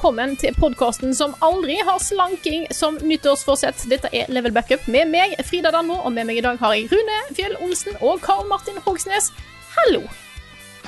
Velkommen 0.00 0.30
til 0.40 0.54
podkasten 0.56 1.10
som 1.12 1.34
aldri 1.44 1.74
har 1.84 1.98
slanking 2.00 2.62
som 2.72 2.94
nyttårsforsett. 3.04 3.84
Dette 3.90 4.08
er 4.16 4.32
Level 4.32 4.54
Backup 4.56 4.88
med 4.88 5.12
meg, 5.12 5.34
Frida 5.44 5.68
Danmo, 5.74 5.98
og 6.00 6.14
med 6.16 6.24
meg 6.24 6.40
i 6.40 6.46
dag 6.46 6.56
har 6.56 6.72
jeg 6.72 6.88
Rune 6.88 7.20
Fjell 7.36 7.60
Olsen 7.60 8.00
og 8.00 8.24
Karl 8.24 8.48
Martin 8.48 8.80
Hogsnes. 8.80 9.28
Hallo. 9.76 10.06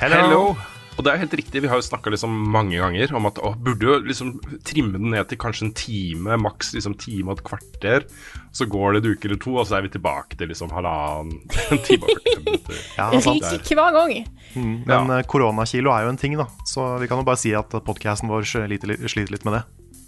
Hello. 0.01 0.55
Og 0.93 1.05
det 1.05 1.09
er 1.09 1.21
helt 1.23 1.33
riktig, 1.33 1.61
vi 1.63 1.69
har 1.71 1.79
jo 1.79 1.85
snakka 1.85 2.11
liksom 2.13 2.33
mange 2.53 2.77
ganger 2.77 3.13
om 3.17 3.25
at 3.25 3.39
å, 3.41 3.53
burde 3.57 3.87
jo 3.87 3.95
liksom 4.05 4.35
trimme 4.67 4.99
den 4.99 5.09
ned 5.13 5.25
til 5.29 5.39
kanskje 5.41 5.67
en 5.67 5.73
time, 5.77 6.37
maks 6.41 6.73
liksom 6.75 6.93
time 7.01 7.31
og 7.31 7.39
et 7.39 7.45
kvarter. 7.47 8.05
Så 8.53 8.67
går 8.69 8.93
det 8.93 9.01
en 9.01 9.15
uke 9.15 9.29
eller 9.29 9.41
to, 9.41 9.55
og 9.57 9.65
så 9.69 9.79
er 9.79 9.87
vi 9.87 9.93
tilbake 9.95 10.37
til 10.37 10.51
liksom 10.53 10.73
halvannen 10.75 11.39
en 11.73 11.81
time 11.87 12.05
og 12.05 12.21
45 12.29 12.45
minutter. 12.45 12.81
Ja, 12.99 13.09
hver 13.09 13.95
gang. 13.95 14.13
Men 14.53 15.09
ja. 15.09 15.21
koronakilo 15.25 15.93
er 15.95 16.05
jo 16.05 16.13
en 16.13 16.19
ting, 16.21 16.37
da. 16.37 16.45
Så 16.69 16.85
vi 17.01 17.09
kan 17.09 17.21
jo 17.21 17.25
bare 17.25 17.41
si 17.41 17.55
at 17.57 17.73
podkasten 17.73 18.29
vår 18.29 18.45
sliter, 18.45 18.93
sliter 19.09 19.33
litt 19.33 19.47
med 19.49 19.57
det. 19.57 19.63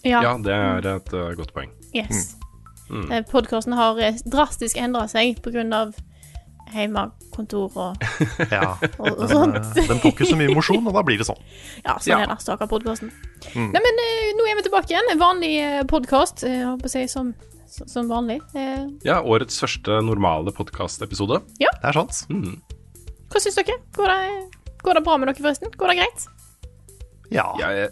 Ja, 0.06 0.22
Ja, 0.22 0.36
det 0.38 0.53
er 0.53 0.91
et 1.00 1.13
uh, 1.17 1.31
godt 1.38 1.56
poeng. 1.56 1.73
yes. 1.97 2.36
Podkasten 3.31 3.73
har 3.73 3.97
eh, 3.97 4.19
drastisk 4.30 4.78
endra 4.78 5.08
seg 5.09 5.39
pga. 5.41 5.88
Hjemmekontor 6.73 7.75
og, 7.77 8.05
Ja. 8.55 8.75
og, 8.97 9.09
og 9.11 9.30
sånt. 9.30 9.55
eh, 9.59 9.88
den 9.89 9.99
får 10.02 10.11
ikke 10.13 10.27
så 10.31 10.38
mye 10.39 10.53
mosjon, 10.55 10.85
og 10.88 10.94
da 10.97 11.03
blir 11.05 11.17
det 11.22 11.27
sånn. 11.27 11.41
Ja, 11.85 11.97
sånn 11.99 12.11
Ja. 12.13 12.19
er 12.23 12.31
det. 12.33 12.38
Stakkar 12.44 12.69
podkasten. 12.72 13.11
Nei, 13.55 13.81
men 13.85 14.02
eh, 14.05 14.31
nå 14.38 14.47
er 14.49 14.57
vi 14.59 14.66
tilbake 14.67 14.89
igjen. 14.94 15.11
En 15.13 15.22
vanlig 15.22 15.53
podkast, 15.91 16.45
jeg 16.47 16.63
håper 16.66 16.89
å 16.89 16.94
si 16.95 17.03
som, 17.11 17.33
som 17.67 18.07
vanlig. 18.11 18.39
Eh, 18.55 18.85
Ja, 19.05 19.22
årets 19.22 19.59
første 19.61 19.99
normale 20.05 20.52
podkastepisode. 20.55 21.41
Det 21.59 21.69
er 21.83 21.94
sant. 21.99 22.23
hva 22.30 23.41
syns 23.44 23.57
dere? 23.61 23.77
Går 23.97 24.11
det, 24.13 24.19
går 24.85 25.00
det 25.00 25.03
bra 25.05 25.17
med 25.22 25.29
dere, 25.31 25.41
forresten? 25.44 25.72
Går 25.75 25.94
det 25.94 26.00
greit? 26.02 26.27
Ja. 27.33 27.47
Jeg 27.59 27.89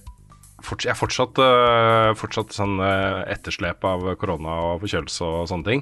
fortsatt, 0.64 0.86
jeg 0.86 0.94
er 0.94 1.00
fortsatt, 1.00 1.40
eh, 1.44 2.12
fortsatt 2.16 2.54
sånn 2.56 2.78
eh, 2.80 3.24
etterslep 3.34 3.84
av 3.90 4.06
korona 4.22 4.54
og 4.70 4.84
forkjølelse 4.86 5.26
og 5.28 5.48
sånne 5.52 5.66
ting. 5.68 5.82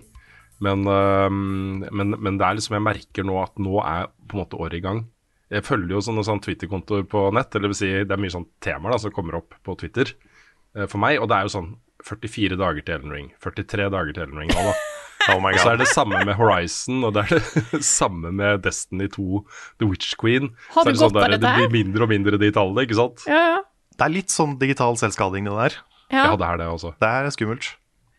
Men, 0.62 0.84
eh, 0.86 1.30
men, 1.34 2.16
men 2.22 2.38
det 2.38 2.46
er 2.48 2.58
liksom 2.60 2.78
jeg 2.78 2.86
merker 2.86 3.26
nå 3.28 3.40
at 3.42 3.58
nå 3.62 3.80
er 3.82 4.10
på 4.30 4.38
en 4.38 4.44
måte 4.44 4.60
året 4.62 4.78
i 4.78 4.84
gang. 4.86 5.04
Jeg 5.52 5.66
følger 5.68 5.98
jo 5.98 6.02
sånne, 6.06 6.24
sånne 6.24 6.46
Twitter-kontoer 6.46 7.04
på 7.12 7.26
nett, 7.36 7.52
eller 7.56 7.68
det 7.68 7.74
vil 7.74 7.80
si 7.82 7.90
det 8.08 8.14
er 8.16 8.22
mye 8.22 8.32
sånn 8.32 8.48
temaer 8.64 8.94
da, 8.96 9.00
som 9.04 9.12
kommer 9.16 9.42
opp 9.42 9.58
på 9.66 9.76
Twitter 9.82 10.14
eh, 10.14 10.86
for 10.88 11.02
meg, 11.04 11.18
og 11.20 11.28
det 11.32 11.40
er 11.40 11.48
jo 11.50 11.56
sånn 11.58 11.72
44 12.08 12.56
dager 12.58 12.86
til 12.86 12.96
Ellen 12.98 13.12
Ring, 13.14 13.28
43 13.44 13.90
dager 13.94 14.16
til 14.16 14.24
Ellen 14.28 14.40
Ring 14.46 14.54
nå, 14.56 14.66
da. 14.72 14.76
Oh 15.30 15.38
Og 15.38 15.54
så 15.62 15.76
er 15.76 15.78
det 15.78 15.86
samme 15.86 16.18
med 16.26 16.34
Horizon, 16.34 17.04
og 17.06 17.12
det 17.14 17.28
er 17.28 17.44
det 17.44 17.82
samme 17.86 18.32
med 18.34 18.64
Destiny 18.66 19.06
2, 19.14 19.44
The 19.78 19.86
Witch 19.86 20.16
Queen. 20.18 20.48
Har 20.74 20.82
så 20.82 20.90
er 20.90 20.96
det 20.96 21.02
sånn 21.04 21.14
godt 21.14 21.28
der, 21.28 21.36
Det 21.44 21.52
blir 21.60 21.76
mindre 21.76 22.08
og 22.08 22.10
mindre 22.10 22.40
de 22.42 22.50
tallene, 22.56 22.88
ikke 22.88 22.98
sant? 22.98 23.22
Ja, 23.30 23.42
ja. 23.52 23.60
Det 23.94 24.08
er 24.08 24.14
litt 24.16 24.34
sånn 24.34 24.56
digital 24.58 24.98
selvskading, 24.98 25.46
det 25.46 25.54
der. 25.60 25.76
ja. 26.10 26.24
Ja, 26.32 26.34
det 26.42 26.48
er 26.48 26.58
det 26.64 26.72
også. 26.74 26.96
Det 26.98 27.12
er 27.20 27.30
skummelt. 27.38 27.70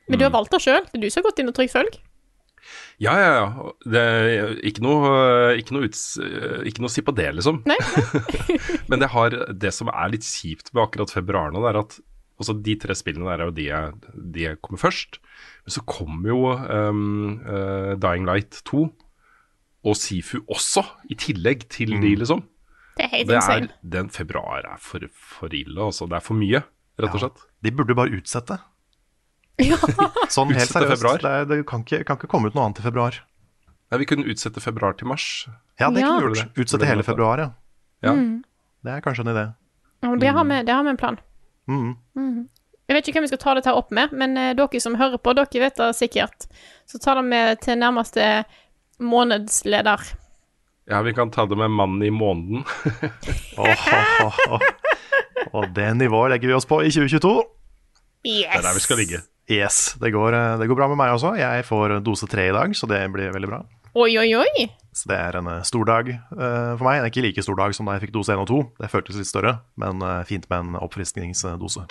Men 0.07 0.21
du 0.23 0.29
har 0.29 0.35
valgt 0.37 0.55
det 0.55 0.63
sjøl. 0.63 0.87
Det 0.93 1.01
er 1.01 1.03
du 1.03 1.11
som 1.11 1.25
har 1.25 1.27
gått 1.33 1.43
inn 1.43 1.51
og 1.51 1.57
trykt 1.59 1.75
følg. 1.75 1.99
Ja, 3.03 3.17
ja, 3.19 3.31
ja. 3.35 3.73
Det 3.83 4.01
er 4.01 4.53
ikke 4.69 4.85
noe, 4.85 5.11
ikke 5.59 5.75
noe, 5.75 5.89
uts, 5.89 6.05
ikke 6.69 6.85
noe 6.85 6.91
å 6.91 6.95
si 6.95 7.03
på 7.03 7.15
det, 7.19 7.29
liksom. 7.39 7.63
Nei? 7.67 7.79
nei. 7.81 8.59
Men 8.91 9.03
det, 9.03 9.11
har, 9.15 9.35
det 9.51 9.73
som 9.75 9.91
er 9.91 10.13
litt 10.15 10.27
kjipt 10.27 10.71
med 10.73 10.85
akkurat 10.85 11.15
februar 11.15 11.51
nå, 11.51 11.65
det 11.65 11.73
er 11.73 11.81
at 11.83 11.99
også 12.43 12.57
de 12.65 12.75
tre 12.81 12.95
spillene 12.99 13.29
der 13.29 13.43
er 13.43 13.51
jo 13.51 13.55
de 13.57 13.67
jeg, 13.69 14.15
de 14.35 14.47
jeg 14.47 14.61
kommer 14.65 14.81
først. 14.83 15.19
Men 15.67 15.77
så 15.77 15.85
kommer 15.87 16.33
jo 16.33 16.41
um, 16.55 17.41
uh, 17.47 17.93
Dying 18.03 18.27
Light 18.29 18.63
2 18.71 18.87
og 19.83 19.99
Sifu 19.99 20.39
også, 20.47 20.85
i 21.11 21.19
tillegg 21.19 21.67
til 21.75 21.97
de, 21.99 22.15
liksom. 22.21 22.45
Det 22.95 23.07
er 23.09 23.15
helt 23.17 23.31
Det 23.31 23.35
er, 23.35 23.41
insane. 23.41 23.73
den 23.83 24.11
februar 24.15 24.69
er 24.69 24.79
for, 24.79 25.03
for 25.11 25.51
ille, 25.51 25.79
altså. 25.83 26.07
Det 26.07 26.21
er 26.21 26.23
for 26.23 26.39
mye, 26.39 26.63
rett 27.03 27.17
og 27.17 27.25
slett. 27.25 27.43
De 27.67 27.73
burde 27.75 27.97
bare 27.99 28.15
utsette. 28.15 28.61
Ja. 29.63 29.77
Sånn 30.33 30.49
helt 30.55 30.65
Utsette 30.65 30.81
seriøst. 30.81 30.93
februar? 31.03 31.19
Det, 31.23 31.31
er- 31.31 31.45
det 31.51 31.67
kan, 31.69 31.83
ikke, 31.85 32.05
kan 32.09 32.17
ikke 32.17 32.29
komme 32.33 32.49
ut 32.49 32.55
noe 32.57 32.65
annet 32.67 32.79
i 32.81 32.83
februar. 32.87 33.19
Nei, 33.93 33.99
vi 34.01 34.07
kunne 34.09 34.25
utsette 34.33 34.61
februar 34.65 34.95
til 34.97 35.07
mars. 35.11 35.27
Ja, 35.79 35.91
det 35.91 36.01
Ja. 36.01 36.09
kunne 36.19 36.33
vi 36.33 36.41
gjort. 36.41 36.57
Utsette 36.65 36.87
hele 36.89 37.03
februar, 37.05 37.39
ja. 37.39 37.51
Ja. 38.03 38.15
Det 38.83 38.91
er 38.97 39.01
kanskje 39.05 39.21
en 39.27 39.33
idé. 39.35 39.45
Ja, 40.03 40.17
Det 40.17 40.29
har 40.33 40.45
vi, 40.45 40.63
det 40.67 40.73
har 40.75 40.83
vi 40.83 40.91
en 40.91 40.97
plan. 40.97 41.19
Mhm. 41.69 42.49
Jeg 42.89 42.97
vet 42.97 43.07
ikke 43.09 43.21
hvem 43.21 43.25
vi 43.29 43.29
skal 43.31 43.39
ta 43.39 43.55
dette 43.55 43.73
opp 43.73 43.91
med, 43.95 44.13
men 44.13 44.37
eh, 44.37 44.55
dere 44.59 44.81
som 44.83 44.97
hører 44.99 45.17
på, 45.23 45.33
dere 45.39 45.61
vet 45.63 45.77
det 45.79 45.93
sikkert. 45.97 46.49
Så 46.87 46.99
ta 46.99 47.15
det 47.15 47.23
med 47.25 47.61
til 47.63 47.79
nærmeste 47.79 48.45
månedsleder. 49.01 50.01
ja, 50.91 51.03
vi 51.03 51.13
kan 51.15 51.31
ta 51.31 51.47
det 51.47 51.57
med 51.57 51.71
mannen 51.71 52.03
i 52.03 52.11
måneden. 52.11 52.65
Åh, 53.59 53.89
åh, 54.25 54.39
åh. 54.51 54.61
Og 55.53 55.69
det 55.75 55.95
nivået 55.97 56.31
legger 56.35 56.49
vi 56.49 56.55
oss 56.55 56.67
på 56.67 56.81
i 56.83 56.91
2022. 56.91 57.33
Yes! 58.25 58.47
Det 58.53 58.59
er 58.59 58.63
der 58.63 58.75
vi 58.75 58.81
skal 58.81 58.97
ligge. 59.01 59.21
Yes, 59.51 59.95
det 60.01 60.13
går, 60.15 60.33
eh, 60.33 60.59
det 60.59 60.69
går 60.71 60.79
bra 60.79 60.89
med 60.93 61.01
meg 61.01 61.15
også. 61.17 61.35
Jeg 61.39 61.65
får 61.67 61.99
dose 62.05 62.29
tre 62.31 62.49
i 62.49 62.55
dag, 62.55 62.75
så 62.77 62.87
det 62.87 63.03
blir 63.13 63.33
veldig 63.35 63.51
bra. 63.51 63.63
Oi, 63.95 64.15
oi, 64.17 64.31
oi. 64.39 64.69
Så 64.93 65.09
det 65.11 65.19
er 65.19 65.37
en 65.41 65.49
eh, 65.51 65.65
stor 65.69 65.85
dag 65.89 66.09
uh, 66.09 66.77
for 66.79 66.87
meg. 66.87 67.01
Det 67.01 67.09
er 67.09 67.13
ikke 67.13 67.27
like 67.27 67.45
stor 67.45 67.59
dag 67.59 67.75
som 67.77 67.89
da 67.89 67.97
jeg 67.97 68.07
fikk 68.07 68.15
dose 68.15 68.33
1 68.33 68.45
og 68.45 68.49
2. 68.49 68.61
Det 68.81 68.93
føltes 68.93 69.19
litt 69.19 69.29
større, 69.29 69.59
men 69.81 70.05
uh, 70.05 70.23
fint 70.29 70.47
med 70.53 70.59
en 70.69 70.79
oppfriskningsdose. 70.81 71.87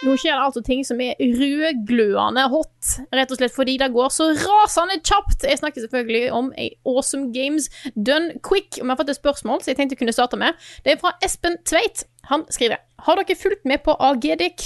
Nå 0.00 0.14
skjer 0.16 0.32
det 0.32 0.44
altså 0.46 0.62
ting 0.64 0.80
som 0.86 1.00
er 1.04 1.18
rødglødende 1.20 2.46
hot, 2.48 2.92
rett 3.12 3.32
og 3.34 3.36
slett 3.36 3.52
fordi 3.52 3.74
det 3.82 3.90
går 3.92 4.08
så 4.14 4.30
rasende 4.32 4.96
kjapt. 5.04 5.44
Jeg 5.44 5.60
snakker 5.60 5.84
selvfølgelig 5.84 6.30
om 6.32 6.48
Awesome 6.88 7.28
Games 7.34 7.68
Done 7.96 8.38
Quick. 8.46 8.78
Vi 8.80 8.88
har 8.88 8.96
fått 8.96 9.12
et 9.12 9.18
spørsmål 9.18 9.60
som 9.60 9.72
jeg 9.72 9.76
tenkte 9.76 9.98
jeg 9.98 10.00
kunne 10.00 10.14
starte 10.16 10.38
med. 10.40 10.56
Det 10.86 10.94
er 10.94 11.02
fra 11.02 11.12
Espen 11.24 11.58
Tveit. 11.68 12.06
Han 12.32 12.46
skriver 12.48 12.80
Har 13.04 13.20
dere 13.20 13.36
fulgt 13.36 13.68
med 13.68 13.82
på 13.84 13.92
AGDQ? 14.08 14.64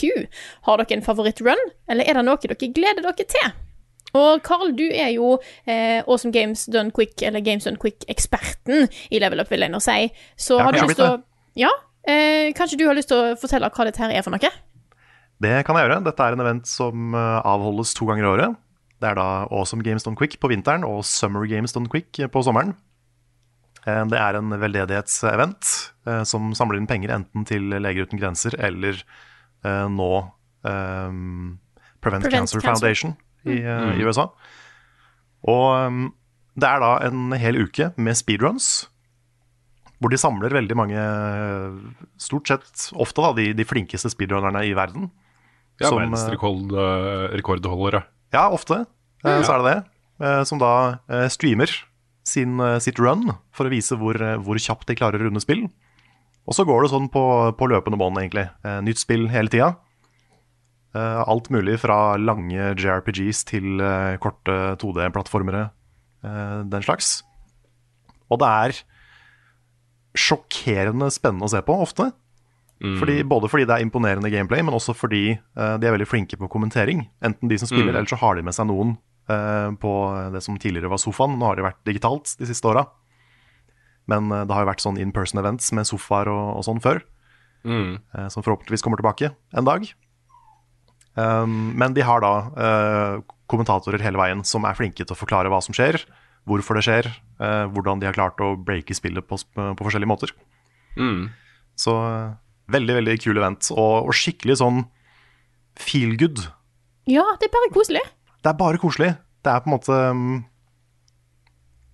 Har 0.68 0.78
dere 0.78 0.98
en 0.98 1.02
favorittrun, 1.06 1.62
eller 1.90 2.06
er 2.06 2.18
det 2.18 2.24
noe 2.28 2.38
dere 2.42 2.70
gleder 2.78 3.02
dere 3.02 3.26
til? 3.34 3.56
Og 4.14 4.38
Carl, 4.46 4.70
du 4.78 4.84
er 4.86 5.10
jo 5.16 5.32
eh, 5.66 5.98
Awesome 6.06 6.30
Games 6.32 6.68
Done 6.70 6.94
Quick, 6.94 7.22
eller 7.26 7.42
Games 7.42 7.66
Done 7.66 7.80
Quick-eksperten 7.82 8.86
i 9.10 9.18
Level 9.18 9.42
Up, 9.42 9.50
vil 9.50 9.66
jeg 9.66 9.74
nå 9.74 9.80
si. 9.82 10.06
Så 10.38 10.60
har 10.62 10.70
du 10.70 10.78
lyst 10.84 11.00
til 11.00 11.08
å 11.08 11.18
Ja? 11.58 11.72
Eh, 12.06 12.52
kanskje 12.54 12.78
du 12.78 12.86
har 12.86 12.94
lyst 12.94 13.10
til 13.10 13.18
å 13.18 13.34
fortelle 13.40 13.70
hva 13.74 13.88
dette 13.88 14.02
her 14.02 14.14
er 14.14 14.22
for 14.22 14.34
noe? 14.34 14.52
Det 15.42 15.56
kan 15.66 15.76
jeg 15.76 15.88
gjøre. 15.88 16.02
Dette 16.06 16.26
er 16.26 16.36
en 16.36 16.44
event 16.44 16.68
som 16.70 17.16
eh, 17.16 17.40
avholdes 17.42 17.94
to 17.96 18.06
ganger 18.08 18.26
i 18.26 18.32
året. 18.34 18.60
Det 19.02 19.10
er 19.10 19.18
da 19.18 19.28
Awesome 19.50 19.84
Games 19.84 20.06
Done 20.06 20.16
Quick 20.16 20.38
på 20.40 20.48
vinteren 20.52 20.86
og 20.86 21.02
Summer 21.08 21.44
Games 21.50 21.74
Done 21.74 21.90
Quick 21.90 22.22
på 22.32 22.42
sommeren. 22.46 22.72
Eh, 23.84 24.04
Det 24.08 24.20
er 24.20 24.38
en 24.38 24.54
veldedighetsevent 24.60 25.72
eh, 26.08 26.22
som 26.28 26.54
samler 26.56 26.80
inn 26.80 26.88
penger 26.90 27.12
enten 27.18 27.44
til 27.48 27.68
Leger 27.74 28.08
uten 28.08 28.20
grenser 28.20 28.56
eller 28.56 28.96
eh, 29.64 29.86
nå 29.92 30.10
um, 30.64 31.58
Prevent, 32.00 32.24
Prevent 32.24 32.30
Cancer, 32.30 32.60
Cancer. 32.60 32.68
Foundation 32.70 33.16
i, 33.44 33.60
mm. 33.60 33.98
i 33.98 34.06
USA. 34.06 34.28
Og 35.44 35.66
um, 35.88 36.06
det 36.56 36.70
er 36.70 36.80
da 36.80 36.94
en 37.08 37.34
hel 37.36 37.58
uke 37.66 37.90
med 37.98 38.16
speedruns, 38.16 38.86
hvor 39.98 40.12
de 40.12 40.20
samler 40.20 40.52
veldig 40.52 40.76
mange, 40.76 41.02
stort 42.20 42.50
sett 42.50 42.86
ofte 43.00 43.24
da, 43.24 43.32
de, 43.36 43.46
de 43.56 43.66
flinkeste 43.66 44.10
speedrunnerne 44.12 44.62
i 44.68 44.74
verden. 44.76 45.08
Ja, 45.82 45.90
Som, 45.90 45.98
verdensrekord, 45.98 46.70
eh, 46.78 47.24
rekordholdere. 47.34 48.04
Ja, 48.34 48.48
ofte 48.54 48.84
ja. 49.24 49.40
så 49.42 49.56
er 49.56 49.62
det 49.62 49.72
det. 49.72 49.78
Eh, 50.24 50.42
som 50.46 50.60
da 50.62 50.74
eh, 51.10 51.26
streamer 51.32 51.70
sin, 52.26 52.60
eh, 52.62 52.78
sitt 52.82 53.00
run 53.02 53.32
for 53.54 53.66
å 53.66 53.72
vise 53.72 53.98
hvor, 53.98 54.18
eh, 54.20 54.38
hvor 54.38 54.60
kjapt 54.60 54.86
de 54.90 54.96
klarer 54.98 55.22
å 55.22 55.28
runde 55.28 55.42
spill. 55.42 55.66
Og 56.44 56.56
så 56.56 56.66
går 56.68 56.84
det 56.84 56.92
sånn 56.92 57.08
på, 57.12 57.24
på 57.56 57.68
løpende 57.72 57.98
bånd, 57.98 58.20
egentlig. 58.20 58.46
Eh, 58.66 58.80
nytt 58.84 59.00
spill 59.00 59.26
hele 59.32 59.52
tida. 59.52 59.74
Eh, 60.94 61.20
alt 61.26 61.48
mulig 61.50 61.80
fra 61.82 62.14
lange 62.20 62.74
JRPGs 62.78 63.42
til 63.48 63.80
eh, 63.82 64.16
korte 64.22 64.76
2D-plattformere, 64.78 65.68
eh, 66.22 66.58
den 66.70 66.84
slags. 66.86 67.16
Og 68.30 68.38
det 68.42 68.50
er 68.50 68.76
sjokkerende 70.14 71.10
spennende 71.10 71.48
å 71.48 71.50
se 71.50 71.64
på, 71.66 71.74
ofte. 71.82 72.12
Fordi, 72.82 73.22
både 73.24 73.48
fordi 73.48 73.66
det 73.68 73.76
er 73.76 73.84
imponerende 73.84 74.30
gameplay, 74.32 74.62
men 74.64 74.74
også 74.76 74.94
fordi 74.96 75.36
uh, 75.56 75.76
de 75.80 75.88
er 75.88 75.94
veldig 75.94 76.08
flinke 76.10 76.38
på 76.40 76.50
kommentering. 76.52 77.04
Enten 77.24 77.48
de 77.50 77.58
som 77.60 77.70
spiller, 77.70 77.94
eller 77.94 78.10
så 78.10 78.18
har 78.20 78.36
de 78.36 78.44
med 78.44 78.56
seg 78.56 78.68
noen 78.68 78.96
uh, 79.30 79.70
på 79.80 79.92
det 80.34 80.42
som 80.44 80.58
tidligere 80.60 80.90
var 80.92 81.00
sofaen. 81.00 81.38
Nå 81.38 81.48
har 81.48 81.58
det 81.58 81.64
vært 81.64 81.82
digitalt 81.86 82.34
de 82.40 82.48
siste 82.50 82.68
åra. 82.68 82.84
Men 84.10 84.28
uh, 84.32 84.42
det 84.42 84.52
har 84.52 84.66
jo 84.66 84.70
vært 84.72 84.84
sånn 84.84 84.98
in 85.00 85.14
person 85.16 85.40
events 85.40 85.70
med 85.76 85.88
sofaer 85.88 86.28
og, 86.32 86.58
og 86.58 86.66
sånn 86.68 86.82
før. 86.84 87.04
Mm. 87.64 87.94
som 88.28 88.44
forhåpentligvis 88.44 88.82
kommer 88.84 89.00
tilbake 89.00 89.30
en 89.56 89.64
dag. 89.64 89.86
Um, 91.16 91.70
men 91.80 91.94
de 91.96 92.02
har 92.04 92.20
da 92.20 92.32
kommentatorer 93.48 94.04
hele 94.04 94.20
veien 94.20 94.42
som 94.44 94.66
er 94.68 94.76
flinke 94.76 95.00
til 95.00 95.14
å 95.14 95.16
forklare 95.16 95.48
hva 95.48 95.62
som 95.64 95.72
skjer, 95.72 95.96
hvorfor 96.44 96.76
det 96.76 96.82
skjer, 96.84 97.08
hvordan 97.72 98.02
de 98.02 98.10
har 98.10 98.18
klart 98.18 98.42
å 98.44 98.50
breake 98.60 98.92
spillet 98.92 99.24
på, 99.24 99.40
på 99.56 99.80
forskjellige 99.80 100.12
måter. 100.12 100.34
Mm. 101.00 101.30
Så 101.72 101.96
veldig, 102.72 102.98
veldig 103.00 103.16
kul 103.22 103.38
event, 103.40 103.70
og, 103.74 104.08
og 104.08 104.16
skikkelig 104.16 104.58
sånn 104.60 104.82
feel 105.80 106.14
good. 106.20 106.42
Ja, 107.10 107.24
det 107.40 107.48
er 107.48 107.54
bare 107.54 107.72
koselig. 107.74 108.04
Det 108.44 108.52
er 108.52 108.58
bare 108.60 108.80
koselig. 108.80 109.14
Det 109.44 109.52
er 109.52 109.64
på 109.64 109.68
en 109.68 109.74
måte 109.74 109.96
um, 110.14 110.36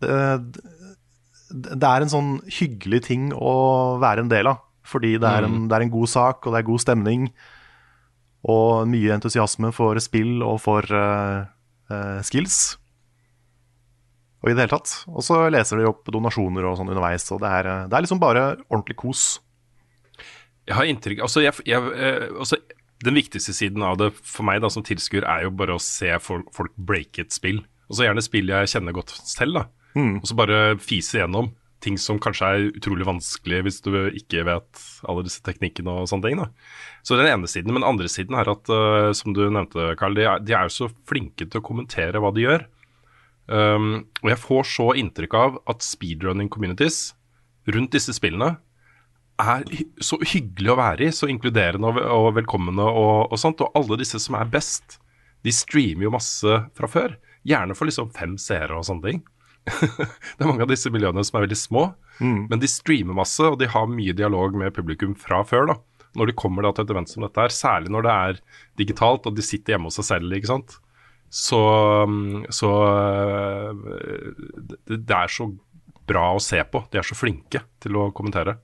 det, 0.01 0.67
det 1.51 1.87
er 1.89 2.05
en 2.05 2.13
sånn 2.13 2.35
hyggelig 2.47 3.05
ting 3.09 3.31
å 3.35 3.55
være 4.03 4.25
en 4.25 4.33
del 4.33 4.51
av. 4.51 4.61
Fordi 4.91 5.15
det 5.23 5.29
er, 5.29 5.47
en, 5.47 5.67
det 5.71 5.77
er 5.77 5.85
en 5.85 5.93
god 5.93 6.11
sak, 6.11 6.45
og 6.45 6.55
det 6.55 6.61
er 6.61 6.67
god 6.67 6.83
stemning. 6.83 7.27
Og 8.51 8.89
mye 8.91 9.17
entusiasme 9.19 9.71
for 9.77 9.99
spill 10.03 10.41
og 10.47 10.57
for 10.63 10.87
uh, 10.95 11.45
uh, 11.93 12.21
skills. 12.27 12.79
Og 14.41 14.51
i 14.51 14.55
det 14.55 14.65
hele 14.65 14.73
tatt. 14.73 14.95
Og 15.11 15.25
så 15.25 15.43
leser 15.53 15.81
de 15.81 15.89
opp 15.91 16.09
donasjoner 16.09 16.65
og 16.65 16.79
sånn 16.79 16.91
underveis. 16.91 17.27
Og 17.35 17.43
det 17.43 17.51
er, 17.59 17.67
eh, 17.69 17.87
det 17.91 17.97
er 17.97 18.05
liksom 18.07 18.23
bare 18.23 18.45
ordentlig 18.71 18.97
kos. 19.03 19.25
Jeg 20.71 20.79
har 20.79 20.87
inntrykk 20.87 21.25
altså, 21.27 21.43
jeg, 21.43 21.57
jeg, 21.67 21.93
eh, 21.99 22.29
altså, 22.31 22.61
Den 23.03 23.17
viktigste 23.19 23.55
siden 23.57 23.83
av 23.83 23.99
det 23.99 24.13
for 24.15 24.47
meg 24.47 24.61
da, 24.63 24.71
som 24.71 24.85
tilskuer, 24.87 25.27
er 25.27 25.47
jo 25.47 25.55
bare 25.57 25.75
å 25.75 25.83
se 25.83 26.13
folk, 26.23 26.51
folk 26.55 26.75
breake 26.77 27.25
et 27.25 27.35
spill. 27.35 27.63
Og 27.91 27.99
så 27.99 28.07
gjerne 28.07 28.23
spill 28.23 28.53
jeg 28.53 28.71
kjenner 28.75 28.95
godt 28.95 29.15
selv. 29.27 29.57
da 29.57 29.65
Og 30.21 30.29
så 30.29 30.37
bare 30.39 30.61
fise 30.79 31.19
gjennom 31.19 31.51
ting 31.81 31.97
som 31.99 32.19
kanskje 32.21 32.49
er 32.49 32.67
utrolig 32.77 33.07
vanskelig 33.09 33.63
hvis 33.65 33.81
du 33.85 33.95
ikke 34.13 34.45
vet 34.45 34.83
alle 35.09 35.25
disse 35.25 35.41
teknikkene 35.45 36.03
og 36.03 36.11
sånne 36.11 36.29
ting. 36.29 36.43
da 36.43 36.51
Så 37.03 37.17
den 37.19 37.31
ene 37.31 37.49
siden. 37.49 37.73
Men 37.73 37.83
den 37.83 37.91
andre 37.95 38.11
siden 38.13 38.37
er 38.37 38.53
at, 38.53 38.69
uh, 38.69 39.11
som 39.17 39.35
du 39.35 39.47
nevnte, 39.49 39.95
Carl, 39.99 40.15
de 40.15 40.27
er, 40.29 40.45
de 40.45 40.57
er 40.57 40.69
jo 40.69 40.77
så 40.77 40.91
flinke 41.09 41.49
til 41.49 41.63
å 41.63 41.65
kommentere 41.65 42.21
hva 42.21 42.33
de 42.37 42.45
gjør. 42.47 42.67
Um, 43.51 44.05
og 44.23 44.29
jeg 44.31 44.43
får 44.45 44.69
så 44.71 44.91
inntrykk 45.01 45.35
av 45.35 45.57
at 45.73 45.83
speedrunning 45.83 46.53
communities 46.53 47.17
rundt 47.67 47.97
disse 47.97 48.15
spillene 48.15 48.55
er 49.41 49.65
så 50.05 50.19
hyggelig 50.23 50.73
å 50.73 50.79
være 50.81 51.07
i, 51.07 51.15
så 51.15 51.29
inkluderende 51.31 51.91
og, 51.91 52.01
og 52.01 52.31
velkommende 52.39 52.87
og, 52.87 53.31
og 53.31 53.41
sånt. 53.41 53.63
Og 53.65 53.77
alle 53.79 54.01
disse 54.01 54.21
som 54.23 54.39
er 54.39 54.51
best, 54.53 54.99
de 55.47 55.55
streamer 55.55 56.07
jo 56.07 56.15
masse 56.15 56.63
fra 56.77 56.91
før. 56.91 57.17
Gjerne 57.49 57.77
for 57.77 57.89
liksom 57.89 58.11
fem 58.17 58.37
seere 58.41 58.77
og 58.77 58.87
sånne 58.89 59.07
ting. 59.07 59.23
det 59.71 60.41
er 60.41 60.49
mange 60.49 60.65
av 60.65 60.73
disse 60.73 60.91
miljøene 60.93 61.25
som 61.27 61.39
er 61.39 61.47
veldig 61.47 61.59
små, 61.59 61.85
men 62.51 62.61
de 62.61 62.69
streamer 62.69 63.17
masse, 63.17 63.45
og 63.45 63.59
de 63.61 63.69
har 63.71 63.89
mye 63.89 64.15
dialog 64.17 64.57
med 64.59 64.75
publikum 64.77 65.15
fra 65.17 65.43
før. 65.47 65.71
da. 65.71 65.77
Når 66.19 66.31
de 66.31 66.37
kommer 66.37 66.67
da 66.67 66.73
til 66.75 66.85
et 66.85 66.93
event 66.95 67.11
som 67.13 67.25
dette 67.25 67.41
her, 67.41 67.55
særlig 67.55 67.93
når 67.95 68.07
det 68.07 68.15
er 68.15 68.41
digitalt 68.81 69.29
og 69.29 69.37
de 69.37 69.45
sitter 69.47 69.77
hjemme 69.77 69.91
hos 69.91 70.01
seg 70.01 70.09
selv, 70.09 70.37
ikke 70.37 70.51
sant. 70.51 70.77
Så, 71.31 71.61
så 72.51 72.71
øh, 72.91 74.31
det, 74.59 74.99
det 75.07 75.15
er 75.15 75.31
så 75.31 75.47
bra 76.11 76.33
å 76.35 76.43
se 76.43 76.59
på. 76.67 76.83
De 76.91 76.99
er 76.99 77.07
så 77.07 77.15
flinke 77.15 77.63
til 77.83 77.99
å 78.01 78.09
kommentere. 78.17 78.57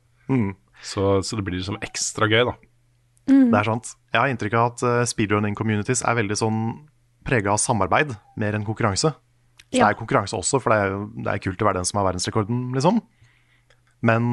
Så, 0.84 1.22
så 1.24 1.38
det 1.38 1.44
blir 1.46 1.58
liksom 1.58 1.78
ekstra 1.84 2.28
gøy, 2.30 2.42
da. 2.50 2.56
Det 3.26 3.58
er 3.58 3.66
sant. 3.66 3.94
Jeg 4.12 4.20
har 4.20 4.30
inntrykk 4.30 4.54
av 4.54 4.68
at 4.70 4.82
uh, 4.86 5.04
speedrunning 5.08 5.56
communities 5.58 6.04
er 6.06 6.18
veldig 6.18 6.36
sånn 6.38 6.60
prega 7.26 7.56
av 7.56 7.58
samarbeid 7.58 8.12
mer 8.38 8.54
enn 8.54 8.66
konkurranse. 8.66 9.10
Så 9.66 9.74
det 9.74 9.82
er 9.82 9.98
konkurranse 9.98 10.38
også, 10.38 10.60
for 10.62 10.70
det 10.70 10.78
er, 10.78 10.92
det 11.26 11.32
er 11.32 11.42
kult 11.42 11.62
å 11.62 11.66
være 11.66 11.80
den 11.80 11.88
som 11.88 11.98
har 11.98 12.06
verdensrekorden, 12.06 12.60
liksom. 12.76 13.00
Men 14.06 14.28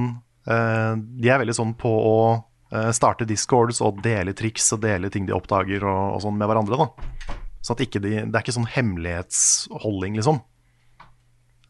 uh, 0.46 0.94
de 1.00 1.32
er 1.32 1.42
veldig 1.42 1.58
sånn 1.58 1.74
på 1.80 1.90
å 1.90 2.18
uh, 2.38 2.92
starte 2.94 3.26
discords 3.26 3.82
og 3.82 4.04
dele 4.06 4.36
triks 4.38 4.70
og 4.76 4.84
dele 4.86 5.10
ting 5.10 5.26
de 5.26 5.34
oppdager 5.34 5.88
og, 5.90 6.20
og 6.20 6.24
sånn 6.28 6.38
med 6.38 6.52
hverandre, 6.52 6.86
da. 6.86 7.34
Så 7.64 7.74
at 7.74 7.82
ikke 7.82 8.04
de, 8.04 8.18
det 8.28 8.36
er 8.36 8.44
ikke 8.44 8.58
sånn 8.60 8.70
hemmelighetsholding, 8.76 10.20
liksom. 10.20 10.44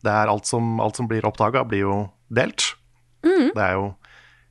Det 0.04 0.12
er 0.12 0.28
alt 0.28 0.50
som, 0.50 0.76
alt 0.84 1.00
som 1.00 1.08
blir 1.08 1.24
oppdaga, 1.24 1.64
blir 1.64 1.86
jo 1.86 1.98
delt. 2.34 2.74
Det 3.56 3.64
er 3.64 3.78
jo 3.78 3.94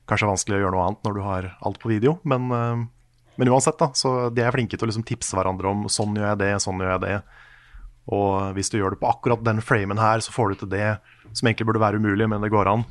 kanskje 0.09 0.29
vanskelig 0.29 0.57
å 0.57 0.63
gjøre 0.65 0.75
noe 0.75 0.89
annet 0.89 1.07
når 1.07 1.15
du 1.15 1.21
har 1.25 1.47
alt 1.63 1.79
på 1.81 1.91
video, 1.91 2.17
men, 2.27 2.49
eh, 2.51 2.83
men 3.39 3.53
uansett, 3.53 3.79
da. 3.79 3.91
Så 3.97 4.29
de 4.33 4.43
er 4.43 4.53
flinke 4.55 4.77
til 4.77 4.87
å 4.87 4.91
liksom 4.91 5.07
tipse 5.07 5.37
hverandre 5.37 5.71
om 5.71 5.87
sånn 5.91 6.17
gjør 6.17 6.33
jeg 6.33 6.41
det, 6.43 6.51
sånn 6.63 6.83
gjør 6.83 6.93
jeg 6.95 7.03
det. 7.05 7.15
Og 8.13 8.53
hvis 8.57 8.69
du 8.69 8.77
gjør 8.77 8.95
det 8.95 9.01
på 9.01 9.09
akkurat 9.09 9.43
den 9.45 9.63
framen 9.63 10.01
her, 10.01 10.19
så 10.19 10.33
får 10.35 10.53
du 10.53 10.61
til 10.63 10.73
det 10.75 10.89
som 11.31 11.47
egentlig 11.47 11.69
burde 11.69 11.81
være 11.81 12.01
umulig, 12.03 12.27
men 12.29 12.43
det 12.43 12.51
går 12.53 12.69
an. 12.69 12.85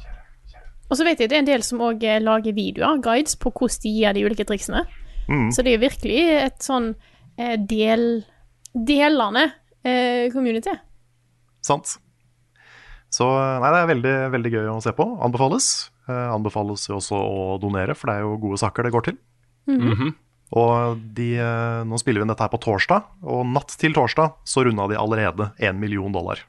Og 0.88 0.99
så 0.99 1.05
vet 1.06 1.20
jeg 1.20 1.31
det 1.31 1.37
er 1.37 1.44
en 1.44 1.49
del 1.49 1.62
som 1.64 1.81
òg 1.85 2.03
lager 2.20 2.56
videoer, 2.56 3.00
guides, 3.05 3.37
på 3.41 3.53
hvordan 3.53 3.85
de 3.85 3.93
gjør 4.00 4.17
de 4.17 4.25
ulike 4.26 4.47
triksene. 4.49 4.82
Så 5.55 5.62
det 5.64 5.76
er 5.76 5.82
virkelig 5.85 6.23
et 6.43 6.64
sånn 6.64 6.91
eh, 7.38 7.55
del, 7.56 8.25
delende 8.75 9.47
eh, 9.85 10.29
community. 10.35 10.75
Sant? 11.64 11.94
Så 13.12 13.29
nei, 13.29 13.70
det 13.70 13.81
er 13.81 13.91
veldig, 13.93 14.14
veldig 14.35 14.53
gøy 14.53 14.69
å 14.73 14.81
se 14.82 14.93
på. 14.97 15.06
Anbefales. 15.25 15.91
Eh, 16.10 16.28
anbefales 16.34 16.88
jo 16.88 16.99
også 16.99 17.14
å 17.14 17.58
donere, 17.62 17.94
for 17.94 18.10
det 18.10 18.19
er 18.19 18.26
jo 18.26 18.38
gode 18.43 18.58
saker 18.58 18.88
det 18.88 18.94
går 18.94 19.08
til. 19.10 19.19
Og 20.52 21.04
de, 21.16 21.28
eh, 21.40 21.82
nå 21.88 21.99
spiller 22.00 22.20
vi 22.20 22.26
inn 22.26 22.32
dette 22.32 22.44
her 22.44 22.52
på 22.52 22.60
torsdag, 22.60 23.06
og 23.25 23.46
natt 23.49 23.72
til 23.81 23.94
torsdag 23.96 24.34
så 24.44 24.66
runda 24.66 24.88
de 24.90 24.99
allerede 25.00 25.52
1 25.62 25.78
million 25.81 26.12
dollar. 26.12 26.43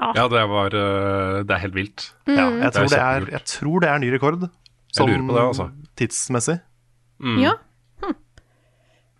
Ja, 0.00 0.24
det 0.32 0.42
var 0.48 0.72
øh, 0.72 1.42
Det 1.44 1.52
er 1.52 1.60
helt 1.60 1.74
vilt. 1.76 2.04
Ja, 2.24 2.48
jeg, 2.48 2.72
tror 2.72 2.86
Det 2.88 2.96
er 2.96 3.20
det 3.20 3.28
er, 3.28 3.32
jeg 3.36 3.44
tror 3.44 3.80
det 3.80 3.88
er 3.90 3.98
ny 3.98 4.08
rekord, 4.14 4.48
Jeg 4.96 5.06
lurer 5.06 5.26
på 5.28 5.34
det, 5.34 5.42
altså. 5.44 5.66
tidsmessig. 5.96 6.60
Ja. 7.20 7.52
Hm. 8.00 8.14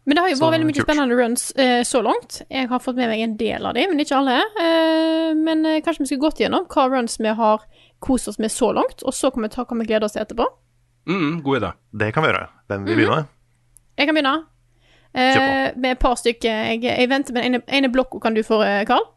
Men 0.09 0.17
det 0.17 0.23
har 0.25 0.31
jo 0.33 0.39
vært 0.41 0.55
veldig 0.57 0.69
mye 0.71 0.77
kult. 0.79 0.89
spennende 0.89 1.19
runs 1.19 1.51
eh, 1.61 1.83
så 1.85 2.01
langt. 2.03 2.41
Jeg 2.49 2.71
har 2.71 2.81
fått 2.81 2.97
med 2.97 3.11
meg 3.13 3.21
en 3.21 3.37
del 3.37 3.69
av 3.69 3.77
dem, 3.77 3.93
men 3.93 4.01
ikke 4.01 4.17
alle. 4.17 4.39
Eh, 4.59 5.35
men 5.37 5.67
eh, 5.69 5.83
kanskje 5.85 6.07
vi 6.07 6.11
skulle 6.11 6.25
gått 6.25 6.41
gjennom 6.41 6.65
hva 6.73 6.89
runs 6.91 7.21
vi 7.21 7.35
har 7.37 7.67
kost 8.01 8.29
oss 8.29 8.39
med 8.39 8.53
så 8.53 8.73
langt, 8.73 9.03
og 9.03 9.15
så 9.15 9.31
kan 9.31 9.45
vi 9.45 9.53
ta 9.53 9.65
hva 9.65 9.79
vi 9.79 9.89
gleder 9.89 10.09
oss 10.09 10.17
til 10.17 10.25
etterpå. 10.25 10.47
Mm, 11.11 11.43
god 11.45 11.61
idé. 11.61 11.71
Det 12.01 12.13
kan 12.15 12.25
vi 12.25 12.33
gjøre. 12.33 12.47
Hvem 12.69 12.87
vil 12.87 13.01
begynne? 13.01 13.23
Jeg 13.99 14.09
kan 14.09 14.17
begynne. 14.17 14.35
Eh, 15.15 15.73
med 15.77 15.91
et 15.97 15.99
par 15.99 16.15
stykker. 16.15 16.51
Jeg, 16.51 16.85
jeg 16.85 17.09
venter 17.11 17.35
med 17.35 17.43
den 17.43 17.55
ene, 17.55 17.63
ene 17.69 17.93
blokka 17.93 18.21
kan 18.23 18.37
du 18.37 18.43
få, 18.47 18.63
Karl. 18.89 19.09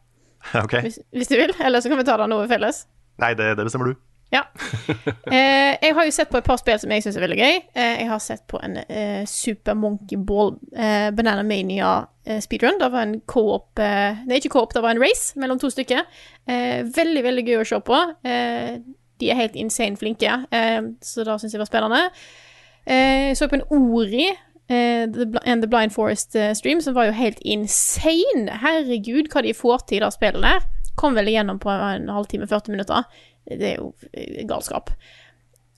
Okay. 0.54 0.62
ok. 0.64 0.80
hvis, 0.80 0.98
hvis 1.12 1.28
du 1.28 1.36
vil. 1.38 1.54
Eller 1.64 1.80
så 1.80 1.88
kan 1.88 2.00
vi 2.00 2.06
ta 2.08 2.16
det 2.20 2.28
noe 2.32 2.48
felles. 2.50 2.84
Nei, 3.22 3.34
det, 3.38 3.54
det 3.58 3.66
bestemmer 3.68 3.92
du. 3.92 4.00
Ja. 4.32 4.44
Eh, 5.34 5.74
jeg 5.82 5.94
har 5.96 6.04
jo 6.06 6.12
sett 6.14 6.28
på 6.30 6.36
et 6.38 6.46
par 6.46 6.58
spill 6.60 6.76
som 6.78 6.92
jeg 6.92 7.02
syns 7.02 7.16
er 7.16 7.22
veldig 7.24 7.36
gøy. 7.40 7.54
Eh, 7.74 7.94
jeg 8.02 8.08
har 8.10 8.20
sett 8.22 8.42
på 8.50 8.58
en 8.62 8.76
eh, 8.84 9.22
Super 9.26 9.74
Monkey 9.74 10.18
Ball 10.20 10.52
eh, 10.76 11.08
Banana 11.16 11.42
Mania 11.42 11.88
eh, 12.28 12.38
speedrun. 12.44 12.76
Det 12.78 12.90
var 12.92 13.06
en 13.08 13.16
co-op 13.30 13.80
eh, 13.82 14.20
Nei, 14.28 14.38
ikke 14.38 14.52
co-op, 14.52 14.74
det 14.76 14.82
var 14.84 14.94
en 14.94 15.00
race 15.02 15.32
mellom 15.40 15.58
to 15.58 15.70
stykker. 15.72 16.04
Eh, 16.46 16.84
veldig, 16.86 17.24
veldig 17.24 17.44
gøy 17.48 17.58
å 17.62 17.66
se 17.72 17.80
på. 17.88 17.98
Eh, 18.30 18.76
de 19.22 19.30
er 19.32 19.40
helt 19.40 19.56
insane 19.58 19.98
flinke, 19.98 20.36
eh, 20.54 20.80
så 21.02 21.24
det 21.26 21.38
syns 21.40 21.56
jeg 21.56 21.64
var 21.64 21.70
spennende. 21.72 22.04
Eh, 22.84 23.30
jeg 23.32 23.40
så 23.40 23.48
på 23.50 23.58
en 23.58 23.66
Ori. 23.74 24.28
eh, 24.68 25.04
the, 25.10 25.26
and 25.44 25.64
The 25.64 25.68
Blind 25.72 25.96
Forest 25.96 26.36
stream, 26.60 26.80
som 26.84 26.94
var 26.94 27.08
jo 27.10 27.16
helt 27.18 27.40
insane. 27.42 28.60
Herregud, 28.62 29.32
hva 29.32 29.42
de 29.42 29.56
får 29.56 29.88
til 29.88 30.02
i 30.02 30.04
det 30.04 30.14
spillet 30.14 30.44
der. 30.44 30.66
Kom 31.00 31.16
vel 31.16 31.32
igjennom 31.32 31.58
på 31.58 31.72
en 31.74 32.08
halvtime, 32.12 32.46
40 32.46 32.70
minutter. 32.76 33.08
Det 33.44 33.74
er 33.74 33.76
jo 33.78 33.92
eh, 34.12 34.42
galskap. 34.48 34.90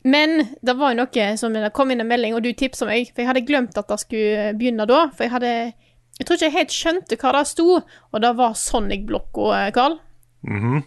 Men 0.06 0.38
det 0.62 0.76
var 0.78 0.92
jo 0.92 1.00
noe 1.00 1.26
som 1.40 1.54
det 1.56 1.72
kom 1.74 1.90
inn 1.90 2.04
en 2.04 2.08
melding, 2.08 2.36
og 2.36 2.44
du 2.44 2.52
tipsa 2.54 2.86
meg, 2.86 3.10
for 3.10 3.24
jeg 3.24 3.30
hadde 3.32 3.46
glemt 3.48 3.78
at 3.78 3.90
det 3.90 3.98
skulle 4.04 4.52
begynne 4.58 4.86
da. 4.86 5.08
For 5.16 5.26
jeg 5.26 5.34
hadde 5.34 5.52
Jeg 6.16 6.24
tror 6.24 6.38
ikke 6.38 6.46
jeg 6.46 6.56
helt 6.56 6.72
skjønte 6.72 7.16
hva 7.20 7.32
det 7.36 7.46
sto, 7.50 7.80
og 8.12 8.20
det 8.22 8.30
var 8.38 8.54
Sonic-blokka, 8.56 9.48
eh, 9.66 9.72
Carl. 9.72 9.98
-hmm. 10.46 10.82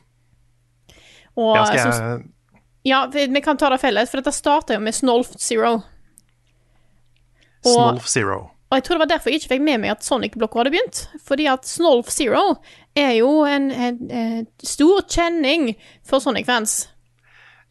Og 1.36 1.56
Ja, 1.56 1.66
skal 1.66 1.78
jeg 1.78 2.24
ja, 2.82 3.10
vi 3.14 3.42
kan 3.42 3.58
ta 3.58 3.70
det 3.70 3.78
felles, 3.78 4.10
for 4.12 4.18
dette 4.18 4.32
starta 4.32 4.74
jo 4.74 4.80
med 4.80 4.96
Snolf 4.96 5.34
Zero. 5.38 5.74
Og, 7.66 7.74
Snolf 7.74 8.08
Zero. 8.08 8.40
Og 8.70 8.78
jeg 8.78 8.86
tror 8.86 8.98
det 8.98 9.02
var 9.02 9.10
derfor 9.10 9.34
jeg 9.34 9.42
ikke 9.42 9.54
fikk 9.56 9.66
med 9.66 9.82
meg 9.82 9.96
at 9.96 10.06
Sonic-blokka 10.06 10.60
hadde 10.62 10.72
begynt. 10.76 11.00
Fordi 11.26 11.48
at 11.50 11.66
Snolf 11.66 12.12
Zero 12.14 12.44
er 12.98 13.16
jo 13.18 13.32
en, 13.50 13.72
en, 13.74 13.98
en 14.14 14.46
stor 14.62 15.02
kjenning 15.10 15.72
for 16.06 16.22
Sonic-fans. 16.22 16.84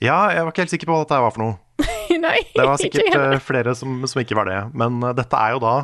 Ja, 0.03 0.29
jeg 0.35 0.43
var 0.43 0.51
ikke 0.51 0.65
helt 0.65 0.75
sikker 0.75 0.91
på 0.91 0.97
hva 0.97 1.05
dette 1.05 1.21
var 1.23 1.35
for 1.35 1.45
noe. 1.45 1.57
Nei, 2.25 2.41
Det 2.51 2.67
var 2.67 2.81
sikkert 2.83 3.15
eh, 3.15 3.37
flere 3.43 3.75
som, 3.79 4.01
som 4.11 4.23
ikke 4.25 4.35
var 4.39 4.51
det. 4.51 4.59
Men 4.75 4.99
eh, 5.07 5.15
dette 5.19 5.39
er 5.39 5.55
jo 5.55 5.63
da 5.63 5.77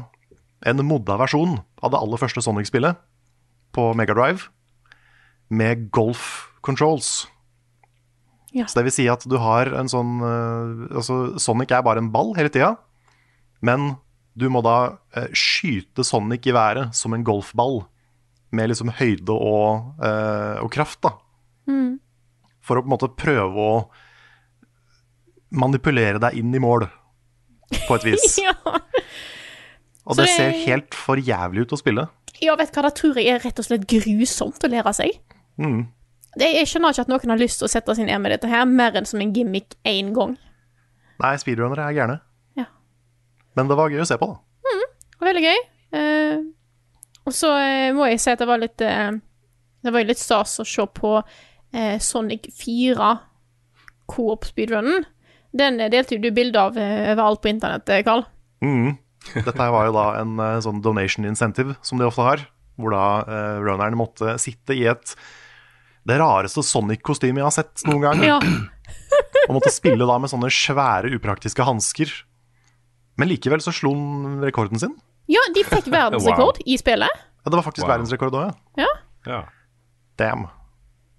en 0.67 0.83
modda 0.89 1.19
versjon 1.21 1.59
av 1.85 1.93
det 1.95 2.01
aller 2.01 2.19
første 2.19 2.43
Sonic-spillet 2.43 2.99
på 3.75 3.89
Megadrive 3.99 4.49
med 5.55 5.89
golf 5.95 6.49
controls. 6.65 7.29
Ja. 8.55 8.67
Så 8.67 8.79
det 8.81 8.89
vil 8.89 8.97
si 8.97 9.07
at 9.11 9.27
du 9.31 9.35
har 9.43 9.71
en 9.79 9.91
sånn 9.91 10.19
eh, 10.23 10.99
Altså, 10.99 11.37
Sonic 11.43 11.75
er 11.75 11.87
bare 11.87 12.03
en 12.03 12.11
ball 12.15 12.33
hele 12.39 12.51
tida, 12.55 12.75
men 13.67 13.95
du 14.37 14.49
må 14.51 14.63
da 14.67 14.77
eh, 15.17 15.29
skyte 15.37 16.05
Sonic 16.05 16.47
i 16.51 16.55
været 16.57 16.95
som 16.99 17.15
en 17.15 17.25
golfball 17.27 17.85
med 18.55 18.71
liksom 18.71 18.91
høyde 18.99 19.35
og, 19.35 19.95
eh, 20.03 20.59
og 20.63 20.71
kraft, 20.75 21.01
da. 21.07 21.15
For 22.65 22.79
å 22.79 22.83
på 22.83 22.89
en 22.89 22.93
måte 22.95 23.11
prøve 23.13 23.61
å 23.61 23.75
manipulere 25.55 26.19
deg 26.23 26.39
inn 26.41 26.55
i 26.57 26.61
mål, 26.63 26.87
på 27.87 27.99
et 27.99 28.07
vis. 28.13 28.39
Ja. 28.45 28.55
Og 30.05 30.17
det 30.19 30.27
det- 30.27 30.33
ser 30.37 30.51
helt 30.67 30.93
for 30.95 31.17
jævlig 31.17 31.63
ut 31.65 31.73
å 31.73 31.79
spille. 31.81 32.03
ja, 32.43 32.55
vet 32.61 32.73
hva, 32.77 32.83
det 32.85 32.95
tror 32.99 33.17
jeg 33.17 33.29
er 33.33 33.39
rett 33.41 33.59
og 33.59 33.65
slett 33.65 33.87
grusomt 33.89 34.65
å 34.67 34.69
lære 34.69 34.93
seg. 34.93 35.15
Mm. 35.57 35.87
Det, 36.37 36.49
jeg 36.59 36.67
skjønner 36.69 36.93
ikke 36.93 37.05
at 37.07 37.09
noen 37.13 37.31
har 37.33 37.39
lyst 37.41 37.61
til 37.63 37.69
å 37.69 37.73
sette 37.73 37.95
sin 37.97 38.07
ned 38.11 38.21
med 38.21 38.35
dette 38.35 38.49
her, 38.51 38.67
mer 38.67 38.93
enn 38.99 39.07
som 39.09 39.21
en 39.23 39.33
gimmick 39.33 39.77
én 39.87 40.11
gang. 40.13 40.35
Nei, 41.23 41.31
speedrunnere 41.41 41.87
er 41.89 41.97
gærne. 41.97 42.17
Men 43.55 43.71
det 43.71 43.77
var 43.79 43.93
gøy 43.93 44.03
å 44.03 44.09
se 44.09 44.19
på, 44.21 44.29
da. 44.31 44.41
Det 44.65 45.23
var 45.23 45.31
Veldig 45.31 45.45
gøy. 45.45 45.61
Eh, 45.95 46.41
og 47.25 47.33
så 47.35 47.53
eh, 47.57 47.91
må 47.97 48.09
jeg 48.11 48.21
si 48.21 48.33
at 48.33 48.43
det 48.43 48.49
var 48.51 48.61
litt 48.61 48.83
eh, 48.85 49.15
Det 49.85 49.93
var 49.95 50.05
litt 50.09 50.21
stas 50.21 50.59
å 50.61 50.67
se 50.69 50.85
på 50.91 51.13
eh, 51.21 51.97
Sonic 52.03 52.51
4 52.59 53.13
Coop 54.11 54.45
speedrunnen. 54.51 55.07
Den 55.55 55.79
eh, 55.81 55.93
delte 55.93 56.19
jo 56.19 56.25
du 56.27 56.35
bilde 56.35 56.61
av 56.61 56.77
eh, 56.77 57.13
overalt 57.15 57.41
på 57.45 57.53
internett, 57.53 57.89
Karl. 58.05 58.27
Mm. 58.65 58.97
Dette 59.39 59.71
var 59.73 59.89
jo 59.89 59.95
da 59.97 60.09
en 60.21 60.35
sånn 60.61 60.83
donation 60.85 61.25
incentive, 61.25 61.79
som 61.81 61.97
de 62.01 62.05
ofte 62.11 62.27
har. 62.27 62.45
Hvor 62.77 62.93
da 62.93 63.07
eh, 63.23 63.57
runneren 63.65 63.97
måtte 63.97 64.37
sitte 64.43 64.77
i 64.77 64.85
et 64.91 65.15
det 66.05 66.19
rareste 66.21 66.61
Sonic-kostymet 66.61 67.41
jeg 67.41 67.47
har 67.47 67.55
sett 67.55 67.85
noen 67.89 68.03
gang. 68.05 68.25
Ja. 68.27 68.37
Og 69.49 69.57
måtte 69.57 69.73
spille 69.73 70.05
da 70.05 70.19
med 70.21 70.29
sånne 70.33 70.51
svære, 70.53 71.15
upraktiske 71.17 71.65
hansker. 71.65 72.13
Men 73.21 73.31
likevel 73.31 73.63
så 73.63 73.73
slo 73.75 73.93
han 73.95 74.41
rekorden 74.43 74.81
sin. 74.81 74.95
ja, 75.31 75.41
de 75.55 75.63
fikk 75.65 75.87
verdensrekord 75.93 76.59
i 76.67 76.77
spillet. 76.81 77.23
Ja, 77.45 77.51
det 77.51 77.57
var 77.57 77.65
faktisk 77.67 77.87
Wow. 77.87 77.93
verdensrekord 77.95 78.35
òg, 78.35 78.51
ja. 78.51 78.85
Ja. 78.85 78.93
Ja. 79.27 79.41
Damn. 80.17 80.49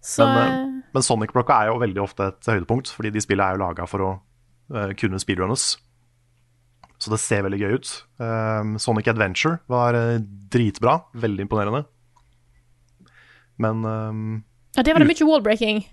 Så 0.02 0.26
Men, 0.26 0.38
eh, 0.38 0.60
eh, 0.60 0.84
men 0.94 1.04
Sonic-blokka 1.04 1.62
er 1.62 1.68
jo 1.72 1.80
veldig 1.82 2.02
ofte 2.02 2.28
et 2.28 2.46
høydepunkt, 2.46 2.92
fordi 2.94 3.12
de 3.12 3.22
spillene 3.22 3.50
er 3.50 3.58
jo 3.58 3.64
laga 3.64 3.88
for 3.88 4.00
å 4.00 4.12
uh, 4.74 4.94
kunne 4.94 5.20
speedrunnes. 5.20 5.78
Så 6.98 7.12
det 7.12 7.20
ser 7.20 7.44
veldig 7.44 7.60
gøy 7.60 7.74
ut. 7.76 8.04
Um, 8.20 8.78
Sonic 8.80 9.08
Adventure 9.08 9.60
var 9.68 9.94
uh, 9.94 10.20
dritbra. 10.50 11.04
Veldig 11.14 11.48
imponerende. 11.48 11.86
Men 13.58 13.84
um, 13.86 14.44
ja, 14.76 14.84
det 14.84 14.94
var 14.94 15.04
det 15.04 15.10
mye 15.10 15.28
wallbreaking. 15.28 15.86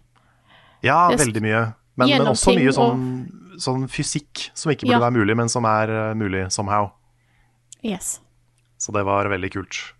Ja, 0.82 1.08
veldig 1.14 1.42
mye. 1.42 1.62
Men, 1.96 2.08
men 2.08 2.30
også 2.32 2.54
mye 2.56 2.72
sånn, 2.74 3.02
sånn 3.60 3.88
fysikk 3.90 4.50
som 4.54 4.72
ikke 4.72 4.86
burde 4.86 5.00
Ja. 5.00 5.04
være 5.10 5.18
mulig, 5.18 5.36
men 5.36 5.48
som 5.48 5.64
er 5.68 5.90
eh, 5.90 6.14
mulig 6.14 6.50
somehow. 6.52 6.92
Yes. 7.82 8.20
Så 8.78 8.92
det 8.92 9.04
var 9.04 9.28
veldig 9.28 9.50
kult. 9.52 9.94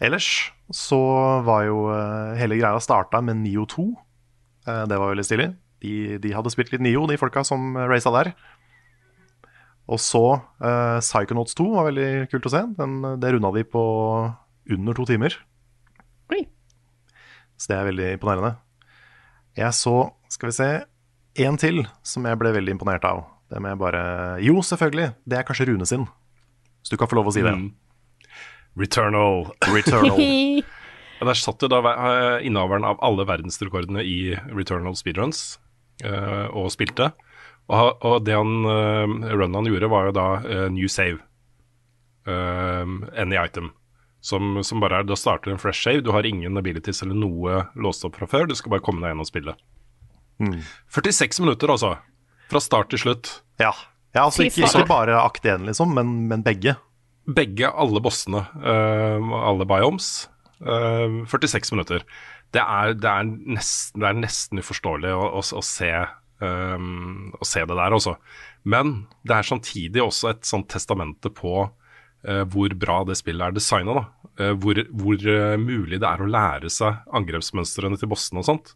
Ellers 0.00 0.52
så 0.74 0.98
var 1.46 1.64
jo 1.64 1.86
eh, 1.94 2.36
hele 2.40 2.58
greia 2.58 2.80
starta 2.82 3.22
med 3.22 3.36
Nio 3.40 3.64
2. 3.66 3.86
Eh, 4.66 4.84
det 4.90 4.98
var 4.98 5.14
veldig 5.14 5.24
stilig. 5.24 5.48
De, 5.80 6.18
de 6.18 6.32
hadde 6.34 6.50
spilt 6.52 6.72
litt 6.72 6.82
Nio, 6.84 7.06
de 7.06 7.16
folka 7.20 7.44
som 7.44 7.76
raca 7.76 8.12
der. 8.18 8.34
Og 9.86 10.00
så 10.02 10.22
uh, 10.34 10.98
Psychonauts 10.98 11.54
2 11.54 11.66
var 11.76 11.86
veldig 11.86 12.26
kult 12.32 12.48
å 12.48 12.50
se. 12.50 12.62
Den, 12.74 12.96
det 13.22 13.30
runda 13.36 13.52
de 13.54 13.62
på 13.70 13.82
under 14.74 14.96
to 14.98 15.04
timer. 15.06 15.36
Oi. 16.34 16.40
Så 17.54 17.70
det 17.70 17.76
er 17.76 17.86
veldig 17.92 18.08
imponerende. 18.16 18.56
Jeg 19.56 19.70
så, 19.78 19.94
skal 20.32 20.50
vi 20.50 20.56
se, 20.56 20.68
en 21.44 21.58
til 21.60 21.82
som 22.06 22.26
jeg 22.28 22.38
ble 22.40 22.52
veldig 22.56 22.76
imponert 22.76 23.04
av. 23.08 23.24
Det 23.50 23.60
må 23.62 23.70
jeg 23.70 23.80
bare 23.80 24.04
Jo, 24.42 24.60
selvfølgelig. 24.64 25.12
Det 25.24 25.38
er 25.38 25.46
kanskje 25.46 25.68
Rune 25.70 25.86
sin. 25.86 26.06
Så 26.82 26.94
du 26.94 27.00
kan 27.00 27.10
få 27.10 27.18
lov 27.18 27.30
å 27.30 27.34
si 27.34 27.44
det. 27.44 27.54
Mm. 27.54 27.70
Returnal. 28.78 29.46
Returnal. 29.72 30.64
Ja, 31.16 31.24
Der 31.30 31.38
satt 31.40 31.62
jo 31.64 31.68
da 31.72 31.78
eh, 31.80 32.42
innehaveren 32.44 32.84
av 32.84 32.98
alle 33.00 33.24
verdensrekordene 33.24 34.02
i 34.04 34.34
Returnal 34.52 34.92
speedruns 34.98 35.56
eh, 36.04 36.44
og 36.52 36.68
spilte. 36.74 37.06
Og, 37.72 38.04
og 38.04 38.18
det 38.26 38.36
han, 38.36 38.50
uh, 38.68 39.32
runnen 39.32 39.56
han 39.56 39.70
gjorde, 39.70 39.88
var 39.90 40.10
jo 40.10 40.12
da 40.14 40.26
eh, 40.44 40.66
new 40.70 40.90
save. 40.92 41.18
Any 42.26 43.38
item. 43.38 43.70
Som, 44.20 44.58
som 44.66 44.82
bare 44.82 45.00
er 45.00 45.06
Da 45.06 45.16
starter 45.16 45.54
en 45.54 45.60
fresh 45.62 45.86
save. 45.86 46.02
Du 46.04 46.12
har 46.12 46.26
ingen 46.26 46.58
abilities 46.58 47.00
eller 47.06 47.16
noe 47.16 47.62
låst 47.78 48.04
opp 48.04 48.20
fra 48.20 48.28
før. 48.28 48.48
Du 48.50 48.54
skal 48.58 48.74
bare 48.74 48.84
komme 48.84 49.00
deg 49.00 49.14
gjennom 49.14 49.28
spillet. 49.28 49.64
46 50.38 51.40
minutter, 51.40 51.72
altså. 51.72 51.96
Fra 52.50 52.62
start 52.62 52.90
til 52.92 53.02
slutt. 53.02 53.30
Ja. 53.60 53.72
ja 54.14 54.26
altså 54.26 54.46
ikke, 54.46 54.66
ikke 54.68 54.86
bare 54.88 55.18
akt 55.22 55.46
1, 55.46 55.66
liksom, 55.68 55.94
men, 55.96 56.12
men 56.30 56.44
begge. 56.46 56.76
Begge, 57.26 57.70
alle 57.70 58.02
bossene, 58.02 58.44
Uh, 58.56 59.32
alle 59.42 59.66
biomes. 59.68 60.28
Uh, 60.60 61.24
46 61.28 61.72
minutter. 61.74 62.04
Det 62.54 62.62
er, 62.62 62.94
det 62.94 63.10
er, 63.10 63.32
nesten, 63.56 64.00
det 64.00 64.08
er 64.08 64.20
nesten 64.20 64.62
uforståelig 64.62 65.10
å, 65.12 65.24
å, 65.40 65.42
å, 65.42 65.64
se, 65.64 65.90
um, 66.40 67.32
å 67.34 67.48
se 67.48 67.64
det 67.66 67.76
der, 67.80 67.96
også. 67.96 68.14
Men 68.62 69.02
det 69.26 69.34
er 69.36 69.50
samtidig 69.50 70.04
også 70.04 70.30
et 70.30 70.46
sånt 70.46 70.70
testamente 70.72 71.32
på 71.34 71.66
uh, 71.66 72.44
hvor 72.52 72.76
bra 72.78 73.02
det 73.08 73.18
spillet 73.18 73.48
er 73.48 73.58
designa. 73.58 74.06
hvor 74.36 74.76
hvor 74.92 75.16
eh, 75.16 75.56
mulig 75.56 75.96
det 75.96 76.08
er 76.08 76.20
å 76.20 76.28
lære 76.28 76.68
seg 76.68 76.98
angrepsmønstrene 77.16 77.96
til 77.96 78.10
bossene 78.10 78.42
og 78.42 78.44
sånt. 78.44 78.74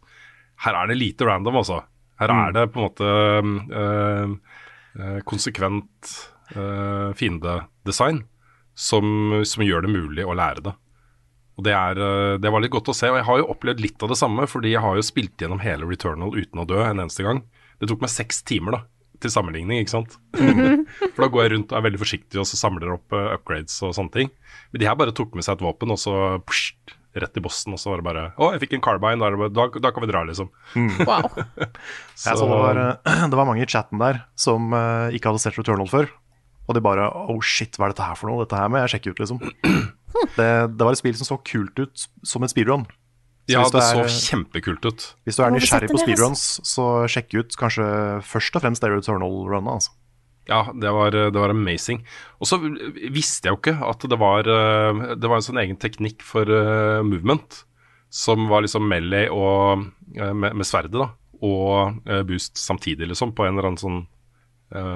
Her 0.61 0.77
er 0.77 0.91
det 0.91 0.99
lite 0.99 1.27
random, 1.27 1.61
altså. 1.61 1.81
Her 2.21 2.33
er 2.35 2.53
det 2.53 2.67
på 2.73 2.81
en 2.81 2.85
måte 2.85 3.07
øh, 3.81 5.17
konsekvent 5.25 6.11
øh, 6.53 7.09
fiendedesign 7.17 8.21
som, 8.77 9.41
som 9.47 9.65
gjør 9.65 9.87
det 9.87 9.93
mulig 9.95 10.25
å 10.25 10.37
lære 10.37 10.65
det. 10.69 10.75
Og 11.59 11.65
det, 11.65 11.73
er, 11.75 11.99
det 12.41 12.49
var 12.53 12.63
litt 12.63 12.73
godt 12.73 12.89
å 12.89 12.95
se. 12.95 13.09
Og 13.11 13.19
jeg 13.19 13.27
har 13.27 13.41
jo 13.41 13.49
opplevd 13.53 13.81
litt 13.83 14.05
av 14.05 14.13
det 14.13 14.17
samme, 14.17 14.45
fordi 14.49 14.71
jeg 14.71 14.81
har 14.81 14.95
jo 14.97 15.03
spilt 15.05 15.41
gjennom 15.41 15.59
hele 15.61 15.89
Returnal 15.89 16.31
uten 16.33 16.61
å 16.61 16.65
dø 16.65 16.79
en 16.79 17.03
eneste 17.03 17.25
gang. 17.25 17.43
Det 17.81 17.89
tok 17.89 18.03
meg 18.03 18.13
seks 18.13 18.43
timer, 18.47 18.77
da. 18.77 18.81
Til 19.21 19.33
sammenligning, 19.33 19.83
ikke 19.83 19.93
sant. 19.93 20.15
For 21.13 21.23
da 21.25 21.29
går 21.33 21.43
jeg 21.43 21.53
rundt 21.55 21.73
og 21.73 21.77
er 21.77 21.85
veldig 21.89 22.01
forsiktig 22.01 22.41
og 22.41 22.47
så 22.49 22.57
samler 22.57 22.95
opp 22.95 23.13
uh, 23.13 23.33
upgrades 23.35 23.75
og 23.85 23.93
sånne 23.97 24.13
ting. 24.15 24.31
Men 24.71 24.81
de 24.81 24.89
her 24.89 24.97
bare 24.97 25.13
tok 25.17 25.35
med 25.37 25.45
seg 25.45 25.57
et 25.57 25.65
våpen, 25.65 25.93
og 25.93 25.99
så 26.01 26.15
pssst, 26.45 26.95
rett 27.19 27.37
i 27.37 27.43
bossen, 27.43 27.73
og 27.75 27.79
så 27.81 27.91
var 27.91 27.99
det 28.01 28.05
bare 28.07 28.23
Å, 28.39 28.51
jeg 28.53 28.61
fikk 28.63 28.77
en 28.77 28.83
carbine, 28.85 29.19
da, 29.19 29.49
da, 29.51 29.67
da 29.83 29.91
kan 29.91 30.05
vi 30.05 30.09
dra, 30.11 30.23
liksom. 30.27 30.51
Wow. 31.03 31.27
Jeg 32.21 32.37
så 32.37 32.45
det, 32.45 32.49
var, 32.51 32.79
eh, 32.79 33.25
det 33.31 33.39
var 33.39 33.47
mange 33.49 33.63
i 33.65 33.69
chatten 33.69 33.99
der 34.01 34.21
som 34.39 34.71
uh, 34.75 35.09
ikke 35.11 35.31
hadde 35.31 35.41
sett 35.43 35.57
Returnal 35.59 35.89
før. 35.91 36.07
Og 36.69 36.77
de 36.77 36.83
bare 36.85 37.09
Oh 37.27 37.41
shit, 37.43 37.75
hva 37.75 37.89
er 37.89 37.95
dette 37.95 38.05
her 38.05 38.15
for 38.19 38.29
noe? 38.29 38.45
Dette 38.45 38.59
her 38.59 38.69
må 38.71 38.79
jeg 38.83 38.93
sjekke 38.95 39.11
ut, 39.15 39.23
liksom. 39.25 39.41
Det, 40.35 40.47
det 40.75 40.83
var 40.85 40.91
et 40.91 40.99
spill 40.99 41.15
som 41.15 41.25
så 41.25 41.37
kult 41.47 41.79
ut 41.79 42.01
som 42.27 42.43
en 42.43 42.51
speedrun. 42.51 42.83
Så 43.49 43.55
ja, 43.55 43.63
det 43.73 43.81
er- 43.81 44.09
så 44.11 44.27
kjempekult 44.29 44.85
ut. 44.85 45.05
Hvis 45.25 45.39
du 45.39 45.43
er 45.43 45.53
nysgjerrig 45.55 45.89
på 45.89 46.01
speedruns, 46.03 46.43
så 46.67 47.07
sjekk 47.09 47.33
ut 47.39 47.55
kanskje 47.57 47.87
først 48.27 48.59
og 48.59 48.63
fremst 48.63 48.83
det 48.83 48.91
Returnal-runnet. 48.91 49.71
Altså. 49.79 49.95
Ja, 50.49 50.63
det 50.73 50.89
var, 50.91 51.11
det 51.13 51.37
var 51.37 51.51
amazing. 51.53 52.01
Og 52.41 52.47
så 52.49 52.57
visste 53.13 53.47
jeg 53.47 53.53
jo 53.53 53.59
ikke 53.59 53.75
at 53.87 54.01
det 54.09 54.17
var 54.19 54.47
eh, 54.49 55.01
Det 55.21 55.29
var 55.29 55.37
en 55.37 55.45
sånn 55.45 55.59
egen 55.61 55.77
teknikk 55.79 56.23
for 56.25 56.49
eh, 56.49 57.01
movement 57.05 57.61
som 58.11 58.47
var 58.51 58.65
liksom 58.65 58.83
melee 58.91 59.29
og 59.31 59.85
eh, 60.17 60.33
med, 60.33 60.57
med 60.59 60.67
sverdet, 60.67 60.97
da, 60.97 61.11
og 61.41 62.01
boost 62.27 62.57
samtidig, 62.59 63.07
liksom, 63.07 63.31
på 63.37 63.45
en 63.47 63.55
eller 63.55 63.69
annen 63.71 63.79
sånn 63.81 64.01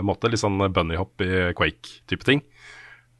måte. 0.06 0.30
Litt 0.32 0.40
sånn 0.40 0.60
bunnyhopp 0.72 1.24
i 1.25 1.30
Quake-type 1.58 2.24
ting. 2.28 2.42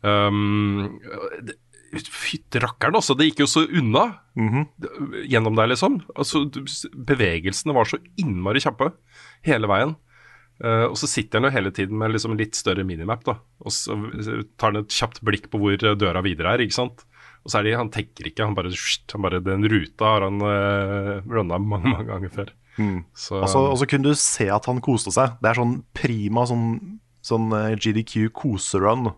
Um, 0.06 1.00
det- 1.44 1.58
Fytti 1.96 2.60
rakkeren, 2.60 2.96
altså. 3.00 3.16
Det 3.16 3.30
gikk 3.30 3.40
jo 3.46 3.48
så 3.48 3.62
unna 3.72 4.20
det- 4.36 5.28
gjennom 5.32 5.56
der, 5.56 5.68
liksom. 5.72 6.02
Altså, 6.16 6.44
bevegelsene 6.92 7.74
var 7.74 7.86
så 7.88 7.98
innmari 8.20 8.60
kjappe 8.60 8.90
hele 9.48 9.68
veien. 9.68 9.96
Eh, 10.64 10.86
og 10.88 10.96
så 10.96 11.08
sitter 11.12 11.40
han 11.42 11.50
jo 11.50 11.56
hele 11.58 11.72
tiden 11.76 11.98
med 12.00 12.14
liksom 12.14 12.38
litt 12.40 12.56
større 12.56 12.86
minimap, 12.88 13.24
da. 13.28 13.34
Og 13.66 13.72
så 13.76 13.98
tar 14.58 14.72
han 14.72 14.84
et 14.84 14.94
kjapt 14.96 15.20
blikk 15.26 15.50
på 15.52 15.60
hvor 15.60 15.76
døra 16.00 16.22
videre 16.24 16.54
er, 16.56 16.64
ikke 16.64 16.78
sant. 16.78 17.04
Og 17.46 17.52
så 17.52 17.60
er 17.60 17.64
det, 17.68 17.74
han 17.78 17.90
tenker 17.94 18.26
ikke, 18.32 18.46
han 18.48 18.56
bare, 18.58 18.72
han 18.74 19.22
bare 19.22 19.40
Den 19.44 19.68
ruta 19.70 20.06
har 20.16 20.24
han 20.26 20.40
uh, 20.42 21.20
runna 21.30 21.60
mange, 21.62 21.92
mange 21.92 22.08
ganger 22.10 22.32
før. 22.34 22.54
Så 23.16 23.38
Og 23.42 23.48
så- 23.50 23.70
og 23.72 23.78
så 23.80 23.86
kunne 23.88 24.04
du 24.10 24.16
se 24.16 24.50
at 24.50 24.66
han 24.66 24.82
koste 24.82 25.12
seg. 25.14 25.38
Det 25.42 25.52
er 25.52 25.60
sånn 25.62 25.84
prima 25.94 26.44
sånn, 26.50 27.00
sånn 27.22 27.52
eh, 27.54 27.76
GDQ 27.76 28.30
koserun. 28.34 29.14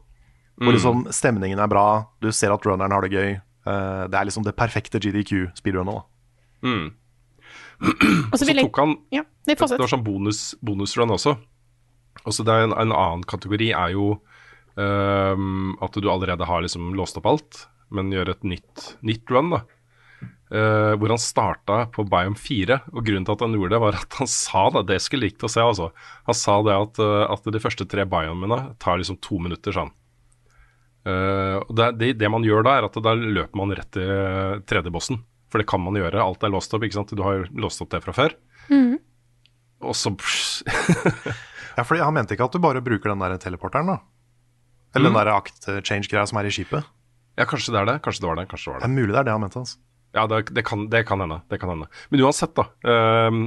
Hvor 0.58 0.74
liksom 0.74 1.06
stemningen 1.14 1.60
er 1.60 1.68
bra, 1.70 2.08
du 2.20 2.32
ser 2.32 2.52
at 2.52 2.62
runneren 2.66 2.92
har 2.92 3.02
det 3.02 3.12
gøy. 3.14 3.42
Uh, 3.68 4.08
det 4.08 4.16
er 4.20 4.26
liksom 4.26 4.44
det 4.44 4.56
perfekte 4.58 5.00
GDQ-speedrunnet. 5.00 5.94
da. 5.94 6.68
mm. 6.68 6.92
Og 7.78 8.36
så 8.40 8.46
Så 8.48 8.56
tok 8.58 8.80
han 8.82 8.98
Ja, 9.14 9.24
Det 9.46 9.58
var 9.60 9.92
sånn 9.92 10.06
bonus, 10.06 10.56
bonusrun 10.66 11.14
også. 11.14 11.38
Og 12.26 12.34
så 12.34 12.44
det 12.44 12.54
er 12.54 12.66
en, 12.66 12.76
en 12.76 12.92
annen 12.92 13.24
kategori 13.28 13.70
er 13.78 13.94
jo 13.94 14.18
um, 14.76 15.76
at 15.84 15.96
du 15.96 16.10
allerede 16.10 16.48
har 16.50 16.64
liksom 16.66 16.96
låst 16.98 17.20
opp 17.20 17.30
alt, 17.30 17.66
men 17.94 18.12
gjør 18.12 18.34
et 18.34 18.48
nytt, 18.48 18.88
nytt 19.06 19.32
run, 19.32 19.54
da. 19.54 19.64
Uh, 20.48 20.96
hvor 20.96 21.12
han 21.12 21.20
starta 21.20 21.78
på 21.94 22.06
Biome 22.08 22.40
4, 22.40 22.80
og 22.94 23.06
grunnen 23.06 23.28
til 23.28 23.36
at 23.36 23.46
han 23.46 23.56
gjorde 23.56 23.76
det, 23.76 23.84
var 23.84 24.00
at 24.00 24.20
han 24.20 24.32
sa 24.32 24.68
det. 24.76 24.88
Det 24.90 25.00
skulle 25.04 25.28
likt 25.30 25.46
å 25.46 25.52
se, 25.52 25.64
altså. 25.64 25.92
Han 26.28 26.38
sa 26.38 26.58
det 26.66 26.76
at, 26.76 27.02
eh, 27.04 27.24
at 27.36 27.50
de 27.54 27.64
første 27.64 27.88
tre 27.90 28.08
biomene 28.10 28.60
tar 28.82 29.00
liksom 29.00 29.20
to 29.24 29.40
minutter, 29.44 29.76
han. 29.78 29.94
Eh, 31.08 31.58
og 31.62 31.74
det, 31.78 31.92
det, 32.02 32.14
det 32.20 32.32
man 32.32 32.46
gjør 32.48 32.66
da, 32.68 32.78
er 32.78 32.88
at 32.88 33.00
da 33.04 33.16
løper 33.18 33.60
man 33.60 33.76
rett 33.76 33.92
til 33.96 34.08
eh, 34.08 34.60
tredje-bossen. 34.68 35.22
For 35.52 35.62
det 35.62 35.68
kan 35.70 35.80
man 35.84 35.96
gjøre. 35.96 36.20
Alt 36.20 36.44
er 36.44 36.52
låst 36.52 36.74
opp, 36.76 36.84
ikke 36.84 36.98
sant. 37.00 37.14
Du 37.16 37.24
har 37.24 37.40
jo 37.40 37.46
låst 37.64 37.82
opp 37.84 37.92
det 37.94 38.02
fra 38.04 38.14
før. 38.16 38.36
Og 39.86 39.94
så 39.96 40.12
Ja, 41.78 41.84
fordi 41.86 42.02
Han 42.02 42.16
mente 42.18 42.34
ikke 42.34 42.48
at 42.48 42.56
du 42.56 42.60
bare 42.64 42.82
bruker 42.82 43.12
den 43.14 43.22
der 43.22 43.38
teleporteren, 43.42 43.92
da? 43.94 44.00
Eller 44.96 45.12
den 45.12 45.20
der 45.20 45.30
akt-change-greia 45.36 46.26
som 46.26 46.40
er 46.42 46.48
i 46.50 46.54
skipet? 46.56 46.88
Ja, 47.38 47.46
kanskje 47.46 47.74
det 47.76 47.82
er 47.84 47.90
det. 47.92 47.98
Kanskje 48.06 48.24
det 48.24 48.30
var 48.32 48.40
det. 48.40 48.48
Kanskje 48.50 48.66
det 48.66 48.74
var 48.74 48.80
Det 48.82 48.88
det. 48.88 48.90
er 48.90 48.98
mulig 48.98 49.14
det 49.14 49.20
er 49.22 49.28
det 49.28 49.36
han 49.36 49.44
mente. 49.44 49.62
Altså. 49.62 49.78
Ja, 50.18 50.24
det, 50.32 50.40
det, 50.56 50.64
kan, 50.66 50.88
det, 50.90 51.04
kan 51.06 51.22
hende, 51.22 51.38
det 51.52 51.60
kan 51.62 51.70
hende. 51.70 51.86
Men 52.10 52.24
uansett, 52.26 52.56
da. 52.58 52.64
Um, 52.82 53.44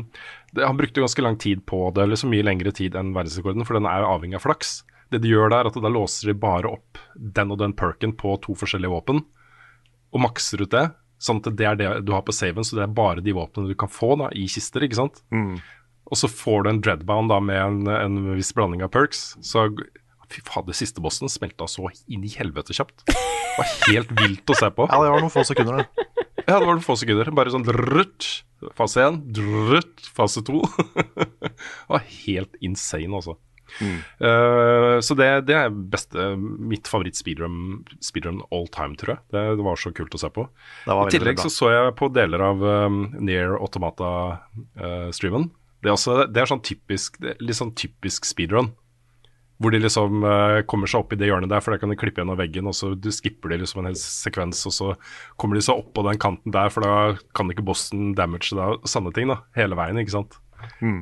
det, 0.54 0.62
han 0.62 0.78
brukte 0.78 1.02
ganske 1.02 1.24
lang 1.24 1.38
tid 1.42 1.64
på 1.66 1.80
det, 1.96 2.04
eller 2.04 2.20
så 2.20 2.28
mye 2.30 2.44
lengre 2.46 2.70
tid 2.76 2.94
enn 3.00 3.10
verdensrekorden, 3.16 3.66
for 3.66 3.74
den 3.80 3.88
er 3.90 4.04
jo 4.04 4.12
avhengig 4.12 4.38
av 4.38 4.44
flaks. 4.44 4.76
Det 5.10 5.18
de 5.24 5.32
gjør 5.32 5.50
der, 5.50 5.64
er 5.64 5.72
at 5.72 5.80
da 5.82 5.90
låser 5.90 6.30
de 6.30 6.36
bare 6.38 6.70
opp 6.70 7.00
den 7.18 7.50
og 7.50 7.58
den 7.64 7.74
perken 7.74 8.12
på 8.20 8.36
to 8.44 8.54
forskjellige 8.54 8.92
våpen, 8.92 9.24
og 10.14 10.22
makser 10.22 10.62
ut 10.62 10.70
det. 10.76 10.84
Sånn 11.20 11.42
at 11.42 11.50
det 11.58 11.66
er 11.68 11.76
det 11.76 11.88
du 12.08 12.14
har 12.16 12.22
på 12.24 12.32
saven, 12.32 12.64
så 12.64 12.78
det 12.78 12.86
er 12.86 12.94
bare 12.96 13.20
de 13.24 13.34
våpnene 13.36 13.68
du 13.68 13.76
kan 13.78 13.90
få 13.92 14.14
da, 14.20 14.30
i 14.32 14.46
kister, 14.48 14.86
ikke 14.86 14.96
sant. 15.02 15.20
Og 16.10 16.16
så 16.18 16.30
får 16.32 16.64
du 16.64 16.70
en 16.72 16.80
dreadbound 16.82 17.28
da 17.30 17.36
med 17.44 17.60
en, 17.60 17.80
en 17.92 18.16
viss 18.38 18.54
blanding 18.56 18.80
av 18.82 18.88
perks. 18.94 19.34
Så 19.44 19.66
fy 20.30 20.40
fader, 20.46 20.74
siste 20.74 21.02
bossen 21.02 21.28
smelta 21.30 21.66
så 21.70 21.90
inn 22.10 22.24
i 22.26 22.32
helvete 22.32 22.74
kjapt. 22.74 23.04
Det 23.10 23.16
var 23.58 23.70
helt 23.90 24.14
vilt 24.22 24.50
å 24.50 24.56
se 24.58 24.70
på. 24.74 24.88
Ja, 24.90 25.02
det 25.04 25.12
var 25.12 25.20
noen 25.22 25.34
få 25.34 25.44
sekunder, 25.46 25.82
det. 25.82 26.06
Ja, 26.46 26.56
det 26.56 26.64
var 26.66 26.72
noen 26.72 26.86
få 26.86 26.96
sekunder. 26.98 27.30
Bare 27.36 27.52
sånn 27.52 27.66
drrrt, 27.66 28.26
fase 28.78 29.04
én, 29.04 29.20
drrrt, 29.36 30.08
fase 30.16 30.42
to. 30.46 30.62
det 31.44 31.52
var 31.90 32.06
helt 32.24 32.56
insane, 32.64 33.12
altså. 33.20 33.36
Eh, 34.20 34.96
så 35.04 35.16
det, 35.18 35.28
det 35.48 35.56
er 35.56 35.70
beste, 35.70 36.26
mitt 36.38 36.88
favoritt-speedrun 36.90 37.80
speedrun 38.04 38.42
all 38.50 38.68
time, 38.72 38.98
tror 39.00 39.14
jeg. 39.14 39.22
Det, 39.34 39.44
det 39.60 39.66
var 39.66 39.80
så 39.80 39.94
kult 39.96 40.16
å 40.16 40.20
se 40.20 40.30
på. 40.34 40.46
Det 40.84 40.98
I 41.06 41.14
tillegg 41.16 41.40
så 41.42 41.52
så 41.52 41.72
jeg 41.72 41.96
på 42.00 42.10
deler 42.14 42.44
av 42.50 42.62
um, 42.64 43.00
Near 43.20 43.56
Automata-streamen. 43.60 45.50
det, 45.80 45.94
er 45.94 46.28
det 46.28 46.42
er 46.42 46.50
sånn 46.50 46.62
typisk, 46.66 47.18
litt 47.22 47.58
sånn 47.58 47.74
typisk 47.78 48.28
speedrun. 48.28 48.74
Hvor 49.60 49.74
de 49.74 49.80
liksom 49.82 50.22
uh, 50.24 50.60
kommer 50.68 50.88
seg 50.88 51.02
opp 51.02 51.10
i 51.12 51.18
det 51.20 51.28
hjørnet 51.28 51.50
der, 51.52 51.60
for 51.60 51.74
der 51.74 51.80
kan 51.82 51.92
de 51.92 51.98
klippe 52.00 52.22
gjennom 52.22 52.38
veggen, 52.40 52.68
og 52.70 52.76
så 52.76 52.94
du 52.96 53.10
skipper 53.12 53.52
de 53.52 53.58
liksom 53.60 53.82
en 53.82 53.90
hel 53.90 53.98
sekvens, 54.00 54.62
og 54.68 54.72
så 54.72 54.92
kommer 55.40 55.58
de 55.58 55.64
seg 55.66 55.82
opp 55.82 55.90
på 55.96 56.04
den 56.06 56.20
kanten 56.20 56.54
der, 56.54 56.72
for 56.72 56.84
da 56.84 56.94
kan 57.36 57.52
ikke 57.52 57.66
bossen 57.68 58.14
damage 58.16 58.54
deg, 58.56 58.78
og 58.78 58.88
sånne 58.88 59.12
ting, 59.16 59.28
da. 59.28 59.42
Hele 59.58 59.76
veien, 59.76 60.00
ikke 60.00 60.16
sant. 60.16 60.38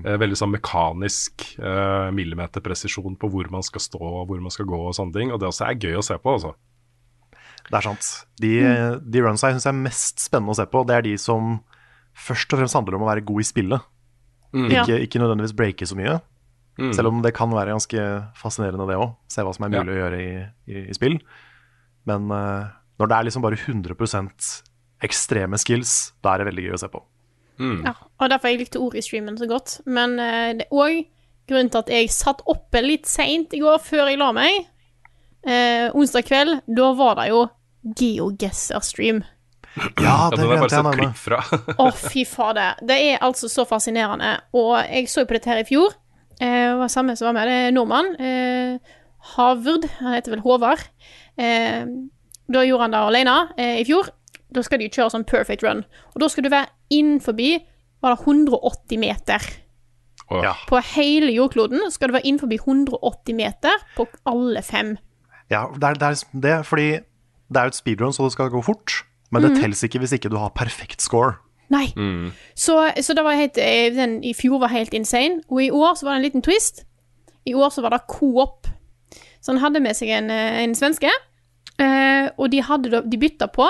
Eh, 0.07 0.17
veldig 0.21 0.38
sånn 0.38 0.55
mekanisk 0.55 1.45
eh, 1.59 2.09
millimeterpresisjon 2.15 3.19
på 3.21 3.31
hvor 3.33 3.50
man 3.53 3.65
skal 3.67 3.85
stå, 3.85 4.00
og 4.00 4.31
hvor 4.31 4.41
man 4.43 4.55
skal 4.55 4.69
gå 4.71 4.81
og 4.88 4.97
sånne 4.97 5.17
ting. 5.17 5.35
Og 5.35 5.41
det 5.43 5.50
også 5.50 5.69
er 5.69 5.79
gøy 5.79 5.99
å 6.00 6.05
se 6.05 6.17
på, 6.19 6.37
altså. 6.38 6.55
Det 7.69 7.77
er 7.77 7.85
sant. 7.85 8.09
De, 8.41 8.53
de 9.05 9.23
runsa 9.25 9.50
jeg 9.50 9.59
syns 9.59 9.69
er 9.69 9.77
mest 9.77 10.25
spennende 10.25 10.55
å 10.55 10.59
se 10.59 10.65
på, 10.71 10.83
det 10.88 10.97
er 10.97 11.05
de 11.05 11.15
som 11.21 11.59
først 12.19 12.55
og 12.55 12.62
fremst 12.62 12.79
handler 12.79 12.97
om 12.99 13.05
å 13.05 13.11
være 13.11 13.27
god 13.29 13.45
i 13.45 13.47
spillet. 13.47 13.93
Mm. 14.57 14.69
Ikke, 14.73 14.99
ikke 15.05 15.21
nødvendigvis 15.21 15.57
breake 15.57 15.88
så 15.88 15.99
mye. 15.99 16.17
Selv 16.95 17.11
om 17.11 17.23
det 17.25 17.35
kan 17.35 17.50
være 17.50 17.75
ganske 17.75 18.03
fascinerende, 18.38 18.87
det 18.87 18.97
òg. 19.00 19.11
Se 19.33 19.43
hva 19.43 19.53
som 19.55 19.67
er 19.67 19.73
mulig 19.75 19.97
å 19.97 19.99
gjøre 19.99 20.19
i, 20.23 20.33
i, 20.71 20.83
i 20.87 20.95
spill. 20.95 21.19
Men 22.07 22.31
eh, 22.33 22.69
når 23.03 23.11
det 23.11 23.17
er 23.17 23.27
liksom 23.27 23.45
bare 23.45 23.59
100% 23.59 24.49
ekstreme 25.06 25.59
skills, 25.61 25.95
da 26.23 26.35
er 26.35 26.43
det 26.43 26.49
veldig 26.52 26.67
gøy 26.69 26.76
å 26.76 26.80
se 26.85 26.91
på. 26.93 27.02
Ja, 27.58 27.94
og 28.21 28.30
derfor 28.30 28.49
jeg 28.52 28.60
likte 28.62 28.78
ordet 28.82 29.00
i 29.02 29.06
streamen 29.08 29.38
så 29.38 29.49
godt. 29.50 29.80
Men 29.86 30.16
uh, 30.21 30.50
det 30.58 30.66
er 30.68 30.75
òg 30.75 30.99
grunnen 31.49 31.71
til 31.73 31.80
at 31.80 31.88
jeg 31.90 32.10
satt 32.12 32.42
oppe 32.47 32.82
litt 32.84 33.06
seint 33.08 33.54
i 33.56 33.60
går, 33.62 33.78
før 33.82 34.10
jeg 34.12 34.18
la 34.21 34.32
meg. 34.36 34.66
Uh, 35.49 35.88
onsdag 35.97 36.26
kveld, 36.28 36.58
da 36.66 36.90
var 36.99 37.14
det 37.23 37.28
jo 37.32 37.44
GeoGuessr-stream. 37.99 39.23
Ja, 39.78 39.92
Ja, 40.02 40.30
det 40.32 40.40
er 40.42 40.49
bare 40.49 40.56
glemte 40.58 40.64
jeg 40.64 40.71
sett 40.73 40.84
nærmere. 40.84 40.97
klipp 40.99 41.18
fra. 41.23 41.38
Å, 41.84 41.88
fy 41.94 42.25
fader. 42.26 42.78
Det 42.88 42.97
er 43.12 43.21
altså 43.23 43.47
så 43.52 43.62
fascinerende. 43.68 44.32
Og 44.58 44.73
jeg 44.88 45.06
så 45.12 45.23
jo 45.23 45.28
på 45.30 45.36
dette 45.36 45.50
her 45.52 45.60
i 45.62 45.66
fjor. 45.68 45.92
Eh, 46.40 46.64
det 46.73 46.78
var 46.80 46.90
samme 46.90 47.14
som 47.18 47.28
var 47.28 47.36
med. 47.36 47.47
Det 47.50 47.58
er 47.68 47.75
nordmann. 47.76 48.08
Eh, 48.18 48.97
Havard. 49.36 49.86
Han 50.00 50.16
heter 50.16 50.34
vel 50.34 50.42
Håvard. 50.42 50.82
Eh, 51.38 51.84
da 52.50 52.64
gjorde 52.66 52.88
han 52.88 52.97
det 52.97 53.04
alene 53.12 53.36
eh, 53.60 53.76
i 53.84 53.86
fjor. 53.86 54.10
Da 54.56 54.64
skal 54.66 54.82
de 54.82 54.88
kjøre 54.90 55.12
sånn 55.14 55.26
perfect 55.28 55.62
run. 55.62 55.84
Og 56.16 56.25
da 56.25 56.30
skal 56.32 56.49
du 56.49 56.50
være 56.56 56.73
innenfor 56.91 57.37
var 58.03 58.15
det 58.15 58.21
180 58.27 58.99
meter. 58.99 59.43
Oh, 60.31 60.43
Ja. 60.45 60.55
På 60.69 60.81
hele 60.95 61.33
jordkloden 61.33 61.91
skal 61.91 62.09
det 62.09 62.19
være 62.19 62.27
innenfor 62.29 62.53
180 62.53 63.35
meter 63.35 63.85
på 63.97 64.07
alle 64.27 64.63
fem. 64.63 64.97
Ja, 65.51 65.67
det 65.75 65.85
er, 65.85 65.95
det 65.95 66.03
er 66.03 66.11
liksom 66.17 66.41
det, 66.43 66.67
fordi 66.67 66.89
det 67.49 67.57
er 67.57 67.65
jo 67.69 67.73
et 67.73 67.79
speedrun, 67.79 68.13
så 68.13 68.25
det 68.29 68.33
skal 68.33 68.51
gå 68.53 68.63
fort. 68.63 69.05
Men 69.33 69.45
det 69.45 69.57
telles 69.61 69.83
ikke 69.85 70.01
hvis 70.01 70.13
ikke 70.17 70.31
du 70.33 70.37
har 70.41 70.53
perfekt 70.57 71.03
score. 71.05 71.37
Nei. 71.69 71.87
Så, 72.57 72.77
så 73.01 73.15
det 73.17 73.25
var 73.25 73.37
helt, 73.37 73.59
eh, 73.61 73.91
den 73.93 74.23
i 74.25 74.33
fjor 74.37 74.61
var 74.61 74.73
helt 74.73 74.95
insane. 74.97 75.43
Og 75.49 75.63
i 75.65 75.71
år 75.71 75.97
så 75.97 76.07
var 76.07 76.15
det 76.17 76.21
en 76.23 76.27
liten 76.29 76.45
twist. 76.45 76.85
I 77.49 77.55
år 77.55 77.73
så 77.73 77.85
var 77.85 77.93
det 77.97 78.07
Coop. 78.09 78.69
Så 79.41 79.53
han 79.53 79.61
hadde 79.61 79.81
med 79.85 79.97
seg 79.97 80.13
en, 80.17 80.31
eh, 80.33 80.63
en 80.65 80.75
svenske. 80.77 81.13
Eh, 81.79 82.29
og 82.37 82.49
de, 82.53 82.63
hadde, 82.65 83.03
de 83.05 83.21
bytta 83.21 83.47
på 83.53 83.69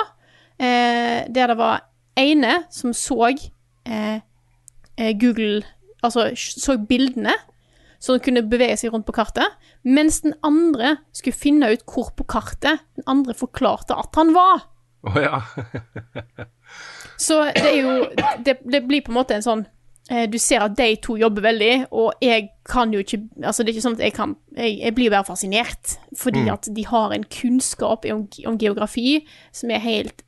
eh, 0.59 1.27
der 1.29 1.51
det 1.53 1.59
var 1.59 1.83
ene 2.19 2.63
som 2.75 2.95
så 2.97 3.31
eh, 3.31 4.21
eh, 4.99 5.13
Google 5.19 5.65
Altså 5.99 6.29
så 6.39 6.77
bildene, 6.79 7.33
så 7.99 8.15
han 8.15 8.21
kunne 8.23 8.45
bevege 8.47 8.77
seg 8.79 8.93
rundt 8.95 9.09
på 9.09 9.17
kartet. 9.17 9.57
Mens 9.83 10.21
den 10.23 10.37
andre 10.47 10.93
skulle 11.11 11.35
finne 11.35 11.73
ut 11.73 11.83
hvor 11.91 12.13
på 12.15 12.23
kartet 12.23 12.85
den 12.95 13.03
andre 13.11 13.35
forklarte 13.35 13.97
at 13.99 14.15
han 14.15 14.31
var. 14.37 14.63
Å 15.03 15.15
ja. 15.19 15.41
Så 17.19 17.41
det 17.55 17.67
er 17.67 17.81
jo 17.81 17.93
Det, 18.47 18.61
det 18.63 18.85
blir 18.87 19.03
på 19.03 19.11
en 19.11 19.19
måte 19.19 19.35
en 19.35 19.43
sånn 19.43 19.67
Du 20.09 20.39
ser 20.41 20.63
at 20.65 20.73
de 20.79 20.87
to 21.05 21.19
jobber 21.21 21.43
veldig, 21.45 21.87
og 21.93 22.15
jeg 22.25 22.47
kan 22.65 22.89
jo 22.95 23.03
ikke 23.05 23.19
Altså, 23.45 23.61
det 23.63 23.69
er 23.69 23.75
ikke 23.77 23.83
sånn 23.85 23.97
at 23.99 24.05
jeg 24.07 24.15
kan 24.17 24.31
Jeg, 24.57 24.79
jeg 24.81 24.95
blir 24.97 25.05
jo 25.11 25.13
bare 25.13 25.27
fascinert, 25.29 25.99
fordi 26.17 26.47
at 26.49 26.69
de 26.73 26.85
har 26.89 27.13
en 27.13 27.25
kunnskap 27.29 28.07
om, 28.09 28.23
om 28.49 28.57
geografi 28.59 29.19
som 29.53 29.69
er 29.71 29.83
helt 29.85 30.23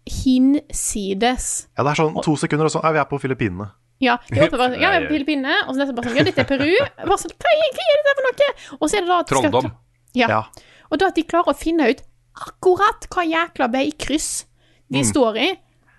hinsides. 0.64 1.46
Ja, 1.78 1.84
det 1.84 1.92
er 1.94 2.00
sånn 2.02 2.18
to 2.24 2.34
sekunder, 2.40 2.68
og 2.68 2.74
så 2.74 2.82
er 2.84 2.96
vi 2.96 3.00
er 3.02 3.08
på 3.10 3.20
Filippinene. 3.22 3.70
Ja, 4.00 4.18
jeg 4.30 4.44
håper 4.46 4.60
bare, 4.60 4.78
ja, 4.82 4.90
vi 4.94 5.00
er 5.00 5.06
på 5.08 5.14
Filippinene, 5.16 5.56
og 5.66 5.74
så 5.76 5.88
bare 5.92 6.08
sånn 6.08 6.20
Ja, 6.20 6.26
dette 6.28 6.44
er 6.44 6.48
Peru. 6.48 6.68
Bare 7.00 7.18
sånn, 7.20 7.34
hva, 7.36 7.54
er- 7.56 7.74
hva 7.76 7.86
er 7.86 7.98
dette 8.00 8.14
for 8.20 8.28
noe? 8.28 8.52
Og 8.78 8.84
så 8.88 8.96
er 9.00 9.04
det 9.04 9.10
da 9.12 9.18
at 9.24 9.32
Trolldom. 9.32 9.70
Ja. 10.18 10.28
Ja. 10.32 10.40
Og 10.90 10.98
da 11.00 11.10
at 11.12 11.18
de 11.20 11.24
klarer 11.28 11.52
å 11.52 11.56
finne 11.58 11.90
ut 11.92 12.00
akkurat 12.40 13.04
hva 13.12 13.24
jækla 13.28 13.68
veikryss 13.72 14.30
de 14.90 15.02
står 15.06 15.36
i, 15.38 15.48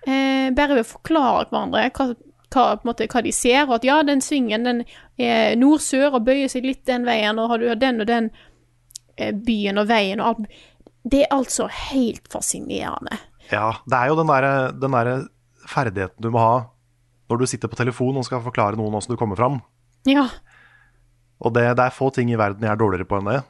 eh, 0.06 0.50
bare 0.52 0.74
ved 0.76 0.84
å 0.84 0.88
forklare 0.90 1.46
hverandre 1.48 1.86
hva, 1.96 2.08
hva, 2.52 2.76
på 2.76 2.86
en 2.86 2.90
måte, 2.92 3.08
hva 3.10 3.22
de 3.24 3.32
ser, 3.34 3.64
og 3.66 3.78
at 3.78 3.86
ja, 3.88 3.98
den 4.06 4.22
svingen 4.24 4.66
den 4.68 4.82
er 5.20 5.56
nord-sør 5.58 6.18
og 6.18 6.26
bøyer 6.28 6.50
seg 6.52 6.66
litt 6.68 6.84
den 6.88 7.06
veien, 7.08 7.40
og 7.40 7.52
har 7.52 7.62
du 7.62 7.72
den 7.80 8.04
og 8.04 8.08
den 8.10 8.30
eh, 9.16 9.32
byen 9.32 9.80
og 9.82 9.88
veien 9.90 10.22
og 10.22 10.34
alt 10.34 10.60
Det 11.02 11.24
er 11.24 11.34
altså 11.34 11.66
helt 11.66 12.28
fascinerende. 12.30 13.18
Ja, 13.50 13.72
det 13.90 13.98
er 13.98 14.12
jo 14.12 14.18
den 14.20 14.30
derre 14.30 14.70
der 14.72 15.26
ferdigheten 15.66 16.22
du 16.22 16.30
må 16.30 16.42
ha 16.42 16.54
når 17.30 17.40
du 17.40 17.46
sitter 17.48 17.70
på 17.70 17.78
telefon 17.78 18.18
og 18.20 18.26
skal 18.26 18.42
forklare 18.44 18.76
noen 18.76 18.94
åssen 18.98 19.14
du 19.14 19.18
kommer 19.18 19.38
fram. 19.38 19.60
Ja. 20.08 20.26
Og 21.42 21.54
det, 21.56 21.64
det 21.78 21.86
er 21.86 21.94
få 21.94 22.10
ting 22.14 22.30
i 22.30 22.38
verden 22.38 22.62
jeg 22.66 22.74
er 22.74 22.80
dårligere 22.80 23.08
på 23.08 23.18
enn 23.18 23.30
det. 23.30 23.40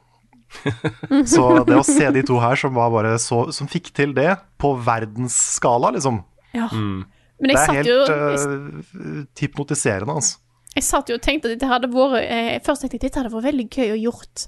Så 1.32 1.64
det 1.66 1.78
å 1.80 1.86
se 1.86 2.10
de 2.14 2.22
to 2.28 2.38
her 2.40 2.60
som, 2.60 2.76
var 2.76 2.92
bare 2.92 3.16
så, 3.20 3.46
som 3.56 3.68
fikk 3.70 3.90
til 3.96 4.12
det 4.16 4.36
på 4.60 4.74
verdensskala, 4.84 5.94
liksom, 5.96 6.20
ja. 6.52 6.68
Men 6.72 7.06
det 7.50 7.56
jeg 7.56 7.60
er 7.60 7.66
satt 7.66 7.78
helt 7.78 7.90
jo 7.90 7.98
jeg, 8.06 8.80
uh, 8.94 9.22
hypnotiserende, 9.42 10.16
altså. 10.20 10.40
jeg 10.76 10.86
satt 10.86 11.12
jo 11.12 11.18
og 11.18 11.24
tenkte 11.24 11.50
at 11.50 11.56
dette 11.56 11.70
hadde 11.70 11.92
vært 11.92 12.18
eh, 12.22 12.58
Først 12.64 12.84
tenkte 12.84 12.98
jeg 12.98 13.02
at 13.02 13.06
dette 13.08 13.22
hadde 13.22 13.32
vært 13.34 13.48
veldig 13.50 13.68
gøy 13.70 13.94
å 13.94 14.02
gjort 14.08 14.46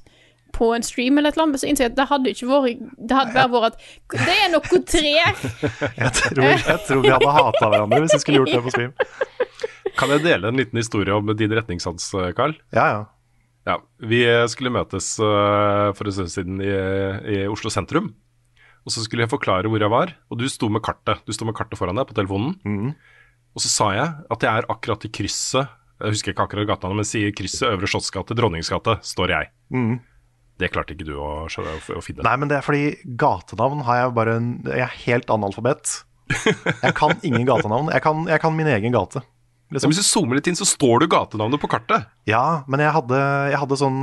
på 0.54 0.68
en 0.70 0.84
stream 0.86 1.18
eller 1.18 1.32
et 1.32 1.34
eller 1.34 1.48
annet, 1.48 1.56
men 1.56 1.62
så 1.64 1.70
innså 1.70 1.82
jeg 1.82 1.90
at 1.90 1.96
det 1.98 2.06
hadde 2.12 2.30
ikke 2.30 2.46
vært 2.46 2.82
Det 2.94 3.16
hadde 3.18 3.34
bare 3.34 3.52
vært 3.54 3.80
at 3.80 4.18
Det 4.28 4.36
er 4.44 4.52
noe 4.52 4.82
tre! 4.86 5.14
Jeg 6.04 6.12
tror, 6.20 6.44
jeg 6.44 6.78
tror 6.86 7.02
vi 7.02 7.10
hadde 7.10 7.32
hata 7.38 7.70
hverandre 7.72 8.04
hvis 8.04 8.14
vi 8.14 8.20
skulle 8.22 8.42
gjort 8.42 8.52
det 8.54 8.60
på 8.62 8.74
stream. 8.74 8.92
Kan 9.98 10.10
jeg 10.10 10.24
dele 10.24 10.50
en 10.50 10.58
liten 10.58 10.78
historie 10.78 11.14
om 11.14 11.28
din 11.38 11.52
retningssans, 11.54 12.06
Carl? 12.36 12.54
Ja, 12.74 12.86
ja. 12.90 13.02
Ja, 13.64 13.78
Vi 14.04 14.20
eh, 14.28 14.44
skulle 14.52 14.72
møtes 14.74 15.14
uh, 15.22 15.92
for 15.96 16.08
en 16.08 16.16
stund 16.16 16.32
siden 16.32 16.60
i, 16.60 16.72
i 17.34 17.38
Oslo 17.48 17.72
sentrum. 17.72 18.12
Og 18.84 18.92
så 18.92 19.04
skulle 19.04 19.24
jeg 19.24 19.32
forklare 19.32 19.70
hvor 19.72 19.80
jeg 19.80 19.92
var, 19.92 20.12
og 20.28 20.40
du 20.40 20.44
sto 20.52 20.68
med 20.68 20.84
kartet 20.84 21.22
Du 21.24 21.32
sto 21.32 21.46
med 21.48 21.56
kartet 21.56 21.80
foran 21.80 21.96
deg 21.96 22.08
på 22.08 22.16
telefonen. 22.16 22.56
Og 23.54 23.62
så 23.62 23.70
sa 23.70 23.92
jeg 23.96 24.08
at 24.34 24.44
jeg 24.44 24.60
er 24.60 24.68
akkurat 24.68 25.04
i 25.06 25.12
krysset 25.14 25.70
Jeg 26.02 26.16
husker 26.16 26.34
ikke 26.34 26.44
akkurat 26.48 26.68
gata, 26.68 26.90
men 26.90 27.06
sier 27.08 27.32
krysset 27.36 27.70
Øvre 27.70 27.88
Slottsgate, 27.88 28.36
Dronningens 28.36 28.72
gate, 28.74 28.98
står 29.06 29.32
jeg. 29.36 29.52
Det 30.60 30.70
klarte 30.70 30.94
ikke 30.94 31.06
du 31.08 31.16
å, 31.18 31.46
å, 31.50 32.02
finne. 32.04 32.22
Nei, 32.22 32.36
men 32.38 32.50
det 32.50 32.60
er 32.60 32.66
fordi 32.66 33.14
gatenavn 33.18 33.82
har 33.88 34.02
jeg 34.02 34.12
bare 34.14 34.36
en, 34.38 34.50
Jeg 34.68 34.84
er 34.86 34.98
helt 35.06 35.30
analfabet. 35.34 36.04
Jeg 36.84 36.94
kan 36.96 37.16
ingen 37.26 37.46
gatenavn. 37.48 37.90
Jeg 37.92 38.04
kan, 38.04 38.26
jeg 38.30 38.40
kan 38.40 38.54
min 38.54 38.70
egen 38.70 38.94
gate. 38.94 39.24
Liksom. 39.72 39.90
hvis 39.90 39.98
du 39.98 40.06
zoomer 40.06 40.38
litt 40.38 40.46
inn, 40.46 40.58
så 40.58 40.66
står 40.68 41.02
du 41.02 41.08
gatenavnet 41.10 41.58
på 41.58 41.70
kartet. 41.72 42.06
Ja, 42.30 42.62
men 42.70 42.82
jeg 42.84 42.94
hadde, 42.94 43.18
jeg 43.50 43.58
hadde 43.58 43.78
sånn 43.80 44.02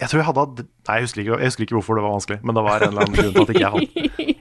Jeg 0.00 0.08
tror 0.08 0.20
jeg 0.22 0.26
hadde 0.30 0.64
Nei, 0.64 0.94
jeg 0.96 1.04
husker, 1.06 1.20
ikke, 1.22 1.38
jeg 1.40 1.50
husker 1.50 1.66
ikke 1.66 1.76
hvorfor 1.78 1.98
det 1.98 2.04
var 2.06 2.14
vanskelig, 2.16 2.38
men 2.42 2.56
det 2.56 2.62
var 2.66 2.80
en 2.84 2.88
eller 2.94 3.04
annen 3.04 3.16
grunn 3.18 3.34
til 3.34 3.42
at 3.44 3.50
ikke 3.54 3.64
jeg 3.64 3.74
hadde 3.74 4.36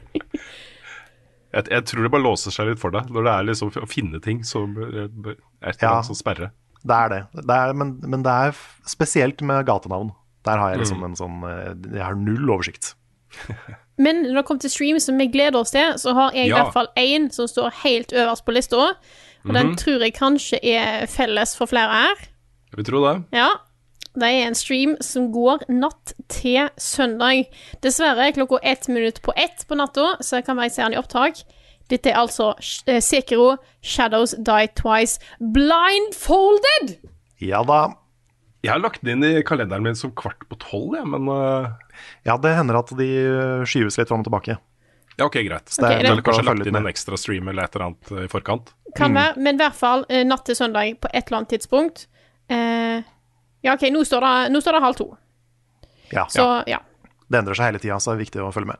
Jeg, 1.49 1.65
jeg 1.73 1.85
tror 1.89 2.05
det 2.05 2.11
bare 2.13 2.21
låser 2.27 2.53
seg 2.53 2.67
litt 2.69 2.79
for 2.81 2.93
deg 2.93 3.09
når 3.09 3.25
det 3.25 3.31
er 3.33 3.47
liksom 3.49 3.71
å 3.81 3.87
finne 3.89 4.19
ting 4.21 4.43
som 4.45 4.75
eh, 4.85 5.07
er 5.09 5.71
et 5.73 5.81
Ja. 5.81 5.95
som 6.05 6.15
sperrer. 6.17 6.51
Det 6.85 6.95
er 6.95 7.09
det. 7.11 7.21
det 7.41 7.55
er, 7.55 7.73
men, 7.75 7.95
men 8.05 8.21
det 8.23 8.31
er 8.31 8.59
spesielt 8.87 9.41
med 9.41 9.65
gatenavn. 9.67 10.11
Der 10.47 10.61
har 10.61 10.71
jeg 10.75 10.83
liksom 10.83 11.01
en 11.03 11.17
sånn 11.19 11.41
eh, 11.49 11.73
Jeg 11.97 12.03
har 12.05 12.15
null 12.15 12.53
oversikt. 12.53 12.93
Men 13.99 14.21
når 14.23 14.37
det 14.37 14.43
kommer 14.47 14.61
til 14.63 14.71
stream 14.71 14.99
som 15.03 15.17
vi 15.19 15.25
gleder 15.27 15.59
oss 15.59 15.73
til, 15.75 15.97
så 15.99 16.13
har 16.15 16.31
jeg 16.31 16.47
i 16.47 16.53
hvert 16.55 16.71
fall 16.71 16.87
én 16.95 17.25
som 17.35 17.49
står 17.51 17.73
helt 17.81 18.13
øverst 18.15 18.45
på 18.47 18.53
lista. 18.55 18.85
Og 19.43 19.51
den 19.57 19.73
tror 19.75 20.05
jeg 20.05 20.13
kanskje 20.15 20.59
er 20.63 21.03
felles 21.11 21.51
for 21.59 21.67
flere 21.67 21.91
her. 22.05 22.21
Jeg 22.71 22.79
vil 22.79 22.87
tro 22.87 23.01
det. 23.03 23.11
Ja. 23.35 23.49
Det 24.19 24.27
er 24.29 24.47
en 24.49 24.57
stream 24.57 24.95
som 25.05 25.29
går 25.31 25.63
natt 25.71 26.13
til 26.31 26.67
søndag. 26.81 27.45
Dessverre 27.83 28.27
er 28.29 28.35
klokka 28.35 28.59
ett 28.63 28.87
minutt 28.91 29.21
på 29.25 29.33
ett 29.39 29.65
på 29.69 29.77
natta, 29.79 30.17
så 30.21 30.39
jeg 30.39 30.45
kan 30.49 30.59
bare 30.59 30.69
se 30.73 30.83
den 30.83 30.97
i 30.97 30.99
opptak. 30.99 31.43
Dette 31.89 32.11
er 32.11 32.19
altså 32.21 32.51
eh, 32.85 32.99
Sekiro 33.01 33.55
Shadows 33.81 34.35
Die 34.37 34.67
Twice 34.77 35.17
Blindfolded! 35.39 36.97
Ja 37.41 37.63
da. 37.65 37.79
Jeg 38.61 38.73
har 38.75 38.81
lagt 38.83 39.01
den 39.07 39.23
inn 39.23 39.37
i 39.39 39.43
kalenderen 39.47 39.85
min 39.85 39.95
som 39.95 40.11
kvart 40.11 40.41
på 40.51 40.57
tolv, 40.59 40.97
jeg, 40.99 41.07
men 41.07 41.29
uh... 41.31 41.69
Ja, 42.27 42.35
det 42.43 42.51
hender 42.57 42.81
at 42.81 42.91
de 42.99 43.07
skyves 43.67 43.95
litt 43.99 44.09
fram 44.11 44.19
og 44.19 44.27
tilbake. 44.27 44.57
Ja, 45.19 45.27
ok, 45.27 45.37
greit. 45.47 45.71
Så 45.71 45.83
det 45.85 45.93
er 45.93 46.09
Ok, 46.11 46.19
det- 46.19 46.25
kanskje 46.27 46.43
lagt 46.47 46.65
inn 46.67 46.75
med. 46.75 46.81
en 46.83 46.91
ekstra 46.91 47.17
stream 47.19 47.47
eller 47.51 47.63
et 47.67 47.75
eller 47.75 47.85
annet 47.89 48.11
eh, 48.11 48.25
i 48.27 48.31
forkant? 48.31 48.73
Kan 48.99 49.15
være, 49.15 49.37
men 49.39 49.55
i 49.55 49.63
hvert 49.63 49.77
fall 49.79 50.03
natt 50.27 50.43
til 50.47 50.57
søndag 50.59 50.99
på 51.03 51.07
et 51.13 51.23
eller 51.27 51.39
annet 51.41 51.53
tidspunkt. 51.55 52.05
Eh, 52.51 53.01
ja, 53.65 53.73
OK, 53.75 53.87
nå 53.91 54.03
står, 54.07 54.21
det, 54.25 54.51
nå 54.53 54.61
står 54.63 54.77
det 54.77 54.81
halv 54.85 54.95
to. 54.99 55.09
Ja, 56.13 56.25
Så 56.31 56.45
ja. 56.69 56.79
Det 57.29 57.37
endrer 57.41 57.53
seg 57.59 57.69
hele 57.69 57.79
tida, 57.83 57.99
så 58.01 58.11
det 58.13 58.17
er 58.17 58.23
viktig 58.25 58.41
å 58.41 58.51
følge 58.55 58.71
med. 58.71 58.79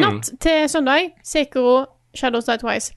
Natt 0.00 0.28
til 0.44 0.66
søndag, 0.68 1.12
Sekiro 1.24 1.86
Shadows 2.16 2.44
Die 2.48 2.58
Twice 2.60 2.92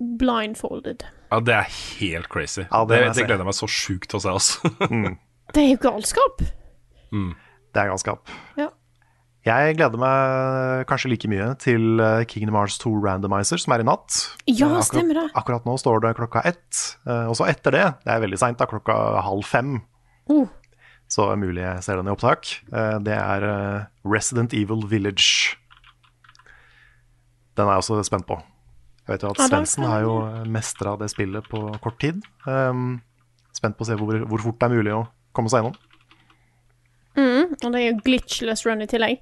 Blindfolded. 0.00 1.04
Ja, 1.30 1.38
det 1.44 1.54
er 1.54 1.68
helt 2.00 2.28
crazy. 2.32 2.64
Ja, 2.70 2.84
det 2.88 2.96
det, 2.96 3.00
jeg 3.04 3.14
det, 3.20 3.24
gleder 3.28 3.44
jeg 3.44 3.50
meg 3.50 3.58
så 3.58 3.68
sjukt 3.70 4.08
til 4.10 4.18
å 4.18 4.22
se, 4.24 4.32
altså. 4.34 4.70
Det 5.54 5.62
er 5.64 5.72
jo 5.72 5.78
galskap. 5.82 6.42
Det 7.10 7.80
er 7.82 7.88
galskap. 7.90 8.30
Ja. 8.58 8.68
Jeg 9.46 9.74
gleder 9.78 9.98
meg 9.98 10.84
kanskje 10.90 11.10
like 11.10 11.28
mye 11.32 11.46
til 11.58 11.98
eh, 12.04 12.22
Kingdom 12.28 12.54
Hearts 12.58 12.76
2 12.82 12.92
Randomizer, 13.02 13.58
som 13.58 13.72
er 13.74 13.82
i 13.82 13.86
natt. 13.88 14.18
Ja, 14.46 14.68
Eh, 14.68 14.76
akkurat, 14.76 14.86
stemmer 14.90 15.18
det. 15.18 15.24
Akkurat 15.40 15.66
nå 15.66 15.74
står 15.80 16.02
det 16.04 16.12
klokka 16.20 16.42
ett. 16.46 16.82
eh, 17.08 17.24
Og 17.30 17.34
så 17.40 17.48
etter 17.50 17.74
det, 17.74 17.84
det 18.04 18.12
er 18.14 18.22
veldig 18.22 18.38
seint, 18.38 18.62
klokka 18.70 18.94
halv 19.26 19.42
fem, 19.48 19.80
Oh. 20.30 20.46
så 21.10 21.26
er 21.32 21.40
mulig 21.42 21.64
jeg 21.64 21.82
ser 21.82 21.98
den 21.98 22.06
i 22.06 22.14
opptak. 22.14 22.52
Eh, 22.70 22.98
Det 23.02 23.16
er 23.16 23.46
eh, 23.48 23.88
Resident 24.06 24.54
Evil 24.54 24.86
Village. 24.86 25.56
Den 27.58 27.66
er 27.66 27.74
jeg 27.74 27.82
også 27.84 28.02
spent 28.06 28.28
på. 28.28 28.38
Jeg 29.06 29.16
vet 29.16 29.22
jo 29.26 29.32
at 29.34 29.42
Svendsen 29.42 29.84
har 29.90 30.04
jo 30.06 30.16
mestra 30.46 30.94
det 31.00 31.10
spillet 31.10 31.48
på 31.50 31.64
kort 31.82 31.98
tid. 31.98 32.20
Um, 32.46 33.00
spent 33.52 33.74
på 33.76 33.82
å 33.82 33.88
se 33.88 33.96
hvor, 33.98 34.20
hvor 34.30 34.44
fort 34.44 34.60
det 34.60 34.68
er 34.68 34.76
mulig 34.76 34.92
å 34.94 35.02
komme 35.34 35.50
seg 35.50 35.64
gjennom. 35.64 35.78
Og 37.50 37.72
det 37.72 37.80
er 37.80 37.86
jo 37.90 38.00
glitchless 38.06 38.64
run 38.66 38.84
i 38.84 38.88
tillegg. 38.90 39.20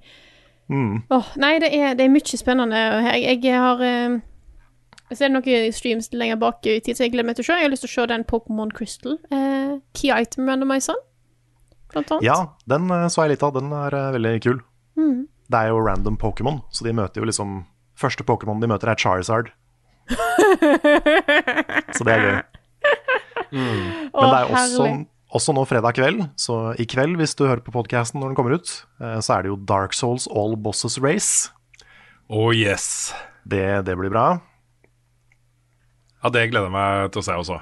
Mm. 0.68 1.04
Oh, 1.14 1.28
nei, 1.40 1.54
det 1.62 1.70
er, 1.72 1.94
det 1.96 2.04
er 2.04 2.12
mye 2.12 2.38
spennende. 2.40 2.80
Jeg, 3.16 3.40
jeg 3.44 3.60
har 3.62 3.80
eh, 3.84 4.18
Så 5.08 5.24
er 5.24 5.30
det 5.30 5.34
noen 5.38 5.72
streams 5.72 6.10
lenger 6.12 6.36
bak 6.40 6.66
i 6.68 6.78
tid, 6.84 6.96
som 6.98 7.06
jeg 7.06 7.14
gleder 7.14 7.30
meg 7.30 7.38
til 7.38 7.46
å 7.46 7.48
se. 7.48 7.56
Jeg 7.56 7.68
har 7.68 7.72
lyst 7.72 7.84
til 7.86 7.90
å 7.90 7.94
se 7.94 8.06
den 8.10 8.26
Pokémon 8.28 8.72
Crystal. 8.76 9.16
Eh, 9.32 9.78
Key 9.96 10.12
Item 10.12 10.48
Randomizer, 10.50 10.98
blant 11.94 12.12
annet. 12.12 12.26
Ja, 12.26 12.38
den 12.68 12.90
eh, 12.92 13.06
så 13.12 13.24
jeg 13.24 13.36
litt 13.36 13.46
av. 13.46 13.54
Den 13.56 13.72
er 13.72 13.96
eh, 13.96 14.10
veldig 14.18 14.34
kul. 14.44 14.60
Det 15.48 15.56
er 15.62 15.70
jo 15.72 15.80
random 15.80 16.18
Pokémon, 16.20 16.60
så 16.74 16.84
de 16.84 16.92
møter 16.96 17.22
jo 17.22 17.28
liksom 17.28 17.62
Første 17.98 18.22
Pokémon 18.22 18.60
de 18.62 18.68
møter, 18.70 18.92
er 18.92 19.00
Charizard. 19.00 19.48
så 21.96 22.04
det 22.06 22.12
er 22.14 22.20
gøy. 22.22 22.36
Men 23.50 24.12
det 24.14 24.36
er 24.38 24.52
også, 24.52 24.86
også 25.34 25.54
nå 25.56 25.64
fredag 25.66 25.96
kveld, 25.98 26.22
så 26.38 26.60
i 26.78 26.86
kveld, 26.86 27.16
hvis 27.18 27.34
du 27.34 27.48
hører 27.48 27.64
på 27.64 27.74
podkasten 27.74 28.20
når 28.22 28.30
den 28.30 28.38
kommer 28.38 28.54
ut, 28.54 28.70
eh, 29.02 29.18
så 29.18 29.34
er 29.34 29.42
det 29.42 29.50
jo 29.50 29.58
Dark 29.66 29.96
Souls 29.98 30.28
All 30.30 30.54
Bosses 30.54 31.00
Race. 31.02 31.50
Oh 32.30 32.52
yes. 32.54 33.10
Det, 33.48 33.64
det 33.88 33.98
blir 33.98 34.14
bra. 34.14 34.28
Ja, 36.22 36.30
det 36.34 36.48
gleder 36.50 36.66
jeg 36.68 36.74
meg 36.74 37.12
til 37.14 37.22
å 37.22 37.26
se 37.26 37.36
også. 37.38 37.60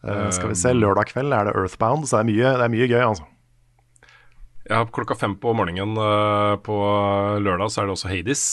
Uh, 0.00 0.28
skal 0.32 0.52
vi 0.52 0.56
se, 0.56 0.72
lørdag 0.72 1.10
kveld 1.12 1.34
er 1.36 1.50
det 1.50 1.54
Earthbound, 1.58 2.06
så 2.08 2.18
det 2.18 2.22
er 2.22 2.28
mye, 2.30 2.52
det 2.56 2.66
er 2.66 2.72
mye 2.72 2.88
gøy, 2.88 3.00
altså. 3.04 3.26
Ja, 4.70 4.84
klokka 4.86 5.16
fem 5.18 5.34
på 5.40 5.52
morgenen 5.56 5.96
uh, 5.98 6.54
på 6.64 6.76
lørdag 7.42 7.72
så 7.72 7.82
er 7.82 7.90
det 7.90 7.96
også 7.98 8.12
Hades. 8.12 8.44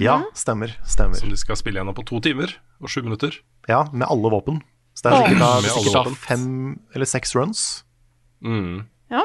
Ja, 0.00 0.22
stemmer. 0.32 0.72
Stemmer. 0.88 1.18
Som 1.20 1.28
de 1.28 1.36
skal 1.36 1.58
spille 1.60 1.76
gjennom 1.76 1.96
på 1.96 2.06
to 2.08 2.16
timer 2.24 2.54
og 2.80 2.88
sju 2.88 3.02
minutter. 3.04 3.34
Ja, 3.68 3.82
med 3.92 4.06
alle 4.08 4.30
våpen. 4.32 4.62
Så 4.96 5.04
det 5.04 5.10
er 5.10 5.24
sikkert 5.26 5.42
da, 5.42 5.48
Med 5.60 5.68
alle 5.68 5.72
sikkert 5.74 5.92
da 5.92 6.02
våpen. 6.06 6.14
fem 6.24 6.46
eller 6.94 7.10
seks 7.10 7.34
runs. 7.36 7.64
Mm. 8.40 8.86
Ja. 9.12 9.24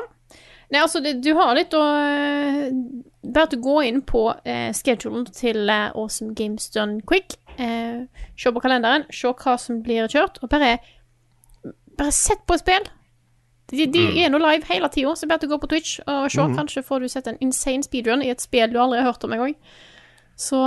Nei, 0.69 0.81
altså, 0.81 0.99
det, 1.05 1.15
du 1.23 1.31
har 1.37 1.55
litt 1.57 1.73
å 1.77 1.81
eh, 1.81 2.67
Bare 3.23 3.47
at 3.47 3.53
du 3.55 3.61
går 3.63 3.85
inn 3.87 4.01
på 4.05 4.25
eh, 4.43 4.69
schedulen 4.75 5.25
til 5.31 5.69
eh, 5.69 5.89
Awesome 5.95 6.35
Games 6.37 6.67
Done 6.75 6.99
Quick. 7.07 7.37
Eh, 7.59 8.05
se 8.39 8.51
på 8.55 8.61
kalenderen, 8.63 9.03
se 9.11 9.31
hva 9.35 9.57
som 9.59 9.81
blir 9.83 10.07
kjørt, 10.11 10.39
og 10.43 10.51
bare 10.53 10.77
Bare 11.99 12.13
sett 12.15 12.45
på 12.47 12.55
et 12.55 12.61
spill. 12.61 12.85
De, 13.69 13.85
de 13.91 14.01
er 14.23 14.29
nå 14.31 14.39
live 14.39 14.63
hele 14.69 14.87
tida, 14.89 15.11
så 15.19 15.27
bare 15.27 15.49
gå 15.49 15.57
på 15.59 15.67
Twitch 15.67 15.97
og 16.07 16.29
se. 16.31 16.45
Kanskje 16.55 16.83
får 16.85 17.03
du 17.03 17.09
sett 17.11 17.27
en 17.27 17.37
insane 17.43 17.83
speedrun 17.83 18.23
i 18.23 18.29
et 18.31 18.39
spill 18.39 18.71
du 18.71 18.79
aldri 18.79 19.01
har 19.01 19.09
hørt 19.11 19.25
om 19.27 19.35
engang. 19.35 19.57
Så 20.39 20.61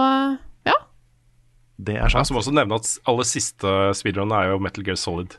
ja. 0.69 0.77
Det 1.81 1.97
er 1.97 2.05
Jeg 2.05 2.13
sant. 2.13 2.35
må 2.37 2.43
også 2.43 2.53
nevne 2.53 2.77
at 2.77 2.91
aller 3.09 3.27
siste 3.27 3.73
speedrunene 3.97 4.43
er 4.43 4.53
jo 4.53 4.61
Metal 4.61 4.85
Gear 4.85 5.01
Solid. 5.01 5.39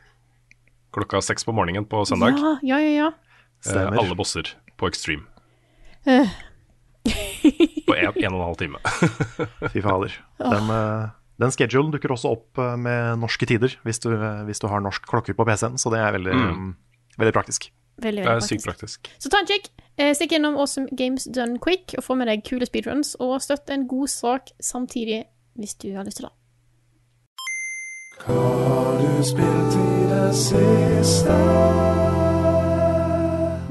Klokka 0.97 1.21
seks 1.21 1.45
på 1.45 1.53
morgenen 1.53 1.85
på 1.85 2.01
søndag. 2.09 2.41
Ja, 2.41 2.57
ja, 2.73 2.81
ja. 2.81 2.89
ja. 3.05 3.11
Eh, 3.69 3.93
alle 4.01 4.17
bosser 4.17 4.49
på 4.77 4.89
Extreme. 4.89 5.29
Uh. 6.09 6.27
på 7.87 7.95
en, 7.95 8.11
en 8.17 8.33
og 8.33 8.39
en 8.41 8.47
halv 8.49 8.59
time. 8.59 8.81
Fy 9.71 9.85
fader. 9.85 10.17
Den, 10.41 10.73
eh, 10.73 11.13
den 11.41 11.51
schedulen 11.51 11.91
dukker 11.93 12.11
også 12.13 12.31
opp 12.35 12.57
eh, 12.61 12.75
med 12.77 13.19
norske 13.21 13.45
tider, 13.49 13.77
hvis 13.83 13.99
du, 14.03 14.09
hvis 14.45 14.59
du 14.61 14.67
har 14.67 14.83
norsk 14.83 15.05
klokke 15.09 15.33
på 15.33 15.45
PC-en, 15.47 15.77
så 15.81 15.89
det 15.93 15.99
er 16.03 16.11
veldig, 16.17 16.33
mm, 16.33 16.75
veldig 17.17 17.33
praktisk. 17.33 17.71
Veldig, 18.01 18.23
Det 18.23 18.29
veldig 18.29 18.43
er 18.43 18.47
sykt 18.47 18.65
praktisk. 18.65 19.01
praktisk. 19.05 19.21
Så 19.21 19.29
ta 19.29 19.39
en 19.41 19.49
kikk. 19.49 19.67
Eh, 19.97 20.13
Stikk 20.17 20.31
innom 20.33 20.55
Awesome 20.57 20.87
Games 20.97 21.25
Done 21.29 21.59
Quick 21.61 21.93
og 21.97 22.03
få 22.03 22.15
med 22.17 22.27
deg 22.27 22.43
kule 22.47 22.65
speedruns, 22.65 23.15
og 23.19 23.41
støtt 23.41 23.69
en 23.69 23.87
god 23.87 24.07
sak 24.09 24.49
samtidig 24.61 25.25
hvis 25.57 25.75
du 25.77 25.93
har 25.95 26.03
lyst 26.03 26.17
til 26.17 26.25
det. 26.25 26.33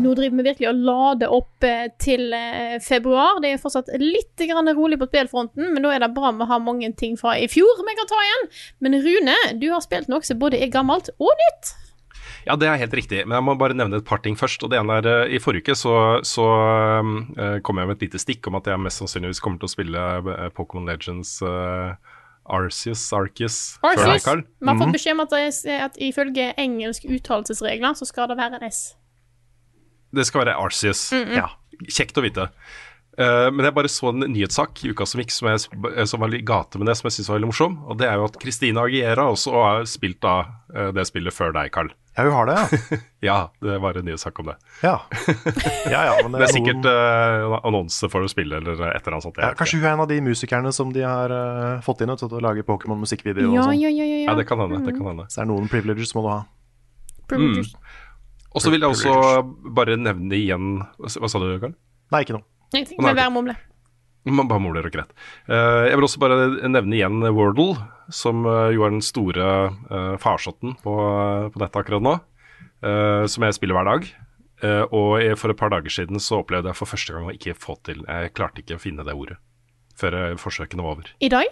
Nå 0.00 0.14
driver 0.16 0.38
vi 0.38 0.46
virkelig 0.46 0.68
og 0.70 0.80
lader 0.86 1.32
opp 1.36 1.66
eh, 1.68 1.90
til 2.00 2.32
eh, 2.36 2.78
februar. 2.80 3.42
Det 3.44 3.52
er 3.52 3.60
fortsatt 3.60 3.92
litt 4.00 4.40
rolig 4.72 4.98
på 4.98 5.08
spillfronten, 5.10 5.74
men 5.74 5.84
da 5.84 5.92
er 5.92 6.00
det 6.00 6.14
bra 6.16 6.32
med 6.32 6.46
å 6.46 6.50
ha 6.54 6.58
mange 6.62 6.88
ting 6.96 7.18
fra 7.20 7.36
i 7.36 7.48
fjor 7.50 7.84
vi 7.84 7.96
kan 7.98 8.08
ta 8.08 8.20
igjen. 8.24 8.50
Men 8.80 8.98
Rune, 9.04 9.36
du 9.60 9.68
har 9.70 9.84
spilt 9.84 10.08
noe 10.08 10.24
som 10.24 10.40
både 10.40 10.62
er 10.62 10.72
gammelt 10.72 11.12
og 11.18 11.32
nytt. 11.44 11.74
Ja, 12.46 12.56
det 12.58 12.66
er 12.66 12.80
helt 12.80 12.94
riktig, 12.94 13.22
men 13.26 13.36
jeg 13.36 13.46
må 13.46 13.54
bare 13.58 13.76
nevne 13.76 14.00
et 14.00 14.08
par 14.08 14.22
ting 14.22 14.34
først. 14.38 14.64
Og 14.64 14.72
det 14.72 14.80
ene 14.80 14.98
er, 14.98 15.08
eh, 15.10 15.36
I 15.36 15.42
forrige 15.42 15.70
uke 15.70 15.76
så, 15.78 15.94
så 16.26 16.46
uh, 16.48 17.58
kom 17.62 17.78
jeg 17.78 17.90
med 17.90 17.98
et 17.98 18.08
lite 18.08 18.22
stikk 18.22 18.48
om 18.50 18.58
at 18.58 18.66
jeg 18.66 18.82
mest 18.82 19.02
sannsynligvis 19.02 19.42
kommer 19.42 19.62
til 19.62 19.70
å 19.70 19.74
spille 19.74 20.08
eh, 20.18 20.48
Pokémon 20.56 20.88
Legends 20.88 21.36
uh, 21.46 21.94
Arceus, 22.42 23.04
Arceus, 23.14 23.78
Arceus. 23.86 24.26
Vi 24.26 24.68
har 24.72 24.80
fått 24.80 24.96
beskjed 24.96 25.14
om 25.14 25.22
at, 25.22 25.36
det 25.36 25.44
er, 25.46 25.84
at 25.86 26.00
ifølge 26.02 26.50
engelske 26.58 27.12
uttalelsesregler 27.14 27.94
så 27.98 28.08
skal 28.08 28.32
det 28.32 28.40
være 28.40 28.58
en 28.58 28.66
S. 28.66 28.82
Det 30.12 30.26
skal 30.28 30.44
være 30.44 30.56
Arceus. 30.60 31.06
Ja. 31.12 31.48
Kjekt 31.88 32.18
å 32.20 32.24
vite. 32.24 32.50
Uh, 33.12 33.50
men 33.52 33.66
jeg 33.66 33.74
bare 33.76 33.90
så 33.92 34.08
en 34.08 34.22
nyhetssak 34.32 34.78
i 34.86 34.90
uka 34.94 35.04
som 35.04 35.20
gikk, 35.20 35.32
som, 35.34 35.50
jeg, 35.52 36.06
som 36.08 36.22
var 36.22 36.32
i 36.32 36.38
gate 36.48 36.78
med 36.80 36.88
det, 36.88 36.94
som 36.96 37.10
jeg 37.10 37.18
syns 37.18 37.28
var 37.28 37.36
veldig 37.36 37.48
morsom. 37.50 37.74
Og 37.92 37.98
det 38.00 38.06
er 38.08 38.16
jo 38.16 38.24
at 38.30 38.38
Christina 38.40 38.86
Agiera 38.86 39.26
også 39.28 39.52
har 39.52 39.82
spilt 39.90 40.24
av 40.24 40.46
eh, 40.72 40.88
det 40.96 41.04
spillet 41.10 41.34
før 41.36 41.52
deg, 41.52 41.68
Carl. 41.74 41.90
Ja, 42.16 42.24
hun 42.28 42.32
har 42.36 42.48
det, 42.48 42.54
ja. 42.56 42.98
Ja, 43.28 43.36
det 43.64 43.76
var 43.84 43.96
en 44.00 44.04
nyhetssak 44.08 44.40
om 44.40 44.48
det. 44.48 44.54
Ja, 44.84 44.94
ja, 45.92 46.00
ja 46.08 46.14
men 46.24 46.36
Det 46.38 46.46
er 46.48 46.54
noen- 46.54 46.56
sikkert 46.56 46.88
uh, 46.88 47.58
annonse 47.68 48.08
for 48.12 48.24
å 48.24 48.30
spille 48.32 48.58
eller 48.62 48.80
et 48.80 49.00
eller 49.04 49.18
annet 49.18 49.26
sånt. 49.28 49.40
ja. 49.44 49.52
Kanskje 49.60 49.80
hun 49.82 49.86
er 49.90 49.92
en 49.94 50.04
av 50.06 50.08
de 50.12 50.18
musikerne 50.24 50.72
som 50.76 50.92
de 50.96 51.04
har 51.04 51.32
eh, 51.36 51.80
fått 51.84 52.00
inn 52.04 52.12
til 52.16 52.32
å 52.32 52.40
lage 52.48 52.64
Pokémon-musikkvideo 52.68 53.50
og 53.50 53.58
Ja, 53.60 53.68
sånn. 53.68 53.76
ja, 53.80 53.92
ja, 53.92 54.08
ja, 54.08 54.18
Ja, 54.24 54.30
ja. 54.30 54.38
det 54.40 54.48
kan 54.48 54.60
hende. 54.64 54.80
det 54.88 54.96
kan 54.96 55.08
hende. 55.12 55.28
Så 55.28 55.40
det 55.40 55.44
er 55.46 55.52
noen 55.52 55.68
privileges 55.72 56.12
må 56.16 56.24
du 56.24 56.30
ha. 56.32 56.40
Privileges. 57.28 57.74
Og 58.52 58.62
så 58.64 58.70
vil 58.72 58.82
jeg 58.84 58.92
også 58.92 59.42
bare 59.74 59.96
nevne 59.96 60.36
igjen 60.36 60.72
Hva 61.00 61.28
sa 61.30 61.40
du, 61.40 61.46
Karl? 61.62 61.74
Nei, 62.12 62.22
ikke 62.24 62.36
noe. 62.36 62.44
Ingenting. 62.72 62.98
Men 63.00 63.16
ok. 63.16 63.30
mumle. 63.32 63.54
Man 64.28 64.46
bare 64.46 64.62
mumler 64.62 64.86
og 64.86 64.92
greit. 64.94 65.10
Eh, 65.50 65.88
jeg 65.90 65.96
vil 65.98 66.06
også 66.06 66.20
bare 66.22 66.36
nevne 66.70 66.94
igjen 66.94 67.24
Wordle, 67.34 67.74
som 68.12 68.44
eh, 68.46 68.68
jo 68.76 68.84
er 68.86 68.92
den 68.94 69.02
store 69.02 69.46
uh, 69.90 70.14
farsotten 70.22 70.76
på, 70.84 70.94
på 71.50 71.62
nettet 71.62 71.80
akkurat 71.80 72.04
nå. 72.06 72.12
eh, 72.86 73.24
som 73.26 73.42
jeg 73.48 73.56
spiller 73.58 73.78
hver 73.78 73.88
dag. 73.88 74.06
Eh, 74.62 74.84
og 74.94 75.16
for 75.40 75.50
et 75.50 75.58
par 75.58 75.72
dager 75.74 75.90
siden 75.90 76.20
så 76.22 76.38
opplevde 76.42 76.70
jeg 76.70 76.78
for 76.78 76.86
første 76.92 77.16
gang 77.16 77.26
å 77.26 77.34
ikke 77.34 77.56
få 77.58 77.74
til 77.82 78.04
Jeg 78.06 78.30
klarte 78.36 78.62
ikke 78.62 78.76
å 78.78 78.82
finne 78.82 79.02
det 79.02 79.16
ordet 79.18 79.40
før 79.98 80.14
eh, 80.20 80.36
forsøkene 80.38 80.84
var 80.86 80.94
over. 81.00 81.10
I 81.18 81.28
dag? 81.32 81.50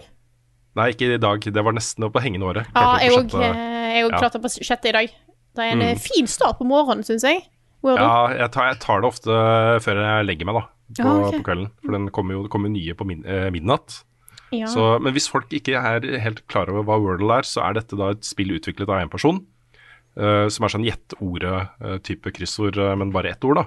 Nei, 0.79 0.85
ikke 0.93 1.09
i 1.11 1.19
dag. 1.19 1.43
Det 1.43 1.63
var 1.67 1.75
nesten 1.75 2.07
på 2.07 2.23
hengende 2.23 2.47
året. 2.47 2.69
Ja, 2.71 2.93
jeg 3.03 3.11
òg 3.17 3.27
sjette- 3.27 3.51
jeg 3.91 4.05
òg 4.07 4.13
ja. 4.15 4.21
klarte 4.23 4.39
på 4.39 4.53
sjette 4.55 4.87
i 4.87 4.95
dag. 4.95 5.11
Det 5.55 5.63
er 5.63 5.73
en 5.73 5.81
Mm. 5.81 5.87
eh, 5.89 5.97
fin 5.99 6.27
start 6.27 6.59
på 6.59 6.67
morgenen, 6.67 7.03
syns 7.03 7.23
jeg. 7.23 7.43
Ja, 7.83 8.29
jeg 8.29 8.51
tar, 8.51 8.69
jeg 8.71 8.79
tar 8.79 9.01
det 9.01 9.09
ofte 9.09 9.31
før 9.81 9.99
jeg 9.99 10.25
legger 10.25 10.45
meg, 10.45 10.55
da. 10.55 10.67
På, 11.01 11.07
ah, 11.07 11.27
okay. 11.27 11.39
på 11.39 11.47
kvelden. 11.49 11.71
For 11.81 11.91
den 11.91 12.09
kommer 12.09 12.35
jo 12.35 12.47
kommer 12.47 12.69
nye 12.69 12.93
på 12.93 13.05
min, 13.07 13.25
eh, 13.25 13.49
midnatt. 13.49 14.03
Ja. 14.51 14.67
Så, 14.67 14.99
men 15.01 15.13
hvis 15.13 15.29
folk 15.31 15.49
ikke 15.49 15.79
er 15.79 16.19
helt 16.19 16.45
klar 16.47 16.69
over 16.69 16.83
hva 16.83 16.99
Wordle 16.99 17.39
er, 17.39 17.47
så 17.47 17.63
er 17.63 17.73
dette 17.79 17.95
da 17.97 18.11
et 18.11 18.23
spill 18.27 18.51
utviklet 18.51 18.89
av 18.89 19.01
én 19.01 19.09
person. 19.11 19.45
Uh, 20.11 20.49
som 20.51 20.65
er 20.65 20.73
sånn 20.73 20.83
gjett-ordet-type 20.83 22.33
kryssord, 22.35 22.75
uh, 22.77 22.95
men 22.99 23.13
bare 23.15 23.31
ett 23.31 23.45
ord, 23.47 23.61
da. 23.61 23.65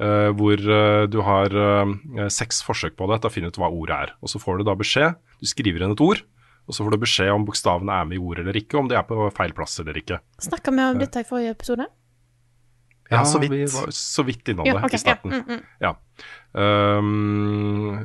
Eh, 0.00 0.30
hvor 0.32 0.56
eh, 0.56 1.06
du 1.12 1.18
har 1.26 1.52
eh, 1.52 2.28
seks 2.32 2.62
forsøk 2.64 2.94
på 2.96 3.04
det 3.10 3.18
til 3.20 3.28
å 3.28 3.32
finne 3.34 3.50
ut 3.52 3.58
hva 3.60 3.68
ordet 3.68 3.96
er. 4.06 4.12
Og 4.24 4.32
så 4.32 4.40
får 4.40 4.60
du 4.60 4.64
da 4.64 4.72
beskjed. 4.78 5.18
Du 5.42 5.48
skriver 5.48 5.84
inn 5.84 5.92
et 5.92 6.00
ord, 6.00 6.22
og 6.70 6.76
så 6.76 6.84
får 6.86 6.94
du 6.94 7.02
beskjed 7.02 7.32
om 7.34 7.44
bokstavene 7.48 7.94
er 7.98 8.04
med 8.06 8.14
i 8.14 8.20
ordet 8.22 8.44
eller 8.44 8.58
ikke, 8.60 8.78
om 8.78 8.86
de 8.90 8.94
er 8.94 9.06
på 9.08 9.24
feil 9.34 9.50
plass 9.56 9.80
eller 9.82 9.96
ikke. 9.98 10.20
Snakka 10.38 10.70
vi 10.76 10.84
om 10.86 11.00
dette 11.02 11.24
i 11.24 11.26
forrige 11.26 11.56
episode? 11.56 11.88
Ja, 13.10 13.24
så 13.26 13.40
vidt. 13.42 13.50
Vi 13.50 13.64
var 13.66 13.90
så 13.90 14.22
vidt 14.22 14.52
innom 14.52 14.68
Ja, 14.68 14.76
det 14.78 14.94
i 14.94 15.00
starten. 15.02 15.34
ja, 15.34 15.40
mm, 15.42 15.50
mm. 15.50 15.64
Ja. 15.82 15.90
Um, 16.54 17.98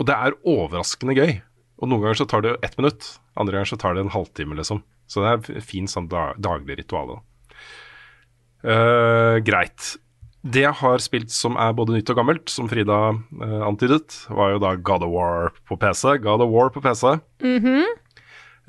og 0.00 0.08
det 0.08 0.16
er 0.16 0.36
overraskende 0.42 1.14
gøy. 1.14 1.36
Og 1.78 1.88
noen 1.88 2.02
ganger 2.02 2.18
så 2.18 2.26
tar 2.28 2.42
det 2.44 2.56
ett 2.66 2.74
minutt, 2.80 3.06
andre 3.38 3.60
ganger 3.60 3.70
så 3.70 3.78
tar 3.80 3.94
det 3.94 4.02
en 4.02 4.12
halvtime, 4.12 4.58
liksom. 4.58 4.82
Så 5.10 5.22
det 5.22 5.30
er 5.30 5.62
fint 5.64 5.90
sånn 5.92 6.10
da, 6.10 6.32
daglig 6.34 6.80
ritual. 6.82 7.14
da. 7.14 7.20
Uh, 8.66 9.36
greit. 9.46 9.94
Det 10.40 10.62
jeg 10.64 10.76
har 10.80 11.02
spilt 11.04 11.32
som 11.34 11.58
er 11.60 11.74
både 11.76 11.98
nytt 11.98 12.10
og 12.12 12.16
gammelt, 12.16 12.48
som 12.48 12.68
Frida 12.70 13.00
uh, 13.12 13.62
antydet, 13.66 14.22
var 14.32 14.54
jo 14.54 14.62
da 14.62 14.74
God 14.76 15.04
of 15.04 15.12
War 15.12 15.50
på 15.68 15.76
PC. 15.76 16.16
God 16.24 16.44
of 16.46 16.54
War 16.54 16.72
på 16.72 16.80
PC. 16.84 17.18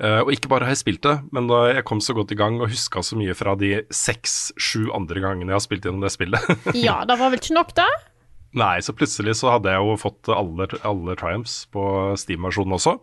Eh, 0.02 0.18
og 0.18 0.32
ikke 0.34 0.50
bare 0.50 0.66
har 0.66 0.74
jeg 0.74 0.82
spilt 0.82 1.04
det, 1.06 1.14
men 1.34 1.46
da 1.50 1.60
jeg 1.70 1.84
kom 1.86 2.00
så 2.02 2.14
godt 2.16 2.32
i 2.34 2.38
gang 2.38 2.56
og 2.58 2.72
huska 2.72 3.04
så 3.06 3.14
mye 3.18 3.36
fra 3.38 3.54
de 3.58 3.84
seks-sju 3.94 4.88
andre 4.96 5.22
gangene 5.22 5.52
jeg 5.52 5.58
har 5.60 5.62
spilt 5.62 5.86
gjennom 5.86 6.02
det 6.02 6.10
spillet. 6.14 6.48
Ja, 6.86 7.02
det 7.06 7.18
var 7.20 7.30
vel 7.30 7.38
ikke 7.38 7.54
nok, 7.54 7.70
da? 7.76 7.86
Nei, 8.58 8.74
så 8.84 8.96
plutselig 8.96 9.36
så 9.38 9.52
hadde 9.54 9.70
jeg 9.72 9.80
jo 9.80 9.94
fått 10.00 10.28
alle, 10.32 10.66
alle 10.88 11.16
Triumphs 11.20 11.62
på 11.72 11.84
Steam-versjonen 12.20 12.76
også. 12.76 12.96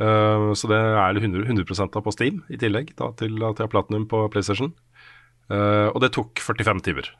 Eh, 0.00 0.46
så 0.56 0.70
det 0.70 0.78
er 0.78 1.18
100, 1.18 1.48
100 1.48 1.88
av 1.88 2.04
på 2.06 2.14
Steam, 2.14 2.44
i 2.48 2.60
tillegg 2.60 2.94
da, 3.00 3.10
til 3.18 3.34
at 3.42 3.58
jeg 3.58 3.66
har 3.66 3.72
Platinum 3.74 4.06
på 4.08 4.22
PlayStation. 4.32 4.72
Eh, 5.50 5.88
og 5.90 5.98
det 6.04 6.12
tok 6.14 6.38
45 6.38 6.84
timer, 6.86 7.10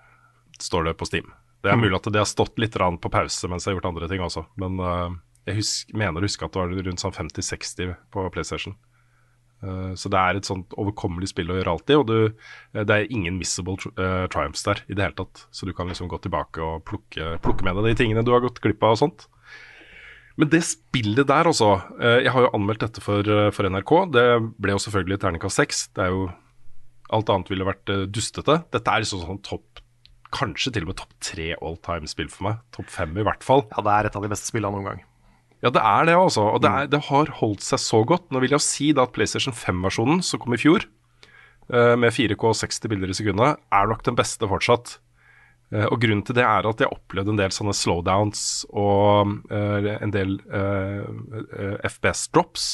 står 0.62 0.90
det 0.90 0.98
på 1.00 1.08
Steam. 1.08 1.32
Det 1.60 1.72
er 1.72 1.80
mulig 1.80 1.96
at 1.98 2.08
det 2.08 2.20
har 2.20 2.28
stått 2.28 2.58
litt 2.60 2.76
på 2.76 3.12
pause 3.12 3.48
mens 3.50 3.66
jeg 3.66 3.74
har 3.74 3.80
gjort 3.80 3.90
andre 3.92 4.08
ting 4.08 4.22
også, 4.24 4.46
men 4.60 4.80
uh, 4.80 5.10
jeg 5.48 5.60
husk, 5.60 5.90
mener 5.96 6.20
å 6.20 6.28
huske 6.28 6.46
at 6.46 6.54
det 6.54 6.62
var 6.62 6.86
rundt 6.86 7.02
sånn 7.02 7.16
50-60 7.16 7.92
på 8.12 8.24
PlayStation. 8.32 8.76
Uh, 9.60 9.92
så 9.98 10.08
det 10.12 10.20
er 10.20 10.38
et 10.38 10.48
sånt 10.48 10.72
overkommelig 10.80 11.32
spill 11.34 11.52
å 11.52 11.58
gjøre 11.58 11.74
alltid, 11.74 11.98
og 12.00 12.06
du, 12.08 12.46
eh, 12.72 12.86
det 12.86 12.96
er 12.96 13.12
ingen 13.12 13.36
missable 13.36 13.76
tri 13.80 13.92
uh, 14.00 14.24
triumphs 14.32 14.64
der 14.64 14.80
i 14.88 14.96
det 14.96 15.04
hele 15.04 15.18
tatt. 15.18 15.44
Så 15.52 15.68
du 15.68 15.74
kan 15.76 15.90
liksom 15.90 16.08
gå 16.08 16.20
tilbake 16.24 16.64
og 16.64 16.86
plukke, 16.88 17.34
plukke 17.44 17.66
med 17.66 17.76
deg 17.76 17.90
de 17.90 17.98
tingene 18.00 18.24
du 18.24 18.32
har 18.32 18.44
gått 18.44 18.62
glipp 18.64 18.80
av 18.86 18.96
og 18.96 19.02
sånt. 19.02 19.28
Men 20.40 20.48
det 20.48 20.62
spillet 20.64 21.26
der, 21.28 21.44
altså 21.50 21.82
Jeg 22.00 22.30
har 22.32 22.46
jo 22.46 22.52
anmeldt 22.56 22.80
dette 22.80 23.02
for, 23.04 23.26
for 23.52 23.66
NRK. 23.68 23.90
Det 24.14 24.22
ble 24.62 24.72
jo 24.72 24.80
selvfølgelig 24.80 25.18
terningkast 25.20 25.60
seks. 25.60 25.82
Det 25.92 26.06
er 26.06 26.14
jo 26.14 26.30
Alt 27.12 27.32
annet 27.34 27.50
ville 27.50 27.66
vært 27.66 27.90
dustete. 28.14 28.60
Dette 28.70 28.94
er 28.94 29.02
liksom 29.02 29.20
sånn 29.26 29.42
topp 29.44 29.79
Kanskje 30.34 30.72
til 30.74 30.86
og 30.86 30.92
med 30.92 30.98
topp 31.00 31.14
tre 31.24 31.52
all 31.58 31.78
time-spill 31.82 32.30
for 32.30 32.50
meg. 32.50 32.60
Topp 32.76 32.90
fem 32.92 33.16
i 33.18 33.24
hvert 33.26 33.44
fall. 33.46 33.64
Ja, 33.72 33.82
det 33.86 33.94
er 33.94 34.08
et 34.08 34.18
av 34.18 34.24
de 34.24 34.30
beste 34.30 34.50
spillene 34.50 34.78
noen 34.78 34.88
gang. 34.92 35.04
Ja, 35.60 35.68
det 35.68 35.82
er 35.84 36.06
det, 36.08 36.16
altså. 36.16 36.46
Og 36.54 36.62
det, 36.64 36.70
er, 36.70 36.88
det 36.88 37.02
har 37.10 37.34
holdt 37.40 37.64
seg 37.64 37.82
så 37.82 38.00
godt. 38.08 38.30
Nå 38.32 38.40
vil 38.44 38.54
jeg 38.56 38.64
si 38.64 38.90
da 38.96 39.04
at 39.04 39.12
PlayStation 39.16 39.56
5-versjonen, 39.56 40.22
som 40.24 40.40
kom 40.40 40.56
i 40.56 40.60
fjor, 40.60 40.86
eh, 41.68 41.94
med 42.00 42.14
4K 42.16 42.48
og 42.48 42.56
60 42.56 42.88
bilder 42.92 43.12
i 43.12 43.16
sekundet, 43.18 43.60
er 43.68 43.90
nok 43.90 44.04
den 44.06 44.16
beste 44.18 44.48
fortsatt. 44.48 44.96
Eh, 45.74 45.84
og 45.84 46.00
grunnen 46.00 46.24
til 46.26 46.38
det 46.38 46.46
er 46.46 46.66
at 46.66 46.80
jeg 46.80 46.88
har 46.88 46.96
opplevd 46.96 47.34
en 47.34 47.42
del 47.42 47.52
sånne 47.54 47.76
slowdowns 47.76 48.44
og 48.72 49.36
eh, 49.52 49.92
en 50.00 50.14
del 50.14 50.38
FPS-drops 51.90 52.70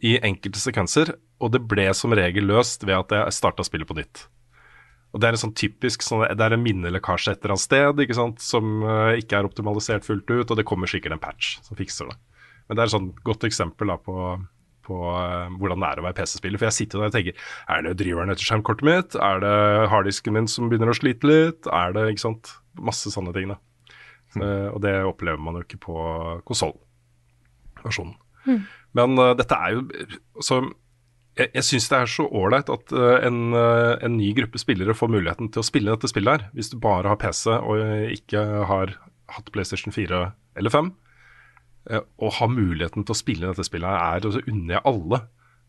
i 0.00 0.16
enkelte 0.24 0.62
sekvenser, 0.62 1.12
og 1.40 1.52
det 1.52 1.60
ble 1.68 1.90
som 1.96 2.14
regel 2.16 2.48
løst 2.48 2.86
ved 2.86 2.96
at 2.96 3.12
jeg 3.12 3.36
starta 3.36 3.64
spillet 3.66 3.88
på 3.88 3.98
nytt. 3.98 4.24
Og 5.10 5.20
Det 5.20 5.26
er 5.26 5.34
en 5.34 5.42
sånn 5.42 5.56
typisk 5.58 6.04
sånn, 6.06 6.22
Det 6.28 6.44
er 6.44 6.54
en 6.54 6.62
minnelekkasje 6.62 7.34
et 7.34 7.42
eller 7.42 7.56
annet 7.56 7.66
sted 7.66 8.02
ikke 8.04 8.18
sant, 8.18 8.42
som 8.44 8.84
uh, 8.86 9.16
ikke 9.18 9.40
er 9.40 9.48
optimalisert 9.48 10.06
fullt 10.06 10.30
ut, 10.30 10.50
og 10.50 10.56
det 10.56 10.66
kommer 10.68 10.90
sikkert 10.90 11.16
en 11.16 11.22
patch 11.22 11.58
som 11.66 11.78
fikser 11.78 12.10
det. 12.12 12.16
Men 12.68 12.78
det 12.78 12.82
er 12.82 12.90
et 12.90 12.94
sånn 12.94 13.10
godt 13.26 13.46
eksempel 13.48 13.90
da, 13.90 13.96
på, 13.98 14.14
på 14.86 15.00
uh, 15.10 15.50
hvordan 15.58 15.82
det 15.82 15.88
er 15.90 16.02
å 16.02 16.06
være 16.06 16.18
PC-spiller. 16.20 16.62
For 16.62 16.70
jeg 16.70 16.78
sitter 16.78 17.02
der 17.02 17.10
og 17.10 17.16
tenker 17.16 17.48
Er 17.66 17.82
det 17.86 17.96
driveren 17.98 18.30
etter 18.30 18.46
skjermkortet 18.46 18.86
mitt? 18.86 19.18
Er 19.18 19.42
det 19.42 19.56
harddisken 19.90 20.38
min 20.38 20.46
som 20.50 20.70
begynner 20.70 20.94
å 20.94 21.00
slite 21.00 21.26
litt? 21.26 21.66
Er 21.66 21.96
det 21.96 22.06
ikke 22.12 22.28
sant? 22.28 22.54
Masse 22.78 23.10
sånne 23.10 23.34
ting. 23.34 23.50
da. 23.50 23.58
Eh, 24.38 24.68
og 24.70 24.78
det 24.84 24.94
opplever 25.02 25.40
man 25.42 25.58
jo 25.58 25.64
ikke 25.64 25.80
på 25.88 25.96
konsollversjonen. 26.46 28.14
Men 28.96 29.18
eh, 29.18 29.34
dette 29.38 29.58
er 29.58 29.74
jo 29.76 29.82
så 30.44 30.62
jeg, 31.38 31.50
jeg 31.54 31.66
syns 31.66 31.88
det 31.90 31.98
er 31.98 32.10
så 32.10 32.26
ålreit 32.26 32.70
at 32.72 32.94
eh, 32.96 33.26
en, 33.28 33.40
eh, 33.56 33.94
en 34.06 34.16
ny 34.18 34.32
gruppe 34.36 34.60
spillere 34.60 34.96
får 34.96 35.12
muligheten 35.12 35.50
til 35.52 35.62
å 35.62 35.66
spille 35.66 35.94
dette 35.94 36.10
spillet 36.10 36.36
her. 36.36 36.48
Hvis 36.56 36.72
du 36.72 36.78
bare 36.82 37.12
har 37.12 37.20
PC 37.20 37.52
og 37.54 37.82
eh, 37.82 38.08
ikke 38.16 38.42
har 38.70 38.96
hatt 39.30 39.52
PlayStation 39.54 39.94
4 39.94 40.24
eller 40.60 40.74
5, 40.74 40.90
Å 41.90 42.28
ha 42.36 42.46
muligheten 42.50 43.06
til 43.06 43.14
å 43.14 43.18
spille 43.18 43.48
dette 43.48 43.64
spillet 43.64 43.88
her, 43.88 44.18
er, 44.20 44.26
å 44.26 44.34
så 44.34 44.42
unner 44.44 44.76
jeg 44.76 44.84
alle. 44.90 45.22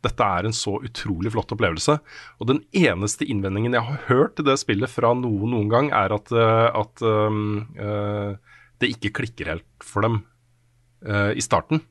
Dette 0.04 0.26
er 0.26 0.46
en 0.46 0.54
så 0.54 0.74
utrolig 0.84 1.32
flott 1.34 1.54
opplevelse. 1.56 1.96
Og 2.42 2.50
den 2.50 2.60
eneste 2.76 3.26
innvendingen 3.26 3.78
jeg 3.78 3.86
har 3.88 4.02
hørt 4.10 4.36
til 4.36 4.50
det 4.50 4.58
spillet 4.60 4.92
fra 4.92 5.14
noen 5.18 5.54
noen 5.54 5.70
gang, 5.72 5.92
er 5.96 6.14
at, 6.18 6.34
at 6.34 7.06
um, 7.06 7.64
uh, 7.80 8.34
det 8.82 8.92
ikke 8.98 9.14
klikker 9.22 9.54
helt 9.54 9.86
for 9.86 10.06
dem 10.06 10.20
uh, 11.08 11.32
i 11.32 11.46
starten. 11.46 11.86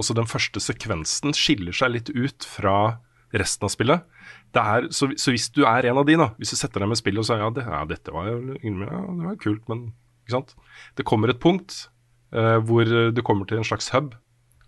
Også 0.00 0.16
den 0.16 0.28
første 0.30 0.62
sekvensen 0.62 1.34
skiller 1.36 1.76
seg 1.76 1.94
litt 1.94 2.12
ut 2.14 2.46
fra 2.48 3.00
resten 3.34 3.66
av 3.66 3.72
spillet. 3.74 4.06
Er, 4.54 4.88
så, 4.94 5.08
så 5.18 5.34
hvis 5.34 5.48
du 5.54 5.64
er 5.66 5.88
en 5.90 5.98
av 5.98 6.06
de, 6.06 6.14
da, 6.20 6.30
hvis 6.38 6.54
du 6.54 6.58
setter 6.58 6.84
deg 6.84 6.92
med 6.92 7.00
spillet 7.00 7.24
og 7.24 7.26
sier 7.26 7.42
ja, 7.42 7.50
det, 7.54 7.64
ja 7.66 7.82
dette 7.90 8.14
var 8.14 8.28
jo 8.30 8.38
ja, 8.54 9.00
det 9.02 9.26
var 9.26 9.40
kult, 9.42 9.64
men 9.70 9.88
ikke 10.24 10.36
sant. 10.36 10.54
Det 10.94 11.06
kommer 11.08 11.32
et 11.32 11.42
punkt 11.42 11.88
eh, 12.34 12.58
hvor 12.62 12.86
du 12.86 13.22
kommer 13.26 13.50
til 13.50 13.58
en 13.60 13.66
slags 13.66 13.90
hub, 13.94 14.14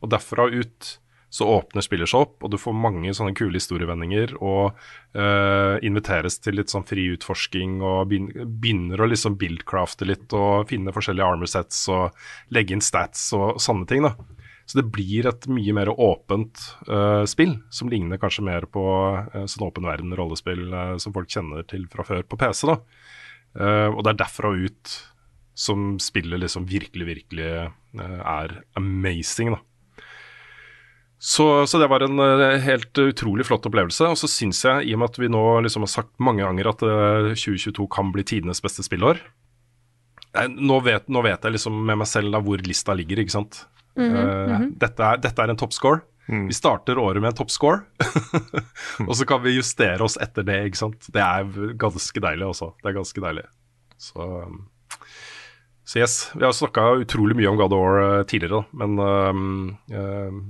og 0.02 0.10
derfra 0.12 0.48
ut 0.50 0.96
så 1.36 1.46
åpner 1.50 1.84
spillet 1.84 2.08
seg 2.08 2.22
opp, 2.22 2.36
og 2.44 2.52
du 2.52 2.56
får 2.60 2.74
mange 2.78 3.12
sånne 3.16 3.34
kule 3.36 3.58
historievendinger 3.58 4.36
og 4.38 4.78
eh, 5.18 5.76
inviteres 5.84 6.38
til 6.40 6.56
litt 6.56 6.72
sånn 6.72 6.86
fri 6.86 7.08
utforsking 7.12 7.80
og 7.84 8.08
begynner 8.08 9.02
å 9.02 9.08
liksom 9.10 9.36
buildcrafte 9.40 10.08
litt 10.08 10.32
og 10.36 10.70
finne 10.70 10.94
forskjellige 10.96 11.26
armor 11.34 11.50
sets 11.50 11.82
og 11.92 12.16
legge 12.54 12.76
inn 12.76 12.84
stats 12.84 13.28
og 13.36 13.60
sånne 13.62 13.90
ting. 13.90 14.06
da. 14.06 14.14
Så 14.66 14.80
det 14.80 14.88
blir 14.90 15.28
et 15.30 15.46
mye 15.46 15.74
mer 15.76 15.92
åpent 15.94 16.58
uh, 16.90 17.22
spill, 17.28 17.54
som 17.70 17.90
ligner 17.90 18.18
kanskje 18.18 18.42
mer 18.48 18.66
på 18.66 18.82
uh, 18.82 19.44
sånn 19.46 19.68
åpen 19.68 19.86
verden-rollespill 19.86 20.64
uh, 20.74 20.96
som 21.02 21.14
folk 21.14 21.30
kjenner 21.30 21.62
til 21.70 21.84
fra 21.92 22.02
før 22.06 22.26
på 22.26 22.38
PC. 22.40 22.66
da. 22.72 22.80
Eh, 23.56 23.88
og 23.92 24.02
det 24.04 24.12
er 24.12 24.20
derfra 24.24 24.52
ut 24.52 24.96
som 25.56 25.94
spillet 26.02 26.42
liksom 26.42 26.66
virkelig, 26.68 27.06
virkelig 27.08 27.46
eh, 27.46 28.20
er 28.20 28.60
amazing, 28.76 29.54
da. 29.56 29.62
Så, 31.16 31.64
så 31.64 31.80
det 31.80 31.88
var 31.88 32.04
en 32.04 32.20
eh, 32.20 32.58
helt 32.60 32.98
utrolig 33.00 33.46
flott 33.48 33.64
opplevelse. 33.68 34.10
Og 34.12 34.20
så 34.20 34.28
syns 34.28 34.60
jeg, 34.66 34.84
i 34.84 34.92
og 34.94 35.00
med 35.00 35.14
at 35.14 35.20
vi 35.22 35.32
nå 35.32 35.44
liksom 35.64 35.86
har 35.86 35.94
sagt 35.94 36.12
mange 36.20 36.44
ganger 36.44 36.70
at 36.74 36.84
eh, 36.84 37.32
2022 37.32 37.88
kan 37.92 38.12
bli 38.12 38.26
tidenes 38.26 38.62
beste 38.64 38.84
spillår 38.86 39.22
nå, 40.52 40.74
vet, 40.84 41.06
nå 41.08 41.22
vet 41.24 41.46
jeg 41.46 41.54
liksom 41.54 41.78
med 41.88 41.96
meg 42.02 42.08
selv 42.10 42.34
da 42.34 42.42
hvor 42.44 42.60
lista 42.60 42.92
ligger, 42.92 43.22
ikke 43.22 43.32
sant. 43.32 43.62
Eh, 43.96 44.68
dette, 44.76 45.02
er, 45.02 45.20
dette 45.24 45.42
er 45.42 45.52
en 45.52 45.58
toppscore. 45.60 46.02
Vi 46.26 46.54
starter 46.54 46.98
året 46.98 47.22
med 47.22 47.30
en 47.30 47.36
toppscore, 47.38 47.84
og 49.06 49.12
så 49.14 49.26
kan 49.30 49.44
vi 49.44 49.52
justere 49.54 50.02
oss 50.02 50.16
etter 50.18 50.42
det, 50.42 50.56
ikke 50.66 50.80
sant. 50.80 51.06
Det 51.14 51.22
er 51.22 51.76
ganske 51.78 52.22
deilig 52.24 52.48
også. 52.48 52.72
Det 52.82 52.90
er 52.90 52.96
ganske 52.96 53.22
deilig. 53.22 53.44
Så, 54.02 54.26
um, 54.42 54.64
så 55.86 56.02
yes. 56.02 56.16
Vi 56.34 56.42
har 56.42 56.56
snakka 56.56 56.88
utrolig 57.04 57.38
mye 57.38 57.52
om 57.52 57.60
God 57.60 57.76
of 57.76 57.84
War 57.84 58.02
eh, 58.02 58.24
tidligere, 58.26 58.58
da, 58.58 58.82
men 58.82 58.98
um, 58.98 59.44
um, 59.94 60.40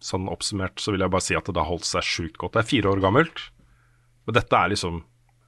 sånn 0.00 0.30
oppsummert 0.30 0.78
så 0.80 0.94
vil 0.94 1.02
jeg 1.02 1.12
bare 1.12 1.26
si 1.26 1.36
at 1.36 1.50
det 1.50 1.58
har 1.58 1.68
holdt 1.72 1.90
seg 1.90 2.06
sjukt 2.06 2.38
godt. 2.38 2.54
Det 2.54 2.62
er 2.62 2.70
fire 2.70 2.94
år 2.94 3.02
gammelt, 3.02 3.48
men 4.28 4.38
dette 4.38 4.62
er 4.62 4.70
liksom 4.76 5.02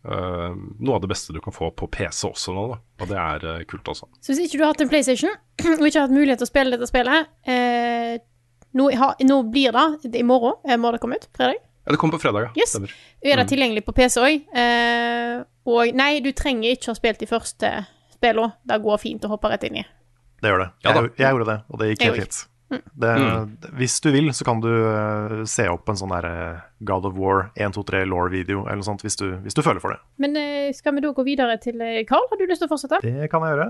eh, 0.05 0.55
noe 0.55 0.97
av 0.97 1.03
det 1.05 1.11
beste 1.13 1.35
du 1.35 1.41
kan 1.45 1.55
få 1.55 1.71
på 1.77 1.89
PC 1.93 2.27
også 2.31 2.55
nå, 2.57 2.67
da. 2.73 2.79
Og 3.03 3.11
det 3.11 3.19
er 3.19 3.47
uh, 3.47 3.65
kult 3.71 3.89
også. 3.95 4.09
Så 4.21 4.33
hvis 4.33 4.47
ikke 4.47 4.61
du 4.61 4.67
har 4.67 4.75
hatt 4.75 4.85
en 4.85 4.93
PlayStation 4.93 5.33
og 5.79 5.87
ikke 5.87 5.99
har 5.99 6.07
hatt 6.07 6.15
mulighet 6.15 6.43
til 6.43 6.49
å 6.49 6.53
spille 6.53 6.77
dette 6.77 6.91
spillet 6.91 7.33
eh, 7.51 8.21
nå, 8.79 8.89
ha, 8.97 9.13
nå 9.21 9.39
blir 9.53 9.75
det, 9.75 9.87
det 10.09 10.23
I 10.23 10.27
morgen 10.27 10.59
eh, 10.69 10.79
må 10.81 10.93
det 10.95 11.03
komme 11.03 11.19
ut. 11.21 11.27
Fredag. 11.37 11.61
Ja, 11.83 11.91
det 11.91 11.99
kommer 11.99 12.17
på 12.17 12.23
fredag, 12.23 12.47
ja. 12.47 12.53
Yes. 12.63 12.75
Stemmer. 12.75 12.95
Er 13.27 13.43
det 13.43 13.49
tilgjengelig 13.51 13.83
på 13.87 13.95
PC 13.97 14.21
òg? 14.23 14.47
Eh, 14.55 15.43
og 15.67 15.99
nei, 15.99 16.13
du 16.23 16.31
trenger 16.37 16.77
ikke 16.77 16.93
ha 16.93 16.99
spilt 16.99 17.21
de 17.23 17.29
første 17.31 17.73
spillene. 18.15 18.55
Det 18.63 18.79
går 18.85 19.03
fint 19.03 19.27
å 19.27 19.33
hoppe 19.35 19.51
rett 19.51 19.67
inn 19.67 19.83
i. 19.83 19.85
Det 20.43 20.51
gjør 20.51 20.65
det. 20.65 20.71
Ja 20.83 20.95
da. 20.95 21.03
jeg, 21.03 21.15
jeg 21.23 21.37
gjorde 21.37 21.49
det, 21.51 21.59
og 21.69 21.83
det 21.83 21.91
gikk 21.93 22.07
helt 22.07 22.23
fint. 22.23 22.41
Det, 23.03 23.13
Hvis 23.79 23.99
du 24.01 24.11
vil, 24.15 24.31
så 24.35 24.47
kan 24.47 24.61
du 24.63 24.69
uh, 24.71 25.43
se 25.49 25.67
opp 25.71 25.91
en 25.91 25.99
sånn 25.99 26.13
der 26.15 26.29
eh, 26.29 26.61
God 26.89 27.07
of 27.09 27.17
War 27.19 27.49
1, 27.55 27.75
2, 27.77 27.85
3 27.89 28.03
law-video 28.11 28.65
eller 28.65 28.81
noe 28.81 28.87
sånt, 28.87 29.05
hvis 29.05 29.19
du, 29.21 29.27
hvis 29.45 29.57
du 29.57 29.63
føler 29.65 29.83
for 29.83 29.95
det. 29.95 30.01
Men 30.23 30.37
uh, 30.39 30.69
skal 30.77 30.97
vi 30.97 31.05
da 31.05 31.13
gå 31.17 31.25
videre 31.27 31.59
til 31.63 31.83
Carl? 32.09 32.29
Har 32.31 32.41
du 32.41 32.45
lyst 32.49 32.65
til 32.65 32.71
å 32.71 32.73
fortsette? 32.73 33.03
Det 33.05 33.31
kan 33.33 33.47
jeg 33.47 33.57
gjøre. 33.57 33.69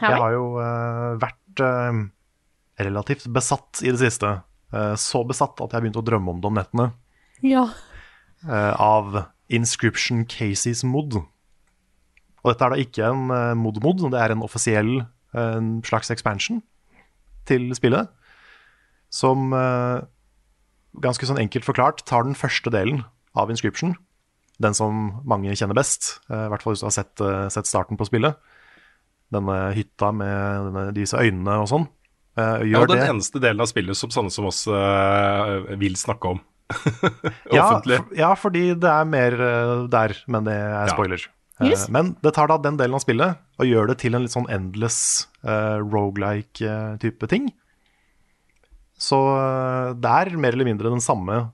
Jeg 0.00 0.20
har 0.24 0.34
jo 0.34 0.46
uh, 0.58 1.14
vært 1.22 1.64
relativt 2.82 3.28
besatt 3.30 3.84
i 3.86 3.92
det 3.94 4.00
siste. 4.00 4.32
Så 4.98 5.20
besatt 5.22 5.60
at 5.62 5.70
jeg 5.70 5.84
begynte 5.84 6.00
å 6.00 6.06
drømme 6.06 6.32
om 6.32 6.40
det 6.42 6.48
om 6.48 6.56
nettene. 6.58 6.86
Ja. 7.46 7.68
av 8.42 9.20
Inscription 9.54 10.24
Cases 10.26 10.82
mod. 10.82 11.14
Og 11.20 12.48
dette 12.50 12.66
er 12.66 12.74
da 12.74 12.80
ikke 12.82 13.12
en 13.12 13.60
mod-mod, 13.60 14.02
det 14.10 14.18
er 14.18 14.34
en 14.34 14.42
offisiell 14.42 15.04
en 15.34 15.82
slags 15.86 16.10
expansion 16.10 16.62
til 17.48 17.68
spillet. 17.76 18.08
Som 19.14 19.52
eh, 19.54 20.02
ganske 21.04 21.28
sånn 21.28 21.40
enkelt 21.42 21.66
forklart 21.66 22.02
tar 22.08 22.26
den 22.26 22.36
første 22.38 22.72
delen 22.74 23.04
av 23.38 23.50
Inscription, 23.52 23.94
den 24.62 24.74
som 24.76 25.20
mange 25.26 25.54
kjenner 25.58 25.76
best, 25.78 26.18
eh, 26.30 26.46
i 26.46 26.50
hvert 26.52 26.64
fall 26.64 26.74
hvis 26.74 26.84
du 26.84 26.88
har 26.88 26.96
sett, 26.96 27.22
eh, 27.22 27.46
sett 27.54 27.70
starten 27.70 27.98
på 27.98 28.06
spillet. 28.08 28.38
Denne 29.34 29.58
hytta 29.74 30.12
med 30.14 30.68
denne, 30.68 30.88
disse 30.94 31.18
øynene 31.18 31.60
og 31.62 31.70
sånn. 31.70 31.86
Eh, 32.38 32.66
Ja, 32.70 32.82
den 32.86 32.98
det 32.98 33.06
eneste 33.08 33.42
delen 33.42 33.62
av 33.62 33.70
spillet 33.70 33.98
som 33.98 34.10
sånne 34.10 34.32
som 34.34 34.46
oss 34.50 34.64
uh, 34.66 35.62
vil 35.78 35.94
snakke 35.98 36.34
om. 36.34 36.42
Ja, 37.54 37.68
Offentlig. 37.68 38.00
for, 38.00 38.16
ja, 38.18 38.34
fordi 38.34 38.64
det 38.80 38.90
er 38.90 39.06
mer 39.06 39.34
uh, 39.38 39.86
der, 39.90 40.16
men 40.26 40.46
det 40.48 40.54
er 40.54 40.90
spoiler. 40.90 41.26
Ja. 41.60 41.68
Yes. 41.70 41.86
Men 41.92 42.16
det 42.24 42.32
tar 42.34 42.50
da 42.50 42.58
den 42.58 42.78
delen 42.80 42.96
av 42.98 43.04
spillet 43.04 43.38
og 43.62 43.68
gjør 43.68 43.92
det 43.92 44.00
til 44.02 44.16
en 44.16 44.24
litt 44.24 44.34
sånn 44.34 44.48
endless 44.50 45.28
uh, 45.46 45.78
rogelike-type 45.78 47.30
ting. 47.30 47.52
Så 49.00 49.18
eh, 49.18 49.92
det 49.98 50.10
er 50.10 50.34
mer 50.38 50.54
eller 50.54 50.68
mindre 50.68 50.92
den 50.92 51.02
samme 51.02 51.48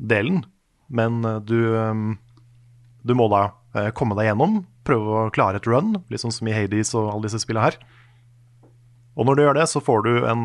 delen, 0.00 0.42
men 0.92 1.20
eh, 1.24 1.40
du, 1.44 1.58
eh, 1.76 2.04
du 3.02 3.16
må 3.18 3.28
da 3.32 3.48
komme 3.96 4.12
deg 4.18 4.26
gjennom, 4.26 4.58
prøve 4.84 5.12
å 5.16 5.28
klare 5.32 5.56
et 5.56 5.64
run, 5.64 5.94
sånn 6.12 6.34
som 6.34 6.48
i 6.50 6.52
Hades 6.52 6.90
og 6.92 7.06
alle 7.08 7.24
disse 7.24 7.38
spillene 7.40 7.70
her. 7.70 7.78
Og 9.16 9.24
når 9.24 9.38
du 9.38 9.42
gjør 9.46 9.56
det, 9.56 9.64
så 9.70 9.80
får 9.80 10.02
du 10.04 10.10
en 10.28 10.42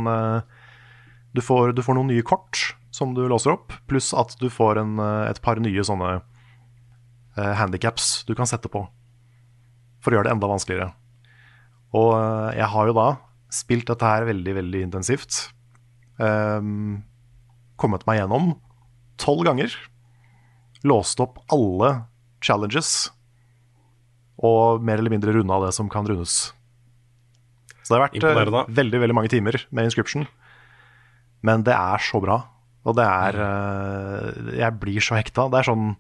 du 1.36 1.42
får, 1.44 1.74
du 1.76 1.82
får 1.84 1.98
noen 1.98 2.08
nye 2.08 2.24
kort 2.24 2.62
som 2.96 3.12
du 3.18 3.26
låser 3.28 3.52
opp, 3.52 3.76
pluss 3.92 4.14
at 4.16 4.32
du 4.40 4.48
får 4.48 4.80
en, 4.80 4.96
et 5.28 5.42
par 5.44 5.60
nye 5.60 5.84
sånne 5.84 6.14
uh, 6.22 7.52
handikaps 7.60 8.24
du 8.30 8.32
kan 8.32 8.48
sette 8.48 8.72
på. 8.72 8.86
For 10.00 10.16
å 10.16 10.18
gjøre 10.18 10.30
det 10.30 10.36
enda 10.38 10.54
vanskeligere. 10.54 10.88
Og 12.00 12.16
jeg 12.56 12.72
har 12.78 12.88
jo 12.88 12.96
da 12.96 13.10
spilt 13.60 13.92
dette 13.92 14.08
her 14.08 14.30
veldig, 14.32 14.56
veldig 14.62 14.88
intensivt. 14.88 15.50
Ehm, 16.24 17.04
kommet 17.78 18.06
meg 18.10 18.22
gjennom 18.22 18.56
tolv 19.22 19.46
ganger. 19.48 19.74
Låst 20.88 21.22
opp 21.24 21.40
alle 21.54 22.08
challenges. 22.42 23.10
Og 24.38 24.84
mer 24.86 25.02
eller 25.02 25.14
mindre 25.14 25.34
runda 25.34 25.62
det 25.66 25.74
som 25.78 25.90
kan 25.90 26.06
rundes. 26.08 26.54
Så 27.82 27.94
det 27.94 27.98
har 27.98 28.08
vært 28.10 28.20
eh, 28.22 28.74
veldig, 28.82 29.00
veldig 29.06 29.16
mange 29.16 29.32
timer 29.32 29.58
med 29.72 29.88
inscription. 29.88 30.28
Men 31.46 31.64
det 31.66 31.74
er 31.74 32.04
så 32.04 32.22
bra. 32.22 32.42
Og 32.88 32.96
det 32.98 33.06
er 33.06 33.40
eh, 33.44 34.60
Jeg 34.62 34.80
blir 34.82 35.04
så 35.04 35.18
hekta. 35.18 35.48
Det 35.54 35.62
er 35.62 35.70
sånn 35.72 35.96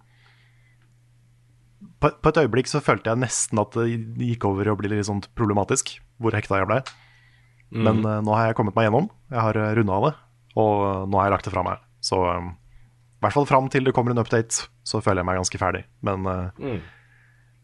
på, 1.97 2.11
på 2.21 2.29
et 2.29 2.39
øyeblikk 2.43 2.69
så 2.69 2.81
følte 2.83 3.09
jeg 3.09 3.21
nesten 3.23 3.57
at 3.61 3.73
det 3.73 4.27
gikk 4.29 4.45
over 4.49 4.67
i 4.67 4.73
å 4.73 4.77
bli 4.77 4.91
litt 4.91 5.07
sånn 5.07 5.23
problematisk, 5.37 5.95
hvor 6.21 6.35
hekta 6.37 6.59
jeg 6.61 6.69
ble. 6.69 6.81
Men 7.71 7.99
uh, 8.05 8.19
nå 8.23 8.35
har 8.35 8.49
jeg 8.49 8.57
kommet 8.59 8.75
meg 8.77 8.87
gjennom. 8.87 9.09
Jeg 9.33 9.43
har 9.43 9.59
uh, 9.59 9.71
runda 9.75 9.99
det, 10.05 10.13
og 10.57 10.85
eh, 10.87 11.01
nå 11.11 11.19
har 11.19 11.27
jeg 11.27 11.33
lagt 11.35 11.47
det 11.49 11.53
fra 11.53 11.63
meg. 11.67 11.81
Så 12.03 12.17
um, 12.23 12.53
i 13.17 13.25
hvert 13.25 13.35
fall 13.35 13.47
fram 13.49 13.67
til 13.73 13.87
det 13.87 13.93
kommer 13.97 14.13
en 14.13 14.21
update, 14.21 14.67
så 14.87 15.01
føler 15.03 15.21
jeg 15.21 15.29
meg 15.29 15.39
ganske 15.41 15.59
ferdig. 15.61 15.83
Men 16.05 16.25
eh, 16.31 16.77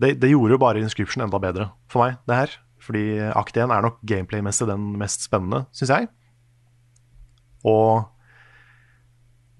det, 0.01 0.15
det 0.21 0.31
gjorde 0.31 0.57
jo 0.57 0.61
bare 0.61 0.81
Inscription 0.83 1.23
enda 1.25 1.39
bedre 1.41 1.69
for 1.91 2.03
meg, 2.05 2.19
det 2.29 2.39
her. 2.41 2.55
Fordi 2.83 3.03
akt 3.31 3.55
1 3.55 3.71
er 3.71 3.85
nok 3.85 4.01
gameplay-messig 4.03 4.67
den 4.67 4.89
mest 4.99 5.23
spennende, 5.23 5.63
syns 5.77 5.93
jeg. 5.93 6.09
Og 7.63 8.03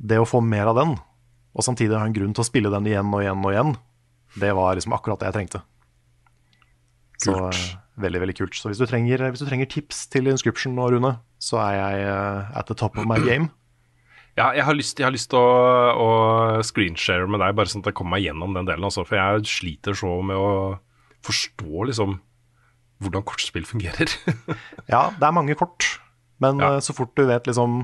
det 0.03 0.19
å 0.19 0.27
få 0.27 0.41
mer 0.43 0.73
av 0.73 0.75
den, 0.81 0.97
og 1.53 1.63
samtidig 1.63 1.95
ha 1.95 2.03
en 2.03 2.15
grunn 2.15 2.33
til 2.35 2.43
å 2.43 2.47
spille 2.49 2.73
den 2.73 2.89
igjen 2.89 3.13
og 3.13 3.23
igjen 3.23 3.45
og 3.45 3.53
igjen, 3.53 3.71
det 4.41 4.51
var 4.57 4.75
liksom 4.75 4.97
akkurat 4.97 5.21
det 5.21 5.29
jeg 5.29 5.37
trengte. 5.37 5.61
Så 7.23 7.37
Kult. 7.37 7.55
eh, 7.55 7.82
veldig, 7.99 8.19
veldig 8.23 8.35
kult. 8.37 8.55
Så 8.57 8.69
hvis 8.71 8.79
du, 8.81 8.85
trenger, 8.89 9.21
hvis 9.29 9.43
du 9.43 9.45
trenger 9.49 9.69
tips 9.69 10.07
til 10.09 10.27
Inscription 10.31 10.73
nå, 10.75 10.87
Rune, 10.95 11.15
så 11.39 11.59
er 11.61 11.73
jeg 11.77 12.07
eh, 12.07 12.57
at 12.57 12.65
the 12.71 12.75
top 12.75 12.97
of 12.97 13.05
my 13.05 13.19
game. 13.29 13.49
Ja, 14.37 14.47
jeg 14.57 14.63
har 14.65 14.73
lyst, 14.73 14.97
jeg 14.97 15.05
har 15.05 15.13
lyst 15.13 15.29
til 15.29 15.37
å, 15.37 15.93
å 15.93 16.07
screenshare 16.65 17.27
med 17.29 17.39
deg, 17.43 17.53
bare 17.53 17.69
sånn 17.69 17.83
at 17.85 17.91
jeg 17.91 17.97
kommer 17.99 18.15
meg 18.17 18.23
gjennom 18.25 18.55
den 18.57 18.65
delen. 18.65 18.87
Altså, 18.87 19.03
for 19.05 19.19
jeg 19.19 19.45
sliter 19.45 19.93
så 19.99 20.15
med 20.25 20.39
å 20.41 20.79
forstå 21.23 21.85
liksom 21.91 22.15
hvordan 23.03 23.25
kortspill 23.27 23.65
fungerer. 23.67 24.09
Ja, 24.93 25.11
det 25.19 25.27
er 25.27 25.35
mange 25.35 25.53
kort, 25.59 25.85
men 26.41 26.57
Ja. 26.63 26.75
eh, 26.77 26.81
så 26.81 26.95
fort 26.97 27.13
du 27.19 27.25
vet 27.29 27.45
liksom 27.49 27.83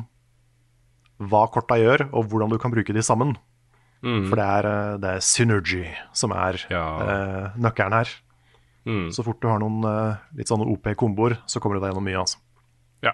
hva 1.20 1.44
korta 1.52 1.76
gjør, 1.78 2.06
og 2.16 2.30
hvordan 2.32 2.50
du 2.54 2.58
kan 2.62 2.72
bruke 2.72 2.94
de 2.96 3.02
sammen. 3.04 3.36
For 4.00 4.40
det 4.40 4.44
er, 4.48 4.66
eh, 4.70 4.98
det 5.04 5.10
er 5.18 5.24
synergy 5.28 5.82
som 6.16 6.32
er 6.32 6.56
Ja. 6.72 6.84
eh, 7.04 7.48
nøkkelen 7.60 7.92
her. 7.98 8.10
Mm. 8.88 9.10
Så 9.16 9.26
fort 9.26 9.42
du 9.42 9.50
har 9.50 9.60
noen 9.62 9.84
eh, 9.86 10.22
litt 10.40 10.52
sånne 10.52 10.68
OP-komboer, 10.72 11.38
så 11.50 11.62
kommer 11.62 11.78
du 11.78 11.84
deg 11.84 11.92
gjennom 11.92 12.08
mye. 12.08 12.24
altså. 12.24 12.40
Ja. 13.06 13.14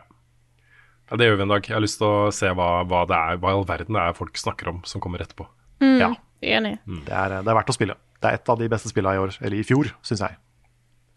ja, 1.09 1.19
det 1.19 1.29
gjør 1.29 1.39
vi 1.39 1.45
en 1.47 1.53
dag. 1.55 1.69
Jeg 1.69 1.77
har 1.77 1.83
lyst 1.83 1.99
til 2.01 2.09
å 2.09 2.31
se 2.35 2.51
hva, 2.55 2.69
hva 2.87 3.03
det 3.09 3.19
er, 3.19 3.39
hva 3.41 3.53
i 3.53 3.59
all 3.59 3.67
verden 3.67 3.97
det 3.97 4.03
er 4.03 4.17
folk 4.17 4.37
snakker 4.39 4.71
om 4.71 4.81
som 4.87 5.03
kommer 5.03 5.23
etterpå. 5.25 5.47
Ja, 5.83 6.13
Enig. 6.45 6.77
det 6.85 7.13
er, 7.13 7.39
det 7.41 7.51
er 7.51 7.57
verdt 7.57 7.71
å 7.73 7.75
spille. 7.75 7.97
Det 8.21 8.29
er 8.29 8.39
et 8.39 8.51
av 8.51 8.59
de 8.59 8.69
beste 8.71 8.89
spillene 8.91 9.17
i 9.17 9.23
år, 9.25 9.35
eller 9.41 9.59
i 9.59 9.65
fjor, 9.67 9.91
syns 10.05 10.23
jeg. 10.23 10.37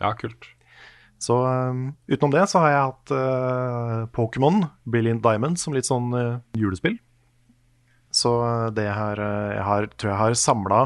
Ja, 0.02 0.12
kult. 0.18 0.50
Så 1.18 1.34
um, 1.42 1.96
utenom 2.06 2.32
det 2.34 2.44
så 2.50 2.62
har 2.62 2.72
jeg 2.72 2.86
hatt 2.92 3.12
uh, 3.14 4.06
Pokémon 4.14 4.62
Brilliant 4.86 5.22
Diamond 5.24 5.58
som 5.58 5.74
litt 5.74 5.88
sånn 5.88 6.12
uh, 6.14 6.38
julespill. 6.58 6.98
Så 8.14 8.30
det 8.72 8.86
her 8.86 9.20
uh, 9.20 9.50
Jeg 9.56 9.64
har, 9.66 9.88
tror 9.98 10.12
jeg 10.12 10.20
har 10.22 10.38
samla 10.38 10.82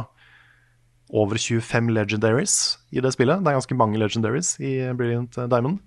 over 1.12 1.36
25 1.36 1.92
legendaries 1.92 2.56
i 2.90 3.02
det 3.04 3.12
spillet. 3.12 3.42
Det 3.42 3.50
er 3.50 3.58
ganske 3.58 3.76
mange 3.76 4.00
legendaries 4.00 4.54
i 4.64 4.78
Brilliant 4.96 5.36
Diamond. 5.52 5.80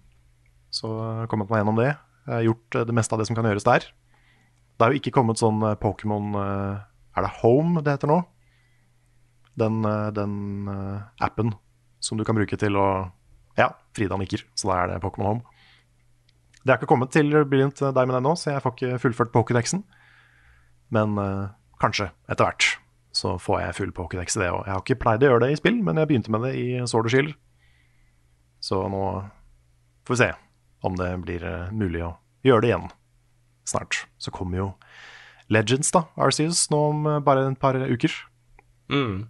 Så 0.73 0.89
kommet 1.31 1.49
meg 1.49 1.63
gjennom 1.63 1.79
det. 1.79 1.91
Jeg 2.25 2.33
har 2.33 2.47
gjort 2.49 2.77
uh, 2.77 2.85
det 2.85 2.95
meste 2.97 3.15
av 3.15 3.21
det 3.21 3.27
som 3.29 3.37
kan 3.37 3.47
gjøres 3.47 3.65
der. 3.65 3.87
Det 4.75 4.85
er 4.85 4.93
jo 4.93 5.01
ikke 5.01 5.13
kommet 5.15 5.41
sånn 5.41 5.61
uh, 5.63 5.73
Pokémon 5.79 6.35
uh, 6.35 6.83
Er 7.15 7.25
det 7.25 7.35
Home 7.41 7.81
det 7.85 7.95
heter 7.95 8.11
nå? 8.11 8.21
Den, 9.55 9.85
den 10.11 10.67
appen 11.23 11.53
som 12.03 12.17
du 12.19 12.25
kan 12.27 12.35
bruke 12.35 12.57
til 12.59 12.75
å 12.75 12.87
ja, 13.55 13.69
Frida 13.95 14.17
nikker, 14.19 14.41
så 14.51 14.67
da 14.67 14.79
er 14.81 14.89
det 14.91 14.97
Pokémon 15.05 15.29
Home. 15.29 15.61
Det 16.59 16.73
har 16.73 16.81
ikke 16.81 16.89
kommet 16.91 17.13
til 17.15 17.31
Brilliant 17.31 17.79
Diamond 17.79 18.19
ennå, 18.19 18.33
så 18.35 18.51
jeg 18.51 18.63
får 18.65 18.75
ikke 18.75 18.99
fullført 19.05 19.31
Pokédexen. 19.31 19.85
Men 20.93 21.17
eh, 21.21 21.45
kanskje, 21.81 22.09
etter 22.29 22.47
hvert, 22.47 22.67
så 23.15 23.37
får 23.39 23.61
jeg 23.61 23.75
full 23.77 23.93
Pokédex 23.95 24.35
i 24.35 24.43
det 24.43 24.51
òg. 24.51 24.65
Jeg 24.65 24.73
har 24.75 24.83
ikke 24.83 24.99
pleid 24.99 25.23
å 25.23 25.29
gjøre 25.29 25.45
det 25.45 25.53
i 25.53 25.59
spill, 25.59 25.77
men 25.85 26.01
jeg 26.01 26.09
begynte 26.09 26.33
med 26.35 26.43
det 26.43 26.53
i 26.59 26.67
Sword 26.83 27.07
og 27.07 27.13
Shield. 27.13 27.31
Så 28.63 28.81
nå 28.91 29.03
får 30.05 30.15
vi 30.15 30.19
se 30.19 30.29
om 30.85 30.97
det 30.99 31.09
blir 31.23 31.45
eh, 31.47 31.71
mulig 31.73 32.03
å 32.05 32.11
gjøre 32.45 32.65
det 32.65 32.71
igjen 32.73 32.89
snart. 33.65 34.03
Så 34.21 34.33
kommer 34.35 34.59
jo 34.59 34.67
Legends, 35.53 35.91
da, 35.93 36.05
Arceus, 36.19 36.65
nå 36.73 36.81
om 36.91 37.07
eh, 37.09 37.21
bare 37.23 37.47
et 37.47 37.61
par 37.61 37.77
uker. 37.77 38.13
Mm. 38.91 39.27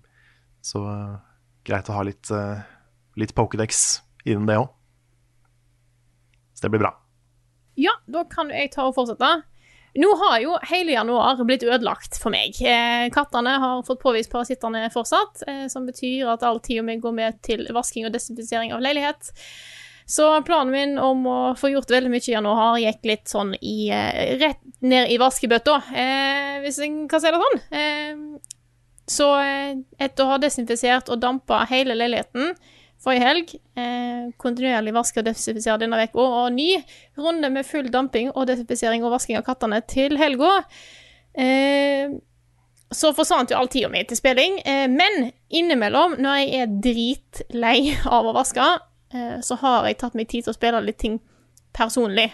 Så 0.65 0.81
uh, 0.81 1.19
greit 1.67 1.89
å 1.91 1.95
ha 1.95 2.03
litt, 2.07 2.31
uh, 2.33 2.63
litt 3.19 3.35
Pokédex 3.37 4.01
innen 4.25 4.47
det 4.49 4.57
òg. 4.63 4.71
Så 6.55 6.65
det 6.65 6.71
blir 6.73 6.81
bra. 6.87 6.95
Ja, 7.77 7.93
da 8.09 8.23
kan 8.31 8.49
jeg 8.49 8.71
ta 8.73 8.87
og 8.89 8.95
fortsette. 8.97 9.29
Nå 9.95 10.09
har 10.19 10.39
jo 10.43 10.57
hele 10.67 10.91
januar 10.91 11.39
blitt 11.47 11.63
ødelagt 11.63 12.17
for 12.19 12.33
meg. 12.33 12.57
Eh, 12.59 13.07
kattene 13.15 13.53
har 13.63 13.83
fått 13.87 14.01
påvist 14.01 14.31
parasittene 14.31 14.89
fortsatt, 14.91 15.45
eh, 15.47 15.65
som 15.71 15.87
betyr 15.87 16.33
at 16.33 16.43
all 16.43 16.59
tida 16.59 16.83
mi 16.83 16.97
går 16.99 17.15
med 17.15 17.39
til 17.45 17.63
vasking 17.75 18.07
og 18.07 18.11
desinfisering 18.11 18.73
av 18.75 18.83
leilighet. 18.83 19.31
Så 20.05 20.27
planen 20.45 20.71
min 20.71 20.99
om 21.01 21.23
å 21.25 21.37
få 21.57 21.71
gjort 21.71 21.89
veldig 21.89 22.11
mye 22.13 22.27
i 22.27 22.35
januar 22.35 22.75
gikk 22.77 23.07
litt 23.09 23.31
sånn 23.31 23.55
i 23.57 23.87
eh, 23.89 24.35
Rett 24.41 24.61
ned 24.85 25.09
i 25.09 25.17
vaskebøtta, 25.17 25.79
eh, 25.95 26.59
hvis 26.65 26.81
en 26.83 27.05
kan 27.09 27.23
si 27.23 27.31
det 27.31 27.41
sånn. 27.41 27.63
Eh, 27.79 28.51
så 29.09 29.29
eh, 29.39 29.77
etter 30.01 30.25
å 30.25 30.33
ha 30.33 30.41
desinfisert 30.41 31.09
og 31.13 31.23
dampa 31.23 31.63
hele 31.71 31.95
leiligheten 31.97 32.53
forrige 33.05 33.25
helg, 33.25 33.55
eh, 33.77 34.29
kontinuerlig 34.41 34.93
vaske 34.95 35.21
og 35.21 35.27
desinfisere 35.27 35.79
denne 35.81 35.99
uka, 36.01 36.25
og 36.43 36.53
ny 36.55 36.71
runde 37.21 37.51
med 37.53 37.67
full 37.67 37.91
damping 37.93 38.31
og 38.33 38.47
desinfisering 38.49 39.05
og 39.05 39.13
vasking 39.13 39.37
av 39.39 39.45
kattene 39.47 39.81
til 39.87 40.17
helga, 40.19 40.63
eh, 41.37 42.15
så 42.95 43.11
forsvant 43.17 43.51
jo 43.51 43.59
all 43.59 43.69
tida 43.71 43.89
mi 43.91 44.03
til 44.07 44.17
spilling. 44.17 44.59
Eh, 44.65 44.87
men 44.91 45.31
innimellom, 45.49 46.17
når 46.21 46.41
jeg 46.41 46.61
er 46.61 46.75
dritlei 46.89 47.77
av 48.17 48.27
å 48.29 48.35
vaske, 48.35 48.67
eh, 49.13 49.39
så 49.45 49.57
har 49.61 49.87
jeg 49.89 49.99
tatt 50.01 50.17
meg 50.17 50.29
tid 50.31 50.45
til 50.45 50.53
å 50.53 50.57
spille 50.57 50.83
litt 50.85 51.01
ting 51.01 51.19
personlig. 51.75 52.29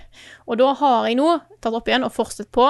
Og 0.47 0.59
da 0.61 0.73
har 0.77 1.07
jeg 1.09 1.17
nå 1.17 1.39
tatt 1.61 1.73
opp 1.73 1.87
igjen 1.89 2.05
og 2.05 2.13
fortsatt 2.13 2.51
på 2.53 2.67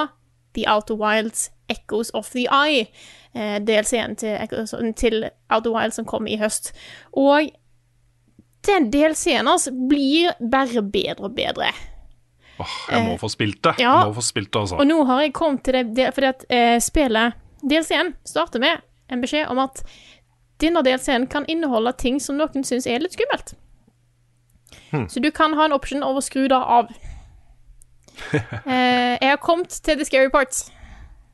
The 0.56 0.68
Outer 0.68 0.98
Wilds 1.00 1.50
Echoes 1.72 2.12
of 2.14 2.30
the 2.32 2.48
Eye. 2.52 2.88
Eh, 3.34 3.60
DLC-en 3.64 4.16
til, 4.20 4.94
til 5.00 5.26
Outer 5.50 5.72
Wilds 5.72 6.00
som 6.00 6.08
kom 6.08 6.28
i 6.28 6.40
høst. 6.40 6.74
Og 7.12 7.52
den 8.68 8.90
DLC-en 8.94 9.48
altså 9.48 9.72
blir 9.90 10.34
bare 10.52 10.82
bedre 10.84 11.26
og 11.30 11.36
bedre. 11.36 11.72
Åh, 12.62 12.74
jeg 12.92 13.06
må 13.08 13.16
få 13.18 13.30
spilt 13.34 13.62
det. 13.66 13.76
ja. 13.82 13.94
Jeg 14.04 14.12
må 14.12 14.14
få 14.20 14.22
spilt 14.22 14.52
det, 14.54 14.60
altså. 14.60 14.78
Og 14.78 14.86
nå 14.88 15.00
har 15.10 15.22
jeg 15.24 15.34
kommet 15.34 15.64
til 15.66 15.80
det, 15.98 16.12
fordi 16.14 16.28
at 16.30 16.44
eh, 16.54 16.78
spillet 16.84 17.34
DLC-en 17.64 18.14
starter 18.28 18.62
med 18.62 18.84
en 19.12 19.22
beskjed 19.24 19.50
om 19.50 19.60
at 19.64 19.82
denne 20.62 20.84
DLC-en 20.86 21.26
kan 21.28 21.46
inneholde 21.50 21.94
ting 21.98 22.20
som 22.22 22.38
noen 22.38 22.64
syns 22.68 22.86
er 22.88 23.02
litt 23.02 23.18
skummelt. 23.18 23.56
Så 25.10 25.20
du 25.24 25.32
kan 25.32 25.54
ha 25.58 25.66
en 25.66 25.74
option 25.74 26.04
over 26.04 26.20
å 26.20 26.26
skru 26.26 26.46
det 26.52 26.58
av. 26.60 26.92
eh, 28.68 29.18
jeg 29.18 29.30
har 29.32 29.40
kommet 29.42 29.74
til 29.84 29.98
the 29.98 30.06
scary 30.06 30.30
parts. 30.34 30.68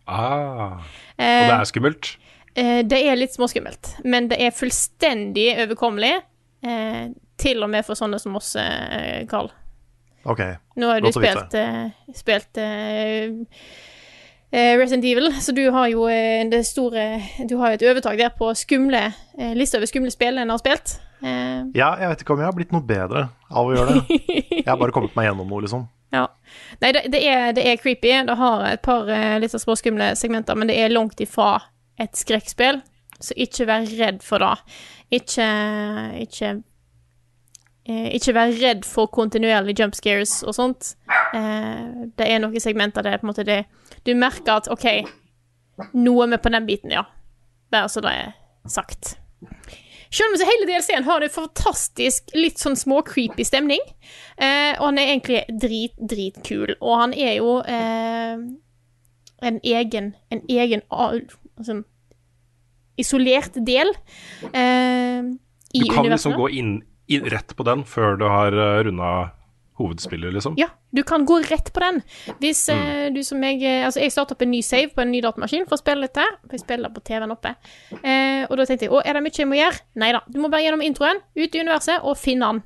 Ah, 0.08 0.78
og 0.80 0.82
Eh, 1.18 1.48
det 1.50 1.54
er 1.58 1.64
skummelt. 1.66 2.12
eh, 2.56 2.84
det 2.86 3.00
er 3.10 3.16
litt 3.18 3.34
småskummelt, 3.34 3.96
men 4.06 4.28
det 4.30 4.38
er 4.40 4.52
fullstendig 4.54 5.48
overkommelig. 5.64 6.20
Eh, 6.68 7.08
til 7.38 7.62
og 7.64 7.70
med 7.70 7.86
for 7.86 7.96
sånne 8.00 8.18
som 8.20 8.36
oss, 8.40 8.56
eh, 8.60 9.24
Karl. 9.30 9.52
Ok. 10.28 10.42
Nå 10.76 10.88
har 10.90 11.02
du 11.06 11.12
spilt, 11.16 11.54
eh, 11.56 11.92
spilt 12.18 12.58
eh, 12.60 13.30
eh, 14.52 14.74
Resident 14.80 15.06
Evil, 15.06 15.30
så 15.42 15.54
du 15.56 15.64
har 15.72 15.88
jo 15.94 16.08
eh, 16.12 16.44
det 16.50 16.64
store 16.68 17.22
Du 17.48 17.58
har 17.62 17.72
jo 17.72 17.78
et 17.78 17.86
overtak 17.92 18.18
der 18.20 18.34
på 18.36 18.50
skumle 18.58 19.06
liste 19.56 19.78
over 19.80 19.88
skumle 19.88 20.12
spill 20.12 20.42
en 20.42 20.50
har 20.52 20.60
spilt. 20.60 20.98
Eh, 21.22 21.62
Ja, 21.78 21.94
jeg 22.02 22.10
vet 22.12 22.26
ikke 22.26 22.34
om 22.36 22.42
jeg 22.44 22.50
har 22.50 22.58
blitt 22.58 22.74
noe 22.76 22.84
bedre 22.86 23.28
av 23.52 23.70
å 23.70 23.76
gjøre 23.78 23.96
det. 24.02 24.20
Jeg 24.58 24.68
har 24.68 24.78
bare 24.82 24.92
kommet 24.92 25.16
meg 25.16 25.30
gjennom 25.30 25.48
noe, 25.48 25.62
liksom. 25.64 25.86
ja. 26.12 26.26
Nei, 26.82 26.92
det, 26.92 27.06
det, 27.14 27.22
er, 27.24 27.54
det 27.56 27.64
er 27.70 27.80
creepy. 27.80 28.12
Det 28.28 28.36
har 28.42 28.66
et 28.74 28.82
par 28.84 29.08
eh, 29.08 29.38
litt 29.40 29.54
småskumle 29.54 29.64
små 29.64 29.76
skumle 29.80 30.08
segmenter, 30.20 30.58
men 30.60 30.68
det 30.68 30.76
er 30.82 30.92
langt 30.92 31.22
ifra 31.24 31.54
et 32.02 32.18
skrekkspill, 32.20 32.82
så 33.20 33.34
ikke 33.40 33.66
vær 33.70 33.88
redd 33.98 34.20
for 34.26 34.44
det. 34.44 34.52
Ikke 35.12 35.48
Ikke 36.20 36.50
eh, 37.88 38.10
ikke 38.18 38.34
vær 38.36 38.52
redd 38.62 38.84
for 38.86 39.08
kontinuerlig 39.08 39.78
jump 39.80 39.96
scares 39.96 40.42
og 40.44 40.56
sånt. 40.58 40.96
Eh, 41.34 42.10
det 42.20 42.28
er 42.28 42.42
noen 42.44 42.60
segmenter 42.60 43.06
der 43.06 43.22
på 43.22 43.28
en 43.28 43.32
måte 43.32 43.48
det 43.48 43.62
Du 44.06 44.14
merker 44.16 44.60
at 44.60 44.68
OK, 44.72 44.86
er 44.88 46.28
vi 46.32 46.38
på 46.44 46.50
den 46.50 46.68
biten, 46.68 46.92
ja. 46.92 47.06
Bare 47.72 47.90
så 47.90 48.02
det 48.02 48.12
er 48.12 48.36
sagt. 48.68 49.18
Selv 50.12 50.32
om 50.32 50.38
så 50.40 50.48
hele 50.48 50.68
DLC-en 50.68 51.04
har 51.04 51.20
det 51.20 51.34
fantastisk 51.36 52.32
litt 52.36 52.62
sånn 52.62 52.78
småcreepy 52.80 53.44
stemning. 53.44 53.84
Eh, 54.38 54.74
og 54.80 54.86
han 54.90 55.02
er 55.02 55.12
egentlig 55.12 55.44
drit, 55.62 55.96
dritkul. 56.00 56.78
Og 56.80 56.94
han 57.02 57.14
er 57.14 57.34
jo 57.40 57.58
eh, 57.68 58.40
en 59.48 59.60
egen 59.64 60.16
En 60.32 60.42
egen 60.50 60.82
altså, 60.90 61.84
isolert 62.98 63.58
del 63.66 63.94
eh, 64.52 65.24
i 65.74 65.82
Du 65.84 65.90
kan 65.92 66.06
universet. 66.06 66.12
liksom 66.12 66.38
gå 66.40 66.50
inn, 66.58 66.78
inn 67.08 67.28
rett 67.32 67.56
på 67.56 67.66
den 67.68 67.84
før 67.88 68.18
du 68.20 68.26
har 68.32 68.56
uh, 68.56 68.84
runda 68.88 69.12
hovedspillet, 69.78 70.34
liksom. 70.34 70.56
Ja, 70.58 70.68
du 70.90 71.04
kan 71.04 71.26
gå 71.26 71.40
rett 71.40 71.74
på 71.74 71.80
den. 71.80 72.00
Hvis 72.42 72.64
eh, 72.74 73.14
du 73.14 73.20
som 73.24 73.44
jeg 73.46 73.62
eh, 73.62 73.86
Altså, 73.86 74.02
jeg 74.02 74.14
starta 74.14 74.34
opp 74.34 74.42
en 74.42 74.50
ny 74.52 74.62
save 74.66 74.90
på 74.96 75.04
en 75.04 75.12
ny 75.14 75.22
datamaskin 75.22 75.68
for 75.70 75.78
å 75.78 75.82
spille 75.82 76.08
dette. 76.08 76.24
For 76.48 76.58
jeg 76.58 76.64
spiller 76.64 76.94
på 76.94 77.04
TV-en 77.06 77.36
oppe. 77.36 77.54
Eh, 78.02 78.48
og 78.48 78.58
da 78.58 78.66
tenkte 78.66 78.88
jeg 78.88 78.94
å, 78.96 79.04
er 79.06 79.20
det 79.20 79.22
mye 79.28 79.38
jeg 79.38 79.50
må 79.50 79.60
gjøre? 79.60 79.84
Nei 80.02 80.10
da. 80.16 80.24
Du 80.26 80.40
må 80.42 80.50
bare 80.50 80.64
gjennom 80.66 80.82
introen, 80.86 81.22
ut 81.38 81.46
i 81.60 81.62
universet, 81.62 82.02
og 82.02 82.18
finne 82.18 82.50
den. 82.50 82.64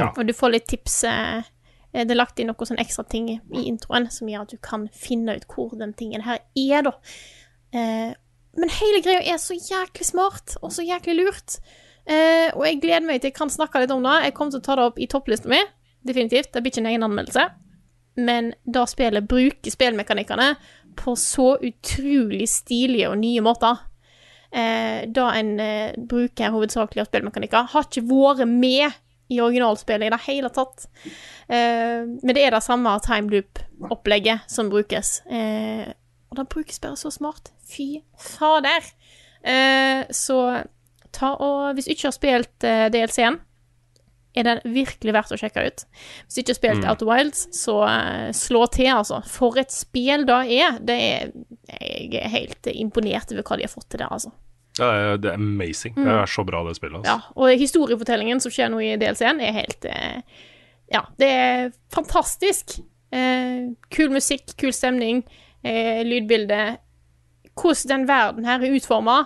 Ja. 0.00 0.08
Og 0.14 0.24
du 0.26 0.32
får 0.36 0.54
litt 0.56 0.68
tips. 0.70 1.02
Eh, 1.10 1.52
det 1.94 2.10
er 2.10 2.18
lagt 2.18 2.40
inn 2.40 2.48
noen 2.50 2.72
sånne 2.72 2.82
ekstra 2.82 3.04
ting 3.06 3.28
i 3.36 3.66
introen 3.68 4.08
som 4.10 4.28
gjør 4.30 4.48
at 4.48 4.56
du 4.56 4.58
kan 4.64 4.88
finne 4.96 5.36
ut 5.36 5.44
hvor 5.52 5.76
den 5.78 5.92
tingen 5.94 6.24
her 6.26 6.40
er, 6.40 6.88
da. 6.88 6.96
Eh, 7.74 8.14
men 8.58 8.72
hele 8.80 9.00
greia 9.04 9.34
er 9.34 9.40
så 9.42 9.56
jæklig 9.56 10.06
smart, 10.06 10.56
og 10.62 10.72
så 10.74 10.84
jæklig 10.86 11.16
lurt. 11.22 11.58
Eh, 12.04 12.50
og 12.52 12.66
jeg 12.68 12.82
gleder 12.82 13.06
meg 13.06 13.22
til 13.22 13.30
jeg 13.32 13.38
kan 13.38 13.52
snakke 13.52 13.80
litt 13.82 13.92
om 13.94 14.04
det. 14.04 14.18
Jeg 14.26 14.36
kommer 14.36 14.54
til 14.54 14.62
å 14.62 14.66
ta 14.66 14.76
det 14.78 14.88
opp 14.90 15.00
i 15.00 15.08
topplista 15.10 15.50
mi. 15.50 15.60
Definitivt. 16.04 16.52
Det 16.52 16.62
blir 16.62 16.74
ikke 16.74 16.82
en 16.84 16.90
egen 16.92 17.06
anmeldelse. 17.06 17.46
Men 18.20 18.52
da 18.62 18.84
spillet 18.86 19.26
bruker 19.26 19.74
spillmekanikkene 19.74 20.52
på 21.00 21.16
så 21.18 21.54
utrolig 21.64 22.46
stilige 22.50 23.10
og 23.10 23.18
nye 23.22 23.42
måter. 23.44 23.80
Eh, 24.54 25.06
da 25.10 25.30
en 25.34 25.56
eh, 25.58 25.96
bruker 25.98 26.52
hovedsakelig 26.54 27.02
av 27.02 27.08
spillmekanikker, 27.08 27.72
har 27.72 27.88
ikke 27.88 28.04
vært 28.06 28.46
med 28.46 29.00
i 29.32 29.40
originalspillet 29.42 30.06
i 30.06 30.12
det 30.12 30.20
hele 30.28 30.50
tatt. 30.54 30.86
Eh, 31.48 32.04
men 32.06 32.36
det 32.36 32.44
er 32.44 32.54
det 32.54 32.62
samme 32.62 32.92
time 33.02 33.32
loop-opplegget 33.32 34.46
som 34.52 34.70
brukes. 34.70 35.16
Eh, 35.26 35.88
og 36.34 36.40
det 36.42 36.48
brukes 36.52 36.80
bare 36.82 36.98
så 36.98 37.12
smart. 37.14 37.52
Fy 37.70 38.02
fader. 38.18 38.90
Eh, 39.44 40.04
så 40.10 40.38
ta 41.14 41.34
og 41.38 41.74
Hvis 41.76 41.86
du 41.86 41.92
ikke 41.94 42.08
har 42.10 42.16
spilt 42.16 42.64
eh, 42.66 42.88
DLC-en, 42.90 43.36
er 44.34 44.42
den 44.48 44.60
virkelig 44.74 45.12
verdt 45.14 45.30
å 45.30 45.38
sjekke 45.38 45.62
ut. 45.62 45.84
Hvis 46.26 46.34
du 46.34 46.40
ikke 46.42 46.54
har 46.56 46.58
spilt 46.58 46.86
Outer 46.90 47.06
Wilds, 47.06 47.44
så 47.54 47.76
eh, 47.86 48.32
slå 48.34 48.64
til, 48.74 48.88
altså. 48.90 49.20
For 49.30 49.54
et 49.62 49.70
spill 49.70 50.24
det 50.26 50.38
er. 50.56 50.80
Det 50.82 50.96
er 50.98 51.28
jeg 51.70 52.18
er 52.18 52.32
helt 52.32 52.66
imponert 52.74 53.30
over 53.32 53.46
hva 53.46 53.56
de 53.60 53.68
har 53.68 53.70
fått 53.72 53.86
til 53.94 54.02
der, 54.02 54.10
altså. 54.10 54.32
Ja, 54.80 55.14
det 55.22 55.30
er- 55.30 55.38
amazing. 55.38 55.94
Det 55.94 56.10
er 56.10 56.26
så 56.26 56.42
bra, 56.44 56.64
det 56.66 56.74
spillet. 56.80 57.04
Ja, 57.06 57.20
Altså. 57.20 57.32
og 57.36 57.54
historiefortellingen 57.62 58.40
som 58.42 58.50
skjer 58.50 58.72
nå 58.74 58.80
i 58.82 58.96
DLC-en, 58.98 59.38
er 59.40 59.54
helt 59.60 59.86
eh, 59.86 60.18
Ja, 60.92 61.04
det 61.16 61.28
er 61.30 61.70
fantastisk. 61.94 62.80
Eh, 63.14 63.70
kul 63.94 64.10
musikk, 64.10 64.56
kul 64.58 64.72
stemning, 64.74 65.22
eh, 65.64 66.02
lydbilde. 66.06 66.76
Hvordan 67.54 67.88
den 67.90 68.08
verden 68.08 68.44
her 68.44 68.62
er 68.62 68.76
utforma. 68.76 69.24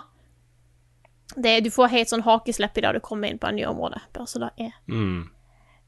Du 1.35 1.69
får 1.71 1.91
helt 1.93 2.09
sånn 2.09 2.25
hakeslepp 2.25 2.77
i 2.77 2.81
det 2.85 2.95
du 2.97 3.03
kommer 3.05 3.29
inn 3.29 3.39
på 3.39 3.49
et 3.49 3.59
ny 3.59 3.65
område. 3.69 4.01
Bare 4.13 4.27
så 4.27 4.41
det 4.41 4.51
er 4.57 4.73
Mm. 4.87 5.29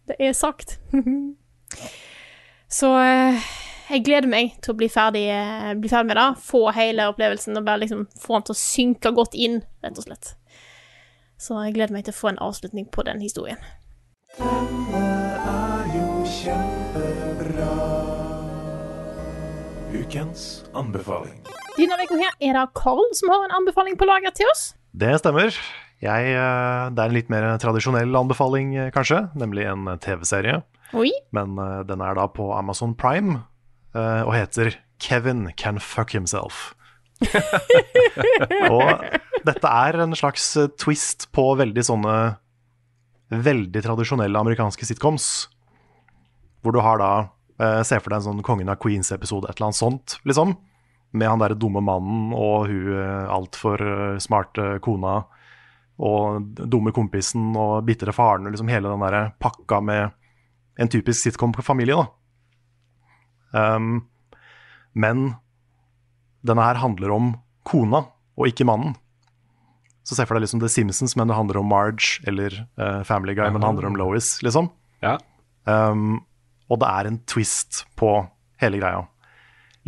Det 0.08 0.16
er 0.20 0.34
sagt. 0.34 0.80
så 2.80 2.90
eh, 3.00 3.50
jeg 3.92 4.04
gleder 4.06 4.28
meg 4.28 4.56
til 4.62 4.74
å 4.74 4.78
bli 4.80 4.88
ferdig, 4.90 5.28
eh, 5.30 5.74
bli 5.76 5.90
ferdig 5.90 6.08
med 6.08 6.18
det. 6.18 6.42
Få 6.44 6.72
hele 6.76 7.10
opplevelsen 7.12 7.58
og 7.58 7.66
bare 7.66 7.84
liksom 7.84 8.08
få 8.20 8.40
den 8.40 8.48
til 8.50 8.56
å 8.56 8.62
synke 8.62 9.14
godt 9.16 9.36
inn, 9.36 9.62
rett 9.84 9.98
og 9.98 10.08
slett. 10.08 10.36
Så 11.42 11.58
jeg 11.66 11.74
gleder 11.74 11.94
meg 11.94 12.06
til 12.06 12.14
å 12.14 12.20
få 12.22 12.32
en 12.32 12.42
avslutning 12.42 12.90
på 12.92 13.04
den 13.04 13.22
historien. 13.22 13.58
Ukens 19.92 20.64
anbefaling. 20.72 21.42
Denne 21.76 21.98
uka 22.00 22.16
her 22.16 22.36
er 22.40 22.56
det 22.56 22.66
Carl 22.80 23.04
som 23.18 23.32
har 23.32 23.44
en 23.44 23.56
anbefaling 23.60 23.98
på 24.00 24.08
lager 24.08 24.32
til 24.36 24.48
oss. 24.52 24.72
Det 24.96 25.12
stemmer. 25.20 25.52
Jeg, 26.02 26.32
eh, 26.32 26.84
det 26.96 27.02
er 27.02 27.12
en 27.12 27.16
litt 27.16 27.32
mer 27.32 27.48
tradisjonell 27.62 28.16
anbefaling, 28.16 28.72
eh, 28.76 28.92
kanskje, 28.96 29.26
nemlig 29.36 29.68
en 29.68 29.90
eh, 29.92 30.00
TV-serie. 30.02 30.62
Men 31.36 31.56
den 31.88 32.02
er 32.04 32.16
da 32.18 32.26
på 32.28 32.50
Amazon 32.52 32.96
Prime 32.96 33.44
eh, 33.96 34.24
og 34.26 34.34
heter 34.36 34.76
Kevin 35.00 35.52
Can 35.56 35.80
Fuck 35.80 36.16
Himself. 36.16 36.74
og 38.74 39.04
dette 39.46 39.72
er 39.72 40.00
en 40.02 40.16
slags 40.18 40.50
twist 40.82 41.30
på 41.36 41.46
veldig 41.60 41.84
sånne 41.86 42.16
veldig 43.32 43.84
tradisjonelle 43.86 44.40
amerikanske 44.40 44.88
sitcoms. 44.88 45.48
Hvor 46.62 46.76
du 46.76 46.82
har 46.84 47.00
da 47.00 47.12
eh, 47.62 47.82
Se 47.88 48.00
for 48.02 48.12
deg 48.12 48.20
en 48.20 48.28
sånn 48.30 48.46
Kongen 48.46 48.72
av 48.72 48.80
Queens-episode, 48.82 49.50
et 49.50 49.58
eller 49.58 49.70
annet 49.70 49.82
sånt, 49.82 50.18
liksom. 50.28 50.56
Med 51.12 51.28
han 51.28 51.44
derre 51.44 51.60
dumme 51.60 51.84
mannen 51.84 52.32
og 52.36 52.70
hun 52.72 52.96
eh, 52.96 53.28
altfor 53.32 53.84
eh, 53.86 54.18
smarte 54.24 54.74
kona 54.84 55.22
og 56.02 56.56
dumme 56.58 56.94
kompisen 56.96 57.52
og 57.60 57.84
bitre 57.86 58.14
faren, 58.16 58.48
og 58.48 58.56
liksom 58.56 58.72
hele 58.72 58.90
den 58.90 59.04
der 59.06 59.34
pakka 59.44 59.82
med 59.86 60.16
en 60.82 60.90
typisk 60.90 61.22
sitcom-familie, 61.22 62.00
da. 62.00 62.08
Um, 63.52 64.08
men 64.98 65.36
denne 66.48 66.66
her 66.66 66.80
handler 66.82 67.14
om 67.14 67.30
kona, 67.68 68.06
og 68.40 68.50
ikke 68.50 68.66
mannen. 68.66 68.96
Så 70.08 70.18
se 70.18 70.26
for 70.26 70.38
deg 70.38 70.48
liksom 70.48 70.64
The 70.64 70.72
Simpsons, 70.72 71.14
men 71.20 71.30
det 71.30 71.38
handler 71.38 71.62
om 71.62 71.70
Marge, 71.70 72.18
eller 72.26 72.56
uh, 72.82 73.04
Family 73.06 73.36
Guy, 73.38 73.52
men 73.52 73.62
det 73.62 73.70
handler 73.70 73.92
om 73.92 74.00
Lois, 74.00 74.40
liksom. 74.42 74.72
Ja. 75.06 75.20
Um, 75.70 76.24
og 76.72 76.80
det 76.80 76.88
er 76.88 77.10
en 77.10 77.20
twist 77.28 77.84
på 78.00 78.14
hele 78.64 78.80
greia. 78.80 79.04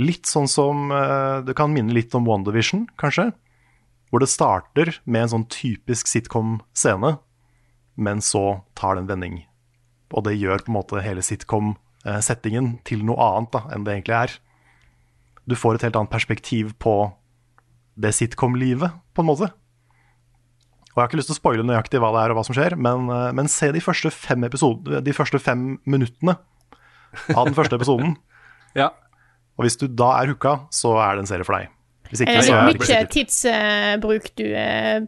Litt 0.01 0.27
sånn 0.29 0.49
som 0.49 0.89
eh, 0.91 1.39
Det 1.45 1.55
kan 1.57 1.73
minne 1.73 1.93
litt 1.93 2.13
om 2.17 2.25
WandaVision, 2.27 2.87
kanskje. 2.99 3.29
Hvor 4.09 4.21
det 4.21 4.31
starter 4.31 4.97
med 5.05 5.25
en 5.25 5.33
sånn 5.37 5.47
typisk 5.49 6.09
sitcom-scene, 6.09 7.15
men 7.95 8.21
så 8.25 8.63
tar 8.77 8.95
det 8.95 9.03
en 9.03 9.11
vending. 9.13 9.39
Og 10.13 10.25
det 10.27 10.35
gjør 10.37 10.65
på 10.65 10.73
en 10.73 10.77
måte 10.77 11.01
hele 11.01 11.23
sitcom-settingen 11.25 12.75
til 12.85 13.01
noe 13.05 13.17
annet 13.21 13.53
da, 13.55 13.63
enn 13.73 13.85
det 13.85 13.95
egentlig 13.95 14.17
er. 14.19 14.35
Du 15.49 15.57
får 15.57 15.79
et 15.79 15.87
helt 15.87 15.97
annet 15.97 16.13
perspektiv 16.13 16.75
på 16.81 16.95
det 17.97 18.13
sitcom-livet, 18.17 18.93
på 19.13 19.25
en 19.25 19.29
måte. 19.29 19.49
Og 20.93 20.97
Jeg 20.97 21.01
har 21.01 21.09
ikke 21.09 21.17
lyst 21.17 21.31
til 21.31 21.37
å 21.37 21.41
spoile 21.41 21.65
nøyaktig 21.65 22.01
hva 22.01 22.11
det 22.13 22.21
er 22.21 22.33
og 22.33 22.37
hva 22.37 22.45
som 22.45 22.57
skjer, 22.57 22.77
men, 22.77 23.09
eh, 23.09 23.31
men 23.33 23.49
se 23.49 23.71
de 23.73 23.81
første 23.81 24.13
fem, 24.13 24.45
episode, 24.45 25.01
de 25.01 25.13
første 25.13 25.41
fem 25.41 25.79
minuttene 25.89 26.37
av 27.35 27.45
den 27.49 27.57
første 27.57 27.79
episoden. 27.79 28.15
Ja. 28.73 28.87
Og 29.53 29.67
hvis 29.67 29.75
du 29.77 29.83
da 29.85 30.07
er 30.17 30.31
hooka, 30.31 30.55
så 30.73 30.95
er 30.97 31.13
det 31.13 31.21
en 31.21 31.27
serie 31.29 31.45
for 31.45 31.53
deg. 31.59 31.67
Hvis 32.09 32.23
ikke, 32.25 32.33
Er 32.39 32.41
så 32.41 32.55
er 32.57 32.71
det 32.71 32.79
mye 32.81 33.03
tidsbruk 33.13 34.31
du 34.39 34.47
eh, 34.49 35.03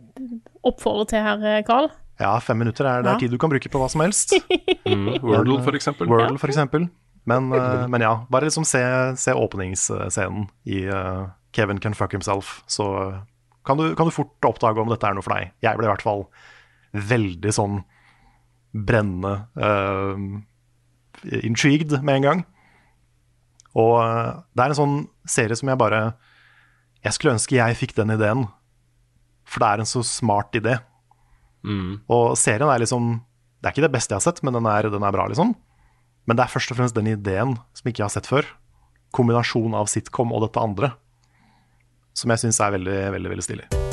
oppfordrer 0.69 1.07
til 1.09 1.23
her, 1.25 1.41
eh, 1.49 1.63
Carl? 1.65 1.87
Ja, 2.21 2.35
fem 2.45 2.59
minutter 2.61 2.85
er, 2.85 3.01
det 3.01 3.09
Ja. 3.09 3.15
er 3.15 3.23
tid 3.23 3.33
du 3.33 3.39
kan 3.41 3.49
bruke 3.49 3.71
på 3.73 3.81
hva 3.81 3.89
som 3.89 4.05
helst. 4.05 4.35
Mm. 4.85 5.15
Wordle, 5.25 5.57
for 5.65 5.73
eksempel. 5.73 6.05
Wordle, 6.05 6.37
for 6.37 6.53
eksempel. 6.53 6.85
Men, 7.25 7.49
eh, 7.57 7.87
men 7.89 8.01
ja, 8.05 8.11
bare 8.29 8.45
liksom 8.45 8.63
se, 8.69 8.83
se 9.17 9.33
åpningsscenen 9.33 10.45
i 10.69 10.83
uh, 10.85 11.25
Kevin 11.57 11.79
Can 11.81 11.97
Fuck 11.97 12.13
Himself, 12.13 12.59
så 12.69 12.85
kan 13.65 13.81
du, 13.81 13.95
kan 13.97 14.05
du 14.05 14.13
fort 14.13 14.45
oppdage 14.45 14.77
om 14.77 14.93
dette 14.93 15.09
er 15.09 15.17
noe 15.17 15.25
for 15.25 15.33
deg. 15.33 15.49
Jeg 15.65 15.79
ble 15.81 15.87
i 15.87 15.89
hvert 15.89 16.05
fall 16.05 16.27
veldig 16.93 17.51
sånn 17.57 17.79
brennende 18.75 19.47
eh, 19.57 20.21
intrigued 21.23 21.95
med 22.03 22.19
en 22.19 22.27
gang. 22.27 22.43
Og 23.75 23.95
eh, 24.01 24.31
det 24.55 24.63
er 24.63 24.73
en 24.73 24.79
sånn 24.79 24.97
serie 25.27 25.57
som 25.57 25.69
jeg 25.71 25.79
bare 25.79 26.01
Jeg 27.03 27.15
skulle 27.15 27.35
ønske 27.35 27.57
jeg 27.57 27.77
fikk 27.79 27.95
den 27.97 28.13
ideen, 28.15 28.47
for 29.45 29.61
det 29.61 29.69
er 29.69 29.83
en 29.83 29.89
så 29.89 30.01
smart 30.05 30.55
idé. 30.57 30.79
Mm. 31.65 32.01
Og 32.09 32.35
serien 32.37 32.69
er 32.69 32.81
liksom 32.81 33.19
Det 33.59 33.69
er 33.69 33.73
ikke 33.73 33.87
det 33.87 33.95
beste 33.95 34.13
jeg 34.13 34.21
har 34.21 34.27
sett, 34.27 34.43
men 34.45 34.53
den 34.57 34.67
er, 34.69 34.89
den 34.89 35.03
er 35.03 35.15
bra, 35.15 35.27
liksom. 35.29 35.55
Men 36.25 36.37
det 36.37 36.45
er 36.45 36.53
først 36.53 36.71
og 36.73 36.79
fremst 36.79 36.97
den 36.97 37.09
ideen 37.11 37.57
som 37.77 37.89
ikke 37.89 38.01
jeg 38.01 38.07
har 38.07 38.15
sett 38.17 38.29
før. 38.29 38.47
Kombinasjon 39.13 39.77
av 39.77 39.89
sitcom 39.89 40.33
og 40.33 40.47
dette 40.47 40.61
andre. 40.61 40.93
Som 42.17 42.33
jeg 42.33 42.45
syns 42.45 42.61
er 42.61 42.77
veldig, 42.77 43.01
veldig 43.17 43.35
veldig 43.35 43.49
stilig. 43.49 43.84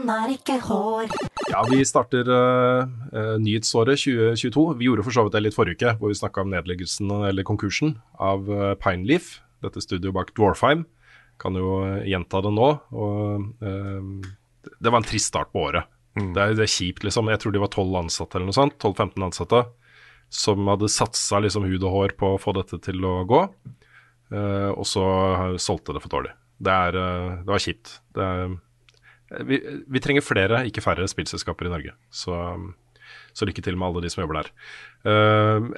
Han 0.00 0.10
er 0.14 0.32
ikke 0.34 0.56
hår. 0.64 1.10
Ja, 1.50 1.62
vi 1.68 1.82
starter 1.86 2.28
eh, 2.34 2.92
eh, 3.16 3.36
nyhetsåret 3.42 4.00
2022. 4.00 4.64
Vi 4.80 4.88
gjorde 4.88 5.04
for 5.06 5.16
så 5.16 5.24
vidt 5.26 5.36
det 5.36 5.44
litt 5.44 5.56
forrige 5.56 5.78
uke, 5.78 5.94
hvor 6.00 6.12
vi 6.12 6.18
snakka 6.20 6.44
om 6.44 6.52
nedleggelsen 6.54 7.12
eller 7.28 7.46
konkursen 7.46 7.96
av 8.20 8.48
uh, 8.48 8.72
Pineleaf, 8.80 9.38
dette 9.64 9.82
studioet 9.84 10.16
bak 10.16 10.32
Dwarfheim. 10.36 10.86
Kan 11.40 11.56
jo 11.56 11.80
eh, 11.86 12.06
gjenta 12.12 12.42
det 12.44 12.52
nå. 12.56 12.70
Og 12.92 13.46
uh, 13.64 14.30
det 14.80 14.92
var 14.92 15.00
en 15.00 15.08
trist 15.08 15.32
start 15.32 15.52
på 15.52 15.66
året. 15.68 15.88
Det, 16.16 16.36
er, 16.36 16.56
det 16.58 16.66
er 16.66 16.72
kjipt, 16.72 17.04
liksom. 17.06 17.30
Jeg 17.32 17.40
tror 17.40 17.54
de 17.54 17.62
var 17.62 17.70
12 17.70 18.00
ansatte 18.02 18.38
eller 18.38 18.50
noe 18.50 18.56
sånt. 18.56 18.76
12-15 18.82 19.28
ansatte 19.30 19.64
som 20.30 20.68
hadde 20.70 20.90
satsa 20.90 21.40
liksom 21.42 21.64
hud 21.66 21.82
og 21.82 21.94
hår 21.94 22.14
på 22.18 22.34
å 22.34 22.38
få 22.38 22.54
dette 22.54 22.78
til 22.84 23.02
å 23.06 23.20
gå. 23.28 23.40
uh, 24.34 24.70
og 24.70 24.86
så 24.86 25.04
solgte 25.58 25.96
det 25.96 26.04
for 26.04 26.18
dårlig. 26.18 26.36
Det, 26.60 26.72
er, 26.72 26.98
eh, 27.00 27.38
det 27.40 27.54
var 27.54 27.62
kjipt. 27.64 27.94
Det 28.14 28.24
er, 28.24 28.54
vi, 29.46 29.60
vi 29.86 30.02
trenger 30.02 30.24
flere, 30.26 30.64
ikke 30.68 30.82
færre, 30.84 31.08
spillselskaper 31.10 31.68
i 31.68 31.72
Norge. 31.72 31.94
Så, 32.10 32.34
så 33.36 33.46
lykke 33.48 33.62
til 33.64 33.78
med 33.78 33.90
alle 33.90 34.02
de 34.04 34.10
som 34.12 34.24
jobber 34.24 34.40
der. 34.40 34.50
Eh, 35.10 35.68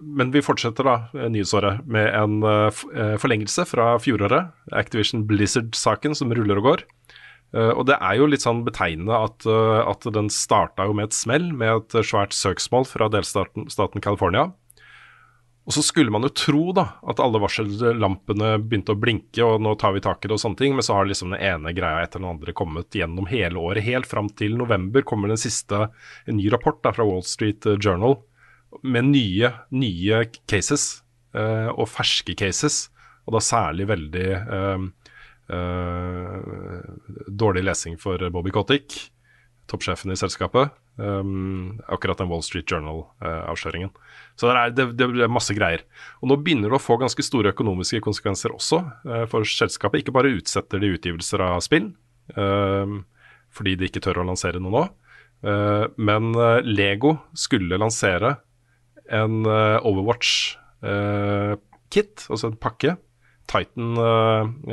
men 0.00 0.32
vi 0.34 0.44
fortsetter 0.44 0.86
da 0.86 0.96
eh, 1.14 1.28
nyhetsåret 1.32 1.86
med 1.86 2.10
en 2.10 2.40
eh, 2.42 3.16
forlengelse 3.22 3.66
fra 3.70 3.94
fjoråret. 4.02 4.52
Activision 4.74 5.26
Blizzard-saken 5.28 6.18
som 6.18 6.34
ruller 6.34 6.62
og 6.62 6.70
går. 6.72 6.86
Og 7.56 7.84
det 7.88 7.94
er 8.02 8.16
jo 8.18 8.26
litt 8.28 8.42
sånn 8.42 8.64
betegnende 8.66 9.16
at, 9.22 9.44
at 9.46 10.02
den 10.12 10.26
starta 10.34 10.84
jo 10.88 10.96
med 10.98 11.06
et 11.08 11.16
smell, 11.16 11.44
med 11.56 11.70
et 11.78 11.94
svært 12.04 12.34
søksmål 12.36 12.84
fra 12.90 13.06
delstaten 13.08 13.68
staten 13.72 14.02
California. 14.04 14.50
Og 15.66 15.74
så 15.74 15.82
skulle 15.82 16.12
man 16.14 16.22
jo 16.22 16.30
tro 16.30 16.68
da 16.76 16.84
at 17.10 17.18
alle 17.22 17.40
varsellampene 17.42 18.52
begynte 18.62 18.94
å 18.94 19.00
blinke, 19.02 19.42
og 19.42 19.58
nå 19.64 19.72
tar 19.80 19.96
vi 19.96 20.02
tak 20.04 20.22
i 20.22 20.30
det 20.30 20.36
og 20.36 20.42
sånne 20.42 20.60
ting, 20.60 20.76
men 20.78 20.86
så 20.86 20.94
har 20.94 21.08
liksom 21.10 21.34
den 21.34 21.42
ene 21.42 21.72
greia 21.74 22.04
etter 22.04 22.22
den 22.22 22.28
andre 22.30 22.54
kommet 22.54 22.94
gjennom 22.94 23.26
hele 23.26 23.58
året. 23.58 23.82
Helt 23.82 24.06
fram 24.06 24.30
til 24.30 24.54
november 24.60 25.02
kommer 25.02 25.32
den 25.32 25.40
siste, 25.42 25.88
en 26.26 26.38
ny 26.38 26.46
rapport 26.54 26.78
da 26.86 26.94
fra 26.94 27.06
Wall 27.08 27.26
Street 27.26 27.66
Journal 27.82 28.20
med 28.86 29.10
nye, 29.10 29.50
nye 29.74 30.22
cases, 30.46 31.02
eh, 31.34 31.68
og 31.74 31.90
ferske 31.90 32.38
cases, 32.38 32.86
og 33.26 33.34
da 33.34 33.42
særlig 33.42 33.88
veldig 33.90 34.26
eh, 34.38 34.86
eh, 35.50 36.88
dårlig 37.42 37.66
lesing 37.66 37.98
for 37.98 38.22
Bobby 38.30 38.54
Kotick, 38.54 39.00
toppsjefen 39.66 40.14
i 40.14 40.20
selskapet. 40.22 40.70
Um, 40.96 41.76
akkurat 41.92 42.16
den 42.16 42.30
Wall 42.30 42.40
Street 42.40 42.72
Journal-avsløringen. 42.72 43.90
Så 44.40 44.48
det 44.48 44.54
er, 44.56 44.70
det, 44.72 44.86
det 44.96 45.26
er 45.26 45.32
masse 45.32 45.52
greier. 45.52 45.82
Og 46.22 46.30
nå 46.30 46.38
begynner 46.40 46.72
det 46.72 46.78
å 46.78 46.80
få 46.80 46.96
ganske 47.00 47.20
store 47.20 47.52
økonomiske 47.52 48.00
konsekvenser 48.04 48.54
også 48.56 48.80
uh, 49.04 49.26
for 49.28 49.44
selskapet. 49.44 50.00
Ikke 50.00 50.14
bare 50.16 50.32
utsetter 50.38 50.80
de 50.80 50.94
utgivelser 50.96 51.44
av 51.44 51.60
spill, 51.66 51.90
uh, 52.32 52.96
fordi 53.52 53.76
de 53.76 53.90
ikke 53.90 54.00
tør 54.08 54.22
å 54.24 54.30
lansere 54.30 54.62
noe 54.62 54.72
nå. 54.72 54.86
Eh, 55.44 55.84
men 55.96 56.34
eh, 56.34 56.60
Lego 56.64 57.18
skulle 57.36 57.78
lansere 57.80 58.36
en 59.06 59.46
Overwatch-kit, 59.46 62.26
altså 62.26 62.46
en 62.50 62.56
pakke. 62.58 62.96
Titan 63.46 63.94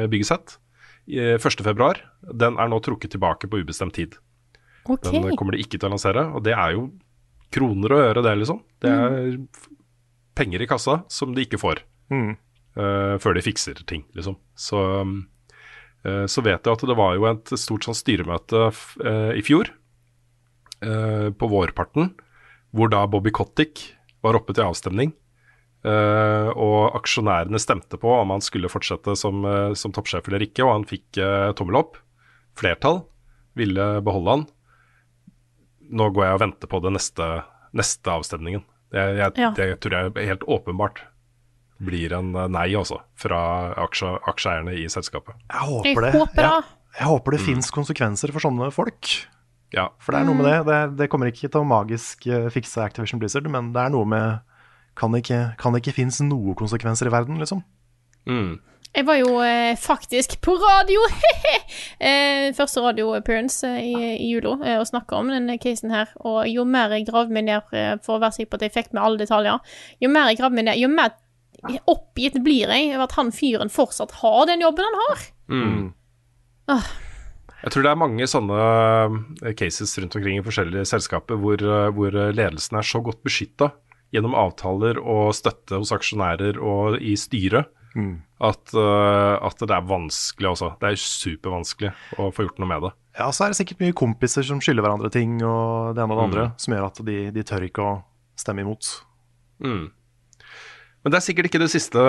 byggesett. 0.09 0.57
i 1.05 1.37
1.2. 1.37 1.93
Den 2.33 2.57
er 2.57 2.67
nå 2.71 2.79
trukket 2.81 3.13
tilbake 3.13 3.45
på 3.47 3.57
ubestemt 3.61 3.93
tid. 3.93 4.17
Ok. 4.85 5.11
Den 5.13 5.35
kommer 5.39 5.55
de 5.55 5.61
ikke 5.63 5.77
til 5.79 5.87
å 5.87 5.93
lansere, 5.93 6.25
og 6.35 6.43
det 6.43 6.53
er 6.57 6.73
jo 6.75 6.87
kroner 7.53 7.93
å 7.93 7.99
gjøre 8.01 8.23
det, 8.25 8.33
liksom. 8.41 8.59
Det 8.81 8.89
er 8.91 9.13
mm. 9.37 9.45
penger 10.35 10.63
i 10.65 10.67
kassa 10.67 11.03
som 11.11 11.35
de 11.35 11.45
ikke 11.45 11.61
får 11.61 11.83
Mm. 12.11 12.33
uh, 12.77 13.15
før 13.21 13.37
de 13.37 13.41
fikser 13.45 13.79
ting, 13.87 14.03
liksom. 14.13 14.35
Så, 14.59 14.77
eh, 16.03 16.25
så 16.27 16.43
vet 16.43 16.65
jeg 16.67 16.73
at 16.73 16.83
det 16.85 16.97
var 16.99 17.15
jo 17.15 17.25
et 17.29 17.53
stort 17.57 17.85
sånn 17.87 17.95
styremøte 17.95 18.67
f 18.73 18.97
eh, 19.01 19.31
i 19.39 19.41
fjor, 19.41 19.71
eh, 20.83 21.29
på 21.31 21.49
vårparten, 21.49 22.11
hvor 22.75 22.91
da 22.91 23.05
Bobby 23.07 23.31
Kotick 23.31 23.93
var 24.21 24.35
oppe 24.35 24.53
til 24.53 24.67
avstemning. 24.67 25.13
eh, 25.85 26.49
og 26.55 26.95
aksjonærene 26.99 27.59
stemte 27.59 27.97
på 27.99 28.07
om 28.07 28.29
han 28.31 28.41
skulle 28.41 28.69
fortsette 28.71 29.15
som, 29.19 29.43
som 29.75 29.91
toppsjef 29.91 30.27
eller 30.27 30.45
ikke, 30.45 30.63
og 30.63 30.71
han 30.77 30.85
fikk 30.87 31.19
tommel 31.55 31.75
opp. 31.81 31.97
Flertall 32.55 33.01
ville 33.55 34.01
beholde 34.01 34.29
han. 34.31 34.45
Nå 35.93 36.07
går 36.15 36.25
jeg 36.25 36.37
og 36.37 36.43
venter 36.47 36.69
på 36.71 36.79
den 36.83 36.95
neste, 36.97 37.27
neste 37.77 38.13
avstemningen. 38.13 38.63
Jeg, 38.93 39.17
jeg, 39.19 39.33
Ja. 39.41 39.51
Det 39.57 39.67
tror 39.83 39.95
jeg 39.99 40.27
helt 40.29 40.45
åpenbart 40.49 41.03
blir 41.83 42.13
en 42.15 42.31
eh, 42.37 42.47
nei, 42.53 42.67
også, 42.79 42.99
fra 43.19 43.39
aksje, 43.83 44.11
aksjeeierne 44.29 44.73
i 44.77 44.87
selskapet. 44.91 45.35
Jeg 45.51 45.67
håper 45.69 45.89
Jeg 45.89 46.01
det. 46.05 46.11
håper. 46.19 46.47
Jeg, 46.47 46.63
jeg 46.99 47.09
håper 47.09 47.35
det 47.35 47.41
fins 47.43 47.71
konsekvenser 47.73 48.31
for 48.35 48.45
sånne 48.45 48.69
folk. 48.73 49.09
Ja. 49.73 49.87
For 49.97 50.13
det 50.13 50.21
er 50.21 50.27
noe 50.29 50.37
med 50.37 50.45
det. 50.45 50.57
Det, 50.69 50.79
det 50.99 51.07
kommer 51.09 51.31
ikke 51.31 51.49
til 51.49 51.63
å 51.63 51.65
magisk 51.67 52.27
eh, 52.29 52.45
fikse 52.53 52.83
Activision 52.85 53.21
Blizzard, 53.21 53.49
men 53.49 53.71
det 53.73 53.81
er 53.87 53.93
noe 53.95 54.05
med 54.05 54.43
Kan 54.95 55.09
det 55.15 55.23
ikke, 55.23 55.39
kan 55.57 55.73
det 55.73 55.81
ikke 55.81 55.95
finnes 55.97 56.19
noen 56.21 56.53
konsekvenser 56.53 57.09
i 57.09 57.13
verden, 57.15 57.39
liksom? 57.41 57.63
Mm. 58.29 58.59
Jeg 58.93 59.07
var 59.07 59.17
jo 59.17 59.39
eh, 59.41 59.73
faktisk 59.79 60.35
på 60.45 60.53
radio, 60.61 61.01
eh, 62.09 62.51
første 62.53 62.81
radio-appearance 62.83 63.65
eh, 63.65 63.87
i, 63.89 64.11
i 64.21 64.27
jula, 64.35 64.53
eh, 64.61 64.77
og 64.77 64.85
snakka 64.85 65.17
om 65.17 65.31
denne 65.33 65.55
casen 65.61 65.93
her. 65.93 66.11
Og 66.21 66.45
jo 66.51 66.65
mer 66.69 66.93
jeg 66.93 67.07
gravde 67.07 67.33
meg 67.33 67.47
ned 67.47 67.73
eh, 67.73 67.95
for 68.05 68.19
å 68.19 68.21
være 68.21 68.37
sikker 68.37 68.51
på 68.51 68.59
at 68.59 68.67
jeg 68.67 68.75
fikk 68.75 68.93
med 68.93 69.01
alle 69.01 69.23
detaljer, 69.23 69.73
jo 70.03 70.11
mer 70.13 70.29
jeg 70.29 70.43
gravde 70.43 70.59
meg 70.59 70.69
ned, 70.69 70.81
jo 70.83 70.91
mer 70.93 71.17
oppgitt 71.89 72.37
blir 72.43 72.69
jeg 72.69 72.91
over 72.91 73.07
at 73.07 73.17
han 73.17 73.33
fyren 73.33 73.73
fortsatt 73.73 74.13
har 74.21 74.45
den 74.51 74.61
jobben 74.61 74.85
han 74.85 75.01
har. 75.01 75.27
Mm. 75.49 75.83
Ah. 76.69 76.93
Jeg 77.63 77.73
tror 77.73 77.85
det 77.85 77.93
er 77.95 78.03
mange 78.03 78.29
sånne 78.29 78.63
eh, 79.41 79.53
cases 79.57 79.97
rundt 79.97 80.19
omkring 80.19 80.37
i 80.37 80.45
forskjellige 80.45 80.85
selskaper 80.93 81.41
hvor, 81.41 81.65
hvor 81.97 82.13
ledelsen 82.13 82.77
er 82.77 82.85
så 82.85 83.01
godt 83.01 83.25
beskytta 83.25 83.73
gjennom 84.13 84.37
avtaler 84.37 84.99
og 85.01 85.31
støtte 85.33 85.81
hos 85.81 85.95
aksjonærer 85.95 86.61
og 86.61 87.01
i 87.01 87.17
styret 87.17 87.73
at, 87.95 88.73
uh, 88.75 89.37
at 89.45 89.59
det 89.63 89.71
er 89.75 89.85
vanskelig 89.87 90.49
også. 90.49 90.71
Det 90.81 90.89
er 90.91 90.99
supervanskelig 90.99 91.91
å 92.19 92.29
få 92.33 92.47
gjort 92.47 92.59
noe 92.59 92.67
med 92.71 92.81
det. 92.87 92.91
Ja, 93.19 93.27
så 93.31 93.45
er 93.45 93.53
det 93.53 93.59
sikkert 93.59 93.83
mye 93.83 93.93
kompiser 93.93 94.43
som 94.47 94.59
skylder 94.63 94.81
hverandre 94.87 95.11
ting, 95.13 95.35
og 95.45 95.93
det 95.95 96.01
ene 96.01 96.13
og 96.15 96.17
det 96.17 96.23
Mm. 96.23 96.29
andre, 96.31 96.45
som 96.57 96.73
gjør 96.73 96.85
at 96.87 97.01
de, 97.05 97.17
de 97.31 97.43
tør 97.43 97.67
ikke 97.67 97.83
å 97.85 98.03
stemme 98.35 98.61
imot. 98.65 99.03
Mm. 99.63 99.91
Men 101.03 101.11
det 101.11 101.17
er 101.17 101.23
sikkert 101.25 101.49
ikke 101.49 101.59
det 101.59 101.67
siste, 101.67 101.99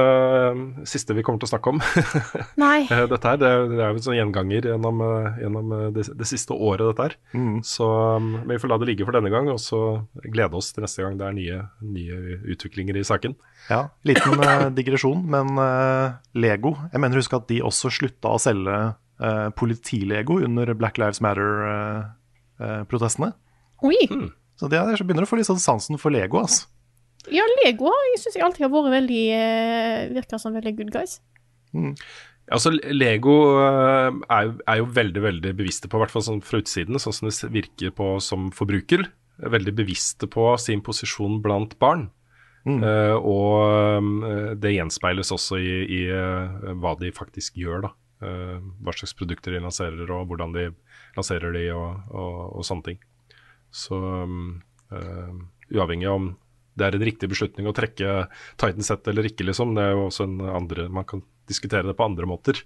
siste 0.87 1.17
vi 1.17 1.23
kommer 1.27 1.41
til 1.43 1.49
å 1.49 1.51
snakke 1.51 1.71
om. 1.73 1.81
Nei. 2.63 2.87
Eh, 2.87 3.09
dette 3.11 3.27
her, 3.27 3.41
det, 3.43 3.49
det 3.73 3.81
er 3.83 3.91
jo 3.91 3.99
sånn 4.05 4.15
gjenganger 4.21 4.69
gjennom, 4.71 5.01
eh, 5.03 5.41
gjennom 5.43 5.73
eh, 5.75 5.89
det, 5.97 6.05
det 6.21 6.27
siste 6.31 6.55
året, 6.55 6.87
dette 6.93 7.03
her. 7.09 7.17
Mm. 7.35 7.57
Så 7.67 7.89
um, 7.91 8.47
vi 8.47 8.61
får 8.63 8.71
la 8.71 8.79
det 8.79 8.87
ligge 8.93 9.03
for 9.09 9.15
denne 9.19 9.33
gang, 9.35 9.51
og 9.51 9.59
så 9.63 10.07
glede 10.23 10.55
oss 10.61 10.71
til 10.75 10.83
neste 10.87 11.03
gang 11.03 11.15
det 11.19 11.27
er 11.27 11.35
nye, 11.35 11.59
nye 11.97 12.17
utviklinger 12.55 12.95
i 13.01 13.07
saken. 13.07 13.35
Ja, 13.67 13.81
Liten 14.07 14.39
digresjon, 14.77 15.25
men 15.33 15.57
uh, 15.57 16.21
Lego 16.37 16.77
Jeg 16.93 17.01
mener 17.01 17.17
husk 17.19 17.33
at 17.35 17.49
de 17.49 17.63
også 17.65 17.89
slutta 17.97 18.29
å 18.37 18.43
selge 18.43 18.77
uh, 18.95 19.49
politilego 19.59 20.39
under 20.47 20.71
Black 20.79 20.99
Lives 21.03 21.19
Matter-protestene. 21.25 23.33
Oi. 23.83 23.99
Så 24.55 24.71
de 24.71 24.79
er, 24.79 25.03
begynner 25.03 25.27
å 25.27 25.29
få 25.29 25.35
litt 25.41 25.51
sånn 25.51 25.59
sansen 25.59 25.99
for 25.99 26.15
Lego. 26.15 26.39
altså. 26.45 26.71
Ja, 27.33 27.45
Lego 27.65 27.89
jeg 28.13 28.21
syns 28.21 28.35
jeg 28.37 28.45
alltid 28.45 28.67
har 28.67 28.73
vært 28.75 28.93
veldig 28.99 29.23
eh, 29.33 30.09
Virker 30.13 30.41
som 30.43 30.53
veldig 30.57 30.75
good 30.77 30.91
guys. 30.93 31.21
Altså, 32.53 32.75
Lego 32.93 33.35
eh, 33.63 34.11
er, 34.29 34.49
jo- 34.51 34.59
er 34.69 34.77
jo 34.83 34.89
veldig 34.93 35.23
veldig 35.25 35.55
bevisste 35.57 35.89
på, 35.89 35.97
i 35.97 36.03
hvert 36.05 36.13
fall 36.13 36.27
sånn 36.27 36.43
fra 36.45 36.61
utsiden, 36.61 36.99
sånn 37.01 37.17
som 37.17 37.31
det 37.31 37.49
virker 37.55 37.95
på 37.97 38.11
som 38.21 38.51
forbruker, 38.53 39.07
er 39.43 39.51
veldig 39.55 39.73
bevisste 39.75 40.29
på 40.31 40.51
sin 40.61 40.83
posisjon 40.85 41.41
blant 41.43 41.79
barn. 41.81 42.11
Eh, 42.85 43.17
og 43.17 44.29
eh, 44.29 44.55
det 44.61 44.75
gjenspeiles 44.77 45.33
også 45.33 45.59
i, 45.61 45.73
i 45.99 46.03
uh, 46.13 46.73
hva 46.81 46.95
de 47.01 47.11
faktisk 47.13 47.57
gjør, 47.61 47.83
da. 47.89 47.91
Uh, 48.25 48.61
hva 48.81 48.93
slags 48.97 49.13
produkter 49.19 49.53
de 49.53 49.61
lanserer, 49.65 50.05
og 50.09 50.29
hvordan 50.31 50.53
de 50.55 50.69
lanserer 51.17 51.53
de, 51.53 51.65
og, 51.77 52.07
og, 52.13 52.39
og 52.61 52.65
sånne 52.65 52.87
ting. 52.87 53.01
Så 53.75 53.97
um, 53.99 54.63
uavhengig 55.75 56.09
om 56.09 56.31
det 56.75 56.87
er 56.87 56.97
en 56.97 57.07
riktig 57.07 57.31
beslutning 57.31 57.69
å 57.71 57.75
trekke 57.77 58.27
Titan 58.61 58.87
Set 58.87 59.07
eller 59.11 59.29
ikke, 59.29 59.47
liksom. 59.47 59.77
Det 59.77 59.85
er 59.85 59.95
jo 59.95 60.09
også 60.09 60.27
en 60.27 60.41
andre 60.51 60.89
Man 60.93 61.07
kan 61.09 61.23
diskutere 61.51 61.87
det 61.87 61.97
på 61.99 62.07
andre 62.07 62.27
måter. 62.27 62.61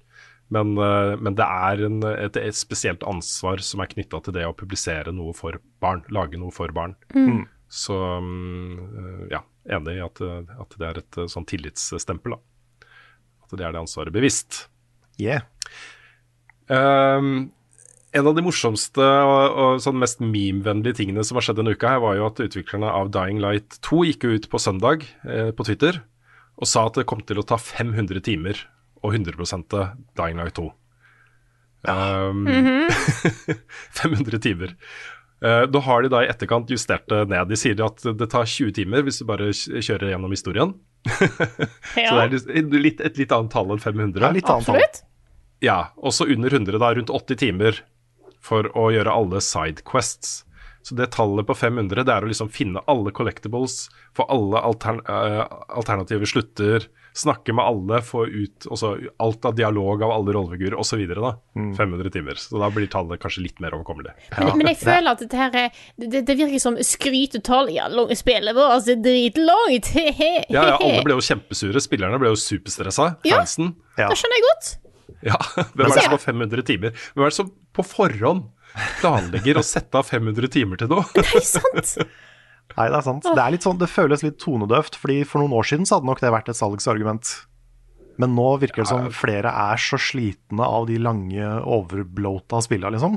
Men, 0.48 0.72
eh, 0.80 1.14
men 1.20 1.36
det 1.36 1.44
er 1.44 1.84
en, 1.84 1.98
et, 2.08 2.38
et 2.40 2.56
spesielt 2.56 3.04
ansvar 3.08 3.60
som 3.64 3.82
er 3.84 3.90
knytta 3.92 4.22
til 4.24 4.36
det 4.38 4.46
å 4.48 4.56
publisere 4.56 5.12
noe 5.12 5.34
for 5.36 5.60
barn. 5.82 6.04
Lage 6.14 6.40
noe 6.40 6.54
for 6.54 6.72
barn. 6.72 6.96
Mm. 7.12 7.44
Så 7.68 7.98
eh, 7.98 9.26
ja, 9.34 9.42
enig 9.76 9.98
i 9.98 10.04
at, 10.04 10.22
at 10.24 10.78
det 10.80 10.88
er 10.88 11.02
et 11.02 11.20
eh, 11.20 11.28
sånn 11.28 11.48
tillitsstempel. 11.48 12.38
da. 12.38 12.88
At 13.44 13.56
det 13.56 13.66
er 13.66 13.76
det 13.76 13.84
ansvaret 13.84 14.14
bevisst. 14.14 14.64
Yeah. 15.20 15.44
Um, 16.68 17.50
en 18.18 18.28
av 18.30 18.36
de 18.36 18.44
morsomste 18.44 19.04
og, 19.04 19.58
og 19.62 19.82
sånn 19.82 19.98
mest 20.00 20.22
meme-vennlige 20.22 21.00
tingene 21.00 21.24
som 21.26 21.38
har 21.38 21.46
skjedd 21.46 21.60
denne 21.60 21.74
uka, 21.76 21.94
her 21.94 22.02
var 22.04 22.18
jo 22.18 22.26
at 22.28 22.42
utviklerne 22.44 22.90
av 22.90 23.12
Dying 23.14 23.40
Light 23.42 23.78
2 23.86 24.04
gikk 24.10 24.28
ut 24.28 24.48
på 24.52 24.60
søndag 24.62 25.06
eh, 25.24 25.50
på 25.54 25.66
Twitter 25.68 26.02
og 26.58 26.66
sa 26.66 26.88
at 26.88 26.98
det 26.98 27.06
kom 27.08 27.22
til 27.26 27.38
å 27.38 27.46
ta 27.46 27.58
500 27.60 28.24
timer 28.26 28.60
og 29.06 29.14
100 29.14 29.46
Dying 30.18 30.40
Light 30.40 30.58
2. 30.58 30.66
Um, 31.86 32.48
500 33.94 34.42
timer. 34.42 34.74
Uh, 35.38 35.62
da 35.70 35.82
har 35.86 36.02
de 36.02 36.10
da 36.10 36.24
i 36.24 36.30
etterkant 36.32 36.70
justert 36.72 37.06
det 37.10 37.28
ned. 37.30 37.46
De 37.46 37.58
sier 37.58 37.78
at 37.84 38.02
det 38.02 38.30
tar 38.32 38.48
20 38.48 38.74
timer 38.80 39.04
hvis 39.06 39.20
du 39.22 39.28
bare 39.28 39.52
kjører 39.54 40.10
gjennom 40.10 40.34
historien. 40.34 40.74
Så 41.94 42.16
det 42.18 42.42
er 42.42 42.72
litt, 42.74 43.04
et 43.04 43.20
litt 43.22 43.34
annet 43.34 43.54
tall 43.54 43.70
enn 43.70 43.84
500. 43.84 44.18
Ja, 44.24 44.32
litt 44.34 44.50
annet 44.50 44.66
tall. 44.66 44.80
Absolutt. 44.82 45.04
Ja, 45.62 45.78
også 45.96 46.26
under 46.30 46.54
100, 46.54 46.78
da, 46.78 46.90
rundt 46.94 47.14
80 47.14 47.38
timer 47.38 47.80
for 48.44 48.70
å 48.78 48.90
gjøre 48.94 49.14
alle 49.14 49.42
sidequests. 49.44 50.44
Så 50.88 50.94
det 50.96 51.10
tallet 51.12 51.44
på 51.46 51.54
500, 51.58 52.04
det 52.06 52.12
er 52.14 52.24
å 52.24 52.28
liksom 52.30 52.48
finne 52.48 52.80
alle 52.88 53.10
collectibles, 53.12 53.88
få 54.16 54.24
alle 54.32 54.62
altern 54.64 55.02
eh, 55.04 55.42
alternative 55.76 56.24
slutter, 56.30 56.86
snakke 57.18 57.52
med 57.52 57.64
alle, 57.66 57.98
få 58.04 58.22
ut 58.26 58.68
også 58.70 58.94
alt 59.20 59.44
av 59.48 59.56
dialog 59.58 60.02
av 60.06 60.14
alle 60.14 60.32
rollefigurer 60.36 60.78
osv. 60.78 61.02
500 61.76 62.10
timer. 62.14 62.40
Så 62.40 62.60
da 62.62 62.70
blir 62.72 62.88
tallet 62.88 63.20
kanskje 63.20 63.44
litt 63.48 63.60
mer 63.60 63.74
overkommelig. 63.76 64.14
Men, 64.38 64.54
men 64.60 64.70
jeg 64.72 64.80
føler 64.84 65.10
at 65.12 65.24
dette 65.24 65.40
her 65.40 65.60
er 65.66 65.84
Det, 65.98 66.22
det 66.24 66.38
virker 66.38 66.62
som 66.62 66.78
skrytetall. 66.80 67.72
Ja, 67.74 67.88
lange 67.92 68.16
spillet 68.16 68.56
vårt 68.56 68.88
er 68.88 69.00
dritlangt. 69.04 69.92
Ja, 70.48 70.62
ja, 70.70 70.76
alle 70.78 71.04
ble 71.04 71.18
jo 71.18 71.24
kjempesure. 71.24 71.80
Spillerne 71.82 72.18
ble 72.20 72.30
jo 72.32 72.38
superstressa. 72.38 73.16
Ja. 73.26 73.42
Fansen. 73.42 73.74
Ja. 73.98 74.08
Det 74.08 74.16
skjønner 74.20 74.38
jeg 74.38 74.46
godt. 74.46 74.70
Ja, 75.26 75.38
Hvem 75.74 75.88
er 75.88 75.96
det 75.96 76.04
som 76.04 76.14
har 76.14 76.22
500 76.22 76.64
timer? 76.68 76.94
Hvem 77.14 77.24
er 77.26 77.32
det 77.32 77.36
som 77.36 77.50
på 77.78 77.86
forhånd 77.86 78.48
planlegger 79.00 79.60
å 79.60 79.66
sette 79.66 79.98
av 79.98 80.06
500 80.08 80.50
timer 80.54 80.80
til 80.80 80.90
noe? 80.92 81.06
Sant? 81.46 81.96
Nei, 82.76 82.88
det 82.92 82.98
er 82.98 83.04
sant. 83.06 83.24
Det, 83.24 83.40
er 83.40 83.54
litt 83.54 83.64
sånn, 83.64 83.78
det 83.80 83.88
føles 83.90 84.22
litt 84.22 84.36
tonedøvt, 84.42 84.98
fordi 85.00 85.22
for 85.26 85.42
noen 85.42 85.56
år 85.56 85.66
siden 85.70 85.88
så 85.88 85.96
hadde 85.96 86.10
nok 86.10 86.20
det 86.22 86.34
vært 86.34 86.50
et 86.52 86.58
salgsargument. 86.58 87.32
Men 88.18 88.34
nå 88.34 88.48
virker 88.62 88.82
det 88.82 88.90
som 88.90 89.08
flere 89.14 89.50
er 89.70 89.80
så 89.80 89.98
slitne 90.00 90.66
av 90.66 90.88
de 90.90 90.98
lange, 91.00 91.48
overblåta 91.64 92.60
spilla, 92.66 92.90
liksom. 92.94 93.16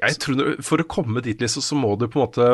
Jeg 0.00 0.16
tror 0.22 0.54
For 0.64 0.80
å 0.80 0.86
komme 0.88 1.20
dit, 1.24 1.40
liksom, 1.42 1.64
så 1.64 1.76
må 1.76 1.92
du 1.98 2.06
på 2.08 2.20
en 2.20 2.24
måte 2.24 2.46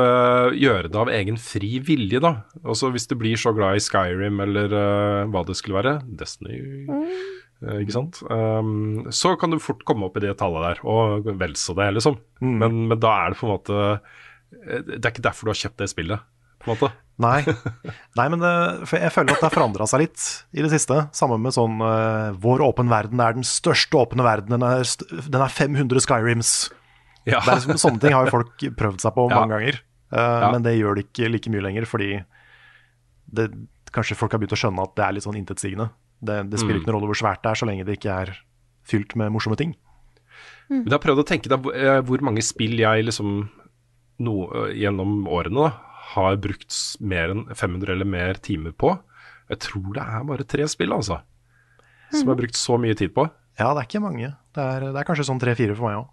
gjøre 0.58 0.90
det 0.90 0.98
av 0.98 1.10
egen 1.14 1.38
fri 1.38 1.76
vilje, 1.84 2.22
da. 2.22 2.32
Også 2.64 2.90
Hvis 2.94 3.06
du 3.10 3.16
blir 3.18 3.38
så 3.38 3.52
glad 3.54 3.78
i 3.78 3.82
Skyrim 3.84 4.40
eller 4.42 4.72
uh, 4.72 5.28
hva 5.30 5.44
det 5.46 5.58
skulle 5.58 5.78
være, 5.78 5.98
Destiny, 6.18 6.58
eh, 6.86 7.20
ikke 7.62 7.94
sant, 7.94 8.18
um, 8.28 9.06
så 9.14 9.32
kan 9.40 9.50
du 9.54 9.56
fort 9.62 9.80
komme 9.88 10.04
opp 10.10 10.16
i 10.18 10.24
det 10.26 10.34
tallet 10.36 10.64
der, 10.66 10.80
og 10.84 11.24
vel 11.40 11.54
så 11.56 11.72
det, 11.78 11.86
liksom. 11.96 12.18
Men, 12.44 12.82
men 12.90 13.00
da 13.00 13.14
er 13.24 13.32
det 13.32 13.38
på 13.40 13.46
en 13.48 13.54
måte 13.54 13.78
eh, 13.96 14.82
Det 14.84 14.98
er 15.00 15.12
ikke 15.14 15.24
derfor 15.24 15.48
du 15.48 15.52
har 15.54 15.60
kjøpt 15.62 15.78
det 15.80 15.88
spillet, 15.88 16.20
på 16.60 16.68
en 16.68 16.74
måte. 16.74 16.90
Nei, 17.24 17.38
Nei 18.18 18.26
men 18.28 18.42
det, 18.44 18.50
jeg 18.92 19.12
føler 19.14 19.32
at 19.32 19.40
det 19.40 19.48
har 19.48 19.54
forandra 19.56 19.86
seg 19.88 20.02
litt 20.04 20.26
i 20.52 20.60
det 20.66 20.68
siste. 20.74 20.98
Sammen 21.16 21.40
med 21.40 21.54
sånn 21.56 21.78
uh, 21.80 22.36
Vår 22.44 22.60
åpen 22.66 22.92
verden 22.92 23.22
er 23.24 23.38
den 23.38 23.46
største 23.48 23.96
åpne 24.02 24.26
verden. 24.26 24.52
Den 24.52 24.66
er, 24.68 24.84
den 25.24 25.40
er 25.46 25.48
500 25.56 26.04
Skyrims. 26.04 26.50
Ja. 27.24 27.40
Det 27.40 27.48
er 27.54 27.62
liksom, 27.62 27.80
sånne 27.80 28.02
ting 28.04 28.12
har 28.12 28.28
jo 28.28 28.34
folk 28.36 28.66
prøvd 28.82 29.00
seg 29.06 29.16
på 29.16 29.30
Ja. 29.32 29.38
mange 29.40 29.56
ganger. 29.56 29.80
Uh, 30.12 30.20
Ja. 30.20 30.50
Men 30.52 30.62
det 30.68 30.76
gjør 30.76 31.00
det 31.00 31.06
ikke 31.08 31.32
like 31.32 31.50
mye 31.56 31.64
lenger, 31.64 31.88
fordi 31.88 32.10
det, 33.32 33.48
kanskje 33.96 34.14
folk 34.20 34.36
har 34.36 34.38
begynt 34.44 34.54
å 34.54 34.60
skjønne 34.60 34.84
at 34.84 34.92
det 35.00 35.06
er 35.08 35.16
litt 35.16 35.24
sånn 35.24 35.40
intetsigende. 35.40 35.88
Det, 36.26 36.36
det 36.50 36.58
spiller 36.60 36.76
Mm. 36.78 36.82
ikke 36.82 36.90
noen 36.92 36.98
rolle 37.00 37.10
hvor 37.12 37.20
svært 37.22 37.42
det 37.42 37.50
er, 37.52 37.60
så 37.62 37.66
lenge 37.68 37.86
det 37.86 37.96
ikke 37.98 38.14
er 38.22 38.32
fylt 38.86 39.16
med 39.16 39.32
morsomme 39.34 39.56
ting. 39.58 39.74
Men 40.68 40.84
jeg 40.88 40.92
har 40.96 41.02
prøvd 41.04 41.22
å 41.22 41.26
tenke 41.28 41.48
da, 41.48 41.56
hvor- 41.56 41.74
eh, 41.76 42.22
mange 42.26 42.42
spill 42.42 42.74
jeg 42.78 43.04
liksom 43.06 43.48
no, 44.18 44.34
eh, 44.50 44.74
gjennom 44.74 45.26
årene 45.30 45.62
da, 45.68 45.70
har 46.16 46.36
brukt 46.36 46.74
mer 47.00 47.30
enn 47.30 47.44
500 47.54 47.90
eller 47.92 48.04
mer 48.06 48.34
timer 48.34 48.72
på. 48.72 48.98
Jeg 49.48 49.58
tror 49.60 49.92
det 49.94 50.02
er 50.02 50.24
bare 50.24 50.44
tre 50.46 50.66
spill, 50.66 50.90
altså. 50.92 51.20
Som 52.10 52.26
jeg 52.28 52.34
har 52.34 52.40
brukt 52.42 52.54
så 52.58 52.78
mye 52.78 52.96
tid 52.96 53.14
på. 53.14 53.28
Ja, 53.58 53.72
det 53.74 53.82
er 53.82 53.86
ikke 53.88 54.02
mange. 54.02 54.36
Det 54.54 54.62
er, 54.62 54.80
det 54.92 54.96
er 54.96 55.04
kanskje 55.06 55.26
sånn 55.26 55.40
tre-fire 55.40 55.74
for 55.76 55.88
meg 55.88 55.98
òg. 56.02 56.08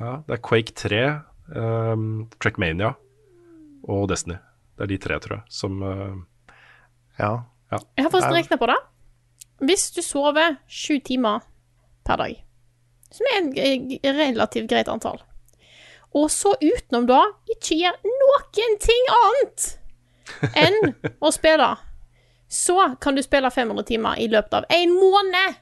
Ja, 0.00 0.16
det 0.26 0.34
er 0.38 0.42
Quake 0.42 0.72
3, 0.74 1.22
um, 1.54 2.28
Trackmania 2.40 2.94
og 3.88 4.08
Destiny. 4.08 4.38
Det 4.76 4.84
er 4.84 4.86
de 4.92 4.98
tre, 4.98 5.18
tror 5.20 5.36
jeg, 5.38 5.44
som 5.52 5.82
uh, 5.82 6.16
Ja. 7.18 7.44
Jeg 7.72 8.04
har 8.04 8.10
forresten 8.12 8.34
regna 8.36 8.58
på 8.60 8.66
det. 8.68 8.76
Hvis 9.62 9.90
du 9.94 10.00
sover 10.02 10.56
sju 10.66 10.96
timer 11.06 11.40
per 12.06 12.18
dag, 12.18 12.38
som 13.12 13.28
er 13.30 13.38
en 13.42 14.16
relativt 14.16 14.68
greit 14.70 14.88
antall, 14.90 15.20
og 16.12 16.26
så 16.32 16.54
utenom 16.60 17.06
da 17.08 17.20
ikke 17.54 17.78
gjør 17.78 17.94
noen 18.04 18.74
ting 18.82 19.06
annet 19.18 19.68
enn 20.58 20.92
å 21.24 21.30
spille, 21.32 21.70
så 22.52 22.76
kan 23.00 23.16
du 23.16 23.22
spille 23.24 23.48
500 23.50 23.86
timer 23.88 24.18
i 24.20 24.26
løpet 24.28 24.58
av 24.58 24.66
en 24.76 24.92
måned. 24.98 25.54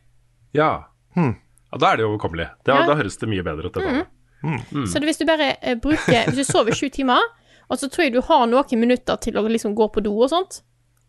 Ja. 0.57 0.71
Hm. 1.15 1.35
ja. 1.71 1.79
Da 1.79 1.93
er 1.93 2.01
det 2.01 2.07
overkommelig. 2.09 2.49
Da, 2.67 2.81
Ja. 2.81 2.87
da 2.89 2.97
høres 2.99 3.17
det 3.21 3.29
mye 3.31 3.45
bedre 3.47 3.69
ut. 3.71 3.75
det. 3.79 4.07
Mm. 4.43 4.87
Så 4.89 4.99
det, 4.99 5.05
hvis 5.07 5.19
du 5.21 5.27
bare 5.29 5.51
eh, 5.61 5.77
bruker 5.77 6.25
Hvis 6.31 6.37
du 6.41 6.45
sover 6.53 6.73
sju 6.75 6.89
timer, 6.89 7.21
og 7.69 7.79
så 7.79 7.91
tror 7.93 8.05
jeg 8.09 8.15
du 8.15 8.23
har 8.25 8.47
noen 8.49 8.81
minutter 8.81 9.17
til 9.21 9.37
å 9.37 9.43
liksom 9.47 9.75
gå 9.77 9.87
på 9.93 10.01
do 10.03 10.15
og 10.17 10.31
sånt 10.33 10.63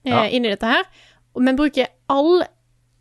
eh, 0.06 0.12
Ja. 0.12 0.26
inni 0.28 0.50
dette 0.52 0.68
her, 0.68 0.84
men 1.40 1.56
bruker 1.56 1.88
all 2.10 2.44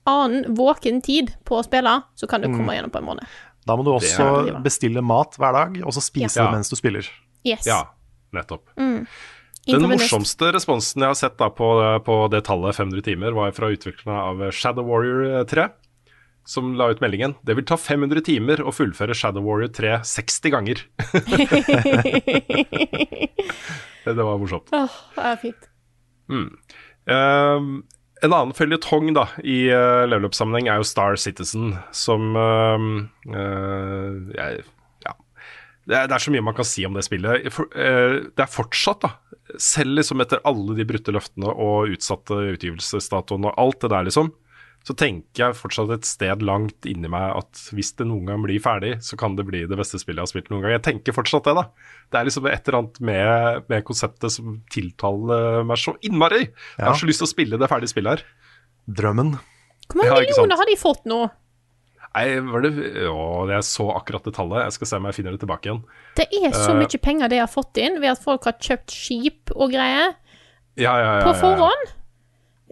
annen 0.07 0.55
våken 0.57 1.03
tid 1.05 1.35
på 1.45 1.59
å 1.61 1.65
spille, 1.65 2.03
så 2.17 2.27
kan 2.29 2.41
du 2.41 2.49
Mm. 2.49 2.57
komme 2.59 2.75
gjennom 2.77 2.91
på 2.91 2.99
en 2.99 3.05
måned. 3.05 3.27
Da 3.67 3.77
må 3.77 3.85
du 3.85 3.91
også 3.91 4.47
er- 4.49 4.61
bestille 4.65 5.03
mat 5.03 5.37
hver 5.37 5.53
dag, 5.53 5.83
og 5.85 5.93
så 5.93 6.01
spise 6.01 6.37
Ja. 6.37 6.45
det 6.47 6.53
mens 6.57 6.69
du 6.71 6.77
spiller. 6.77 7.07
Yes. 7.45 7.67
Ja, 7.67 7.85
nettopp. 8.33 8.63
Mm. 8.77 9.07
Den 9.67 9.83
morsomste 9.83 10.51
responsen 10.53 11.01
jeg 11.03 11.09
har 11.09 11.15
sett 11.15 11.37
da 11.37 11.51
på, 11.51 12.03
på 12.05 12.29
det 12.31 12.45
tallet 12.45 12.75
500 12.75 13.03
timer, 13.05 13.33
var 13.35 13.51
fra 13.53 13.69
utviklerne 13.69 14.19
av 14.47 14.51
Shadow 14.51 14.85
Warrior 14.87 15.45
3, 15.45 15.69
som 16.47 16.75
la 16.75 16.89
ut 16.89 17.01
meldingen. 17.01 17.35
Det 17.45 17.55
vil 17.55 17.65
ta 17.65 17.77
500 17.77 18.21
timer 18.25 18.57
å 18.65 18.73
fullføre 18.73 19.15
Shadow 19.15 19.43
Warrior 19.45 19.69
3 19.69 20.01
60 20.03 20.51
ganger. 20.51 20.77
det 24.05 24.23
var 24.25 24.39
morsomt. 24.41 24.69
Åh, 24.73 24.89
det 25.17 25.25
er 25.25 25.37
fint. 25.45 25.69
Um, 26.31 27.83
en 28.21 28.35
annen 28.35 28.57
føljetong 28.57 29.15
da, 29.17 29.27
i 29.41 29.71
uh, 29.73 30.05
level 30.09 30.29
up-sammenheng 30.29 30.69
er 30.69 30.81
jo 30.81 30.89
Star 30.89 31.17
Citizen, 31.21 31.73
som 31.97 32.37
uh, 32.37 32.77
uh, 33.33 34.11
jeg, 34.37 34.65
ja. 35.07 35.15
det, 35.87 35.97
er, 35.97 36.11
det 36.11 36.17
er 36.17 36.25
så 36.25 36.35
mye 36.35 36.45
man 36.45 36.57
kan 36.59 36.69
si 36.69 36.85
om 36.89 36.97
det 36.97 37.07
spillet. 37.07 37.49
For, 37.55 37.71
det 37.73 38.45
er 38.45 38.53
fortsatt, 38.53 39.07
da, 39.07 39.15
selv 39.61 39.97
liksom 39.99 40.23
etter 40.23 40.43
alle 40.49 40.77
de 40.79 40.87
brutte 40.89 41.15
løftene 41.15 41.51
og 41.51 41.97
utsatte 41.97 42.39
utgivelsesdatoene 42.55 43.51
og 43.51 43.65
alt 43.65 43.81
det 43.87 43.93
der, 43.95 44.07
liksom, 44.11 44.33
så 44.87 44.95
tenker 44.97 45.43
jeg 45.45 45.57
fortsatt 45.59 45.91
et 45.93 46.07
sted 46.09 46.41
langt 46.43 46.87
inni 46.89 47.09
meg 47.13 47.35
at 47.37 47.59
hvis 47.77 47.93
det 47.99 48.07
noen 48.09 48.25
gang 48.31 48.41
blir 48.43 48.61
ferdig, 48.65 48.95
så 49.05 49.19
kan 49.21 49.35
det 49.37 49.45
bli 49.47 49.67
det 49.69 49.77
beste 49.79 49.99
spillet 50.01 50.23
jeg 50.23 50.27
har 50.27 50.31
spilt 50.33 50.49
noen 50.51 50.63
gang. 50.65 50.73
Jeg 50.79 50.85
tenker 50.87 51.13
fortsatt 51.17 51.45
det, 51.51 51.55
da. 51.59 51.65
Det 52.11 52.19
er 52.21 52.29
liksom 52.31 52.47
et 52.49 52.69
eller 52.71 52.79
annet 52.81 53.01
med, 53.05 53.67
med 53.69 53.85
konseptet 53.85 54.33
som 54.33 54.57
tiltaler 54.73 55.61
meg 55.69 55.79
så 55.83 55.95
innmari. 56.07 56.47
Jeg 56.79 56.87
har 56.89 56.97
så 56.97 57.07
lyst 57.11 57.21
til 57.23 57.29
å 57.29 57.35
spille 57.35 57.61
det 57.61 57.69
ferdige 57.71 57.93
spillet 57.93 58.19
her. 58.19 58.25
Drømmen. 58.89 59.35
Hvor 59.91 60.01
mange 60.01 60.11
Ja, 60.17 60.25
millioner 60.25 60.57
har 60.63 60.67
de 60.73 60.79
fått 60.81 61.05
nå? 61.11 61.21
Nei, 62.11 62.25
var 62.43 62.65
det 62.65 62.73
Å, 63.07 63.47
jeg 63.53 63.63
så 63.69 63.85
akkurat 63.95 64.25
det 64.27 64.33
tallet. 64.35 64.65
Jeg 64.65 64.75
skal 64.81 64.89
se 64.91 64.99
om 64.99 65.05
jeg 65.07 65.15
finner 65.21 65.37
det 65.37 65.45
tilbake 65.45 65.69
igjen. 65.69 65.85
Det 66.19 66.27
er 66.41 66.51
så 66.57 66.73
Eh. 66.73 66.81
mye 66.81 66.99
penger 67.05 67.29
de 67.31 67.39
har 67.39 67.47
fått 67.53 67.77
inn 67.79 68.01
ved 68.03 68.11
at 68.17 68.25
folk 68.25 68.49
har 68.49 68.57
kjøpt 68.59 68.91
skip 68.91 69.53
og 69.55 69.71
greier 69.71 70.17
Ja, 70.81 70.97
ja, 70.97 71.19
ja, 71.21 71.23
på 71.23 71.31
ja, 71.31 71.35
ja. 71.37 71.41
forhånd. 71.45 71.93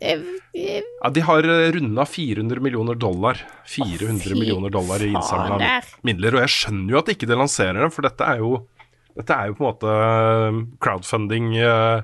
Eh, 0.00 0.20
eh, 0.54 0.82
Ja, 1.02 1.10
De 1.10 1.20
har 1.26 1.42
runda 1.74 2.04
400 2.06 2.60
millioner 2.62 2.94
dollar 2.94 3.40
400 3.66 4.20
fy 4.22 4.34
millioner 4.38 4.70
dollar 4.70 5.02
i 5.02 5.10
innsamla 5.10 5.80
midler. 6.06 6.38
Og 6.38 6.44
jeg 6.46 6.54
skjønner 6.54 6.94
jo 6.94 6.98
at 7.02 7.12
ikke 7.14 7.28
de 7.30 7.38
lanserer 7.38 7.80
dem, 7.82 7.90
for 7.94 8.06
dette 8.06 8.24
er 8.24 8.42
jo 8.44 8.66
Dette 9.18 9.34
er 9.34 9.48
jo 9.50 9.54
på 9.58 9.64
en 9.64 9.72
måte 9.72 9.94
eh, 9.98 10.58
crowdfunding 10.78 11.56
eh, 11.58 12.02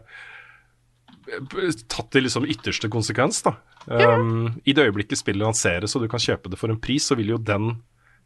tatt 1.87 2.09
til 2.11 2.27
liksom 2.27 2.47
ytterste 2.51 2.91
konsekvens, 2.91 3.39
da. 3.47 3.55
Um, 3.87 4.57
I 4.65 4.73
det 4.75 4.87
øyeblikket 4.89 5.21
spillet 5.21 5.45
lanseres 5.45 5.95
og 5.95 6.03
du 6.03 6.09
kan 6.11 6.23
kjøpe 6.23 6.51
det 6.51 6.59
for 6.59 6.73
en 6.73 6.81
pris, 6.81 7.05
så 7.07 7.15
vil 7.19 7.35
jo 7.35 7.39
den, 7.39 7.77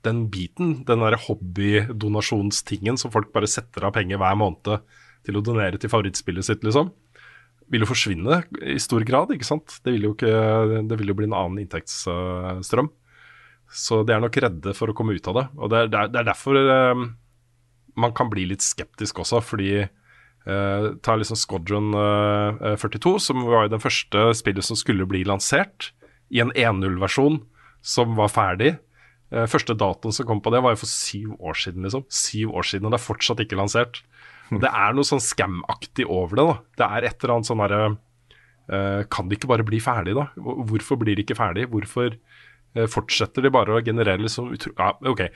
den 0.06 0.24
biten, 0.32 0.84
den 0.88 1.02
derre 1.04 1.18
hobbydonasjonstingen 1.20 2.96
som 2.96 3.12
folk 3.12 3.32
bare 3.34 3.50
setter 3.50 3.88
av 3.88 3.92
penger 3.96 4.20
hver 4.22 4.38
måned 4.38 4.80
til 5.26 5.36
å 5.38 5.44
donere 5.44 5.80
til 5.80 5.90
favorittspillet 5.92 6.46
sitt, 6.46 6.64
liksom, 6.64 6.92
vil 7.72 7.84
jo 7.84 7.90
forsvinne 7.90 8.42
i 8.64 8.78
stor 8.80 9.04
grad, 9.06 9.32
ikke 9.34 9.46
sant. 9.46 9.78
Det 9.84 9.92
vil 9.94 10.08
jo, 10.08 10.14
ikke, 10.16 10.32
det 10.88 10.98
vil 11.00 11.12
jo 11.12 11.16
bli 11.18 11.28
en 11.28 11.36
annen 11.36 11.62
inntektsstrøm. 11.64 12.90
Så 13.68 14.02
de 14.08 14.14
er 14.14 14.22
nok 14.24 14.38
redde 14.40 14.72
for 14.76 14.88
å 14.88 14.96
komme 14.96 15.16
ut 15.16 15.28
av 15.28 15.36
det. 15.36 15.46
Og 15.60 15.72
det 15.72 15.80
er, 15.82 15.90
det 15.92 16.00
er, 16.00 16.12
er 16.22 16.28
derfor 16.30 16.58
eh, 16.62 17.02
man 17.98 18.14
kan 18.16 18.30
bli 18.32 18.46
litt 18.48 18.64
skeptisk 18.64 19.20
også, 19.24 19.42
fordi 19.44 19.72
eh, 19.82 20.88
Ta 21.04 21.16
liksom 21.18 21.38
Squadron 21.38 21.92
eh, 21.98 22.74
42, 22.80 23.14
som 23.28 23.44
var 23.48 23.66
jo 23.66 23.74
den 23.76 23.84
første 23.84 24.28
spillet 24.38 24.64
som 24.64 24.78
skulle 24.78 25.08
bli 25.10 25.24
lansert 25.28 25.92
i 26.32 26.42
en 26.44 26.52
1.0-versjon 26.54 27.42
som 27.84 28.16
var 28.18 28.32
ferdig. 28.32 28.76
Eh, 29.34 29.48
første 29.50 29.76
datoen 29.76 30.14
som 30.14 30.28
kom 30.28 30.40
på 30.44 30.52
det, 30.54 30.62
var 30.64 30.74
jo 30.74 30.82
for 30.84 30.92
syv 30.92 31.34
år 31.36 31.58
siden, 31.58 31.84
liksom. 31.84 32.06
Syv 32.08 32.56
år 32.56 32.68
siden, 32.70 32.88
og 32.88 32.94
det 32.94 33.00
er 33.00 33.08
fortsatt 33.08 33.44
ikke 33.44 33.58
lansert. 33.60 34.02
Det 34.48 34.68
er 34.68 34.94
noe 34.96 35.06
sånn 35.06 35.22
scam-aktig 35.22 36.06
over 36.08 36.38
det, 36.38 36.44
da. 36.48 36.58
Det 36.80 36.86
er 36.88 37.08
et 37.08 37.24
eller 37.24 37.34
annet 37.36 37.48
sånn 37.50 37.62
herre 37.62 37.80
uh, 37.92 39.02
Kan 39.12 39.28
det 39.28 39.38
ikke 39.38 39.50
bare 39.52 39.66
bli 39.66 39.80
ferdig, 39.82 40.16
da? 40.18 40.28
Hvorfor 40.38 41.00
blir 41.00 41.18
det 41.18 41.26
ikke 41.26 41.38
ferdig? 41.38 41.68
Hvorfor 41.72 42.14
uh, 42.14 42.86
fortsetter 42.90 43.44
de 43.44 43.52
bare 43.54 43.76
å 43.76 43.82
generere 43.84 44.24
liksom 44.24 44.52
utro... 44.56 44.72
Ja, 44.78 44.94
OK. 45.08 45.26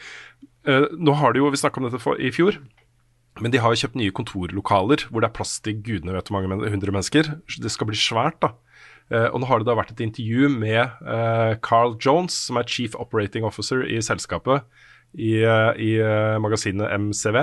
Uh, 0.68 0.88
nå 0.96 1.16
har 1.20 1.34
de 1.34 1.42
jo, 1.42 1.50
Vi 1.52 1.60
snakka 1.60 1.82
om 1.82 1.90
dette 1.90 2.02
for, 2.02 2.16
i 2.16 2.32
fjor. 2.34 2.60
Men 3.40 3.52
de 3.52 3.60
har 3.64 3.72
jo 3.72 3.84
kjøpt 3.84 3.96
nye 3.96 4.12
kontorlokaler 4.12 5.06
hvor 5.08 5.24
det 5.24 5.30
er 5.30 5.36
plass 5.36 5.56
til 5.64 5.78
gudene 5.84 6.12
vet 6.12 6.28
hvor 6.28 6.44
mange 6.44 6.72
hundre 6.72 6.92
mennesker. 6.92 7.34
Det 7.48 7.72
skal 7.72 7.88
bli 7.88 8.00
svært, 8.00 8.40
da. 8.44 8.52
Uh, 9.12 9.28
og 9.34 9.42
nå 9.42 9.48
har 9.50 9.60
det 9.60 9.68
da 9.68 9.76
vært 9.76 9.92
et 9.92 10.04
intervju 10.04 10.48
med 10.52 11.04
uh, 11.04 11.52
Carl 11.64 11.96
Jones, 12.00 12.36
som 12.48 12.56
er 12.60 12.68
chief 12.68 12.96
operating 12.96 13.44
officer 13.44 13.84
i 13.84 14.00
selskapet 14.04 14.64
i, 15.12 15.42
uh, 15.44 15.72
i 15.76 15.98
eh, 16.00 16.38
magasinet 16.40 16.88
MCV. 16.96 17.42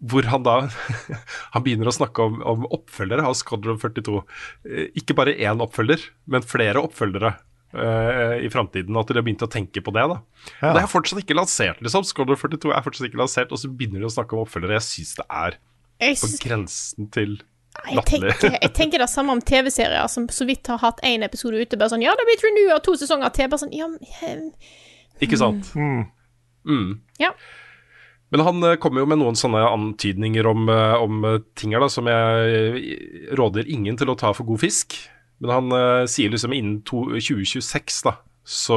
Hvor 0.00 0.24
han 0.32 0.44
da 0.46 0.56
Han 1.54 1.64
begynner 1.66 1.90
å 1.90 1.94
snakke 1.94 2.24
om, 2.24 2.40
om 2.46 2.66
oppfølgere 2.72 3.26
av 3.28 3.36
Squadron 3.36 3.80
42. 3.80 4.22
Eh, 4.64 4.86
ikke 5.00 5.16
bare 5.18 5.36
én 5.36 5.60
oppfølger, 5.60 6.06
men 6.30 6.46
flere 6.46 6.80
oppfølgere 6.80 7.34
uh, 7.74 8.36
i 8.40 8.48
framtiden. 8.52 8.96
At 8.96 9.10
de 9.10 9.18
har 9.18 9.26
begynt 9.26 9.44
å 9.44 9.50
tenke 9.50 9.82
på 9.84 9.94
det. 9.96 10.06
da 10.14 10.20
Ja. 10.62 10.72
Det 10.74 10.84
er 10.84 10.90
fortsatt 10.90 11.22
ikke 11.24 11.36
lansert, 11.36 11.82
liksom. 11.84 12.06
Squadron 12.08 12.40
42 12.40 12.72
er 12.72 12.86
fortsatt 12.86 13.10
ikke 13.10 13.20
lansert, 13.20 13.52
og 13.52 13.60
så 13.60 13.70
begynner 13.70 14.02
de 14.02 14.08
å 14.08 14.14
snakke 14.16 14.36
om 14.36 14.44
oppfølgere. 14.46 14.78
Jeg 14.80 14.88
syns 14.88 15.14
det 15.20 15.28
er 15.28 15.60
på 16.00 16.34
grensen 16.46 17.10
til 17.12 17.40
jeg, 17.86 18.02
tenker, 18.08 18.56
jeg 18.64 18.72
tenker 18.74 19.02
det 19.02 19.08
samme 19.12 19.34
om 19.36 19.40
TV-serier 19.46 20.08
som 20.10 20.26
så 20.32 20.46
vidt 20.48 20.66
har 20.72 20.80
hatt 20.82 21.00
én 21.06 21.24
episode 21.26 21.60
ute. 21.60 21.78
Bare 21.80 21.92
sånn 21.92 22.04
Ja, 22.04 22.16
det 22.18 22.26
blir 22.26 22.36
blitt 22.36 22.46
renew 22.48 22.72
av 22.74 22.82
to 22.86 22.96
sesonger 22.98 23.32
til. 23.36 23.50
Bare 23.52 23.62
sånn 23.62 23.74
Ja, 23.76 23.88
men, 23.92 24.50
Ikke 25.22 25.38
sant? 25.40 25.70
Mm. 25.76 27.00
ja. 27.20 27.30
Men 28.30 28.44
han 28.46 28.62
eh, 28.66 28.78
kommer 28.82 29.02
jo 29.02 29.10
med 29.10 29.20
noen 29.20 29.38
sånne 29.38 29.62
antydninger 29.66 30.46
om, 30.46 30.68
eh, 30.70 30.96
om 31.02 31.24
eh, 31.26 31.40
ting 31.58 31.74
her 31.74 31.82
da, 31.82 31.90
som 31.90 32.08
jeg 32.10 33.30
råder 33.38 33.70
ingen 33.70 33.98
til 33.98 34.12
å 34.12 34.18
ta 34.18 34.32
for 34.36 34.48
god 34.48 34.62
fisk. 34.62 34.96
Men 35.40 35.54
han 35.54 35.72
uh, 35.72 36.04
sier 36.10 36.28
liksom 36.28 36.52
innen 36.52 36.82
to, 36.84 36.98
2026 37.16 38.02
da, 38.04 38.12
så 38.44 38.76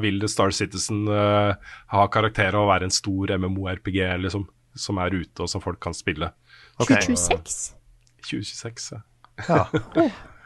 vil 0.00 0.22
Star 0.32 0.54
Citizen 0.56 1.02
uh, 1.04 1.52
ha 1.92 2.06
karakter 2.08 2.56
av 2.56 2.64
å 2.64 2.70
være 2.70 2.88
en 2.88 2.94
stor 2.96 3.34
MMO-RPG 3.36 3.98
liksom, 4.22 4.46
som 4.72 5.02
er 5.04 5.12
ute 5.12 5.44
og 5.44 5.52
som 5.52 5.60
folk 5.60 5.82
kan 5.84 5.92
spille. 5.92 6.30
2026? 6.80 7.58
2026, 8.24 8.88
ja. 8.96 9.04
Ja. 9.46 9.66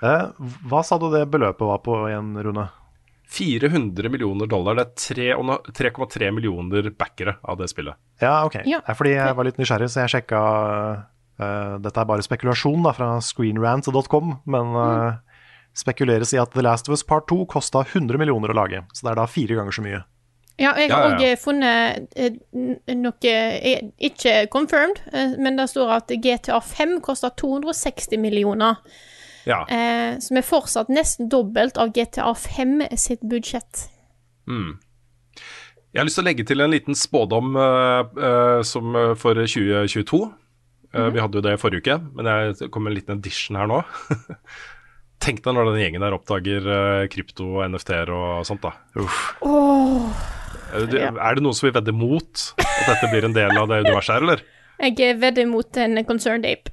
Eh, 0.02 0.22
hva 0.66 0.80
sa 0.82 0.96
du 0.98 1.04
det 1.12 1.28
beløpet 1.30 1.62
var 1.62 1.78
på 1.84 1.94
igjen, 2.08 2.34
Rune? 2.42 2.64
400 3.32 4.10
millioner 4.12 4.46
dollar. 4.50 4.76
Det 4.76 4.84
er 4.84 4.94
tre- 5.06 5.34
og 5.36 5.44
nå- 5.48 5.60
3,3 5.72 6.30
millioner 6.36 6.90
backere 6.90 7.36
av 7.44 7.58
det 7.58 7.68
spillet. 7.72 7.96
Ja, 8.20 8.44
ok. 8.46 8.60
Ja. 8.68 8.80
er 8.86 8.94
fordi 8.98 9.14
jeg 9.16 9.36
var 9.38 9.44
litt 9.48 9.58
nysgjerrig, 9.60 9.88
så 9.90 10.04
jeg 10.04 10.12
sjekka 10.16 10.40
uh, 11.40 11.78
Dette 11.82 12.00
er 12.02 12.08
bare 12.08 12.22
spekulasjon 12.22 12.82
da, 12.84 12.92
fra 12.96 13.08
screenrant.com, 13.24 14.36
men 14.46 14.76
uh, 14.76 15.16
spekuleres 15.74 16.34
i 16.36 16.40
at 16.42 16.52
The 16.52 16.62
Last 16.62 16.88
of 16.88 16.92
Us 16.98 17.02
Part 17.08 17.26
2 17.32 17.46
kosta 17.50 17.82
100 17.86 18.18
millioner 18.20 18.52
å 18.52 18.58
lage. 18.60 18.82
Så 18.92 19.06
det 19.06 19.14
er 19.14 19.22
da 19.22 19.26
fire 19.30 19.56
ganger 19.58 19.72
så 19.78 19.84
mye. 19.86 20.02
Ja, 20.60 20.74
jeg 20.76 20.90
Ja, 20.90 20.96
har 20.98 21.08
ja, 21.08 21.14
òg 21.16 21.22
ja. 21.24 21.36
funnet 21.40 22.12
eh, 22.14 22.34
noe 22.94 23.30
eh, 23.32 23.86
Ikke 24.04 24.34
confirmed, 24.52 25.00
eh, 25.10 25.32
men 25.40 25.56
det 25.56 25.64
står 25.72 25.94
at 25.96 26.12
GTA 26.22 26.60
5 26.60 26.98
koster 27.02 27.32
260 27.40 28.20
millioner. 28.20 28.76
Ja. 29.48 29.62
Eh, 29.66 30.18
som 30.22 30.38
er 30.38 30.46
fortsatt 30.46 30.90
nesten 30.92 31.28
dobbelt 31.32 31.78
av 31.80 31.92
GTA 31.96 32.30
5 32.38 32.82
sitt 33.00 33.22
budsjett. 33.26 33.88
Mm. 34.48 34.76
Jeg 35.92 36.00
har 36.00 36.06
lyst 36.08 36.16
til 36.16 36.24
å 36.24 36.28
legge 36.30 36.44
til 36.48 36.62
en 36.64 36.72
liten 36.72 36.96
spådom 36.96 37.56
uh, 37.58 38.04
uh, 38.16 38.60
som 38.64 38.94
eh, 38.96 39.10
for 39.20 39.36
2022. 39.36 40.20
Eh, 40.92 41.08
Vi 41.12 41.20
hadde 41.20 41.36
jo 41.40 41.44
det 41.44 41.52
i 41.56 41.60
forrige 41.60 41.82
uke, 41.84 41.98
men 42.16 42.28
jeg 42.30 42.70
kom 42.72 42.86
med 42.86 42.94
en 42.94 42.98
liten 43.00 43.18
edition 43.20 43.58
her 43.60 43.68
nå. 43.68 43.82
Tenk 45.22 45.42
deg 45.44 45.54
når 45.54 45.68
den 45.70 45.82
gjengen 45.84 46.02
der 46.02 46.16
oppdager 46.16 46.64
krypto 47.12 47.44
og 47.60 47.66
NFT-er 47.70 48.10
og 48.10 48.40
sånt, 48.48 48.64
da. 48.64 48.72
Er 50.72 50.88
det, 50.88 50.98
Ja. 50.98 51.12
er 51.14 51.36
det 51.38 51.44
noen 51.44 51.54
som 51.54 51.68
vil 51.68 51.76
vedde 51.76 51.94
mot 51.94 52.42
at 52.58 52.88
dette 52.88 53.10
blir 53.12 53.28
en 53.28 53.36
del 53.36 53.54
av 53.60 53.68
det 53.70 53.84
universet 53.84 54.16
her, 54.16 54.24
eller? 54.26 54.42
jeg 54.82 55.20
vedder 55.22 55.46
mot 55.46 55.78
en 55.78 56.00
concerned 56.08 56.48
ape. 56.48 56.72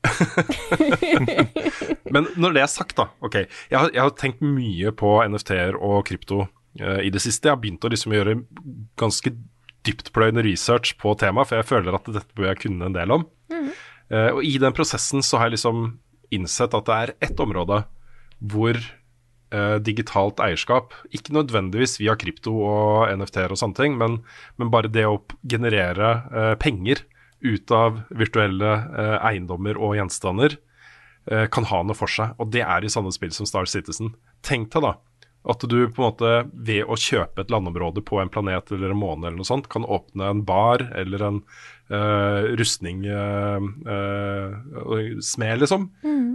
Men 2.14 2.26
når 2.40 2.56
det 2.56 2.64
er 2.64 2.72
sagt, 2.72 2.96
da. 2.98 3.10
Ok, 3.24 3.42
jeg 3.44 3.76
har, 3.76 3.90
jeg 3.94 4.02
har 4.02 4.14
tenkt 4.18 4.42
mye 4.44 4.92
på 4.96 5.12
NFT-er 5.28 5.78
og 5.78 6.04
krypto 6.08 6.44
uh, 6.46 7.00
i 7.02 7.12
det 7.12 7.22
siste. 7.22 7.48
Jeg 7.48 7.56
har 7.56 7.62
begynt 7.62 7.86
å 7.86 7.92
liksom 7.92 8.14
gjøre 8.16 8.40
ganske 9.00 9.34
dyptpløyende 9.86 10.44
research 10.44 10.96
på 11.00 11.14
temaet, 11.20 11.48
for 11.48 11.60
jeg 11.60 11.68
føler 11.68 11.96
at 11.96 12.12
dette 12.12 12.36
bør 12.36 12.52
jeg 12.52 12.62
kunne 12.66 12.90
en 12.90 12.96
del 12.96 13.14
om. 13.14 13.26
Eh, 14.10 14.30
og 14.34 14.42
i 14.44 14.56
den 14.60 14.74
prosessen 14.76 15.24
så 15.24 15.38
har 15.38 15.48
jeg 15.48 15.58
liksom 15.58 15.76
innsett 16.34 16.74
at 16.76 16.88
det 16.88 16.96
er 16.96 17.16
ett 17.30 17.40
område 17.42 17.82
hvor 18.40 18.76
uh, 19.52 19.76
digitalt 19.84 20.40
eierskap, 20.40 20.94
ikke 21.12 21.34
nødvendigvis 21.36 21.98
via 22.00 22.14
krypto 22.16 22.54
og 22.64 23.10
NFT-er 23.12 23.52
og 23.52 23.60
sånne 23.60 23.76
ting, 23.76 23.98
men, 24.00 24.22
men 24.56 24.70
bare 24.72 24.92
det 24.92 25.04
å 25.08 25.20
generere 25.42 26.12
uh, 26.30 26.54
penger 26.62 27.02
ut 27.40 27.70
av 27.74 28.02
virtuelle 28.10 28.72
eh, 28.90 29.16
eiendommer 29.30 29.78
og 29.80 29.96
gjenstander, 29.98 30.56
eh, 31.30 31.46
kan 31.52 31.68
ha 31.70 31.82
noe 31.84 31.98
for 31.98 32.10
seg. 32.10 32.34
Og 32.38 32.52
det 32.54 32.64
er 32.66 32.84
i 32.84 32.92
sånne 32.92 33.12
spill 33.14 33.32
som 33.36 33.48
Star 33.48 33.70
Citizen. 33.70 34.14
Tenk 34.46 34.72
deg 34.74 34.88
da 34.88 34.96
at 35.48 35.64
du 35.64 35.78
på 35.88 36.02
en 36.02 36.10
måte 36.10 36.32
ved 36.52 36.84
å 36.84 36.98
kjøpe 37.00 37.40
et 37.40 37.52
landområde 37.52 38.02
på 38.04 38.18
en 38.20 38.30
planet 38.32 38.72
eller 38.74 38.92
en 38.92 39.00
måne 39.00 39.28
eller 39.28 39.40
noe 39.40 39.48
sånt, 39.48 39.70
kan 39.72 39.86
åpne 39.88 40.28
en 40.34 40.42
bar 40.44 40.84
eller 41.00 41.24
en 41.24 41.38
eh, 41.88 42.50
rustning 42.60 43.06
eh, 43.08 43.70
eh, 43.94 45.08
smed, 45.24 45.62
liksom. 45.62 45.88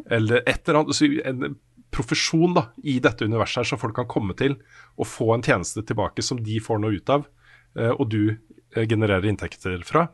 Eller 0.10 0.42
et 0.46 0.66
eller 0.66 0.82
annet. 0.82 1.04
En 1.26 1.60
profesjon 1.94 2.58
da, 2.58 2.68
i 2.82 2.98
dette 3.00 3.28
universet 3.30 3.62
her 3.62 3.70
som 3.70 3.82
folk 3.82 3.96
kan 4.00 4.10
komme 4.10 4.36
til 4.38 4.58
og 4.98 5.08
få 5.08 5.30
en 5.36 5.46
tjeneste 5.46 5.86
tilbake 5.86 6.26
som 6.26 6.42
de 6.44 6.58
får 6.64 6.82
noe 6.82 6.98
ut 6.98 7.14
av, 7.14 7.30
og 7.96 8.06
du 8.12 8.36
genererer 8.76 9.28
inntekter 9.30 9.82
fra. 9.88 10.06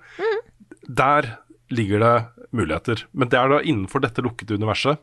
Der 0.97 1.27
ligger 1.71 2.03
det 2.03 2.15
muligheter. 2.51 3.05
Men 3.15 3.29
det 3.31 3.39
er 3.39 3.47
da 3.53 3.61
innenfor 3.63 4.03
dette 4.03 4.23
lukkede 4.25 4.57
universet. 4.59 4.99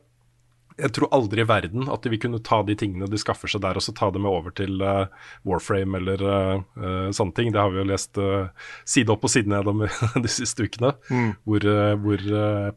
Jeg 0.78 0.92
tror 0.94 1.10
aldri 1.16 1.42
i 1.42 1.46
verden 1.48 1.88
at 1.90 2.04
de 2.04 2.10
vil 2.12 2.20
kunne 2.22 2.38
ta 2.46 2.60
de 2.62 2.76
tingene 2.78 3.08
de 3.10 3.18
skaffer 3.18 3.50
seg 3.50 3.64
der, 3.64 3.80
og 3.80 3.82
så 3.82 3.90
ta 3.96 4.12
det 4.14 4.20
med 4.22 4.30
over 4.30 4.52
til 4.54 4.78
uh, 4.84 5.08
Warframe 5.48 5.98
eller 5.98 6.22
eh, 6.22 7.08
sånne 7.16 7.34
ting. 7.34 7.50
Det 7.50 7.58
har 7.58 7.72
vi 7.74 7.80
jo 7.80 7.86
lest 7.88 8.20
uh, 8.22 8.52
side 8.86 9.10
opp 9.10 9.26
og 9.26 9.32
side 9.32 9.50
ned 9.50 9.66
om 9.72 9.82
de 10.24 10.30
siste 10.30 10.68
ukene, 10.68 10.92
Mm. 11.10 11.32
hvor, 11.48 11.66
hvor 12.04 12.22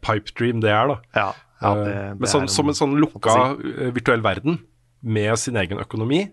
pipe 0.02 0.34
dream 0.34 0.64
det 0.64 0.72
er, 0.74 0.90
da. 0.90 0.98
Ja, 1.14 1.28
ja, 1.62 1.74
det, 1.78 1.86
det 1.94 2.20
Men 2.24 2.32
sånn, 2.32 2.50
som 2.50 2.72
en 2.72 2.80
sånn 2.80 2.98
lukka 2.98 3.36
virtuell 3.94 4.24
verden 4.24 4.58
med 5.02 5.38
sin 5.38 5.60
egen 5.62 5.78
økonomi, 5.78 6.24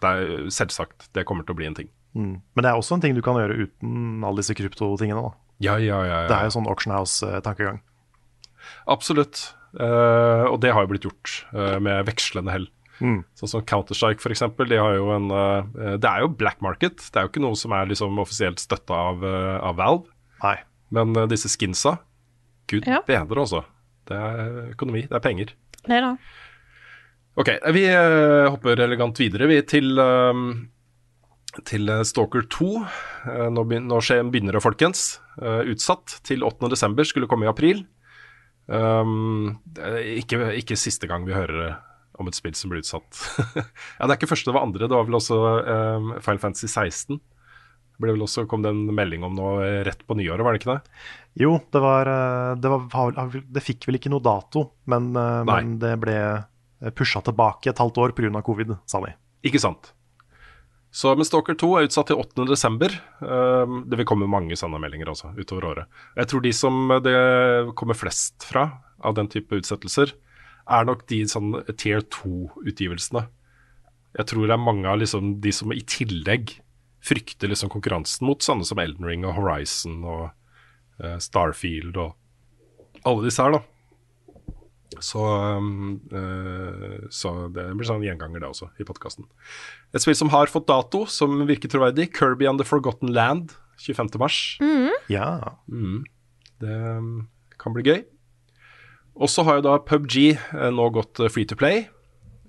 det 0.00 0.08
er 0.16 0.48
selvsagt 0.56 1.10
det 1.12 1.26
kommer 1.28 1.44
til 1.44 1.52
å 1.52 1.58
bli 1.60 1.68
en 1.68 1.76
ting. 1.82 1.90
Mm. 2.16 2.40
Men 2.42 2.64
det 2.64 2.70
er 2.70 2.78
også 2.80 2.96
en 2.96 3.04
ting 3.04 3.14
du 3.14 3.22
kan 3.22 3.38
gjøre 3.38 3.66
uten 3.66 4.24
alle 4.26 4.42
disse 4.42 4.56
kryptotingene. 4.58 5.30
Ja, 5.60 5.76
ja, 5.78 6.00
ja. 6.02 6.18
ja. 6.24 6.26
Det 6.30 6.36
er 6.36 6.48
jo 6.48 6.56
sånn 6.56 6.68
auction 6.70 6.94
house-tankegang. 6.94 7.80
Absolutt. 8.90 9.50
Uh, 9.70 10.50
og 10.50 10.58
det 10.64 10.72
har 10.74 10.82
jo 10.82 10.90
blitt 10.90 11.06
gjort 11.06 11.34
uh, 11.54 11.78
med 11.82 12.08
vekslende 12.08 12.54
hell. 12.54 12.66
Mm. 13.00 13.20
Sånn 13.38 13.52
som 13.52 13.62
Counter-Strike 13.64 14.20
f.eks. 14.20 14.42
De 14.58 14.76
har 14.76 14.96
jo 14.98 15.06
en 15.14 15.30
eh, 15.32 15.94
Det 15.96 16.04
er 16.04 16.20
jo 16.20 16.34
black 16.36 16.58
market. 16.60 16.98
Det 17.00 17.16
er 17.16 17.24
jo 17.24 17.30
ikke 17.30 17.40
noe 17.40 17.56
som 17.56 17.72
er 17.72 17.86
liksom 17.88 18.18
offisielt 18.20 18.60
støtta 18.60 18.92
av, 18.92 19.24
av 19.24 19.78
Valve. 19.78 20.10
Nei. 20.42 20.58
Men 20.92 21.16
disse 21.30 21.48
skinsa, 21.48 21.94
gud 22.68 22.84
Ja. 22.84 22.98
bedre 23.08 23.46
også. 23.46 23.62
Det 24.04 24.18
er 24.18 24.52
økonomi, 24.74 25.06
det 25.08 25.16
er 25.16 25.24
penger. 25.24 25.54
Nei 25.88 26.02
da. 26.04 26.10
Ok, 27.40 27.54
vi 27.72 27.86
hopper 28.52 28.84
elegant 28.84 29.16
videre 29.16 29.48
vi 29.48 29.62
til, 29.64 29.96
til 31.68 31.90
eh, 31.90 32.02
Stalker 32.06 32.44
2. 32.50 32.68
Eh, 33.30 33.46
nå, 33.52 33.64
begyn 33.68 33.88
nå 33.90 34.00
begynner 34.32 34.56
det, 34.56 34.64
folkens. 34.64 35.20
Eh, 35.40 35.72
utsatt 35.72 36.20
til 36.26 36.44
8.12. 36.46 37.02
Skulle 37.08 37.28
komme 37.30 37.48
i 37.48 37.50
april. 37.50 37.84
Um, 38.70 39.58
ikke, 39.74 40.38
ikke 40.60 40.78
siste 40.78 41.08
gang 41.10 41.24
vi 41.26 41.34
hører 41.34 41.80
om 42.20 42.28
et 42.30 42.36
spill 42.36 42.54
som 42.54 42.70
blir 42.70 42.84
utsatt. 42.84 43.08
ja, 43.98 44.06
Det 44.06 44.12
er 44.12 44.18
ikke 44.18 44.30
første, 44.30 44.50
det 44.50 44.56
var 44.56 44.66
andre. 44.68 44.86
Det 44.86 44.94
var 44.96 45.08
vel 45.08 45.18
også 45.18 45.38
um, 45.40 46.12
Final 46.22 46.42
Fantasy 46.44 46.68
16. 46.68 47.18
Det 47.18 48.04
ble 48.04 48.14
vel 48.14 48.24
også, 48.24 48.46
kom 48.48 48.62
det 48.64 48.70
en 48.72 48.94
melding 48.96 49.26
om 49.26 49.34
nå 49.36 49.48
eh, 49.60 49.80
rett 49.84 50.06
på 50.08 50.16
nyåret, 50.16 50.40
var 50.46 50.54
det 50.54 50.62
ikke 50.62 50.76
det? 50.76 51.00
Jo, 51.42 51.58
det 51.68 51.82
var 51.84 52.08
Det, 52.56 52.70
var, 52.72 53.18
det 53.56 53.62
fikk 53.64 53.84
vel 53.88 53.98
ikke 53.98 54.12
noe 54.12 54.24
dato, 54.24 54.70
men, 54.88 55.10
men 55.12 55.74
det 55.82 55.92
ble 56.00 56.16
pusha 56.96 57.20
tilbake 57.26 57.68
et 57.68 57.82
halvt 57.82 58.00
år 58.00 58.14
pga. 58.16 58.40
covid, 58.46 58.72
sa 58.88 59.02
de. 59.04 59.12
Ikke 59.44 59.60
sant. 59.60 59.92
Så 60.90 61.12
men 61.14 61.26
Stalker 61.26 61.54
2 61.54 61.68
er 61.78 61.86
utsatt 61.86 62.08
til 62.10 62.18
8. 62.18 62.44
desember. 62.50 62.94
Um, 63.22 63.84
det 63.86 64.00
vil 64.00 64.08
komme 64.10 64.30
mange 64.30 64.58
sånne 64.58 64.80
meldinger 64.82 65.12
også 65.12 65.32
utover 65.38 65.68
året. 65.68 66.00
Jeg 66.18 66.30
tror 66.32 66.42
de 66.42 66.52
som 66.56 66.94
det 67.04 67.18
kommer 67.78 67.98
flest 67.98 68.46
fra 68.48 68.66
av 69.06 69.14
den 69.16 69.30
type 69.30 69.54
utsettelser, 69.60 70.16
er 70.70 70.86
nok 70.86 71.06
de 71.10 71.22
sånn 71.30 71.54
tier 71.78 72.02
2-utgivelsene. 72.10 73.22
Jeg 74.18 74.26
tror 74.26 74.48
det 74.50 74.56
er 74.56 74.62
mange 74.66 74.90
av 74.90 74.98
liksom 74.98 75.36
de 75.42 75.52
som 75.54 75.70
i 75.72 75.82
tillegg 75.86 76.56
frykter 77.06 77.48
liksom 77.48 77.70
konkurransen 77.72 78.26
mot 78.28 78.42
sånne 78.44 78.66
som 78.66 78.82
Elden 78.82 79.06
Ring 79.08 79.22
og 79.24 79.36
Horizon 79.38 80.02
og 80.02 80.24
uh, 81.00 81.16
Starfield 81.22 81.96
og 81.96 83.06
alle 83.06 83.28
disse 83.30 83.40
her, 83.40 83.54
da. 83.56 83.62
Så, 85.00 85.22
um, 85.56 85.98
eh, 86.12 87.08
så 87.12 87.32
det 87.54 87.66
blir 87.74 87.88
sånn 87.88 88.04
gjenganger, 88.04 88.42
det 88.42 88.50
også, 88.50 88.70
i 88.80 88.86
podkasten. 88.88 89.26
Et 89.96 90.02
spill 90.04 90.18
som 90.18 90.32
har 90.34 90.52
fått 90.52 90.68
dato, 90.68 91.06
som 91.08 91.42
virker 91.48 91.72
troverdig. 91.72 92.10
Kirby 92.16 92.48
and 92.50 92.60
the 92.60 92.66
Forgotten 92.68 93.12
Land, 93.16 93.54
25. 93.80 94.12
mars. 94.20 94.38
Ja. 95.08 95.56
Mm. 95.72 96.04
Det 96.60 96.76
um, 97.00 97.28
kan 97.60 97.72
bli 97.76 97.86
gøy. 97.88 98.02
Og 99.20 99.28
så 99.32 99.42
har 99.44 99.58
jo 99.58 99.66
da 99.66 99.78
PubG 99.84 100.16
eh, 100.30 100.70
nå 100.72 100.86
gått 100.94 101.20
eh, 101.20 101.28
free 101.32 101.48
to 101.48 101.56
play. 101.58 101.86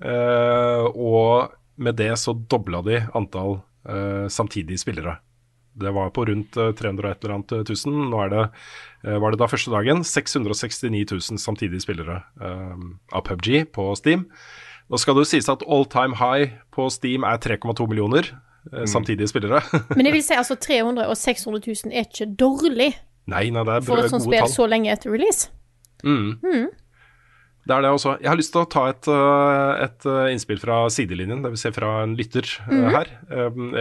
eh, 0.03 0.85
og 0.91 1.51
med 1.81 1.97
det 1.97 2.13
så 2.19 2.33
dobla 2.35 2.81
de 2.85 2.99
antall 3.17 3.61
eh, 3.87 4.27
samtidige 4.29 4.79
spillere. 4.83 5.17
Det 5.73 5.91
var 5.95 6.09
på 6.15 6.25
rundt 6.27 6.57
eh, 6.59 6.73
300 6.75 7.05
og 7.05 7.11
et 7.11 7.23
eller 7.23 7.35
annet 7.37 7.67
tusen. 7.69 7.95
Nå 8.11 8.19
er 8.25 8.33
det, 8.33 8.43
eh, 9.05 9.19
var 9.21 9.31
det 9.31 9.39
da 9.41 9.47
første 9.51 9.71
dagen 9.73 10.03
669 10.07 11.05
000 11.13 11.41
samtidige 11.41 11.83
spillere 11.83 12.21
eh, 12.41 12.83
av 13.15 13.25
PubG 13.27 13.63
på 13.71 13.91
Steam. 13.99 14.27
Nå 14.91 14.99
skal 14.99 15.15
det 15.15 15.23
jo 15.23 15.31
sies 15.31 15.47
at 15.51 15.63
all 15.71 15.85
time 15.87 16.17
high 16.19 16.57
på 16.75 16.89
Steam 16.91 17.23
er 17.23 17.39
3,2 17.39 17.87
millioner 17.87 18.27
eh, 18.73 18.83
samtidige 18.89 19.31
spillere. 19.31 19.63
Men 19.95 20.09
jeg 20.09 20.17
vil 20.17 20.25
si 20.27 20.35
altså 20.35 20.59
300 20.59 21.07
og 21.07 21.17
600 21.17 21.63
000 21.87 21.95
er 21.95 22.09
ikke 22.09 22.27
dårlig 22.35 22.91
nei, 23.31 23.47
nei, 23.53 23.63
det 23.63 23.77
er 23.77 23.85
for 23.87 24.01
et 24.01 24.11
sånt 24.11 24.25
spill 24.25 24.49
så 24.51 24.67
lenge 24.67 24.91
etter 24.91 25.13
release. 25.13 25.47
Mm. 26.03 26.67
Det 27.61 27.75
er 27.75 27.83
det 27.85 27.91
også. 27.93 28.15
Jeg 28.23 28.29
har 28.31 28.39
lyst 28.39 28.51
til 28.55 28.63
å 28.63 28.69
ta 28.73 28.87
et, 28.89 29.07
øh, 29.11 29.83
et 29.85 30.05
øh, 30.09 30.31
innspill 30.33 30.59
fra 30.61 30.79
sidelinjen, 30.89 31.43
dvs. 31.45 31.61
Si 31.61 31.71
fra 31.75 31.91
en 32.03 32.15
lytter 32.17 32.47
mm 32.65 32.73
-hmm. 32.73 32.91
her. 32.95 33.07
Um, 33.29 33.71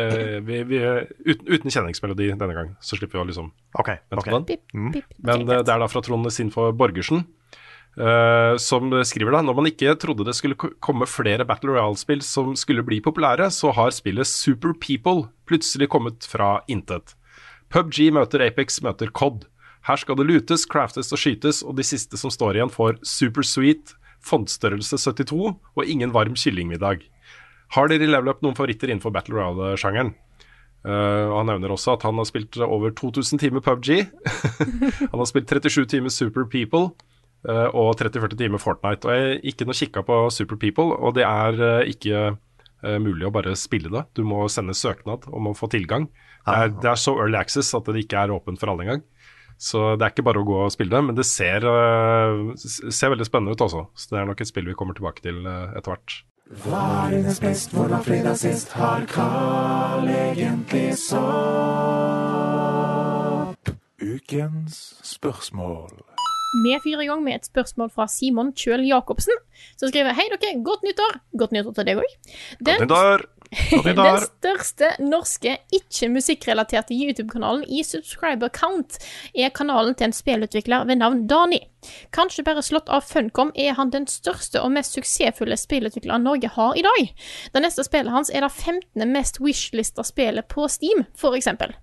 vi, 0.46 0.62
vi, 0.62 0.78
uten, 1.26 1.46
uten 1.48 1.70
kjenningsmelodi 1.70 2.28
denne 2.28 2.54
gang, 2.54 2.76
så 2.80 2.96
slipper 2.96 3.18
vi 3.18 3.24
å 3.24 3.26
liksom 3.26 3.52
okay, 3.78 3.96
vente 4.10 4.20
ok. 4.20 4.24
på 4.24 4.36
den. 4.36 4.44
Pip, 4.44 4.60
Mm. 4.74 4.92
pip. 4.92 5.04
Men 5.18 5.46
det 5.46 5.68
er 5.68 5.78
da 5.78 5.86
fra 5.86 6.02
Trond 6.02 6.32
Sinfor 6.32 6.72
Borgersen, 6.72 7.24
Uh, 7.98 8.54
som 8.56 8.86
skriver 9.02 9.32
da 9.34 9.42
Når 9.42 9.56
man 9.58 9.66
ikke 9.66 9.96
trodde 9.98 10.24
det 10.24 10.36
skulle 10.38 10.54
komme 10.54 11.08
flere 11.10 11.44
Battle 11.44 11.72
Royale-spill 11.74 12.22
som 12.22 12.54
skulle 12.54 12.84
bli 12.86 13.00
populære, 13.00 13.50
så 13.50 13.72
har 13.74 13.90
spillet 13.90 14.26
Super 14.26 14.72
People 14.78 15.28
plutselig 15.44 15.88
kommet 15.88 16.22
fra 16.22 16.60
intet. 16.68 17.16
PubG 17.68 18.12
møter 18.14 18.46
Apex 18.46 18.80
møter 18.82 19.10
COD. 19.10 19.44
Her 19.88 20.00
skal 20.00 20.18
det 20.18 20.28
lutes, 20.28 20.66
craftes 20.68 21.12
og 21.14 21.20
skytes, 21.20 21.62
og 21.64 21.78
de 21.78 21.86
siste 21.86 22.18
som 22.20 22.32
står 22.32 22.58
igjen 22.58 22.72
får 22.72 22.98
super 23.06 23.46
sweet, 23.46 23.94
fondstørrelse 24.20 24.98
72 25.00 25.54
og 25.56 25.84
ingen 25.88 26.12
varm 26.12 26.36
kyllingmiddag. 26.36 27.06
Har 27.76 27.88
dere 27.88 28.04
i 28.04 28.10
Level 28.10 28.32
Up 28.32 28.42
noen 28.44 28.56
favoritter 28.58 28.90
innenfor 28.90 29.14
Battle 29.14 29.38
Royale-sjangeren? 29.38 30.12
Uh, 30.80 31.36
Han 31.36 31.48
nevner 31.50 31.72
også 31.74 31.94
at 31.94 32.04
han 32.08 32.16
har 32.16 32.26
spilt 32.28 32.56
over 32.64 32.92
2000 32.96 33.40
timer 33.40 33.64
PubG. 33.64 34.04
han 35.12 35.16
har 35.22 35.28
spilt 35.28 35.48
37 35.52 35.86
timer 35.92 36.12
Super 36.12 36.44
People 36.48 36.90
uh, 37.48 37.68
og 37.72 37.94
30-40 38.00 38.36
timer 38.40 38.62
Fortnite. 38.62 39.06
Og 39.06 39.16
Jeg 39.16 39.40
gikk 39.44 39.64
inn 39.64 39.74
og 39.74 39.80
kikka 39.80 40.04
på 40.08 40.20
Super 40.34 40.60
People, 40.60 40.96
og 40.96 41.16
det 41.18 41.26
er 41.28 41.60
uh, 41.60 41.88
ikke 41.88 42.30
mulig 42.80 43.26
å 43.28 43.32
bare 43.34 43.52
spille 43.60 43.90
det. 43.92 44.06
Du 44.16 44.22
må 44.24 44.46
sende 44.48 44.72
søknad 44.72 45.26
om 45.28 45.50
å 45.50 45.52
få 45.52 45.66
tilgang. 45.68 46.06
Det 46.46 46.54
er, 46.54 46.70
det 46.72 46.88
er 46.88 46.96
så 46.96 47.12
early 47.12 47.36
access 47.36 47.74
at 47.76 47.84
det 47.92 48.06
ikke 48.06 48.22
er 48.22 48.32
åpent 48.32 48.56
for 48.56 48.72
alle 48.72 48.86
engang. 48.86 49.02
Så 49.60 49.80
det 50.00 50.06
er 50.06 50.14
ikke 50.14 50.24
bare 50.24 50.40
å 50.40 50.46
gå 50.48 50.56
og 50.64 50.72
spille 50.72 50.94
det, 50.94 51.02
men 51.04 51.16
det 51.18 51.26
ser, 51.28 51.60
uh, 51.68 52.56
ser 52.56 53.12
veldig 53.12 53.26
spennende 53.28 53.52
ut 53.52 53.64
også. 53.66 53.82
Så 53.92 54.14
det 54.14 54.18
er 54.22 54.28
nok 54.30 54.40
et 54.40 54.48
spill 54.48 54.68
vi 54.70 54.76
kommer 54.78 54.96
tilbake 54.96 55.20
til 55.26 55.44
uh, 55.44 55.68
etter 55.76 55.92
hvert. 55.92 56.10
Hva 56.64 56.80
er 57.04 57.12
dines 57.14 57.38
best, 57.44 57.70
hvordan 57.76 58.00
fredag 58.02 58.36
sist 58.40 58.72
har 58.74 59.04
Carl 59.10 60.08
egentlig 60.08 60.96
sopp? 60.98 61.20
Ukens 64.00 64.96
spørsmål. 65.06 65.92
Vi 66.64 66.72
fyrer 66.82 67.04
i 67.04 67.10
gang 67.12 67.22
med 67.22 67.36
et 67.36 67.46
spørsmål 67.46 67.92
fra 67.94 68.08
Simon 68.10 68.50
Kjøl 68.56 68.82
Jacobsen, 68.88 69.38
som 69.78 69.92
skriver 69.92 70.16
Hei 70.18 70.26
dere, 70.32 70.56
godt 70.66 70.82
nyttår. 70.88 71.20
Godt 71.38 71.52
nyttår 71.54 71.76
til 71.76 71.86
deg 71.86 72.00
òg. 72.00 72.10
Godt 72.64 72.82
nyttår! 72.86 73.28
Den 73.50 74.20
største 74.22 74.92
norske 75.02 75.56
ikke-musikkrelaterte 75.74 76.94
YouTube-kanalen 76.94 77.64
i 77.66 77.82
subscriber 77.86 78.52
count 78.54 79.00
er 79.34 79.50
kanalen 79.54 79.96
til 79.98 80.10
en 80.10 80.14
spillutvikler 80.14 80.86
ved 80.86 81.00
navn 81.00 81.24
Dani. 81.30 81.58
Kanskje 82.14 82.44
bare 82.46 82.62
slått 82.62 82.90
av 82.92 83.02
Funcom 83.08 83.50
er 83.58 83.74
han 83.78 83.90
den 83.90 84.06
største 84.10 84.62
og 84.62 84.70
mest 84.76 84.94
suksessfulle 84.94 85.58
spillutvikleren 85.58 86.26
Norge 86.26 86.52
har 86.54 86.78
i 86.78 86.84
dag. 86.86 87.12
Det 87.54 87.64
neste 87.64 87.86
spillet 87.86 88.14
hans 88.14 88.30
er 88.30 88.46
det 88.46 88.52
15. 88.52 89.08
mest 89.10 89.40
wishlista 89.42 90.06
spillet 90.06 90.46
på 90.52 90.68
Steam, 90.70 91.06
for 91.18 91.34
eksempel. 91.34 91.74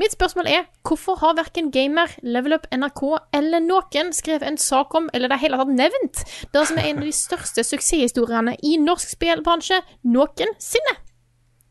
Mitt 0.00 0.14
spørsmål 0.14 0.48
er 0.50 0.66
hvorfor 0.86 1.18
har 1.22 1.36
verken 1.38 1.70
Gamer, 1.74 2.12
Level 2.22 2.56
Up, 2.56 2.66
NRK 2.74 3.02
eller 3.36 3.64
noen 3.64 4.12
skrevet 4.16 4.46
en 4.48 4.60
sak 4.60 4.94
om, 4.98 5.08
eller 5.16 5.32
det 5.32 5.40
hele 5.42 5.60
tatt 5.60 5.72
nevnt, 5.74 6.24
det 6.54 6.66
som 6.68 6.80
er 6.80 6.90
en 6.90 7.02
av 7.02 7.08
de 7.08 7.14
største 7.14 7.64
suksesshistoriene 7.66 8.56
i 8.62 8.76
norsk 8.82 9.16
spillbransje 9.16 9.80
noensinne? 10.04 10.98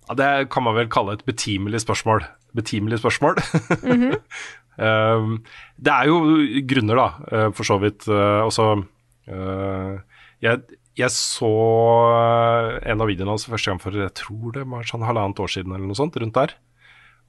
Ja, 0.09 0.17
det 0.19 0.31
kan 0.51 0.65
man 0.65 0.75
vel 0.75 0.91
kalle 0.91 1.15
et 1.15 1.25
betimelig 1.27 1.83
spørsmål. 1.85 2.25
Betimelig 2.57 2.99
spørsmål. 3.01 3.39
um, 4.77 5.37
det 5.79 5.93
er 5.93 6.09
jo 6.09 6.17
grunner, 6.69 6.99
da, 6.99 7.07
eh, 7.31 7.49
for 7.55 7.67
så 7.67 7.79
vidt. 7.81 8.07
Uh, 8.09 8.43
også 8.43 8.67
uh, 9.31 9.95
jeg, 10.43 10.59
jeg 10.99 11.13
så 11.15 11.53
en 12.83 13.01
av 13.01 13.09
videoene 13.09 13.33
hans 13.33 13.47
første 13.47 13.71
gang 13.71 13.81
for 13.81 13.95
jeg 13.97 14.13
tror 14.19 14.53
det 14.57 14.67
var 14.69 14.85
sånn 14.87 15.07
halvannet 15.07 15.39
år 15.39 15.55
siden, 15.55 15.73
eller 15.73 15.87
noe 15.87 15.97
sånt, 15.97 16.19
rundt 16.19 16.37
der. 16.37 16.55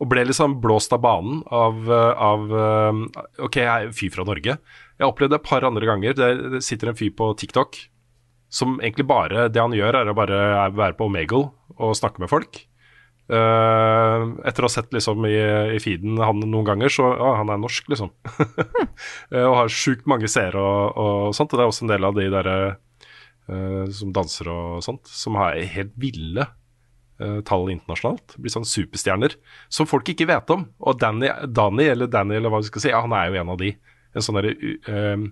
Og 0.02 0.10
ble 0.10 0.24
liksom 0.26 0.58
blåst 0.62 0.92
av 0.96 1.02
banen 1.04 1.42
av, 1.54 1.86
av 1.88 2.50
um, 2.50 3.04
OK, 3.46 3.60
jeg 3.60 3.70
er 3.70 3.88
en 3.88 3.94
fyr 3.94 4.10
fra 4.14 4.26
Norge. 4.26 4.56
Jeg 4.58 5.04
har 5.04 5.12
opplevd 5.12 5.34
det 5.34 5.40
et 5.40 5.46
par 5.46 5.66
andre 5.66 5.86
ganger. 5.86 6.16
Det, 6.18 6.62
sitter 6.66 6.90
en 6.90 6.98
fyr 6.98 7.12
på 7.14 7.30
TikTok 7.38 7.78
som 8.54 8.76
egentlig 8.78 9.06
bare 9.10 9.48
Det 9.50 9.58
han 9.58 9.72
gjør, 9.74 9.96
er 9.98 10.10
å 10.10 10.14
bare 10.14 10.38
være 10.74 10.94
på 10.98 11.08
Omegle 11.08 11.48
og 11.74 11.96
snakke 11.98 12.22
med 12.22 12.30
folk. 12.30 12.60
Uh, 13.24 14.34
etter 14.44 14.62
å 14.62 14.68
ha 14.68 14.72
sett 14.74 14.92
liksom 14.92 15.24
i, 15.24 15.36
i 15.74 15.78
feeden 15.80 16.18
han 16.20 16.42
noen 16.42 16.66
ganger, 16.66 16.92
så 16.92 17.06
ja, 17.14 17.30
han 17.38 17.48
er 17.54 17.62
norsk, 17.62 17.88
liksom. 17.94 18.12
uh, 19.32 19.46
og 19.48 19.56
har 19.62 19.72
sjukt 19.72 20.04
mange 20.10 20.28
seere 20.30 20.60
og, 20.60 20.98
og 21.00 21.38
sånt. 21.38 21.54
Og 21.54 21.60
det 21.60 21.64
er 21.64 21.72
også 21.72 21.86
en 21.86 21.94
del 21.94 22.10
av 22.10 22.18
de 22.18 22.28
derre 22.34 22.58
eh, 23.48 23.86
som 23.94 24.12
danser 24.14 24.50
og 24.52 24.84
sånt, 24.84 25.08
som 25.10 25.38
har 25.40 25.58
helt 25.74 25.96
ville 26.00 26.46
eh, 27.20 27.40
tall 27.46 27.68
internasjonalt. 27.72 28.36
Blir 28.38 28.54
sånn 28.54 28.68
superstjerner 28.68 29.36
som 29.72 29.88
folk 29.90 30.08
ikke 30.10 30.28
vet 30.30 30.50
om. 30.54 30.68
Og 30.84 30.98
Danny, 31.00 31.30
Danny 31.46 31.88
eller 31.92 32.10
Danny, 32.10 32.38
eller 32.38 32.52
hva 32.52 32.62
vi 32.62 32.70
skal 32.70 32.84
si, 32.84 32.92
ja, 32.92 33.02
han 33.04 33.14
er 33.16 33.30
jo 33.30 33.42
en 33.42 33.52
av 33.54 33.60
de. 33.60 33.74
En 34.14 34.24
sånn 34.24 34.38
derre 34.38 34.54
uh, 34.86 35.24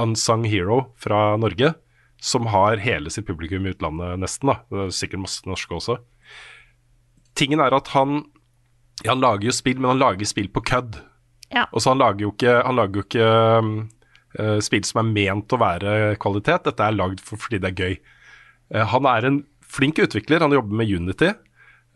unsung 0.00 0.46
hero 0.48 0.84
fra 1.00 1.34
Norge 1.40 1.74
som 2.20 2.46
har 2.52 2.76
hele 2.76 3.10
sitt 3.10 3.26
publikum 3.26 3.66
i 3.66 3.72
utlandet, 3.72 4.18
nesten. 4.20 4.52
da. 4.52 4.60
Det 4.68 4.82
er 4.84 4.94
sikkert 4.94 5.24
masse 5.24 5.48
norske 5.48 5.76
også. 5.76 5.96
Tingen 7.38 7.62
er 7.64 7.72
at 7.72 7.88
han 7.94 8.24
ja, 9.00 9.14
Han 9.14 9.22
lager 9.22 9.48
jo 9.48 9.54
spill, 9.56 9.78
men 9.80 9.94
han 9.94 10.02
lager 10.02 10.28
spill 10.28 10.50
på 10.52 10.60
kødd. 10.60 10.98
Ja. 11.48 11.64
Og 11.72 11.80
så 11.80 11.94
han 11.94 12.02
lager 12.02 12.26
jo 12.26 12.34
ikke, 12.34 12.58
han 12.66 12.76
lager 12.76 13.00
jo 13.00 13.04
ikke 13.06 13.28
eh, 14.36 14.58
spill 14.60 14.84
som 14.84 15.00
er 15.00 15.12
ment 15.14 15.54
å 15.56 15.60
være 15.60 15.94
kvalitet. 16.20 16.66
Dette 16.68 16.84
er 16.84 16.98
lagd 16.98 17.22
for, 17.24 17.40
fordi 17.40 17.62
det 17.62 17.70
er 17.70 17.80
gøy. 17.80 17.96
Uh, 18.74 18.84
han 18.92 19.08
er 19.08 19.28
en 19.30 19.40
flink 19.70 20.00
utvikler. 20.02 20.44
Han 20.44 20.56
jobber 20.56 20.82
med 20.82 20.90
Unity. 20.90 21.32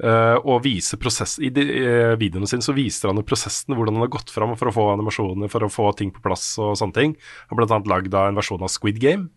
Uh, 0.03 0.41
og 0.43 0.65
viser 0.65 0.99
prosess, 0.99 1.37
I 1.39 1.53
de, 1.55 1.63
uh, 1.63 2.17
videoene 2.19 2.49
sine 2.51 2.65
så 2.67 2.73
viser 2.75 3.13
han 3.13 3.23
prosessen, 3.23 3.77
hvordan 3.79 3.95
han 3.95 4.03
har 4.03 4.11
gått 4.17 4.33
fram 4.35 4.57
for 4.59 4.67
å 4.67 4.75
få 4.75 4.89
animasjoner, 4.91 5.47
for 5.53 5.63
å 5.63 5.71
få 5.71 5.93
ting 5.95 6.11
på 6.11 6.25
plass 6.25 6.49
og 6.59 6.73
sånne 6.81 6.97
ting. 6.97 7.15
Han 7.53 7.63
har 7.63 7.77
annet 7.77 7.91
lagd 7.93 8.17
en 8.19 8.41
versjon 8.41 8.65
av 8.67 8.73
Squid 8.75 8.99
Game. 9.03 9.31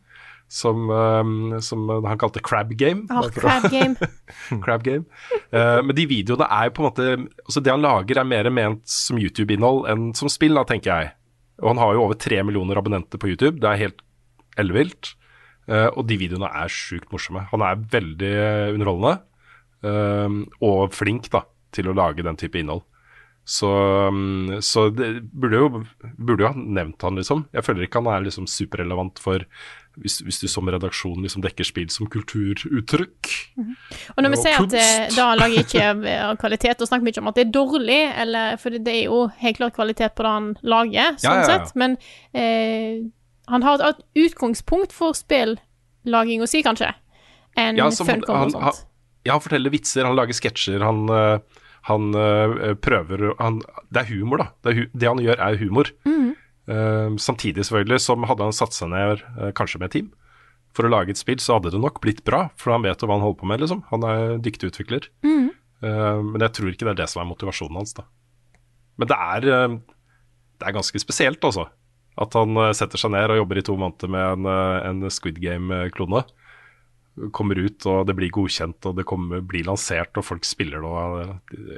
Som, 0.50 0.86
eh, 0.88 1.58
som 1.60 1.90
han 1.92 2.18
kalte 2.18 2.40
Crab 2.40 2.70
Game. 2.80 3.04
Oh, 3.12 3.28
crab 3.36 3.66
game. 3.70 3.98
Crab 4.64 4.86
Game. 4.86 5.04
Uh, 5.52 5.84
men 5.84 5.92
de 5.92 6.06
videoene 6.08 6.48
er 6.48 6.70
jo 6.70 6.74
på 6.78 6.82
en 6.82 6.88
måte 6.88 7.08
altså 7.44 7.60
Det 7.60 7.74
han 7.74 7.84
lager, 7.84 8.22
er 8.22 8.30
mer 8.32 8.48
ment 8.56 8.86
som 8.88 9.20
YouTube-innhold 9.20 9.90
enn 9.92 10.06
som 10.16 10.32
spill, 10.32 10.56
da, 10.56 10.64
tenker 10.64 10.94
jeg. 10.94 11.12
Og 11.60 11.74
han 11.74 11.82
har 11.84 11.98
jo 11.98 12.06
over 12.06 12.16
tre 12.16 12.40
millioner 12.48 12.80
abonnenter 12.80 13.20
på 13.20 13.34
YouTube. 13.34 13.60
Det 13.60 13.70
er 13.74 13.84
helt 13.84 14.02
ellevilt. 14.58 15.18
Eh, 15.68 15.88
og 15.94 16.06
de 16.08 16.18
videoene 16.20 16.50
er 16.64 16.72
sjukt 16.72 17.12
morsomme. 17.12 17.48
Han 17.52 17.64
er 17.66 17.82
veldig 17.92 18.34
underholdende, 18.76 19.18
eh, 19.84 20.38
og 20.64 20.94
flink 20.96 21.32
da, 21.34 21.44
til 21.76 21.90
å 21.92 21.98
lage 21.98 22.24
den 22.24 22.40
type 22.40 22.60
innhold. 22.60 22.86
Så, 23.48 23.68
mm, 24.12 24.58
så 24.60 24.90
det 24.92 25.22
burde 25.32 25.60
jo, 25.62 25.68
burde 26.20 26.44
jo 26.44 26.50
ha 26.50 26.56
nevnt 26.60 27.04
han, 27.06 27.16
liksom. 27.16 27.46
Jeg 27.56 27.64
føler 27.64 27.86
ikke 27.86 28.02
han 28.02 28.10
er 28.12 28.26
liksom 28.26 28.48
superrelevant 28.52 29.22
for 29.24 29.46
hvis, 29.98 30.18
hvis 30.28 30.42
du 30.42 30.50
som 30.52 30.68
redaksjon 30.68 31.24
liksom 31.24 31.42
dekker 31.46 31.66
spill 31.66 31.88
som 31.90 32.10
kulturuttrykk. 32.12 33.30
Og 33.58 34.20
når 34.20 34.34
vi 34.34 34.38
Og 34.38 34.44
sier 34.44 34.58
at 34.60 34.76
eh, 34.76 34.98
kunst. 35.08 35.16
da 35.16 35.30
lager 35.40 35.64
ikke 35.64 36.36
kvalitet, 36.44 36.84
og 36.84 36.92
snakker 36.92 37.08
mye 37.08 37.24
om 37.24 37.32
at 37.32 37.40
det 37.40 37.46
er 37.48 37.54
dårlig, 37.56 38.02
eller, 38.26 38.60
for 38.62 38.76
det 38.76 38.94
er 38.98 39.06
jo 39.08 39.22
helt 39.40 39.62
klart 39.62 39.78
kvalitet 39.80 40.18
på 40.18 40.28
det 40.28 40.34
han 40.36 40.50
lager, 40.76 41.16
sånn 41.16 41.32
Ja, 41.32 41.40
ja, 41.40 41.48
ja. 41.48 41.48
sett, 41.54 41.80
men 41.80 41.96
eh, 42.36 43.08
han 43.48 43.64
har 43.64 43.80
et, 43.90 44.02
utgangspunkt 44.16 44.92
for 44.96 45.14
spillaging 45.18 46.42
å 46.44 46.48
si, 46.50 46.64
kanskje, 46.64 46.94
enn 47.58 47.78
Ja, 47.80 47.90
Funcom 47.90 48.44
og 48.44 48.52
sånt. 48.52 48.64
han- 48.64 48.84
Ja, 49.26 49.34
han 49.34 49.42
forteller 49.42 49.72
vitser, 49.74 50.06
han 50.06 50.16
lager 50.16 50.34
sketsjer, 50.34 50.80
han, 50.84 51.08
øh, 51.10 51.40
han 51.84 52.14
øh, 52.16 52.76
prøver 52.76 53.34
han, 53.40 53.62
Det 53.92 54.02
er 54.04 54.16
humor, 54.16 54.38
da. 54.38 54.48
Det, 54.64 54.76
hu, 54.76 54.86
det 54.96 55.08
han 55.08 55.18
gjør, 55.18 55.40
er 55.40 55.58
humor. 55.58 55.86
Mm. 56.06 56.36
Uh, 56.68 57.16
samtidig, 57.16 57.64
selvfølgelig, 57.64 58.02
som 58.04 58.24
hadde 58.28 58.44
han 58.44 58.52
satt 58.52 58.74
seg 58.76 58.90
ned, 58.92 59.22
eh, 59.40 59.52
kanskje 59.56 59.80
med 59.80 59.86
et 59.88 59.92
team, 59.92 60.10
for 60.76 60.84
å 60.84 60.90
lage 60.92 61.10
et 61.10 61.18
spill, 61.18 61.38
så 61.40 61.56
hadde 61.56 61.72
det 61.72 61.80
nok 61.80 62.02
blitt 62.04 62.26
bra, 62.28 62.50
for 62.60 62.74
han 62.74 62.84
vet 62.84 63.00
jo 63.00 63.08
hva 63.08 63.16
han 63.16 63.24
holder 63.24 63.40
på 63.40 63.48
med, 63.48 63.62
liksom. 63.62 63.84
Han 63.88 64.04
er 64.04 64.38
dyktig 64.44 64.72
utvikler. 64.74 65.08
Mm. 65.24 65.50
Uh, 65.82 66.20
men 66.28 66.42
jeg 66.44 66.52
tror 66.58 66.68
ikke 66.74 66.84
det 66.84 66.92
er 67.00 67.02
det 67.06 67.10
som 67.10 67.22
er 67.24 67.30
motivasjonen 67.32 67.78
hans, 67.80 67.94
da. 67.94 68.04
Men 69.00 69.08
det 69.08 69.16
er, 69.18 69.48
eh, 69.48 69.78
det 70.60 70.68
er 70.68 70.74
ganske 70.76 71.00
spesielt, 71.00 71.40
altså. 71.42 71.68
At 72.18 72.38
han 72.38 72.58
eh, 72.58 72.74
setter 72.78 73.02
seg 73.02 73.14
ned 73.14 73.34
og 73.34 73.42
jobber 73.44 73.62
i 73.62 73.66
to 73.66 73.78
måneder 73.80 74.12
med 74.14 74.28
en, 74.34 74.50
eh, 74.52 74.90
en 74.90 75.14
Squid 75.14 75.40
Game-klone. 75.44 76.24
Kommer 77.34 77.58
ut, 77.58 77.86
og 77.90 78.06
det 78.10 78.16
blir 78.18 78.34
godkjent, 78.34 78.78
og 78.86 78.98
det 79.00 79.08
kommer, 79.10 79.42
blir 79.46 79.66
lansert, 79.66 80.14
og 80.18 80.26
folk 80.26 80.46
spiller 80.46 80.86
det. 80.86 81.28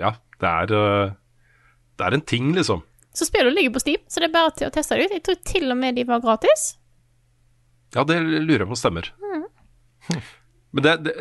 Ja, 0.02 0.14
det 0.42 0.50
er, 0.50 0.76
eh, 0.76 1.14
det 2.00 2.08
er 2.08 2.18
en 2.18 2.28
ting, 2.34 2.54
liksom. 2.56 2.84
Så 3.16 3.26
spillet 3.28 3.56
ligger 3.56 3.74
på 3.76 3.84
Steam, 3.84 4.04
så 4.08 4.22
det 4.22 4.30
er 4.30 4.36
bare 4.36 4.52
til 4.56 4.70
å 4.70 4.74
teste 4.74 4.96
det 4.96 5.08
ut. 5.08 5.16
Jeg 5.18 5.26
tror 5.28 5.40
til 5.48 5.72
og 5.72 5.80
med 5.80 5.98
de 5.98 6.06
var 6.08 6.22
gratis. 6.24 6.76
Ja, 7.96 8.04
det 8.06 8.20
lurer 8.22 8.64
jeg 8.64 8.70
på 8.70 8.78
stemmer. 8.78 9.10
Men 10.70 10.86
det, 10.86 10.92
det, 11.08 11.14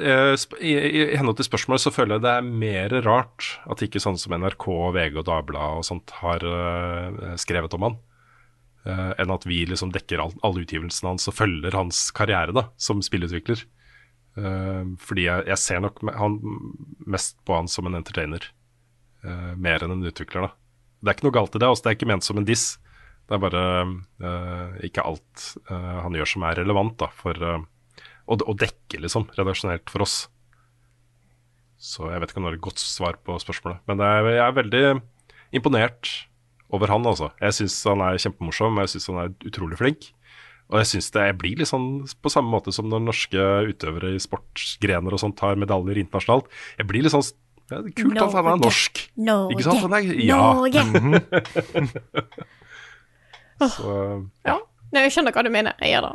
i, 0.60 0.74
i, 0.76 1.04
i 1.08 1.16
henhold 1.16 1.38
til 1.38 1.46
spørsmålet 1.48 1.80
så 1.80 1.92
føler 1.92 2.18
jeg 2.18 2.24
det 2.26 2.32
er 2.36 2.50
mer 2.60 2.94
rart 3.06 3.46
at 3.72 3.80
ikke 3.84 4.02
sånn 4.02 4.18
som 4.20 4.34
NRK, 4.36 4.66
VG 4.92 5.16
og 5.22 5.24
Dagbladet 5.24 5.80
og 5.80 5.86
sånt 5.88 6.12
har 6.20 6.44
uh, 6.44 7.32
skrevet 7.40 7.72
om 7.78 7.86
han, 7.86 7.96
eh, 8.88 9.10
enn 9.20 9.32
at 9.34 9.46
vi 9.48 9.62
liksom 9.68 9.92
dekker 9.94 10.22
all, 10.22 10.34
alle 10.46 10.64
utgivelsene 10.64 11.12
hans 11.12 11.28
og 11.30 11.36
følger 11.38 11.76
hans 11.76 12.08
karriere 12.16 12.54
da, 12.56 12.68
som 12.80 13.02
spillutvikler. 13.04 13.64
Uh, 14.38 14.94
fordi 15.02 15.24
jeg, 15.24 15.48
jeg 15.50 15.58
ser 15.58 15.80
nok 15.82 15.98
han 16.14 16.36
mest 17.10 17.40
på 17.42 17.56
han 17.56 17.66
som 17.70 17.88
en 17.88 17.98
entertainer, 17.98 18.44
uh, 19.26 19.56
mer 19.58 19.82
enn 19.82 19.96
en 19.96 20.06
utvikler. 20.06 20.46
da. 20.46 20.52
Det 21.00 21.10
er 21.10 21.16
ikke 21.16 21.26
noe 21.26 21.34
galt 21.34 21.56
i 21.58 21.62
det, 21.62 21.70
også, 21.70 21.84
det 21.84 21.90
er 21.90 21.96
ikke 21.98 22.10
ment 22.12 22.26
som 22.26 22.38
en 22.38 22.46
diss. 22.46 22.68
Det 23.28 23.34
er 23.36 23.42
bare 23.42 23.62
ikke 24.86 25.02
alt 25.04 25.42
han 25.68 26.14
gjør 26.16 26.30
som 26.30 26.46
er 26.48 26.62
relevant 26.62 26.94
da, 27.02 27.10
for 27.12 27.36
å, 27.44 27.58
å 28.32 28.54
dekke, 28.56 29.02
liksom, 29.04 29.26
redaksjonelt 29.36 29.92
for 29.92 30.06
oss. 30.06 30.14
Så 31.76 32.08
jeg 32.08 32.22
vet 32.22 32.32
ikke 32.32 32.40
om 32.40 32.46
det 32.46 32.54
er 32.54 32.56
et 32.56 32.64
godt 32.64 32.80
svar 32.80 33.18
på 33.20 33.36
spørsmålet. 33.42 33.82
Men 33.90 34.00
jeg 34.00 34.40
er 34.40 34.56
veldig 34.56 34.82
imponert 35.60 36.14
over 36.74 36.92
han, 36.92 37.06
altså. 37.08 37.30
Jeg 37.40 37.56
syns 37.56 37.76
han 37.88 38.02
er 38.04 38.20
kjempemorsom, 38.20 38.80
jeg 38.82 38.92
syns 38.94 39.08
han 39.12 39.20
er 39.24 39.34
utrolig 39.48 39.78
flink. 39.80 40.10
Og 40.68 40.82
jeg 40.82 40.88
syns 40.90 41.08
det 41.14 41.24
blir 41.40 41.56
litt 41.56 41.70
sånn 41.70 42.04
på 42.20 42.32
samme 42.32 42.52
måte 42.52 42.74
som 42.76 42.90
når 42.92 43.00
norske 43.06 43.44
utøvere 43.70 44.10
i 44.16 44.20
sportsgrener 44.20 45.14
og 45.16 45.22
sånt 45.22 45.38
tar 45.40 45.56
medaljer 45.60 46.02
internasjonalt. 46.02 46.50
Jeg 46.76 46.88
blir 46.90 47.06
litt 47.06 47.14
sånn 47.14 47.24
ja, 47.68 47.82
det 47.84 47.90
er 47.90 47.96
Kult 48.00 48.20
at 48.24 48.32
han 48.36 48.46
er 48.48 48.60
norsk. 48.62 49.00
Norge. 49.20 49.52
Ikke 49.54 49.64
sant? 49.66 49.82
Han 49.84 49.96
er, 49.96 50.06
ja. 50.24 50.40
Norge. 50.56 50.84
Mhm. 50.88 51.18
Så, 53.74 53.92
ja. 54.46 54.54
Nei, 54.94 55.02
jeg 55.04 55.12
skjønner 55.16 55.34
hva 55.34 55.42
du 55.44 55.50
mener. 55.52 55.74
Jeg 55.82 55.96
gjør 55.96 56.04
det. 56.06 56.12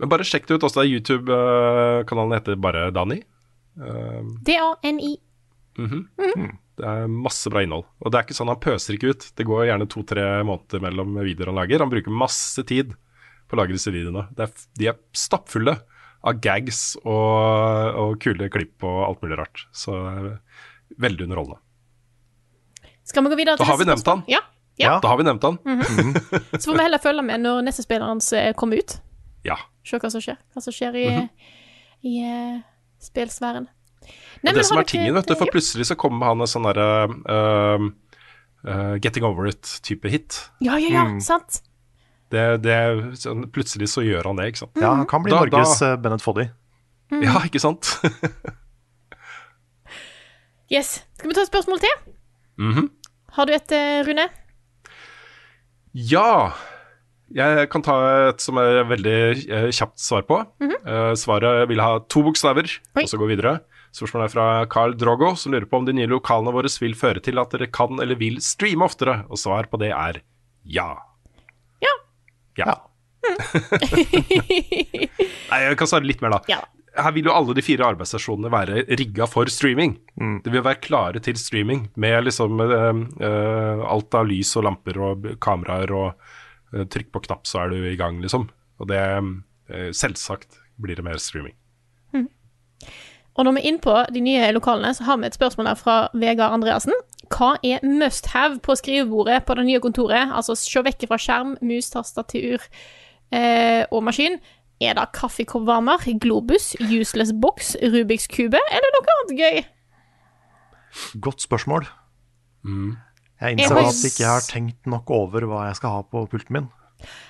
Men 0.00 0.10
bare 0.12 0.26
sjekk 0.28 0.46
det 0.48 0.58
ut 0.60 0.66
også. 0.68 0.84
YouTube-kanalen 0.86 2.36
heter 2.36 2.58
bare 2.60 2.86
Dani. 2.94 3.18
Eh, 3.80 4.20
D-A-N-I. 4.46 5.14
mhm. 5.80 6.02
Det 6.80 6.88
er 6.88 7.10
masse 7.12 7.50
bra 7.52 7.62
innhold. 7.64 7.84
Og 8.00 8.10
det 8.12 8.18
er 8.20 8.26
ikke 8.26 8.36
sånn 8.38 8.50
han 8.52 8.60
pøser 8.62 8.96
ikke 8.96 9.12
ut. 9.14 9.26
Det 9.36 9.46
går 9.48 9.66
gjerne 9.68 9.86
to-tre 9.92 10.26
måneder 10.48 10.82
mellom 10.86 11.18
videoer 11.20 11.52
han 11.52 11.58
lager. 11.60 11.84
Han 11.84 11.92
bruker 11.92 12.14
masse 12.22 12.64
tid 12.68 12.94
på 13.50 13.56
å 13.56 13.60
lage 13.60 13.74
disse 13.76 13.92
videoene. 13.92 14.26
Det 14.36 14.46
er, 14.46 14.52
de 14.80 14.88
er 14.92 14.98
stappfulle 15.16 15.74
av 16.20 16.36
gags 16.44 16.94
og, 17.00 17.96
og 17.96 18.16
kule 18.22 18.48
klipp 18.52 18.84
og 18.86 18.98
alt 19.08 19.22
mulig 19.24 19.38
rart. 19.40 19.66
Så 19.72 19.94
veldig 21.00 21.26
underholdende. 21.28 21.60
Skal 23.10 23.24
vi 23.26 23.32
gå 23.32 23.38
videre 23.40 23.56
til 23.58 23.64
Da 23.66 23.70
har 23.72 23.78
vi 23.80 23.86
nevnt 23.88 24.06
han. 24.10 24.22
Ja. 24.30 24.40
ja. 24.78 24.92
Da 25.02 25.10
har 25.12 25.18
vi 25.20 25.26
nevnt 25.26 25.42
han. 25.48 25.58
Mhm. 25.64 26.12
Så 26.60 26.70
får 26.70 26.76
vi 26.78 26.84
heller 26.84 27.02
følge 27.02 27.24
med 27.26 27.42
når 27.42 27.64
neste 27.66 27.82
spiller 27.86 28.06
hans 28.06 28.32
eh, 28.36 28.52
kommer 28.58 28.80
ut. 28.82 28.96
Ja. 29.46 29.56
Se 29.86 29.98
hva 29.98 30.10
som 30.12 30.22
skjer. 30.22 30.38
Hva 30.54 30.62
som 30.64 30.74
skjer 30.76 30.96
i, 31.00 31.06
Mhm. 31.10 31.28
i 32.06 32.14
eh, 32.28 32.60
spillsfæren. 33.02 33.66
Nei, 34.42 34.52
det 34.56 34.64
som 34.64 34.78
er 34.80 34.84
tingen, 34.88 35.14
vet 35.14 35.26
du, 35.28 35.34
for 35.36 35.46
plutselig 35.52 35.86
så 35.90 35.96
kommer 36.00 36.26
han 36.32 36.40
en 36.40 36.48
sånn 36.48 36.64
derre 36.64 36.86
uh, 37.28 37.88
uh, 38.64 38.94
Getting 39.02 39.24
Over 39.28 39.50
It-type 39.50 40.08
hit. 40.08 40.38
Ja, 40.60 40.78
ja, 40.80 40.88
ja, 40.88 41.04
Mm. 41.04 41.20
sant. 41.20 41.60
Det, 42.30 42.62
det, 42.62 42.76
sånn, 43.18 43.44
plutselig 43.50 43.88
så 43.90 44.04
gjør 44.06 44.24
han 44.30 44.36
det, 44.36 44.52
ikke 44.52 44.62
sant. 44.64 44.76
Ja, 44.80 44.94
han 44.94 45.06
kan 45.10 45.22
bli 45.22 45.32
Da- 45.34 45.40
Norges 45.44 45.78
da- 45.80 45.92
eh, 45.92 45.96
Bennett 45.96 46.22
Foddy. 46.22 46.48
Mm. 47.10 47.22
Ja, 47.26 47.40
ikke 47.44 47.60
sant? 47.60 47.90
Yes. 50.70 51.00
Skal 51.18 51.26
vi 51.30 51.34
ta 51.34 51.42
et 51.42 51.50
spørsmål 51.50 51.80
til? 51.82 51.94
Mhm. 52.62 52.84
Har 53.34 53.46
du 53.46 53.52
et, 53.56 53.72
eh, 53.74 54.04
Rune? 54.06 54.28
Ja. 55.94 56.52
Jeg 57.34 57.68
kan 57.70 57.82
ta 57.82 58.28
et 58.28 58.40
som 58.40 58.56
er 58.58 58.84
veldig 58.86 59.48
kjapt 59.74 59.98
svar 59.98 60.22
på. 60.22 60.38
Mm 60.60 60.70
-hmm. 60.70 61.16
svaret 61.16 61.68
vil 61.68 61.80
ha 61.80 61.98
to 62.08 62.22
bokstaver, 62.22 62.66
og 62.96 63.08
så 63.08 63.16
gå 63.18 63.26
videre. 63.26 63.60
Spørsmålet 63.90 64.28
er 64.28 64.34
fra 64.34 64.46
Carl 64.70 64.94
Drogo, 64.98 65.32
som 65.34 65.54
lurer 65.54 65.66
på 65.66 65.80
om 65.80 65.86
de 65.88 65.94
nye 65.96 66.10
lokalene 66.10 66.54
våre 66.54 66.70
vil 66.80 66.94
føre 66.98 67.22
til 67.24 67.40
at 67.42 67.50
dere 67.54 67.66
kan 67.74 67.98
eller 68.02 68.18
vil 68.20 68.38
streame 68.44 68.86
oftere. 68.86 69.24
Og 69.28 69.40
svar 69.42 69.66
på 69.70 69.80
det 69.82 69.90
er 69.90 70.20
ja. 70.62 70.90
Ja. 71.82 71.94
Ja. 72.60 72.76
Nei, 75.50 75.58
jeg 75.64 75.78
kan 75.80 75.90
svare 75.90 76.06
litt 76.06 76.22
mer, 76.22 76.38
da. 76.38 76.42
Ja. 76.50 76.60
Her 77.00 77.14
vil 77.14 77.28
jo 77.28 77.34
alle 77.34 77.54
de 77.54 77.62
fire 77.64 77.86
arbeidsstasjonene 77.92 78.50
være 78.52 78.84
rigga 78.98 79.26
for 79.30 79.50
streaming. 79.52 79.94
Det 80.44 80.50
vil 80.52 80.64
være 80.66 80.82
klare 80.82 81.22
til 81.22 81.38
streaming 81.38 81.86
med 82.00 82.26
liksom 82.26 82.58
uh, 82.60 83.84
alt 83.86 84.18
av 84.18 84.26
lys 84.28 84.50
og 84.58 84.66
lamper 84.66 84.98
og 84.98 85.28
kameraer 85.42 85.94
og 85.94 86.08
uh, 86.74 86.84
trykk 86.90 87.12
på 87.14 87.24
knapp, 87.28 87.46
så 87.46 87.64
er 87.64 87.74
du 87.74 87.78
i 87.86 87.98
gang, 87.98 88.18
liksom. 88.22 88.48
Og 88.82 88.90
det 88.90 89.00
uh, 89.00 89.90
Selvsagt 89.94 90.58
blir 90.82 90.98
det 90.98 91.06
mer 91.06 91.22
streaming. 91.22 91.54
Og 93.40 93.46
når 93.46 93.56
vi 93.56 93.60
er 93.62 93.68
inne 93.70 93.80
på 93.80 93.94
de 94.12 94.20
nye 94.20 94.50
lokalene, 94.52 94.90
så 94.92 95.06
har 95.08 95.16
vi 95.16 95.28
et 95.30 95.36
spørsmål 95.38 95.70
der 95.70 95.78
fra 95.80 95.94
Vegard 96.20 96.52
Andreassen. 96.58 96.92
Hva 97.30 97.54
er 97.64 97.80
must 97.86 98.26
have 98.34 98.58
på 98.60 98.74
skrivebordet 98.76 99.44
på 99.48 99.54
det 99.56 99.64
nye 99.68 99.80
kontoret? 99.80 100.32
Altså 100.36 100.56
se 100.58 100.82
vekk 100.84 101.06
fra 101.08 101.16
skjerm, 101.22 101.54
mus, 101.64 101.88
tastatur 101.94 102.58
eh, 103.32 103.86
og 103.88 104.02
maskin. 104.04 104.36
Er 104.80 104.96
det 104.98 105.06
kaffekoppvarmer, 105.16 106.04
Globus, 106.20 106.74
useless 106.80 107.32
box, 107.40 107.74
Rubiks 107.80 108.26
kube 108.32 108.60
eller 108.60 108.92
noe 108.96 109.14
annet 109.14 109.38
gøy? 109.40 109.60
Godt 111.20 111.44
spørsmål. 111.44 111.86
Mm. 112.64 112.96
Jeg 113.40 113.56
Jeg 113.56 113.58
innser 113.60 113.74
har- 113.80 113.88
at 113.88 114.04
ikke 114.10 114.26
har 114.26 114.40
tenkt 114.40 114.86
nok 114.86 115.10
over 115.10 115.40
hva 115.48 115.66
jeg 115.68 115.76
skal 115.76 115.90
ha 115.96 116.02
på 116.02 116.26
pulten 116.28 116.50
min. 116.52 116.68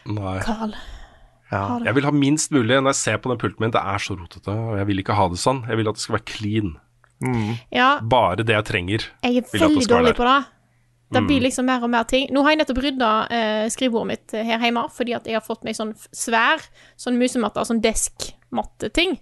Nei. 0.07 0.41
Carl. 0.43 0.75
Ja. 1.51 1.79
Jeg 1.85 1.95
vil 1.97 2.05
ha 2.07 2.11
minst 2.15 2.53
mulig 2.55 2.77
når 2.79 2.93
jeg 2.93 2.95
ser 3.01 3.17
på 3.19 3.31
den 3.33 3.39
pulten 3.43 3.61
min. 3.65 3.71
Det 3.75 3.81
er 3.83 3.99
så 3.99 4.15
rotete, 4.19 4.49
og 4.55 4.77
jeg 4.79 4.87
vil 4.87 4.99
ikke 5.03 5.17
ha 5.19 5.29
det 5.29 5.39
sånn. 5.43 5.65
Jeg 5.69 5.77
vil 5.81 5.89
at 5.91 5.95
det 5.99 6.03
skal 6.05 6.17
være 6.19 6.29
clean. 6.31 6.77
Ja, 7.75 7.99
Bare 8.01 8.37
det 8.45 8.55
jeg 8.55 8.65
trenger. 8.65 9.03
jeg 9.23 9.37
er 9.43 9.51
veldig 9.53 9.87
dårlig 9.91 10.15
på 10.17 10.25
det. 10.25 10.39
Det 11.13 11.21
Mm. 11.21 11.27
blir 11.27 11.41
liksom 11.43 11.65
mer 11.67 11.83
og 11.83 11.91
mer 11.91 12.05
ting. 12.05 12.29
Nå 12.31 12.43
har 12.45 12.51
jeg 12.55 12.59
nettopp 12.61 12.79
rydda 12.85 13.31
eh, 13.31 13.69
skrivebordet 13.69 14.07
mitt 14.07 14.35
eh, 14.35 14.45
her 14.47 14.59
hjemme, 14.63 14.85
fordi 14.95 15.13
at 15.17 15.25
jeg 15.27 15.35
har 15.35 15.41
fått 15.43 15.65
meg 15.65 15.75
sånn 15.75 15.91
svær 16.15 16.63
sånn 16.97 17.19
musematte, 17.19 17.65
sånn 17.67 17.81
deskmatte-ting. 17.83 19.19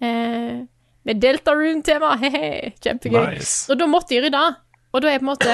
Eh, 0.00 0.64
med 1.04 1.20
Delta 1.20 1.52
Room-tema. 1.52 2.16
Kjempegøy. 2.82 3.34
Nice. 3.36 3.70
Og 3.70 3.78
da 3.78 3.86
måtte 3.86 4.14
jeg 4.16 4.24
rydde. 4.24 4.56
Og 4.94 5.02
da 5.02 5.08
er 5.08 5.18
jeg 5.18 5.20
på 5.20 5.28
en 5.28 5.36
måte 5.36 5.52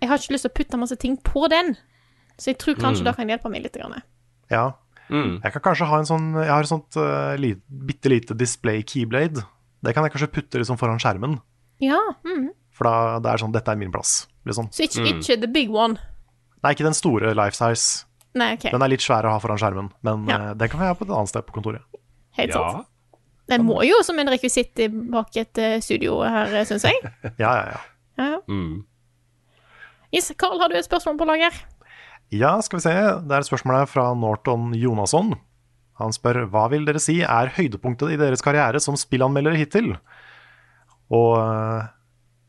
Jeg 0.00 0.08
har 0.10 0.18
ikke 0.18 0.34
lyst 0.34 0.42
til 0.42 0.50
å 0.50 0.56
putte 0.58 0.76
masse 0.82 0.96
ting 0.98 1.16
på 1.22 1.48
den. 1.48 1.76
Så 2.36 2.50
jeg 2.50 2.58
tror 2.58 2.74
kanskje 2.74 3.02
Mm. 3.02 3.04
det 3.04 3.16
kan 3.16 3.28
hjelpe 3.28 3.50
meg 3.50 3.62
litt. 3.62 3.72
Grann. 3.78 4.02
Ja. 4.50 4.72
Mm. 5.10 5.32
Jeg 5.42 5.52
kan 5.56 5.62
kanskje 5.64 5.86
ha 5.90 5.98
en 5.98 6.06
sånn 6.08 6.26
Jeg 6.38 6.50
har 6.52 6.62
et 6.66 6.70
sånt 6.70 6.96
uh, 7.00 7.34
li, 7.40 7.54
bitte 7.68 8.12
lite 8.12 8.36
display 8.38 8.82
keyblade. 8.86 9.42
Det 9.82 9.94
kan 9.96 10.04
jeg 10.06 10.12
kanskje 10.14 10.30
putte 10.34 10.60
liksom 10.60 10.78
foran 10.80 11.00
skjermen. 11.02 11.38
Ja. 11.82 11.98
Mm. 12.26 12.50
For 12.76 12.86
da 12.88 13.18
det 13.24 13.32
er 13.32 13.42
sånn 13.42 13.52
Dette 13.54 13.72
er 13.72 13.80
min 13.80 13.90
plass, 13.92 14.28
liksom. 14.48 14.68
Så 14.72 14.86
ikke, 14.86 15.06
ikke 15.16 15.38
the 15.42 15.50
big 15.50 15.72
one. 15.74 15.98
Nei, 16.62 16.74
ikke 16.76 16.86
den 16.86 16.96
store 16.96 17.32
life 17.34 17.56
size. 17.56 18.04
Nei, 18.38 18.52
okay. 18.54 18.70
Den 18.70 18.84
er 18.84 18.92
litt 18.92 19.02
svær 19.02 19.26
å 19.26 19.32
ha 19.34 19.40
foran 19.42 19.58
skjermen, 19.58 19.88
men 20.06 20.28
Ja. 20.30 20.38
uh, 20.50 20.54
den 20.54 20.68
kan 20.70 20.80
vi 20.80 20.86
ha 20.86 20.94
på 20.94 21.08
et 21.08 21.10
annet 21.10 21.32
sted 21.32 21.46
på 21.48 21.56
kontoret. 21.56 21.82
Helt 22.38 22.54
sant. 22.54 22.86
Den 23.50 23.64
må 23.66 23.80
jo 23.82 23.96
som 24.06 24.18
en 24.22 24.28
rekvisitt 24.30 24.78
bak 25.10 25.34
et 25.40 25.58
eh, 25.58 25.80
studio 25.82 26.20
her, 26.22 26.52
syns 26.68 26.84
jeg. 26.86 27.00
Ja, 27.42 27.50
ja, 27.50 27.64
ja. 27.74 27.80
Ja, 28.20 28.26
ja. 28.36 28.38
Mm. 28.46 28.84
Yes, 30.14 30.30
Carl, 30.38 30.60
har 30.60 30.70
du 30.70 30.76
et 30.78 30.86
spørsmål 30.86 31.18
på 31.18 31.26
lager? 31.26 31.56
Ja, 32.30 32.56
skal 32.62 32.78
vi 32.78 32.86
se. 32.86 32.94
Det 32.94 33.34
er 33.34 33.42
et 33.42 33.48
spørsmål 33.48 33.80
her 33.80 33.88
fra 33.90 34.10
Norton 34.14 34.70
Jonasson. 34.78 35.34
Han 36.00 36.14
spør 36.14 36.44
hva 36.52 36.68
vil 36.72 36.86
dere 36.86 37.00
si 37.02 37.18
er 37.26 37.50
høydepunktet 37.56 38.14
i 38.14 38.18
deres 38.20 38.44
karriere 38.44 38.80
som 38.82 38.96
spillanmeldere 38.98 39.58
hittil? 39.58 39.92
Og 41.10 41.34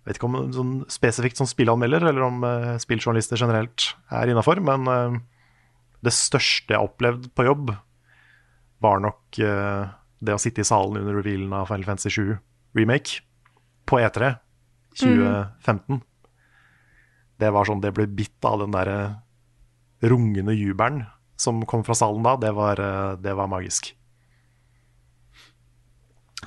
jeg 0.01 0.09
vet 0.09 0.17
ikke 0.17 0.29
om 0.29 0.37
sånn 0.53 0.75
spesifikt 0.89 1.41
som 1.41 1.49
spillanmelder, 1.49 2.05
eller 2.09 2.25
om 2.25 2.45
eh, 2.47 2.75
spilljournalister 2.81 3.37
generelt 3.41 3.91
er 4.13 4.31
innafor, 4.31 4.61
men 4.65 4.87
eh, 4.89 5.17
det 6.01 6.13
største 6.15 6.73
jeg 6.73 6.79
har 6.79 6.87
opplevd 6.87 7.27
på 7.37 7.45
jobb, 7.45 7.73
var 8.81 9.03
nok 9.03 9.41
eh, 9.45 9.91
det 10.25 10.33
å 10.33 10.41
sitte 10.41 10.63
i 10.63 10.67
salen 10.67 11.01
under 11.03 11.19
revealen 11.19 11.53
av 11.53 11.67
Final 11.69 11.85
Fantasy 11.89 12.13
7 12.15 12.31
Remake 12.77 13.21
på 13.89 13.99
E3 14.01 14.31
2015. 14.97 16.01
Det 17.41 17.53
var 17.53 17.69
sånn, 17.69 17.81
det 17.81 17.93
ble 17.97 18.07
bitt 18.09 18.45
av 18.47 18.61
den 18.61 18.73
derre 18.73 18.97
rungende 20.01 20.55
jubelen 20.57 21.03
som 21.41 21.63
kom 21.65 21.83
fra 21.85 21.97
salen 21.97 22.23
da. 22.25 22.35
Det 22.39 22.51
var, 22.57 22.79
eh, 22.79 23.17
det 23.21 23.33
var 23.37 23.49
magisk. 23.51 23.93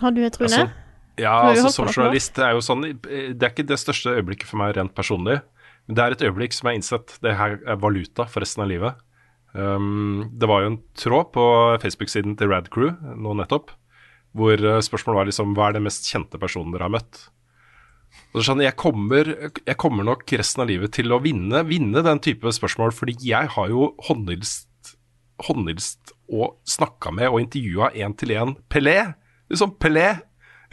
Har 0.01 0.11
du 0.11 0.25
et, 0.25 0.39
Rune? 0.41 0.51
Altså, 0.51 0.71
ja, 1.21 1.35
altså 1.51 1.71
som 1.71 1.87
journalist 1.87 2.39
er 2.43 2.57
jo 2.57 2.63
sånn 2.65 2.81
Det 2.99 3.39
er 3.39 3.53
ikke 3.53 3.67
det 3.69 3.79
største 3.79 4.17
øyeblikket 4.17 4.49
for 4.51 4.59
meg 4.59 4.73
rent 4.75 4.95
personlig, 4.97 5.39
men 5.87 5.95
det 5.95 6.03
er 6.03 6.17
et 6.17 6.25
øyeblikk 6.27 6.57
som 6.57 6.67
jeg 6.67 6.75
har 6.75 6.81
innsett 6.81 7.19
det 7.23 7.37
her 7.39 7.59
er 7.63 7.79
valuta 7.79 8.27
for 8.27 8.43
resten 8.43 8.65
av 8.65 8.71
livet. 8.73 8.99
Um, 9.55 10.33
det 10.35 10.49
var 10.51 10.65
jo 10.65 10.73
en 10.73 10.81
tråd 10.99 11.31
på 11.37 11.45
Facebook-siden 11.85 12.35
til 12.41 12.51
Rad 12.51 12.73
Crew 12.75 12.91
nå 13.15 13.37
nettopp, 13.39 13.71
hvor 14.35 14.59
eh, 14.59 14.81
spørsmålet 14.83 15.21
var 15.21 15.29
liksom 15.31 15.55
hva 15.55 15.69
er 15.69 15.77
den 15.77 15.87
mest 15.87 16.09
kjente 16.11 16.41
personen 16.43 16.75
dere 16.75 16.89
har 16.89 16.95
møtt? 16.97 17.29
Og 18.35 18.43
sånn, 18.43 18.65
jeg 18.65 18.75
kommer, 18.75 19.29
jeg 19.63 19.77
kommer 19.79 20.07
nok 20.07 20.27
resten 20.35 20.65
av 20.65 20.71
livet 20.71 20.91
til 20.97 21.15
å 21.15 21.21
vinne, 21.23 21.63
vinne 21.69 22.03
den 22.03 22.21
type 22.23 22.51
spørsmål, 22.57 22.91
fordi 22.97 23.15
jeg 23.23 23.51
har 23.55 23.69
jo 23.71 23.93
håndhilst, 24.09 24.95
håndhilst 25.47 26.15
og 26.35 26.57
snakka 26.67 27.13
med 27.15 27.31
og 27.31 27.45
intervjua 27.45 27.93
én 27.95 28.17
til 28.19 28.35
én 28.35 28.57
Pelé. 28.73 28.99
Liksom 29.53 29.77
Pelé. 29.79 30.09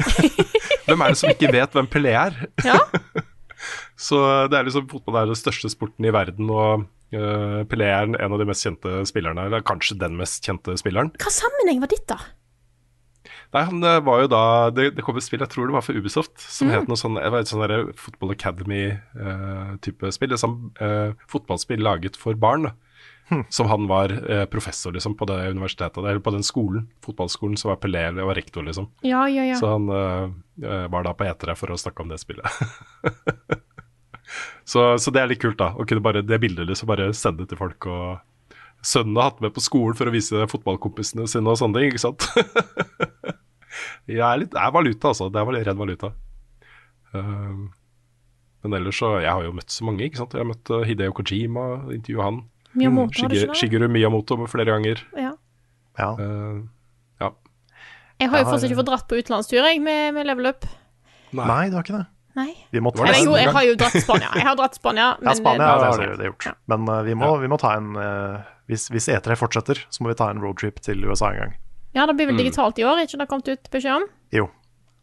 hvem 0.87 1.03
er 1.05 1.13
det 1.13 1.19
som 1.21 1.29
ikke 1.29 1.51
vet 1.53 1.77
hvem 1.77 1.91
Pelé 1.91 2.15
er? 2.17 2.41
Så 4.01 4.17
det 4.49 4.57
er 4.57 4.65
liksom 4.65 4.89
fotball 4.89 5.19
er 5.21 5.29
den 5.29 5.37
største 5.37 5.69
sporten 5.69 6.07
i 6.09 6.13
verden, 6.13 6.49
og 6.49 6.87
uh, 7.13 7.61
Pelé 7.69 7.91
er 7.93 8.09
en 8.09 8.33
av 8.33 8.39
de 8.41 8.47
mest 8.49 8.65
kjente 8.65 9.03
spillerne, 9.05 9.45
eller 9.45 9.61
kanskje 9.67 9.99
den 10.01 10.17
mest 10.17 10.41
kjente 10.47 10.73
spilleren. 10.81 11.13
Hva 11.21 11.33
sammenheng 11.35 11.83
var 11.83 11.93
dette? 11.93 12.17
Nei, 13.51 13.65
han 13.67 13.83
eh, 13.83 13.97
var 13.99 14.21
jo 14.23 14.27
da 14.31 14.41
Det, 14.71 14.85
det 14.95 15.03
kom 15.03 15.17
et 15.19 15.25
spill, 15.25 15.41
jeg 15.43 15.51
tror 15.51 15.67
det 15.67 15.73
var 15.75 15.83
for 15.83 15.97
Ubisoft, 15.99 16.37
som 16.39 16.69
Mm. 16.69 16.75
het 16.79 16.87
noe 16.87 16.95
sånn 16.99 17.17
det 17.19 17.31
var 17.33 17.39
et 17.43 17.49
sånn 17.51 17.65
der 17.67 17.89
Football 17.99 18.31
Academy-type 18.31 20.11
spill. 20.15 20.31
Det 20.31 20.37
er 20.37 20.45
sånn 20.45 20.71
eh, 20.79 21.11
fotballspill 21.27 21.83
laget 21.83 22.15
for 22.19 22.33
barn. 22.39 22.63
da. 22.69 22.73
Som 23.49 23.67
han 23.71 23.85
var 23.87 24.11
eh, 24.11 24.43
professor 24.51 24.91
liksom 24.91 25.13
på 25.15 25.23
det 25.29 25.37
universitetet, 25.53 26.01
eller 26.03 26.19
på 26.19 26.33
den 26.35 26.43
skolen, 26.43 26.89
fotballskolen, 27.05 27.55
som 27.59 27.69
var 27.71 27.77
Pelé 27.79 28.01
eller 28.09 28.25
var 28.27 28.35
rektor, 28.35 28.63
liksom. 28.67 28.89
Ja, 29.07 29.21
ja, 29.31 29.45
ja. 29.47 29.55
Så 29.55 29.69
han 29.71 29.87
eh, 29.87 30.25
eh, 30.67 30.87
var 30.91 31.03
da 31.07 31.13
på 31.15 31.23
E3 31.29 31.55
for 31.55 31.71
å 31.71 31.77
snakke 31.79 32.03
om 32.03 32.11
det 32.11 32.19
spillet. 32.19 32.43
så, 34.67 34.97
så 34.99 35.11
det 35.15 35.21
er 35.21 35.27
litt 35.31 35.39
kult, 35.43 35.55
da. 35.61 35.69
Å 35.79 35.85
kunne 35.87 36.03
bare 36.03 36.23
det 36.27 36.41
bildet 36.43 36.67
liksom 36.67 36.91
bare 36.91 37.07
sende 37.15 37.47
til 37.47 37.55
folk. 37.59 37.87
og 37.87 38.19
Sønnen 38.83 39.15
har 39.19 39.29
hatt 39.31 39.39
med 39.43 39.53
på 39.55 39.61
skolen 39.63 39.95
for 39.95 40.05
å 40.09 40.13
vise 40.15 40.47
fotballkompisene 40.51 41.23
sine 41.29 41.47
og 41.51 41.55
sånne 41.61 41.75
ting, 41.79 41.87
ikke 41.93 42.03
sant. 42.03 42.27
Jeg 44.09 44.23
er 44.25 44.41
litt, 44.41 44.51
det 44.53 44.61
er 44.61 44.73
valuta, 44.75 45.11
altså. 45.11 45.29
Det 45.31 45.41
er 45.41 45.65
redd 45.69 45.79
valuta. 45.79 46.11
Eh, 47.15 47.55
men 48.61 48.77
ellers 48.77 48.99
så 49.01 49.15
Jeg 49.19 49.31
har 49.31 49.43
jo 49.43 49.53
møtt 49.57 49.73
så 49.73 49.87
mange, 49.87 50.05
ikke 50.05 50.21
sant. 50.21 50.35
Jeg 50.37 50.43
har 50.43 50.49
møtt 50.51 50.69
eh, 50.69 50.85
Hideo 50.89 51.15
Kojima, 51.17 51.67
intervjua 51.95 52.27
han. 52.29 52.43
Miyamoto, 52.77 53.25
har 53.25 53.33
Shige- 53.33 53.47
ikke? 53.49 53.57
Shigeru 53.59 53.89
Miyamoto 53.91 54.37
flere 54.47 54.71
ganger. 54.71 55.01
Ja. 55.17 55.33
Ja. 55.99 56.13
Uh, 56.15 56.61
ja. 57.19 57.33
Jeg 58.21 58.31
har 58.31 58.43
jo 58.43 58.47
fortsatt 58.47 58.69
ikke 58.69 58.79
fått 58.79 58.91
dratt 58.91 59.09
på 59.09 59.19
utenlandstur 59.19 59.59
jeg, 59.59 59.81
med, 59.83 60.13
med 60.15 60.29
level 60.29 60.53
up. 60.53 60.67
Nei, 61.35 61.65
du 61.71 61.75
har 61.75 61.83
ikke 61.83 61.97
det. 61.97 62.05
Nei. 62.39 62.53
Vi 62.71 62.79
må 62.79 62.93
ta 62.95 63.03
Var 63.03 63.11
Eller 63.11 63.25
jo, 63.27 63.33
jeg 63.35 63.51
har 63.51 63.65
jo 63.67 63.73
dratt 63.75 63.97
Spania. 63.99 64.29
Jeg 64.39 64.45
har 64.47 64.55
dratt 64.55 64.77
Spania, 64.77 65.07
men 65.19 65.33
Ja, 65.33 65.35
Spania 65.35 65.67
eh, 65.67 65.83
har 65.83 65.99
det 65.99 66.07
det, 66.13 66.17
det 66.21 66.29
gjort. 66.29 66.47
Men 66.71 66.87
uh, 66.87 67.01
vi, 67.03 67.15
må, 67.19 67.31
vi 67.41 67.49
må 67.51 67.59
ta 67.59 67.73
en 67.75 67.89
uh, 67.99 68.39
hvis, 68.71 68.87
hvis 68.93 69.09
E3 69.11 69.35
fortsetter, 69.35 69.83
så 69.91 70.03
må 70.03 70.13
vi 70.13 70.19
ta 70.21 70.29
en 70.31 70.39
roadtrip 70.39 70.79
til 70.85 71.03
USA 71.03 71.33
en 71.33 71.41
gang. 71.41 71.57
Ja, 71.93 72.05
det 72.07 72.15
blir 72.15 72.27
Mm. 72.27 72.35
vel 72.35 72.43
digitalt 72.45 72.79
i 72.79 72.85
år, 72.87 73.01
ikke 73.03 73.17
det 73.19 73.27
kommet 73.29 73.47
ut 73.51 73.69
beskjed 73.73 73.95
om? 74.01 74.05
Jo, 74.31 74.49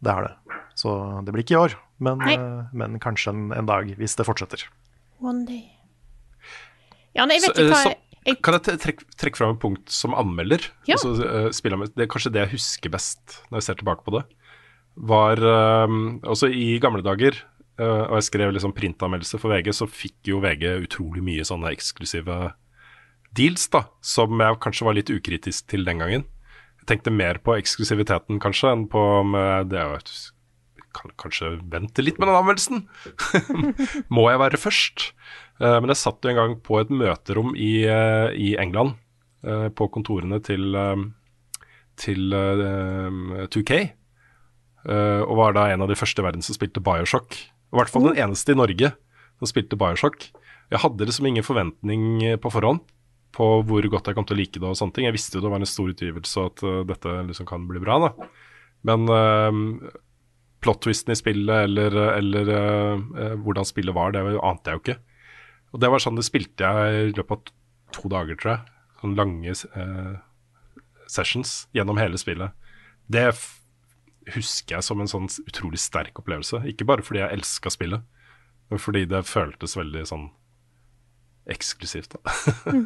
det 0.01 0.11
har 0.15 0.23
det. 0.27 0.59
Så 0.75 0.93
det 1.25 1.33
blir 1.33 1.43
ikke 1.43 1.57
i 1.57 1.61
år, 1.63 1.75
men, 1.99 2.21
eh, 2.21 2.69
men 2.73 2.99
kanskje 2.99 3.33
en, 3.33 3.51
en 3.53 3.65
dag, 3.69 3.89
hvis 3.99 4.15
det 4.15 4.25
fortsetter. 4.25 4.63
One 5.21 5.45
day. 5.45 5.65
Ja, 7.15 7.25
nei, 7.25 7.35
jeg 7.39 7.49
vet 7.49 7.55
Så, 7.55 7.61
ikke 7.61 7.65
eh, 7.65 7.73
hva 7.73 7.83
så, 7.83 7.89
jeg, 7.89 7.99
jeg 8.29 8.41
Kan 8.45 8.53
jeg 8.57 8.79
trekke, 8.79 9.05
trekke 9.19 9.37
fram 9.39 9.55
et 9.55 9.61
punkt 9.61 9.89
som 9.91 10.13
anmelder? 10.17 10.65
Ja. 10.87 10.95
Altså, 10.95 11.13
eh, 11.19 11.85
det 11.95 12.05
er 12.05 12.11
kanskje 12.11 12.31
det 12.31 12.43
jeg 12.45 12.53
husker 12.57 12.89
best 12.93 13.39
når 13.49 13.59
jeg 13.59 13.67
ser 13.69 13.79
tilbake 13.81 14.05
på 14.05 14.15
det. 14.17 14.23
Var 15.09 15.37
eh, 15.37 15.95
også 16.29 16.49
i 16.51 16.79
gamle 16.83 17.01
dager, 17.05 17.35
eh, 17.79 18.03
og 18.09 18.15
jeg 18.19 18.27
skrev 18.29 18.53
liksom 18.55 18.73
printanmeldelse 18.77 19.39
for 19.39 19.51
VG, 19.53 19.71
så 19.75 19.87
fikk 19.89 20.31
jo 20.31 20.41
VG 20.43 20.65
utrolig 20.87 21.23
mye 21.25 21.45
sånne 21.47 21.71
eksklusive 21.75 22.53
deals, 23.35 23.67
da, 23.69 23.83
som 24.01 24.33
jeg 24.41 24.57
kanskje 24.63 24.85
var 24.87 24.95
litt 24.97 25.09
ukritisk 25.13 25.67
til 25.69 25.83
den 25.85 25.99
gangen. 26.01 26.25
Tenkte 26.89 27.13
mer 27.13 27.37
på 27.45 27.55
eksklusiviteten 27.59 28.41
kanskje 28.41 28.73
enn 28.73 28.87
på 28.89 29.03
om 29.21 29.37
eh, 29.37 29.61
det 29.69 29.77
er 29.77 29.91
jo 29.91 30.01
et 30.01 30.13
kan 30.95 31.11
kanskje 31.21 31.51
vente 31.69 32.01
litt 32.01 32.17
med 32.17 32.31
den 32.31 32.37
anmeldelsen. 32.39 32.79
Må 34.15 34.23
jeg 34.31 34.41
være 34.41 34.57
først? 34.57 35.11
Uh, 35.61 35.77
men 35.77 35.91
jeg 35.93 36.01
satt 36.01 36.25
jo 36.25 36.31
en 36.31 36.39
gang 36.39 36.55
på 36.65 36.79
et 36.81 36.89
møterom 36.89 37.53
i, 37.53 37.85
uh, 37.85 38.33
i 38.33 38.55
England, 38.57 38.95
uh, 39.45 39.67
på 39.69 39.85
kontorene 39.93 40.39
til, 40.41 40.73
til 41.99 42.35
eh, 42.35 43.47
2K, 43.51 43.79
eh, 44.87 45.21
og 45.25 45.35
var 45.39 45.55
da 45.57 45.67
en 45.69 45.83
av 45.83 45.91
de 45.91 45.97
første 45.99 46.23
i 46.23 46.25
verden 46.25 46.45
som 46.45 46.55
spilte 46.55 46.83
Bioshock. 46.83 47.35
I 47.35 47.77
hvert 47.77 47.91
fall 47.91 48.07
den 48.07 48.21
eneste 48.23 48.55
i 48.55 48.59
Norge 48.59 48.93
som 49.39 49.51
spilte 49.51 49.77
Bioshock. 49.79 50.29
Jeg 50.69 50.83
hadde 50.83 51.07
liksom 51.09 51.27
ingen 51.29 51.45
forventning 51.45 52.21
på 52.41 52.51
forhånd 52.53 52.83
på 53.35 53.47
hvor 53.67 53.85
godt 53.93 54.09
jeg 54.09 54.17
kom 54.17 54.25
til 54.27 54.37
å 54.37 54.39
like 54.39 54.57
det. 54.57 54.67
og 54.67 54.77
sånne 54.77 54.95
ting. 54.95 55.07
Jeg 55.07 55.15
visste 55.15 55.37
jo 55.37 55.45
det 55.45 55.51
var 55.53 55.61
en 55.61 55.69
stor 55.69 55.89
utgivelse 55.91 56.41
og 56.41 56.51
at 56.51 56.63
uh, 56.65 56.83
dette 56.89 57.15
liksom 57.29 57.47
kan 57.49 57.67
bli 57.69 57.81
bra. 57.83 57.99
da. 58.07 58.29
Men 58.89 59.05
uh, 59.11 59.91
plot-twisten 60.63 61.13
i 61.13 61.19
spillet 61.19 61.67
eller, 61.67 61.95
eller 62.17 62.51
uh, 62.51 63.05
eh, 63.19 63.35
hvordan 63.39 63.67
spillet 63.67 63.95
var, 63.95 64.13
det 64.15 64.23
ante 64.43 64.71
jeg 64.71 64.77
jo 64.77 64.83
ikke. 64.83 64.97
Og 65.73 65.83
det 65.83 65.91
var 65.93 66.03
sånn 66.03 66.17
det 66.19 66.25
spilte 66.27 66.65
jeg 66.65 67.09
i 67.09 67.13
løpet 67.15 67.35
av 67.35 67.53
to 67.95 68.11
dager, 68.11 68.39
tror 68.39 68.53
jeg. 68.55 68.75
Sånne 68.99 69.19
lange 69.19 69.53
eh, 69.53 70.15
sessions 71.09 71.53
gjennom 71.77 71.99
hele 72.01 72.19
spillet. 72.19 72.55
Det 73.09 73.29
husker 74.35 74.75
jeg 74.75 74.85
som 74.85 75.01
en 75.01 75.09
sånn 75.09 75.29
utrolig 75.45 75.79
sterk 75.81 76.19
opplevelse. 76.21 76.63
Ikke 76.69 76.87
bare 76.89 77.05
fordi 77.05 77.21
jeg 77.21 77.37
elska 77.37 77.71
spillet, 77.73 78.03
men 78.69 78.81
fordi 78.81 79.05
det 79.09 79.23
føltes 79.29 79.77
veldig 79.77 80.03
sånn 80.09 80.27
eksklusivt. 81.53 82.15
Da. 82.15 82.33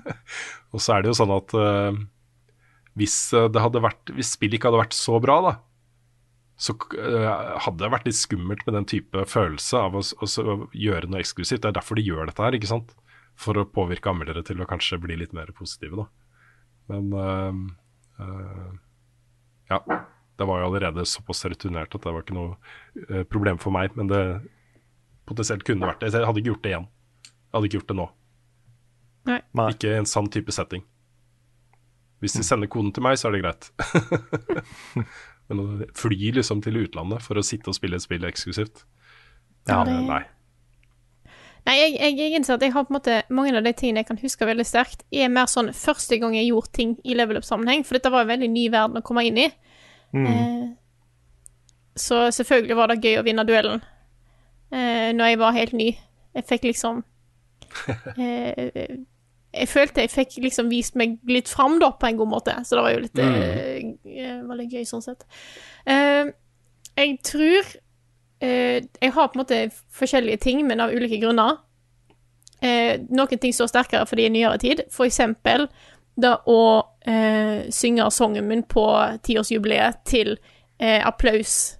og 0.73 0.81
så 0.84 0.95
er 0.95 1.03
det 1.03 1.11
jo 1.11 1.19
sånn 1.19 1.34
at 1.35 1.56
uh, 1.57 2.02
hvis, 2.99 3.18
eh, 3.34 3.49
det 3.49 3.61
hadde 3.61 3.81
vært, 3.84 4.11
hvis 4.14 4.34
spillet 4.35 4.60
ikke 4.60 4.69
hadde 4.69 4.84
vært 4.84 4.98
så 4.98 5.19
bra, 5.23 5.40
da, 5.45 5.53
så 6.64 6.76
uh, 6.77 7.57
hadde 7.65 7.81
det 7.81 7.91
vært 7.95 8.07
litt 8.07 8.19
skummelt 8.19 8.61
med 8.68 8.77
den 8.77 8.90
type 8.90 9.26
følelse 9.30 9.81
av 9.88 9.98
å, 9.98 10.03
å, 10.03 10.30
å 10.30 10.57
gjøre 10.77 11.10
noe 11.10 11.23
eksklusivt. 11.23 11.64
Det 11.64 11.72
er 11.72 11.80
derfor 11.80 11.98
de 11.98 12.06
gjør 12.06 12.30
dette 12.30 12.45
her, 12.45 12.57
ikke 12.57 12.69
sant? 12.69 12.94
For 13.40 13.57
å 13.57 13.65
påvirke 13.65 14.11
anmeldere 14.11 14.45
til 14.45 14.61
å 14.61 14.69
kanskje 14.69 15.02
bli 15.02 15.18
litt 15.23 15.34
mer 15.34 15.49
positive, 15.57 16.03
da. 16.06 16.07
Men 16.94 17.14
uh, 17.18 17.61
uh, 18.22 18.73
ja. 19.72 19.84
Det 20.34 20.48
var 20.49 20.60
jo 20.60 20.65
allerede 20.72 21.03
såpass 21.06 21.44
returnert 21.45 21.94
at 21.94 22.06
det 22.06 22.11
var 22.11 22.23
ikke 22.23 22.34
noe 22.34 23.19
problem 23.30 23.60
for 23.61 23.73
meg. 23.76 23.94
Men 23.94 24.07
det 24.10 24.22
potensielt 25.30 25.61
kunne 25.68 25.85
vært 25.85 26.02
det. 26.02 26.10
Jeg 26.10 26.26
hadde 26.26 26.41
ikke 26.41 26.49
gjort 26.49 26.64
det 26.65 26.72
igjen. 26.72 26.88
Jeg 27.30 27.53
hadde 27.53 27.69
ikke 27.69 27.77
gjort 27.77 27.91
det 27.91 27.98
nå. 27.99 28.07
Nei. 29.29 29.39
Ikke 29.71 29.91
i 29.93 29.97
en 30.01 30.05
sann 30.09 30.27
type 30.31 30.51
setting. 30.51 30.83
Hvis 32.23 32.33
de 32.37 32.43
sender 32.43 32.67
koden 32.71 32.91
til 32.95 33.03
meg, 33.03 33.17
så 33.19 33.27
er 33.29 33.35
det 33.37 33.41
greit. 33.43 33.69
Men 35.49 35.59
å 35.59 35.65
fly 35.99 36.31
liksom 36.37 36.61
til 36.63 36.77
utlandet 36.85 37.23
for 37.23 37.35
å 37.39 37.43
sitte 37.43 37.67
og 37.71 37.75
spille 37.75 37.97
et 37.99 38.03
spill 38.05 38.23
eksklusivt 38.29 38.85
Ja, 39.67 39.81
det- 39.87 39.97
Nei. 40.07 40.21
Nei, 41.63 41.73
jeg, 41.79 41.93
jeg, 41.95 42.15
jeg 42.19 42.33
innser 42.35 42.57
at 42.57 42.63
jeg 42.65 42.73
har 42.75 42.83
på 42.83 42.91
en 42.91 42.97
måte 42.97 43.17
mange 43.31 43.53
av 43.55 43.63
de 43.63 43.71
tingene 43.71 44.01
jeg 44.01 44.07
kan 44.09 44.17
huske 44.19 44.43
veldig 44.47 44.65
sterkt, 44.67 45.05
er 45.15 45.29
mer 45.31 45.45
sånn 45.47 45.69
første 45.71 46.17
gang 46.19 46.33
jeg 46.35 46.49
gjorde 46.49 46.71
ting 46.75 46.89
i 47.07 47.15
level 47.15 47.39
up-sammenheng, 47.39 47.85
for 47.87 47.95
dette 47.95 48.11
var 48.11 48.25
en 48.25 48.31
veldig 48.33 48.49
ny 48.51 48.65
verden 48.73 48.99
å 48.99 49.03
komme 49.07 49.23
inn 49.29 49.37
i. 49.39 49.45
Eh, 50.27 50.65
så 51.95 52.25
selvfølgelig 52.35 52.75
var 52.75 52.91
det 52.91 52.99
gøy 53.05 53.15
å 53.21 53.23
vinne 53.23 53.45
duellen 53.47 53.79
eh, 54.75 55.13
når 55.15 55.31
jeg 55.31 55.39
var 55.39 55.55
helt 55.55 55.73
ny. 55.79 55.87
Jeg 56.35 56.47
fikk 56.51 56.67
liksom 56.67 56.99
eh, 58.19 58.99
Jeg 59.53 59.69
følte 59.69 60.01
jeg 60.01 60.09
fikk 60.09 60.39
liksom 60.41 60.69
vist 60.71 60.95
meg 60.97 61.19
litt 61.30 61.49
fram 61.51 61.77
da, 61.81 61.91
på 61.93 62.09
en 62.09 62.17
god 62.17 62.31
måte, 62.31 62.55
så 62.65 62.77
det 62.77 62.85
var 62.85 62.93
jo 62.95 63.03
litt 63.03 63.19
mm. 63.19 63.91
uh, 64.07 64.39
veldig 64.49 64.65
gøy 64.71 64.88
sånn 64.89 65.05
sett. 65.05 65.25
Uh, 65.85 66.31
jeg 66.97 67.17
tror 67.25 67.61
uh, 67.61 68.80
Jeg 68.81 69.13
har 69.13 69.30
på 69.30 69.38
en 69.38 69.43
måte 69.43 69.59
forskjellige 69.93 70.41
ting, 70.47 70.63
men 70.67 70.81
av 70.84 70.93
ulike 70.95 71.21
grunner. 71.21 71.61
Noen 72.63 73.39
ting 73.43 73.51
står 73.51 73.67
sterkere 73.67 74.07
fordi 74.07 74.23
i 74.30 74.31
nyere 74.31 74.55
tid. 74.61 74.85
For 74.88 75.03
eksempel 75.03 75.65
det 76.15 76.31
å 76.47 76.59
synge 77.75 78.05
sangen 78.15 78.45
min 78.47 78.61
på 78.71 78.85
tiårsjubileet 79.27 79.97
til 80.07 80.38
applaus, 80.80 81.73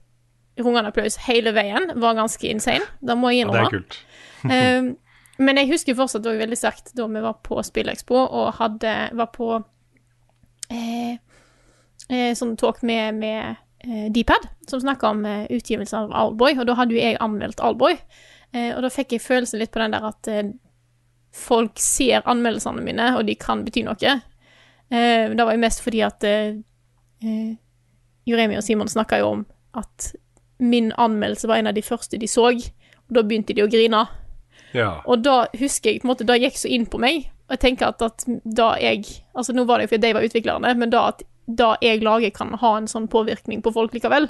rungende 0.60 0.92
applaus 0.92 1.16
hele 1.24 1.54
veien, 1.56 1.88
var 2.04 2.18
ganske 2.20 2.52
insane. 2.52 2.84
Det 3.00 3.16
må 3.16 3.32
jeg 3.32 3.46
Ja, 3.46 3.54
det 3.54 3.62
innrømme. 3.62 3.64
er 3.64 4.92
kult. 4.92 5.00
Men 5.42 5.58
jeg 5.58 5.72
husker 5.72 5.98
fortsatt 5.98 6.26
også 6.26 6.42
veldig 6.44 6.58
sterkt 6.60 6.92
da 6.98 7.08
vi 7.10 7.24
var 7.24 7.40
på 7.46 7.62
Spillekspo 7.66 8.18
og 8.22 8.52
hadde, 8.60 8.92
var 9.18 9.32
på 9.34 9.48
eh, 10.70 11.16
eh, 12.10 12.34
sånn 12.38 12.54
talk 12.60 12.84
med, 12.86 13.18
med 13.18 13.56
eh, 13.88 14.12
Dpad, 14.14 14.46
som 14.70 14.84
snakka 14.84 15.10
om 15.10 15.26
eh, 15.26 15.48
utgivelsen 15.50 16.04
av 16.04 16.14
Allboy, 16.22 16.60
og 16.60 16.70
da 16.70 16.78
hadde 16.78 16.94
jo 16.94 17.02
jeg 17.02 17.18
anmeldt 17.24 17.64
Allboy, 17.66 17.98
Eh, 18.54 18.70
og 18.76 18.84
da 18.86 18.92
fikk 18.94 19.16
jeg 19.16 19.24
følelsen 19.24 19.62
litt 19.62 19.74
på 19.74 19.82
den 19.82 19.96
der 19.96 20.06
at 20.06 20.30
eh, 20.30 20.52
folk 21.34 21.80
ser 21.82 22.26
anmeldelsene 22.30 22.84
mine, 22.86 23.10
og 23.18 23.26
de 23.26 23.36
kan 23.40 23.64
bety 23.66 23.86
noe. 23.88 24.20
Det 24.94 25.46
var 25.48 25.56
jo 25.56 25.62
mest 25.64 25.82
fordi 25.82 26.04
at 26.06 26.22
Juremi 28.30 28.60
og 28.60 28.62
Simon 28.62 28.92
snakka 28.92 29.18
jo 29.24 29.30
om 29.32 29.40
at 29.80 30.12
min 30.62 30.92
anmeldelse 31.02 31.50
var 31.50 31.58
en 31.58 31.72
av 31.72 31.74
de 31.74 31.82
første 31.82 32.20
de 32.22 32.30
så, 32.30 32.52
og 32.52 33.16
da 33.18 33.24
begynte 33.26 33.56
de 33.58 33.64
å 33.66 33.72
grine. 33.72 34.04
Ja. 34.74 35.02
Og 35.06 35.22
da 35.26 35.44
husker 35.60 35.92
jeg 35.92 36.02
på 36.02 36.08
en 36.08 36.14
måte, 36.14 36.28
det 36.28 36.40
gikk 36.42 36.58
så 36.60 36.72
inn 36.72 36.88
på 36.90 37.02
meg, 37.02 37.28
og 37.48 37.56
jeg 37.56 37.64
tenker 37.68 37.92
at, 37.92 38.02
at 38.02 38.26
da 38.44 38.74
jeg 38.82 39.06
Altså 39.34 39.54
nå 39.54 39.66
var 39.68 39.80
det 39.80 39.88
jo 39.88 39.94
fordi 39.94 40.08
de 40.08 40.16
var 40.16 40.26
utviklerne, 40.26 40.74
men 40.80 40.92
da 40.94 41.08
at 41.12 41.24
da 41.46 41.74
jeg 41.84 42.04
lager 42.06 42.32
kan 42.32 42.54
ha 42.62 42.76
en 42.78 42.88
sånn 42.88 43.10
påvirkning 43.12 43.64
på 43.66 43.74
folk 43.76 43.96
likevel, 43.96 44.30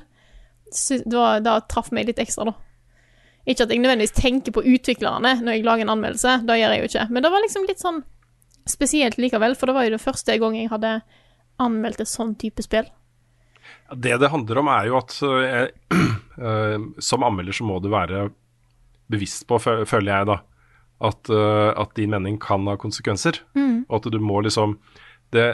så 0.74 0.98
da, 1.06 1.38
da 1.44 1.60
traff 1.70 1.92
meg 1.94 2.08
litt 2.10 2.22
ekstra, 2.24 2.48
da. 2.50 2.56
Ikke 3.46 3.68
at 3.68 3.74
jeg 3.74 3.84
nødvendigvis 3.84 4.16
tenker 4.16 4.56
på 4.56 4.64
utviklerne 4.64 5.36
når 5.44 5.58
jeg 5.58 5.66
lager 5.68 5.86
en 5.86 5.94
anmeldelse, 5.94 6.40
det 6.48 6.58
gjør 6.58 6.74
jeg 6.74 6.82
jo 6.82 6.90
ikke, 6.90 7.06
men 7.12 7.26
det 7.26 7.32
var 7.34 7.44
liksom 7.44 7.68
litt 7.70 7.84
sånn 7.84 8.02
spesielt 8.70 9.20
likevel, 9.20 9.58
for 9.60 9.70
det 9.70 9.78
var 9.78 9.88
jo 9.88 9.96
det 9.98 10.02
første 10.02 10.38
gang 10.40 10.58
jeg 10.58 10.72
hadde 10.72 10.98
anmeldt 11.62 12.02
et 12.02 12.10
sånn 12.10 12.34
type 12.40 12.64
spill. 12.66 12.88
Det 13.94 14.16
det 14.20 14.32
handler 14.32 14.62
om, 14.62 14.72
er 14.72 14.88
jo 14.90 14.98
at 15.00 15.18
eh, 15.28 15.68
eh, 16.50 16.88
som 17.04 17.28
anmelder 17.28 17.56
så 17.56 17.68
må 17.68 17.78
du 17.84 17.92
være 17.94 18.30
bevisst 19.14 19.46
på, 19.50 19.60
føler 19.62 20.10
jeg, 20.10 20.30
da, 20.32 20.40
at, 21.10 21.30
eh, 21.30 21.70
at 21.84 21.94
din 22.00 22.14
mening 22.14 22.40
kan 22.42 22.66
ha 22.70 22.78
konsekvenser. 22.80 23.40
Og 23.88 24.00
at 24.00 24.12
du 24.12 24.20
må 24.24 24.42
liksom 24.44 24.78
det, 25.34 25.48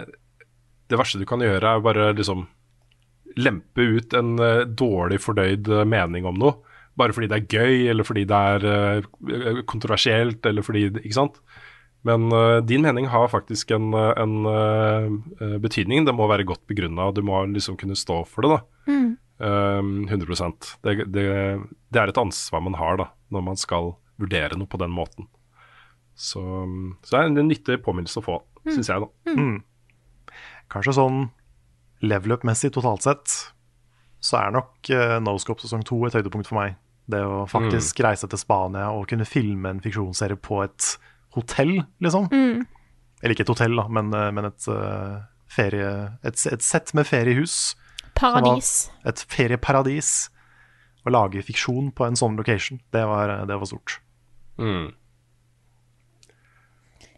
det 0.90 0.99
verste 0.99 1.22
du 1.22 1.27
kan 1.30 1.44
gjøre, 1.44 1.76
er 1.76 1.86
bare 1.86 2.11
liksom 2.18 2.48
lempe 3.40 3.86
ut 3.86 4.14
en 4.18 4.36
eh, 4.41 4.65
dårlig 4.65 5.22
fordøyd 5.23 5.69
eh, 5.69 5.88
mening 5.88 6.27
om 6.30 6.40
noe. 6.40 6.60
Bare 6.99 7.15
fordi 7.15 7.30
det 7.31 7.38
er 7.38 7.60
gøy, 7.60 7.76
eller 7.94 8.03
fordi 8.03 8.26
det 8.27 8.38
er 8.38 9.61
kontroversielt, 9.69 10.44
eller 10.49 10.65
fordi 10.65 10.90
Ikke 10.90 11.15
sant? 11.15 11.38
Men 12.07 12.30
uh, 12.31 12.60
din 12.64 12.84
mening 12.84 13.10
har 13.11 13.27
faktisk 13.31 13.72
en, 13.76 13.94
en 13.94 14.36
uh, 14.48 15.57
betydning. 15.60 16.06
Det 16.07 16.15
må 16.15 16.27
være 16.31 16.48
godt 16.48 16.64
begrunna, 16.68 17.10
du 17.11 17.22
må 17.26 17.41
liksom 17.52 17.77
kunne 17.80 17.98
stå 17.99 18.22
for 18.27 18.45
det. 18.45 18.52
da. 18.53 18.60
Eh, 18.91 19.10
100 19.40 20.52
det, 20.84 20.94
det, 21.16 21.26
det 21.88 21.99
er 22.02 22.11
et 22.11 22.20
ansvar 22.20 22.64
man 22.66 22.76
har 22.76 22.98
da, 22.99 23.06
når 23.32 23.44
man 23.45 23.60
skal 23.60 23.94
vurdere 24.20 24.57
noe 24.60 24.68
på 24.68 24.80
den 24.82 24.91
måten. 24.91 25.30
Så, 26.20 26.41
så 27.07 27.14
det 27.14 27.20
er 27.22 27.30
en 27.30 27.48
nyttig 27.48 27.78
påminnelse 27.86 28.20
å 28.20 28.26
få, 28.26 28.38
syns 28.68 28.91
jeg. 28.91 29.06
da. 29.06 29.36
Kanskje 30.70 30.98
sånn 30.98 31.22
level 32.03 32.36
up-messig 32.36 32.74
totalt 32.76 33.06
sett, 33.07 33.36
så 34.20 34.41
er 34.41 34.56
nok 34.56 34.91
uh, 34.91 35.18
Noscope 35.24 35.64
sesong 35.64 35.86
to 35.88 36.02
et 36.07 36.18
høydepunkt 36.18 36.49
for 36.49 36.60
meg. 36.60 36.76
Det 37.10 37.22
å 37.26 37.45
faktisk 37.49 38.03
reise 38.06 38.28
til 38.30 38.41
Spania 38.41 38.91
og 38.94 39.07
kunne 39.10 39.26
filme 39.26 39.72
en 39.72 39.80
fiksjonsserie 39.82 40.38
på 40.44 40.60
et 40.66 40.91
hotell, 41.34 41.80
liksom. 42.03 42.28
Eller 43.24 43.34
ikke 43.34 43.48
et 43.48 43.52
hotell, 43.52 43.80
da, 43.80 43.88
men, 43.91 44.11
eh, 44.16 44.30
men 44.36 44.48
et, 44.48 44.68
uh, 44.72 45.24
ferie, 45.52 45.90
et, 46.24 46.44
et 46.52 46.64
sett 46.64 46.94
med 46.98 47.07
feriehus. 47.10 47.74
Paradis. 48.20 48.90
Et 49.08 49.26
ferieparadis. 49.32 50.30
Å 51.08 51.12
lage 51.16 51.41
fiksjon 51.48 51.94
på 51.96 52.06
en 52.06 52.18
sånn 52.20 52.36
location, 52.36 52.82
det 52.91 53.06
var, 53.08 53.32
det 53.48 53.56
var 53.56 53.70
stort. 53.70 54.02
Mm. 54.60 54.90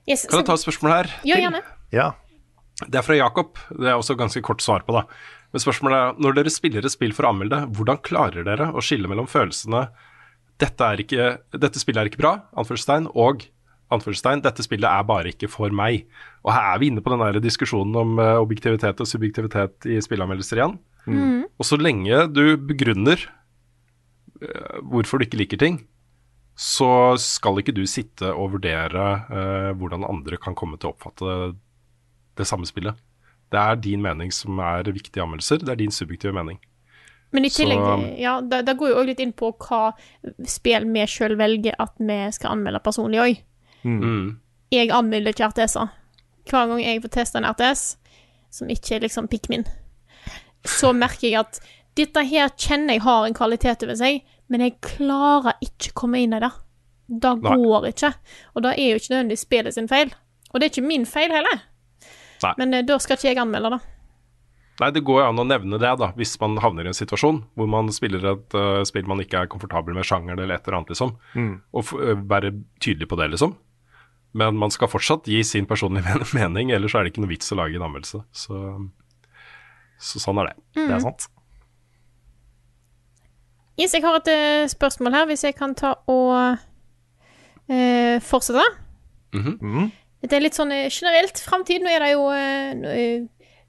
Yes, 0.10 0.28
Kan 0.30 0.42
jeg 0.42 0.50
ta 0.50 0.58
et 0.58 0.64
spørsmål 0.64 0.94
her? 0.94 1.10
Jo, 1.26 1.38
gjerne. 1.42 1.62
Ja. 1.94 2.12
Det 2.82 2.98
er 3.02 3.06
fra 3.06 3.18
Jakob. 3.18 3.58
Det 3.74 3.90
er 3.90 3.98
også 3.98 4.16
ganske 4.18 4.42
kort 4.46 4.62
svar 4.62 4.86
på, 4.86 4.94
da. 4.98 5.06
Men 5.52 5.64
spørsmålet 5.64 5.98
er, 5.98 6.22
når 6.24 6.38
dere 6.38 6.54
spiller 6.54 6.86
et 6.86 6.94
spill 6.94 7.14
for 7.16 7.28
å 7.28 7.34
anmelde, 7.34 7.64
hvordan 7.76 8.00
klarer 8.06 8.46
dere 8.48 8.70
å 8.72 8.84
skille 8.86 9.10
mellom 9.12 9.28
følelsene 9.30 9.88
dette, 10.62 10.86
er 10.86 11.02
ikke, 11.02 11.28
dette 11.58 11.82
spillet 11.82 12.04
er 12.04 12.12
ikke 12.12 12.22
bra, 12.22 12.36
anførselstegn, 12.54 13.10
og 13.18 13.48
anførselstegn, 13.92 14.44
dette 14.46 14.64
spillet 14.66 14.88
er 14.88 15.08
bare 15.10 15.34
ikke 15.34 15.50
for 15.52 15.74
meg. 15.76 16.06
Og 16.46 16.54
her 16.54 16.70
er 16.70 16.82
vi 16.82 16.92
inne 16.92 17.04
på 17.04 17.12
den 17.14 17.24
der 17.26 17.42
diskusjonen 17.44 17.98
om 17.98 18.22
eh, 18.22 18.38
objektivitet 18.40 19.02
og 19.02 19.10
subjektivitet 19.10 19.90
i 19.90 19.98
spillanmeldelser 20.06 20.62
igjen. 20.62 20.78
Og 21.08 21.66
så 21.66 21.78
lenge 21.82 22.28
du 22.34 22.58
begrunner 22.58 23.20
eh, 24.42 24.78
hvorfor 24.86 25.20
du 25.20 25.26
ikke 25.26 25.40
liker 25.42 25.58
ting, 25.62 25.80
så 26.58 27.18
skal 27.18 27.58
ikke 27.62 27.74
du 27.74 27.84
sitte 27.90 28.30
og 28.36 28.52
vurdere 28.58 29.06
eh, 29.32 29.70
hvordan 29.80 30.06
andre 30.06 30.38
kan 30.42 30.56
komme 30.58 30.78
til 30.78 30.92
å 30.92 30.94
oppfatte 30.96 31.56
det 32.38 32.48
samme 32.48 32.68
spillet. 32.70 32.98
Det 33.52 33.60
er 33.60 33.80
din 33.84 34.02
mening 34.04 34.32
som 34.32 34.60
er 34.64 34.84
viktig 34.88 35.18
i 35.20 35.24
anmeldelser. 35.24 35.64
Det 35.66 35.74
er 35.74 35.80
din 35.82 35.92
subjektive 35.92 36.34
mening. 36.36 36.60
Men 37.32 37.46
i 37.48 37.50
tillegg, 37.50 37.80
Så- 37.80 38.20
ja, 38.20 38.42
det, 38.42 38.66
da, 38.68 38.74
går 38.74 38.90
jo 38.92 38.96
òg 39.02 39.06
litt 39.08 39.20
inn 39.24 39.34
på 39.34 39.52
hva 39.58 39.94
spill 40.46 40.86
vi 40.92 41.06
sjøl 41.08 41.38
velger 41.40 41.76
at 41.80 41.94
vi 41.98 42.20
skal 42.36 42.52
anmelde 42.58 42.82
personlig 42.84 43.20
òg. 43.24 43.42
Mm. 43.84 44.38
Jeg 44.72 44.92
anmelder 44.92 45.32
ikke 45.34 45.48
RTS-er. 45.50 45.90
Hver 46.50 46.68
gang 46.68 46.82
jeg 46.84 47.02
får 47.04 47.10
testa 47.16 47.40
en 47.40 47.48
RTS, 47.48 47.96
som 48.52 48.68
ikke 48.68 48.96
er 48.96 49.00
liksom 49.06 49.28
Pikmin, 49.32 49.66
så 50.68 50.92
merker 50.94 51.28
jeg 51.28 51.40
at 51.42 51.62
dette 52.00 52.24
her 52.28 52.52
kjenner 52.56 52.96
jeg 52.96 53.06
har 53.06 53.28
en 53.28 53.36
kvalitet 53.36 53.84
over 53.86 53.98
seg, 54.00 54.22
men 54.52 54.64
jeg 54.66 54.78
klarer 54.84 55.60
ikke 55.64 55.92
å 55.94 56.00
komme 56.04 56.22
inn 56.24 56.36
i 56.36 56.42
det. 56.44 56.52
Det 57.12 57.32
Nei. 57.44 57.56
går 57.60 57.90
ikke. 57.92 58.12
Og 58.56 58.64
det 58.64 58.76
er 58.78 58.94
jo 58.94 59.00
ikke 59.02 59.14
nødvendigvis 59.14 59.46
spillet 59.48 59.76
sin 59.76 59.90
feil. 59.92 60.14
Og 60.52 60.60
det 60.60 60.68
er 60.68 60.74
ikke 60.74 60.88
min 60.88 61.08
feil 61.08 61.34
heller. 61.34 61.66
Nei. 62.44 62.54
Men 62.60 62.76
eh, 62.76 62.86
da 62.88 62.98
skal 63.02 63.18
ikke 63.18 63.32
jeg 63.32 63.42
anmelde 63.42 63.74
det. 63.76 63.82
Nei, 64.82 64.90
det 64.96 65.04
går 65.06 65.20
jo 65.22 65.26
an 65.28 65.42
å 65.44 65.46
nevne 65.46 65.78
det, 65.82 65.90
da, 66.00 66.08
hvis 66.18 66.34
man 66.42 66.56
havner 66.64 66.88
i 66.88 66.90
en 66.90 66.98
situasjon 66.98 67.44
hvor 67.60 67.68
man 67.70 67.92
spiller 67.94 68.24
et 68.32 68.56
uh, 68.58 68.80
spill 68.88 69.06
man 69.10 69.20
ikke 69.22 69.44
er 69.44 69.52
komfortabel 69.52 69.94
med 69.94 70.08
sjangeren 70.08 70.40
eller 70.42 70.56
et 70.56 70.66
eller 70.66 70.80
annet, 70.80 70.94
liksom. 70.96 71.12
Og 71.76 71.84
f 71.84 71.92
eh, 72.00 72.16
være 72.32 72.54
tydelig 72.82 73.10
på 73.12 73.20
det, 73.20 73.28
liksom. 73.36 73.54
Men 74.40 74.58
man 74.58 74.72
skal 74.74 74.90
fortsatt 74.90 75.28
gi 75.30 75.44
sin 75.46 75.68
personlige 75.70 76.08
men 76.08 76.26
mening, 76.40 76.74
ellers 76.74 76.96
er 76.96 77.06
det 77.06 77.14
ikke 77.14 77.26
noe 77.26 77.34
vits 77.34 77.54
å 77.54 77.60
lage 77.60 77.78
en 77.78 77.86
anmeldelse. 77.86 78.24
Så, 78.32 78.64
så 80.02 80.22
sånn 80.22 80.42
er 80.42 80.52
det. 80.52 80.58
Det 80.82 80.90
er 80.98 81.04
sant. 81.04 81.30
Yes, 83.80 83.94
jeg 83.96 84.04
har 84.04 84.20
et 84.20 84.30
uh, 84.30 84.70
spørsmål 84.70 85.16
her, 85.16 85.28
hvis 85.30 85.46
jeg 85.48 85.56
kan 85.58 85.74
ta 85.78 85.96
og 86.12 86.58
uh, 87.72 88.18
fortsette. 88.22 88.66
Mhm. 89.34 89.92
Det 90.22 90.38
er 90.38 90.44
litt 90.44 90.54
sånn 90.54 90.70
eh, 90.76 90.92
generelt 90.92 91.40
framtid. 91.42 91.82
Nå 91.82 91.90
er 91.90 92.04
det 92.04 92.12
jo 92.12 92.28
uh, 92.30 93.24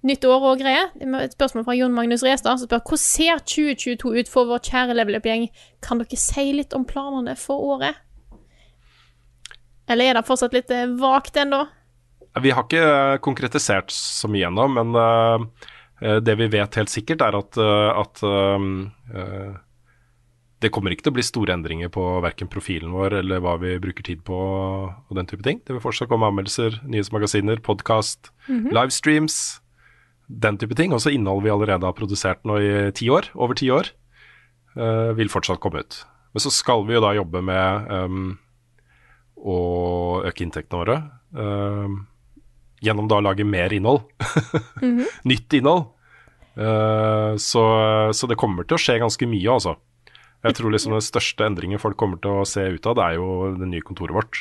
nytt 0.04 0.26
år 0.28 0.48
og 0.50 0.60
greier. 0.60 0.90
Er 1.00 1.14
Et 1.24 1.32
spørsmål 1.32 1.64
fra 1.64 1.76
Jon 1.78 1.94
Magnus 1.96 2.24
Restad 2.26 2.60
som 2.60 2.68
spør 2.68 2.82
hvordan 2.84 3.00
ser 3.00 3.40
2022 3.40 4.12
ut 4.18 4.28
for 4.28 4.50
vår 4.50 4.60
kjære 4.68 4.98
Level 4.98 5.16
Up-gjeng. 5.16 5.46
Kan 5.80 6.02
dere 6.02 6.18
si 6.20 6.50
litt 6.52 6.76
om 6.76 6.84
planene 6.84 7.38
for 7.40 7.56
året? 7.78 8.02
Eller 9.88 10.10
er 10.10 10.18
det 10.18 10.26
fortsatt 10.28 10.52
litt 10.52 10.68
vagt 11.00 11.40
ennå? 11.40 11.62
Vi 12.42 12.52
har 12.52 12.68
ikke 12.68 13.22
konkretisert 13.24 13.88
så 13.92 14.28
mye 14.28 14.50
ennå, 14.52 14.68
men 14.76 14.92
det 16.20 16.34
vi 16.40 16.48
vet 16.50 16.74
helt 16.80 16.90
sikkert, 16.90 17.22
er 17.22 17.36
at, 17.38 17.56
eh, 17.58 17.90
at 18.00 18.22
um, 18.26 18.90
eh, 19.14 19.52
det 20.62 20.70
kommer 20.74 20.90
ikke 20.94 21.04
til 21.08 21.12
å 21.12 21.16
bli 21.18 21.24
store 21.26 21.54
endringer 21.56 21.90
på 21.90 22.02
verken 22.22 22.48
profilen 22.50 22.92
vår 22.94 23.16
eller 23.20 23.40
hva 23.42 23.56
vi 23.58 23.76
bruker 23.82 24.02
tid 24.06 24.20
på 24.26 24.36
og 24.38 25.16
den 25.18 25.26
type 25.26 25.42
ting. 25.42 25.58
Det 25.66 25.74
vil 25.74 25.82
fortsatt 25.82 26.08
komme 26.10 26.28
anmeldelser, 26.30 26.80
nyhetsmagasiner, 26.86 27.58
podkast, 27.66 28.30
Mhm. 28.48 28.70
livestreams, 28.72 29.60
den 30.30 30.56
type 30.58 30.74
ting. 30.78 30.92
Også 30.94 31.10
innhold 31.12 31.42
vi 31.42 31.50
allerede 31.50 31.82
har 31.84 31.92
produsert 31.98 32.44
nå 32.46 32.58
i 32.62 32.90
ti 32.92 33.08
år, 33.10 33.28
over 33.34 33.54
ti 33.58 33.68
år, 33.74 33.90
uh, 34.76 35.12
vil 35.18 35.28
fortsatt 35.28 35.60
komme 35.60 35.80
ut. 35.82 36.04
Men 36.32 36.40
så 36.40 36.50
skal 36.50 36.86
vi 36.86 36.94
jo 36.94 37.00
da 37.04 37.10
jobbe 37.12 37.42
med 37.44 37.90
um, 37.90 38.38
å 39.36 40.22
øke 40.24 40.46
inntektene 40.46 40.78
våre. 40.84 40.96
ehm, 41.34 42.06
gjennom 42.82 43.06
da 43.08 43.16
å 43.16 43.22
lage 43.24 43.44
mer 43.44 43.70
innhold. 43.72 44.02
Mhm. 44.82 45.04
Nytt 45.24 45.54
innhold. 45.58 45.86
Eh, 46.56 47.32
så, 47.40 47.62
så 48.12 48.28
det 48.28 48.36
kommer 48.40 48.66
til 48.68 48.76
å 48.76 48.82
skje 48.82 48.98
ganske 49.02 49.28
mye, 49.28 49.48
altså. 49.54 49.76
Jeg 50.42 50.56
tror 50.58 50.72
liksom 50.74 50.96
den 50.96 51.04
største 51.06 51.46
endringen 51.46 51.78
folk 51.78 51.96
kommer 52.00 52.18
til 52.18 52.40
å 52.42 52.46
se 52.48 52.64
ut 52.74 52.86
av, 52.90 52.96
det 52.98 53.04
er 53.04 53.20
jo 53.20 53.28
det 53.60 53.68
nye 53.70 53.84
kontoret 53.86 54.16
vårt. 54.16 54.40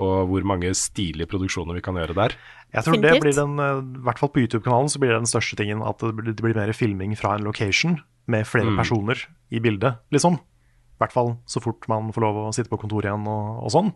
Og 0.00 0.30
hvor 0.30 0.46
mange 0.48 0.70
stilige 0.72 1.28
produksjoner 1.28 1.76
vi 1.76 1.82
kan 1.84 1.98
gjøre 2.00 2.14
der. 2.16 2.32
Jeg 2.72 2.86
tror 2.86 2.96
det 3.02 3.10
blir 3.20 3.34
den, 3.36 3.58
eh, 3.60 3.82
i 4.00 4.04
hvert 4.06 4.18
fall 4.22 4.30
på 4.32 4.40
YouTube-kanalen, 4.46 4.88
så 4.88 4.98
blir 5.02 5.12
det 5.12 5.20
den 5.20 5.28
største 5.28 5.58
tingen 5.60 5.84
at 5.84 6.00
det 6.00 6.14
blir, 6.16 6.32
det 6.32 6.40
blir 6.44 6.56
mer 6.56 6.72
filming 6.72 7.12
fra 7.20 7.34
en 7.36 7.44
location 7.44 7.98
med 8.26 8.46
flere 8.48 8.72
Mm. 8.72 8.78
personer 8.80 9.20
i 9.52 9.60
bildet, 9.60 10.00
liksom. 10.10 10.40
I 10.40 10.98
hvert 11.04 11.12
fall 11.12 11.36
så 11.46 11.60
fort 11.60 11.84
man 11.88 12.08
får 12.10 12.22
lov 12.24 12.36
å 12.48 12.54
sitte 12.56 12.70
på 12.72 12.80
kontoret 12.80 13.04
igjen 13.12 13.28
og, 13.28 13.64
og 13.68 13.70
sånn. 13.70 13.92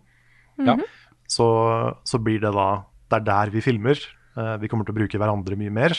Ja. 0.61 0.77
Så, 1.27 1.47
så 2.05 2.19
blir 2.21 2.41
det 2.43 2.53
da 2.53 2.85
Det 3.11 3.17
er 3.23 3.25
der 3.25 3.51
vi 3.51 3.61
filmer. 3.65 3.97
Eh, 4.37 4.57
vi 4.61 4.69
kommer 4.69 4.85
til 4.85 4.93
å 4.95 4.99
bruke 5.01 5.19
hverandre 5.19 5.57
mye 5.59 5.73
mer. 5.73 5.97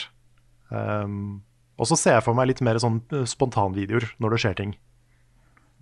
Um, 0.72 1.42
og 1.80 1.88
så 1.90 1.96
ser 1.98 2.16
jeg 2.18 2.24
for 2.24 2.36
meg 2.38 2.48
litt 2.48 2.60
mer 2.64 2.78
sånn 2.80 3.00
eh, 3.12 3.26
spontanvideoer 3.28 4.06
når 4.22 4.34
det 4.34 4.40
skjer 4.44 4.56
ting. 4.56 4.72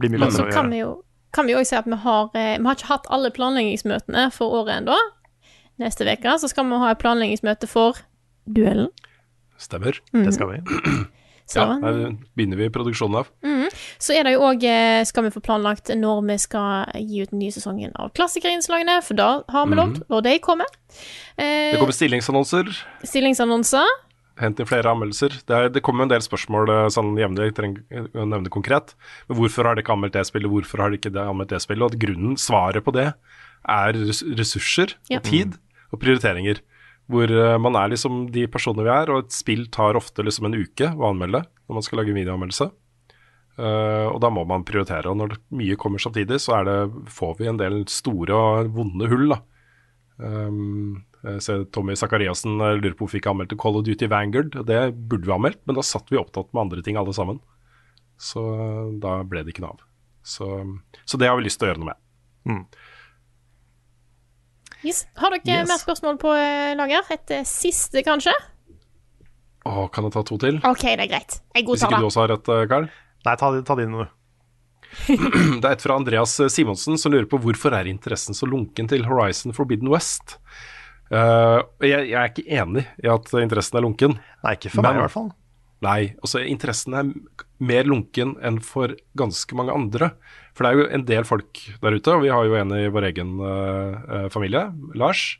Blir 0.00 0.10
mye 0.14 0.22
lettere 0.24 0.48
å 0.48 0.52
kan 0.54 0.66
gjøre. 0.66 0.70
vi 0.74 0.78
jo 0.82 0.90
kan 1.30 1.46
vi 1.46 1.54
òg 1.54 1.66
si 1.68 1.76
at 1.78 1.86
vi 1.86 1.94
har, 2.02 2.30
eh, 2.34 2.56
vi 2.58 2.66
har 2.66 2.74
ikke 2.74 2.88
hatt 2.90 3.06
alle 3.14 3.30
planleggingsmøtene 3.30 4.32
for 4.34 4.50
året 4.62 4.80
ennå. 4.80 4.96
Neste 5.78 6.02
uke 6.08 6.32
så 6.42 6.48
skal 6.50 6.66
vi 6.66 6.80
ha 6.82 6.90
et 6.90 6.98
planleggingsmøte 6.98 7.68
for 7.70 8.00
duellen. 8.50 8.88
Stemmer. 9.60 10.00
Mm. 10.12 10.24
Det 10.26 10.34
skal 10.34 10.50
vi. 10.54 10.60
Så- 11.50 11.58
Ja, 11.60 11.78
der 11.82 12.16
begynner 12.38 12.56
vi 12.56 12.68
produksjonen 12.70 13.16
av. 13.18 13.30
Mm. 13.42 13.68
Så 13.98 14.14
er 14.14 14.22
det 14.24 14.32
jo 14.36 14.40
òg 14.46 14.62
Skal 15.06 15.24
vi 15.24 15.30
få 15.34 15.40
planlagt 15.42 15.90
når 15.98 16.20
vi 16.28 16.36
skal 16.38 16.86
gi 16.94 17.22
ut 17.22 17.30
den 17.30 17.40
nye 17.40 17.50
sesongen 17.50 17.90
av 17.98 18.12
Klassikerinnslagene, 18.14 19.02
for 19.02 19.14
da 19.18 19.42
har 19.48 19.66
vi 19.66 19.74
lovt 19.74 20.02
når 20.08 20.22
de 20.22 20.38
kommer. 20.38 20.66
Eh, 21.36 21.72
Det 21.74 21.78
kommer 21.80 21.92
stillingsannonser. 21.96 22.70
Stillingsannonser. 23.02 23.86
Hent 24.40 24.60
inn 24.60 24.68
flere 24.68 24.90
anmeldelser. 24.94 25.36
Det, 25.44 25.56
er, 25.56 25.70
det 25.72 25.82
kommer 25.84 26.06
en 26.06 26.12
del 26.12 26.24
spørsmål 26.24 26.72
eh, 26.72 26.86
sånn 26.94 27.12
jevnlig, 27.20 27.50
jeg 27.50 27.56
trenger 27.58 28.08
å 28.16 28.26
nevne 28.28 28.52
konkret. 28.52 28.94
Men 29.28 29.40
hvorfor 29.40 29.68
har 29.68 29.76
de 29.76 29.84
ikke 29.84 29.94
anmeldt 29.96 30.16
det 30.16 30.26
spillet, 30.28 30.52
hvorfor 30.52 30.84
har 30.84 30.92
de 30.92 31.00
ikke 31.00 31.12
anmeldt 31.12 31.52
det 31.52 31.62
spillet? 31.64 31.84
Og 31.84 31.92
at 31.92 32.02
grunnen, 32.06 32.38
svaret 32.40 32.86
på 32.86 32.94
det, 32.96 33.10
er 33.68 33.98
ressurser 34.38 34.96
Ja. 35.10 35.18
og 35.18 35.26
tid 35.28 35.58
og 35.92 36.00
prioriteringer. 36.00 36.62
Hvor 37.10 37.30
eh, 37.30 37.58
man 37.60 37.76
er 37.76 37.92
liksom 37.92 38.28
de 38.32 38.46
personene 38.50 38.86
vi 38.86 38.94
er, 38.94 39.12
og 39.12 39.26
et 39.26 39.34
spill 39.34 39.66
tar 39.74 39.98
ofte 39.98 40.24
liksom 40.24 40.48
en 40.48 40.56
uke 40.56 40.92
å 40.94 41.10
anmelde 41.10 41.44
når 41.68 41.78
man 41.78 41.86
skal 41.86 42.00
lage 42.02 42.16
videoanmeldelse. 42.16 42.70
Uh, 43.60 44.08
og 44.08 44.20
da 44.22 44.30
må 44.32 44.46
man 44.48 44.64
prioritere. 44.64 45.10
Og 45.10 45.18
når 45.20 45.34
mye 45.58 45.76
kommer 45.76 46.00
samtidig, 46.00 46.38
så 46.40 46.62
det, 46.64 46.78
får 47.12 47.34
vi 47.40 47.48
en 47.50 47.58
del 47.60 47.82
store 47.92 48.36
og 48.36 48.70
vonde 48.78 49.08
hull, 49.10 49.26
da. 49.34 49.40
Um, 50.20 51.00
jeg 51.24 51.40
ser 51.44 51.62
Tommy 51.72 51.94
Sakariassen 51.96 52.60
eh, 52.60 52.74
lurer 52.78 52.94
på 52.96 53.04
hvorfor 53.06 53.16
vi 53.16 53.20
ikke 53.22 53.32
anmeldte 53.32 53.56
Call 53.60 53.78
of 53.80 53.84
Duty 53.86 54.08
Vanguard. 54.12 54.54
Det 54.68 54.80
burde 54.94 55.24
vi 55.26 55.32
ha 55.32 55.38
anmeldt, 55.40 55.60
men 55.68 55.76
da 55.78 55.84
satt 55.84 56.08
vi 56.12 56.20
opptatt 56.20 56.50
med 56.52 56.66
andre 56.66 56.84
ting 56.84 56.98
alle 57.00 57.14
sammen. 57.16 57.40
Så 58.20 58.40
eh, 58.52 58.86
da 59.02 59.18
ble 59.28 59.44
det 59.46 59.54
ikke 59.54 59.64
noe 59.64 59.74
av. 59.76 59.82
Så, 60.24 60.48
så 61.08 61.20
det 61.20 61.28
har 61.30 61.38
vi 61.40 61.46
lyst 61.46 61.60
til 61.60 61.68
å 61.68 61.72
gjøre 61.72 61.82
noe 61.84 61.92
med. 61.94 62.64
Yes. 64.84 65.02
Har 65.20 65.32
dere 65.34 65.44
Yes. 65.60 65.68
mer 65.68 65.80
spørsmål 65.80 66.16
på 66.20 66.32
eh, 66.36 66.72
lager? 66.76 67.04
Et 67.12 67.34
eh, 67.36 67.44
siste, 67.48 68.00
kanskje? 68.06 68.32
Å, 69.68 69.88
kan 69.92 70.06
jeg 70.08 70.14
ta 70.16 70.22
to 70.24 70.38
til? 70.40 70.56
OK, 70.64 70.86
det 70.88 71.04
er 71.04 71.10
greit. 71.10 71.40
Jeg 71.52 71.66
Hvis 71.66 71.82
godtar 71.84 71.92
ikke 71.92 72.00
du 72.00 72.08
også 72.08 72.22
har 72.24 72.32
et, 72.36 72.50
Karl? 72.70 72.88
Nei, 73.28 73.34
ta, 73.36 73.50
ta 73.68 73.76
dine, 73.76 74.06
du. 74.06 74.19
Det 75.06 75.64
er 75.64 75.72
et 75.74 75.84
fra 75.84 75.96
Andreas 76.00 76.34
Simonsen 76.52 76.98
som 76.98 77.14
lurer 77.14 77.28
på 77.30 77.38
hvorfor 77.42 77.74
er 77.76 77.90
interessen 77.90 78.36
så 78.36 78.48
lunken 78.48 78.90
til 78.90 79.06
Horizon 79.06 79.54
Forbidden 79.56 79.90
West. 79.92 80.38
Uh, 81.10 81.62
jeg, 81.82 82.10
jeg 82.12 82.18
er 82.18 82.30
ikke 82.30 82.46
enig 82.62 82.86
i 83.02 83.10
at 83.10 83.30
interessen 83.40 83.80
er 83.80 83.86
lunken. 83.86 84.18
Nei, 84.44 84.56
ikke 84.58 84.72
for 84.74 84.86
meg 84.86 84.98
i 84.98 85.04
hvert 85.04 85.14
fall. 85.14 85.30
Nei, 85.80 86.12
altså 86.20 86.42
interessen 86.44 86.96
er 86.96 87.08
mer 87.64 87.88
lunken 87.88 88.34
enn 88.44 88.58
for 88.64 88.92
ganske 89.16 89.56
mange 89.56 89.72
andre. 89.72 90.10
For 90.52 90.66
det 90.66 90.70
er 90.70 90.76
jo 90.76 90.88
en 90.98 91.06
del 91.08 91.28
folk 91.28 91.62
der 91.80 91.96
ute, 91.96 92.12
og 92.12 92.24
vi 92.26 92.32
har 92.32 92.44
jo 92.44 92.58
en 92.58 92.74
i 92.76 92.90
vår 92.92 93.08
egen 93.08 93.38
eh, 93.40 93.94
eh, 93.96 94.26
familie, 94.32 94.66
Lars, 94.98 95.38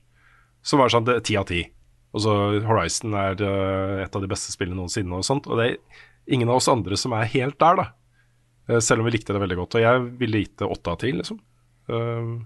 som 0.65 0.81
var 0.81 0.93
sånn 0.93 1.09
ti 1.27 1.37
av 1.37 1.45
ti. 1.51 1.67
Og 2.17 2.25
så 2.25 2.37
Horizon 2.67 3.13
er 3.15 3.37
uh, 3.39 4.01
et 4.03 4.17
av 4.17 4.25
de 4.25 4.31
beste 4.31 4.51
spillene 4.51 4.81
noensinne 4.81 5.21
og 5.21 5.27
sånt. 5.29 5.45
Og 5.47 5.61
det 5.61 5.67
er 5.69 6.01
ingen 6.35 6.49
av 6.51 6.59
oss 6.59 6.71
andre 6.73 6.97
som 6.99 7.13
er 7.15 7.29
helt 7.37 7.61
der, 7.61 7.77
da. 7.79 7.85
Eh, 8.71 8.79
selv 8.85 9.03
om 9.03 9.09
vi 9.09 9.17
likte 9.17 9.35
det 9.35 9.43
veldig 9.43 9.59
godt. 9.59 9.77
Og 9.79 9.85
jeg 9.85 10.07
ville 10.21 10.45
gitt 10.45 10.57
det 10.63 10.71
åtte 10.71 10.95
av 10.95 11.03
ti, 11.03 11.13
liksom. 11.17 11.43
Uh, 11.91 12.39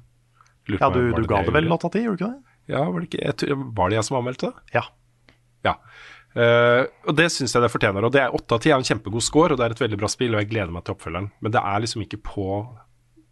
Ja, 0.80 0.88
du, 0.88 1.10
du 1.12 1.20
det 1.20 1.28
ga 1.28 1.42
det 1.44 1.52
vel 1.52 1.72
åtte 1.74 1.90
av 1.90 1.92
ti, 1.92 2.04
gjorde 2.06 2.16
du 2.16 2.24
ikke 2.24 2.32
det? 2.32 2.54
Ja, 2.72 2.84
var 2.88 3.02
det 3.02 3.08
ikke 3.10 3.56
Var 3.76 3.90
det 3.90 3.98
jeg 3.98 4.06
som 4.06 4.16
anmeldte 4.16 4.48
det? 4.48 4.78
Ja. 4.78 4.84
Ja. 5.66 5.74
Uh, 6.34 6.86
og 7.04 7.18
det 7.18 7.28
syns 7.34 7.52
jeg 7.54 7.62
det 7.62 7.72
fortjener. 7.72 8.06
Og 8.06 8.14
det 8.14 8.22
er 8.22 8.38
åtte 8.38 8.56
av 8.56 8.64
ti 8.64 8.72
er 8.72 8.78
en 8.78 8.88
kjempegod 8.88 9.26
score, 9.26 9.52
og 9.52 9.60
det 9.60 9.66
er 9.66 9.76
et 9.76 9.84
veldig 9.84 10.00
bra 10.00 10.10
spill, 10.10 10.32
og 10.32 10.42
jeg 10.42 10.50
gleder 10.54 10.72
meg 10.72 10.86
til 10.86 10.96
oppfølgeren. 10.96 11.28
Men 11.44 11.54
det 11.54 11.60
er 11.60 11.84
liksom 11.84 12.06
ikke 12.06 12.22
på 12.24 12.48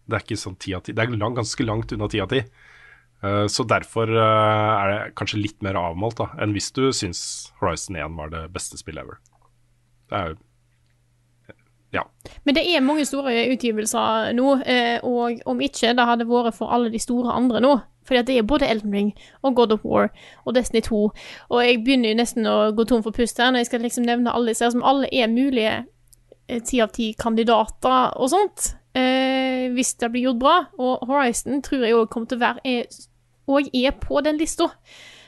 Det 0.02 0.18
er 0.18 0.26
ikke 0.26 0.42
sånn 0.44 0.60
ti 0.60 0.76
av 0.76 0.84
ti. 0.84 0.92
Det 0.92 1.02
er 1.02 1.16
lang, 1.16 1.34
ganske 1.38 1.64
langt 1.64 1.94
unna 1.94 2.10
ti 2.12 2.20
av 2.20 2.28
ti. 2.28 2.42
Eh, 3.22 3.44
så 3.46 3.64
derfor 3.70 4.10
er 4.10 4.88
det 4.90 5.12
kanskje 5.14 5.38
litt 5.38 5.60
mer 5.62 5.78
avmålt 5.78 6.18
da, 6.18 6.26
enn 6.42 6.50
hvis 6.56 6.72
du 6.74 6.88
syns 6.90 7.20
Horizon 7.60 7.96
1 7.96 8.16
var 8.18 8.32
det 8.32 8.40
beste 8.52 8.80
spillet 8.80 9.06
ever. 9.06 9.20
Det 10.10 10.18
er 10.18 10.32
jo 10.32 10.40
Ja. 11.92 12.02
Men 12.44 12.56
det 12.56 12.64
er 12.64 12.84
mange 12.84 13.04
store 13.04 13.34
utgivelser 13.52 14.32
nå, 14.36 14.54
eh, 14.64 14.98
og 15.04 15.42
om 15.46 15.60
ikke 15.60 15.92
det 15.96 16.06
hadde 16.08 16.28
vært 16.28 16.56
for 16.56 16.72
alle 16.72 16.92
de 16.92 17.00
store 17.02 17.34
andre 17.36 17.60
nå. 17.60 17.72
Fordi 18.08 18.22
det 18.26 18.36
er 18.38 18.46
både 18.48 18.66
Elden 18.66 18.94
Ring 18.94 19.10
og 19.46 19.54
God 19.56 19.72
of 19.76 19.84
War 19.84 20.08
og 20.44 20.54
Destiny 20.56 20.82
2. 20.82 21.02
Og 21.50 21.58
jeg 21.62 21.82
begynner 21.84 22.16
nesten 22.18 22.48
å 22.50 22.72
gå 22.74 22.86
tom 22.88 23.04
for 23.04 23.14
pust 23.14 23.38
her 23.38 23.52
når 23.52 23.62
jeg 23.62 23.70
skal 23.70 23.84
liksom 23.86 24.08
nevne 24.08 24.32
alle 24.34 24.50
disse, 24.50 24.72
som 24.74 24.82
alle 24.82 25.06
er 25.12 25.30
mulige 25.30 25.84
ti 26.66 26.80
av 26.82 26.90
ti 26.96 27.12
kandidater 27.18 28.16
og 28.18 28.32
sånt. 28.32 28.72
Eh, 28.98 29.70
hvis 29.72 29.94
det 30.00 30.10
blir 30.12 30.26
gjort 30.28 30.42
bra. 30.42 30.56
Og 30.82 31.06
Horizon 31.08 31.62
tror 31.62 31.86
jeg 31.86 31.96
òg 31.96 32.10
kommer 32.10 32.32
til 32.32 32.40
å 32.40 32.46
være 32.48 32.82
og 33.52 33.74
er 33.74 33.94
på 33.98 34.20
den 34.24 34.38
lista. 34.38 34.70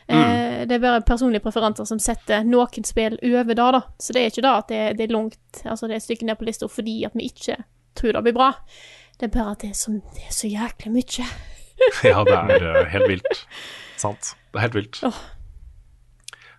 Eh, 0.08 0.66
det 0.68 0.76
er 0.76 0.82
bare 0.82 1.04
personlige 1.06 1.40
preferanser 1.44 1.86
som 1.88 2.00
setter 2.02 2.44
noen 2.44 2.84
spill 2.84 3.16
over 3.22 3.54
det, 3.54 3.68
da. 3.76 3.80
Så 3.98 4.12
det 4.12 4.22
er 4.22 4.32
ikke 4.32 4.44
da 4.44 4.56
at 4.60 4.68
det, 4.68 4.82
det 4.98 5.06
er 5.06 5.14
langt 5.14 5.62
Altså 5.64 5.88
det 5.88 5.96
er 5.96 6.02
et 6.02 6.06
stykke 6.06 6.26
ned 6.28 6.36
på 6.40 6.48
lista 6.48 6.68
fordi 6.68 6.98
at 7.08 7.16
vi 7.16 7.30
ikke 7.30 7.56
tror 7.96 8.12
det 8.16 8.24
blir 8.26 8.36
bra. 8.36 8.50
Det 9.18 9.28
er 9.28 9.34
bare 9.36 9.54
at 9.54 9.62
det 9.62 9.70
er 9.70 9.78
så, 9.78 9.94
det 10.16 10.26
er 10.26 10.34
så 10.34 10.50
jæklig 10.50 10.92
mye. 10.92 11.28
ja, 12.10 12.24
det 12.26 12.34
er 12.34 12.66
eh, 12.72 12.90
helt 12.92 13.08
vilt. 13.08 13.46
Sant. 14.04 14.34
Det 14.52 14.60
er 14.60 14.66
helt 14.66 14.76
vilt. 14.80 15.00
Oh. 15.06 15.22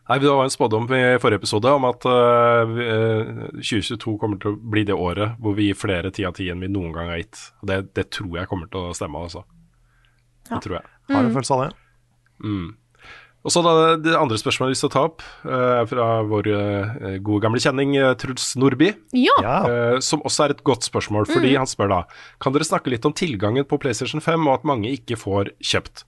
Nei, 0.05 0.19
Det 0.21 0.29
var 0.29 0.43
en 0.45 0.53
spådom 0.53 0.85
i 0.93 1.17
forrige 1.17 1.41
episode 1.41 1.71
om 1.73 1.85
at 1.89 2.05
uh, 2.05 2.75
eh, 2.77 3.29
2022 3.57 4.17
kommer 4.21 4.37
til 4.37 4.53
å 4.53 4.59
bli 4.73 4.83
det 4.85 4.93
året 4.93 5.39
hvor 5.41 5.55
vi 5.57 5.71
gir 5.71 5.77
flere 5.79 6.11
ti 6.13 6.25
av 6.27 6.35
ti 6.37 6.45
enn 6.53 6.61
vi 6.61 6.69
noen 6.69 6.93
gang 6.93 7.09
har 7.09 7.23
gitt. 7.23 7.41
Og 7.61 7.71
det, 7.71 7.79
det 7.97 8.11
tror 8.13 8.37
jeg 8.37 8.49
kommer 8.51 8.69
til 8.69 8.85
å 8.85 8.93
stemme, 8.93 9.23
altså. 9.25 9.41
Ja. 10.45 10.59
Det 10.59 10.61
tror 10.67 10.77
jeg. 10.77 10.91
Har 11.09 11.23
en 11.23 11.31
Mm. 11.31 11.33
følelse 11.33 11.53
av 11.57 11.63
det. 11.63 11.71
Mm. 12.45 12.67
Og 13.45 13.53
så 13.53 13.61
da, 13.61 13.73
Det 14.01 14.15
andre 14.17 14.39
spørsmålet 14.41 14.57
jeg 14.57 14.65
har 14.65 14.73
lyst 14.73 14.83
til 14.85 14.89
å 14.89 14.95
ta 14.95 15.03
opp, 15.05 15.21
eh, 15.45 15.73
er 15.81 15.85
fra 15.89 16.05
vår 16.25 16.47
eh, 16.49 17.17
gode 17.21 17.43
gamle 17.45 17.61
kjenning 17.61 17.91
eh, 17.99 18.15
Truls 18.17 18.55
Nordby. 18.57 18.89
Ja. 19.13 19.35
Eh, 19.69 19.99
som 20.01 20.23
også 20.25 20.47
er 20.47 20.55
et 20.55 20.63
godt 20.65 20.87
spørsmål, 20.87 21.27
fordi 21.29 21.53
Mm. 21.53 21.59
han 21.61 21.69
spør 21.69 21.89
da 21.93 21.99
Kan 22.41 22.53
dere 22.53 22.65
snakke 22.65 22.89
litt 22.89 23.05
om 23.05 23.13
tilgangen 23.13 23.63
på 23.69 23.77
PlayStation 23.79 24.19
5 24.19 24.47
og 24.47 24.53
at 24.59 24.65
mange 24.65 24.89
ikke 24.97 25.15
får 25.21 25.51
kjøpt? 25.61 26.03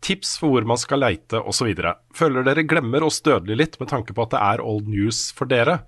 Tips 0.00 0.38
for 0.38 0.48
hvor 0.54 0.64
man 0.64 0.78
skal 0.78 1.00
leite 1.00 1.40
osv. 1.44 1.74
Føler 2.14 2.44
dere 2.46 2.62
glemmer 2.64 3.02
oss 3.04 3.20
dødelig 3.20 3.56
litt 3.58 3.80
med 3.80 3.88
tanke 3.90 4.14
på 4.14 4.22
at 4.22 4.30
det 4.30 4.40
er 4.40 4.62
old 4.64 4.86
news 4.88 5.32
for 5.32 5.44
dere? 5.44 5.80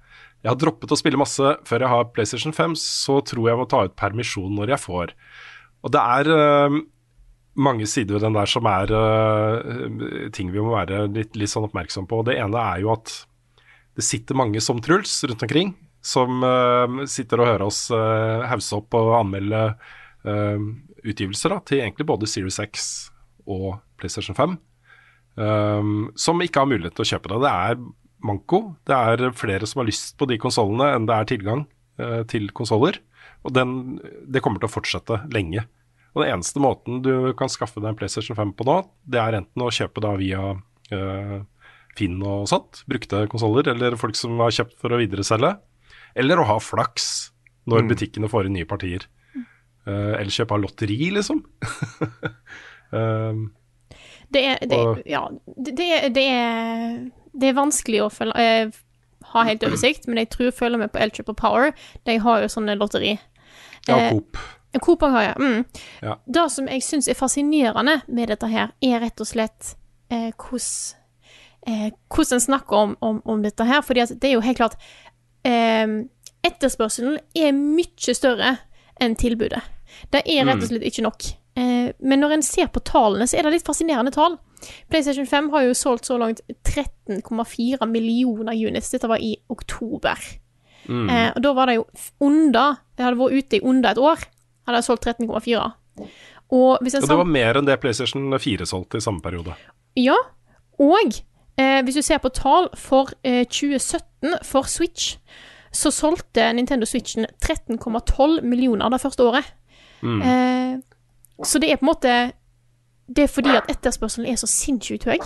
Jeg 0.42 0.50
har 0.50 0.56
droppet 0.56 0.90
å 0.90 0.98
spille 0.98 1.16
masse 1.20 1.56
før 1.64 1.80
jeg 1.84 1.88
har 1.88 2.04
PlayStation 2.12 2.52
5, 2.52 2.74
så 2.76 3.20
tror 3.24 3.48
jeg 3.48 3.56
må 3.60 3.68
ta 3.68 3.84
ut 3.84 3.94
permisjon 3.96 4.52
når 4.56 4.68
jeg 4.74 4.82
får. 4.84 5.12
Og 5.84 5.92
det 5.92 6.00
er 6.00 6.70
mange 7.60 7.86
sider 7.90 8.16
ved 8.16 8.24
den 8.26 8.36
der 8.38 8.50
som 8.50 8.66
er 8.70 8.92
uh, 8.94 10.28
ting 10.34 10.52
vi 10.54 10.62
må 10.62 10.74
være 10.74 11.04
litt, 11.12 11.36
litt 11.38 11.52
sånn 11.52 11.68
oppmerksom 11.68 12.08
på. 12.10 12.22
Det 12.26 12.38
ene 12.40 12.64
er 12.74 12.82
jo 12.84 12.94
at 12.94 13.12
det 13.98 14.06
sitter 14.06 14.38
mange 14.38 14.62
som 14.64 14.80
Truls 14.82 15.18
rundt 15.28 15.44
omkring, 15.46 15.74
som 16.00 16.44
uh, 16.44 17.04
sitter 17.10 17.42
og 17.42 17.50
hører 17.52 17.66
oss 17.68 17.86
uh, 17.92 18.46
hause 18.50 18.78
opp 18.78 18.96
og 18.98 19.14
anmelde 19.20 19.64
uh, 19.74 20.66
utgivelser 21.04 21.54
da, 21.54 21.60
til 21.66 21.82
egentlig 21.82 22.08
både 22.08 22.28
Series 22.30 22.60
X 22.62 22.90
og 23.50 23.80
PlayStation 24.00 24.36
5, 24.36 24.58
um, 25.40 25.96
som 26.16 26.40
ikke 26.44 26.62
har 26.62 26.70
mulighet 26.70 26.96
til 26.96 27.06
å 27.06 27.10
kjøpe 27.14 27.32
det. 27.32 27.40
Det 27.44 27.52
er 27.52 27.80
manko. 28.24 28.62
Det 28.86 28.96
er 28.96 29.32
flere 29.36 29.68
som 29.68 29.82
har 29.82 29.88
lyst 29.88 30.16
på 30.18 30.28
de 30.28 30.38
konsollene 30.40 30.92
enn 30.94 31.08
det 31.08 31.16
er 31.16 31.28
tilgang 31.30 31.64
eh, 32.00 32.22
til 32.30 32.50
konsoller. 32.56 33.00
Og 33.46 33.54
den, 33.56 34.00
det 34.28 34.42
kommer 34.44 34.60
til 34.60 34.68
å 34.68 34.74
fortsette 34.74 35.22
lenge. 35.32 35.64
Og 36.14 36.22
Den 36.24 36.32
eneste 36.34 36.58
måten 36.62 37.02
du 37.04 37.32
kan 37.38 37.48
skaffe 37.52 37.78
deg 37.80 37.92
en 37.92 37.98
PlayStation 38.00 38.36
5 38.38 38.52
på 38.58 38.64
nå, 38.66 38.78
det 39.06 39.20
er 39.22 39.36
enten 39.38 39.62
å 39.62 39.70
kjøpe 39.70 40.02
da 40.02 40.10
via 40.18 40.40
eh, 40.90 41.36
Finn 41.98 42.20
og 42.26 42.48
sånt, 42.50 42.80
brukte 42.90 43.24
konsoller, 43.30 43.66
eller 43.72 43.94
folk 44.00 44.16
som 44.18 44.38
har 44.42 44.50
kjøpt 44.54 44.76
for 44.80 44.94
å 44.94 44.98
videreselge, 45.00 45.52
eller 46.18 46.38
å 46.42 46.46
ha 46.48 46.58
flaks 46.62 47.30
når 47.70 47.86
butikkene 47.90 48.30
får 48.30 48.46
inn 48.48 48.54
nye 48.58 48.66
partier. 48.66 49.04
Uh, 49.86 50.12
eller 50.20 50.30
kjøpe 50.34 50.54
av 50.54 50.60
lotteri, 50.62 50.96
liksom. 51.14 51.40
um, 52.92 53.50
Det 54.34 54.42
er, 54.46 54.58
det, 54.70 54.76
Og- 54.78 55.00
ja, 55.10 55.24
det, 55.56 55.72
det, 55.78 55.86
er- 55.96 56.08
det, 56.14 56.24
er, 56.30 57.10
det 57.34 57.48
er 57.50 57.56
vanskelig 57.58 58.02
å 58.04 58.10
følge, 58.14 58.44
uh, 58.70 59.24
ha 59.32 59.42
helt 59.48 59.64
oversikt, 59.66 60.06
men 60.06 60.20
jeg 60.22 60.30
tror 60.30 60.48
jeg 60.50 60.54
følger 60.60 60.78
med 60.84 60.92
på 60.94 61.00
Elkjøp 61.02 61.32
og 61.34 61.38
Power. 61.40 61.72
De 62.06 62.14
har 62.22 62.44
jo 62.44 62.50
sånne 62.54 62.76
lotteri. 62.78 63.16
ja, 63.88 63.96
Eh, 63.98 64.10
Coop. 64.14 64.36
Coop 64.38 64.46
har 64.78 65.22
jeg. 65.22 65.34
Mm. 65.38 65.64
Ja. 66.02 66.16
Det 66.26 66.50
som 66.50 66.68
jeg 66.68 66.82
syns 66.82 67.08
er 67.08 67.18
fascinerende 67.18 68.00
med 68.08 68.28
dette 68.28 68.46
her, 68.46 68.72
er 68.82 69.00
rett 69.00 69.20
og 69.20 69.26
slett 69.26 69.74
eh, 70.10 70.30
hvordan 70.30 70.96
eh, 71.66 71.90
hvordan 72.08 72.36
en 72.36 72.40
snakker 72.40 72.76
om, 72.76 72.96
om, 73.00 73.22
om 73.24 73.42
dette 73.42 73.64
her. 73.64 73.82
Fordi 73.82 74.06
det 74.14 74.30
er 74.30 74.36
jo 74.38 74.44
helt 74.46 74.60
klart 74.60 74.78
eh, 75.44 76.06
Etterspørselen 76.40 77.18
er 77.36 77.52
mye 77.52 78.14
større 78.16 78.56
enn 79.00 79.16
tilbudet. 79.16 79.60
Det 80.12 80.22
er 80.24 80.46
rett 80.46 80.62
og 80.62 80.70
slett 80.70 80.86
ikke 80.88 81.04
nok. 81.04 81.26
Eh, 81.58 81.90
men 81.98 82.22
når 82.22 82.38
en 82.38 82.46
ser 82.46 82.70
på 82.72 82.80
tallene, 82.86 83.26
så 83.28 83.36
er 83.36 83.44
det 83.44 83.58
litt 83.58 83.66
fascinerende 83.66 84.12
tall. 84.14 84.38
PlayStation 84.92 85.26
5 85.26 85.50
har 85.54 85.66
jo 85.66 85.76
solgt 85.76 86.08
så 86.08 86.18
langt 86.20 86.40
13,4 86.68 87.86
millioner 87.88 88.56
units. 88.56 88.92
Dette 88.92 89.08
var 89.10 89.20
i 89.20 89.34
oktober. 89.52 90.20
Eh, 90.90 91.28
og 91.36 91.42
da 91.44 91.52
var 91.54 91.68
det 91.68 91.76
jo 91.76 91.84
under 92.24 92.80
Det 92.96 93.04
hadde 93.04 93.18
vært 93.20 93.36
ute 93.36 93.58
i 93.58 93.62
under 93.62 93.92
et 93.92 94.00
år. 94.00 94.24
Hadde 94.70 94.80
jeg 94.84 94.86
solgt 94.86 95.06
13,4. 95.10 95.62
Og 96.50 96.78
hvis 96.82 96.94
Og 96.98 97.08
det 97.10 97.16
var 97.18 97.28
mer 97.30 97.58
enn 97.58 97.66
det 97.66 97.76
PlayStation 97.82 98.30
4 98.38 98.66
solgte 98.66 98.98
i 98.98 99.04
samme 99.04 99.22
periode. 99.22 99.54
ja, 99.98 100.16
og 100.80 101.12
eh, 101.58 101.82
hvis 101.84 101.98
du 101.98 102.02
ser 102.02 102.18
på 102.22 102.30
tall 102.32 102.70
for 102.78 103.10
eh, 103.26 103.42
2017 103.44 104.38
for 104.46 104.62
Switch, 104.70 105.16
så 105.72 105.90
solgte 105.94 106.52
Nintendo 106.56 106.86
Switchen 106.88 107.26
13,12 107.44 108.40
millioner 108.42 108.88
det 108.90 109.00
første 109.02 109.22
året. 109.26 109.50
Eh, 110.02 110.78
så 111.44 111.58
det 111.60 111.70
er 111.70 111.76
på 111.76 111.84
en 111.84 111.90
måte 111.90 112.32
Det 113.10 113.24
er 113.26 113.28
fordi 113.28 113.50
at 113.56 113.68
etterspørselen 113.68 114.26
er 114.30 114.36
så 114.40 114.46
sinnssykt 114.48 115.04
høy. 115.04 115.18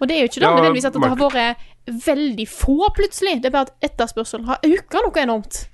Og 0.00 0.08
det 0.08 0.16
er 0.16 0.20
jo 0.24 0.28
ikke 0.30 0.40
det, 0.40 0.48
Ja, 0.48 0.54
nødvendigvis 0.56 0.84
at 0.88 0.94
det 0.96 1.08
har 1.08 1.20
vært 1.20 1.56
veldig 2.06 2.46
få 2.48 2.88
plutselig, 2.96 3.42
det 3.42 3.50
er 3.50 3.54
bare 3.54 3.68
at 3.68 3.90
etterspørselen 3.90 4.46
har 4.48 4.58
økt 4.64 4.96
noe 4.96 5.22
enormt. 5.22 5.68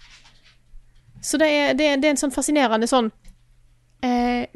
Så 1.26 1.40
det 1.42 1.50
er, 1.50 1.74
det 1.74 1.90
er, 1.90 2.00
det 2.00 2.08
er 2.08 2.14
en 2.14 2.20
sånn 2.20 2.34
fascinerende 2.34 2.86
sånn 2.90 3.10
eh, 4.06 4.46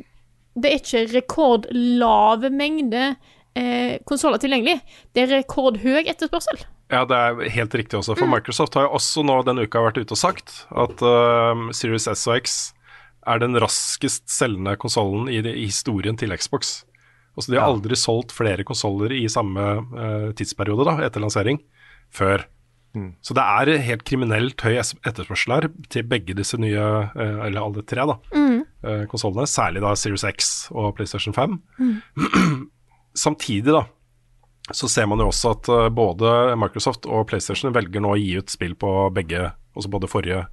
Det 0.54 0.70
er 0.70 0.78
ikke 0.78 1.06
rekordlave 1.16 2.52
mengde 2.54 3.14
eh, 3.58 3.96
konsoller 4.06 4.42
tilgjengelig. 4.42 4.78
Det 5.14 5.24
er 5.24 5.34
rekordhøy 5.40 6.04
etterspørsel. 6.04 6.62
Ja, 6.90 7.04
det 7.06 7.16
er 7.16 7.54
helt 7.54 7.74
riktig 7.78 8.00
også. 8.00 8.16
For 8.18 8.30
Microsoft 8.30 8.74
har 8.74 8.88
jo 8.88 8.96
også 8.98 9.22
nå 9.26 9.36
denne 9.46 9.66
uka 9.66 9.82
vært 9.84 10.00
ute 10.00 10.16
og 10.16 10.18
sagt 10.18 10.64
at 10.74 11.02
uh, 11.06 11.68
Series 11.76 12.08
S 12.10 12.26
og 12.26 12.40
X 12.40 12.56
er 13.30 13.42
den 13.42 13.54
raskest 13.62 14.26
selgende 14.32 14.74
konsollen 14.80 15.28
i, 15.30 15.38
i 15.38 15.68
historien 15.68 16.18
til 16.18 16.34
Xbox. 16.34 16.80
Altså, 17.36 17.52
de 17.52 17.60
har 17.60 17.68
aldri 17.70 17.94
solgt 17.98 18.34
flere 18.34 18.66
konsoller 18.66 19.14
i 19.14 19.22
samme 19.30 19.66
uh, 19.86 20.30
tidsperiode 20.34 20.88
da, 20.88 20.96
etter 21.06 21.22
lansering 21.22 21.62
før. 22.10 22.42
Så 23.22 23.36
det 23.38 23.44
er 23.44 23.84
helt 23.86 24.02
kriminelt 24.08 24.62
høy 24.66 24.80
etterspørsel 24.80 25.54
her 25.54 25.68
til 25.92 26.08
begge 26.10 26.34
disse 26.34 26.58
nye, 26.58 26.88
eh, 27.14 27.38
eller 27.46 27.62
alle 27.62 27.84
tre, 27.86 28.06
da, 28.08 28.16
mm. 28.34 29.06
konsollene. 29.12 29.46
Særlig 29.46 29.84
da 29.84 29.94
Series 29.94 30.26
X 30.26 30.50
og 30.74 30.96
PlayStation 30.98 31.36
5. 31.36 31.58
Samtidig, 33.24 33.70
da, 33.74 33.84
så 34.72 34.88
ser 34.88 35.06
man 35.10 35.18
jo 35.22 35.30
også 35.30 35.54
at 35.56 35.70
eh, 35.70 35.88
både 35.94 36.56
Microsoft 36.60 37.06
og 37.10 37.26
PlayStation 37.30 37.74
velger 37.74 38.02
nå 38.02 38.14
å 38.14 38.18
gi 38.20 38.34
ut 38.38 38.52
spill 38.52 38.76
på 38.78 38.92
begge, 39.14 39.50
også 39.78 39.90
både 39.92 40.10
forrige 40.10 40.44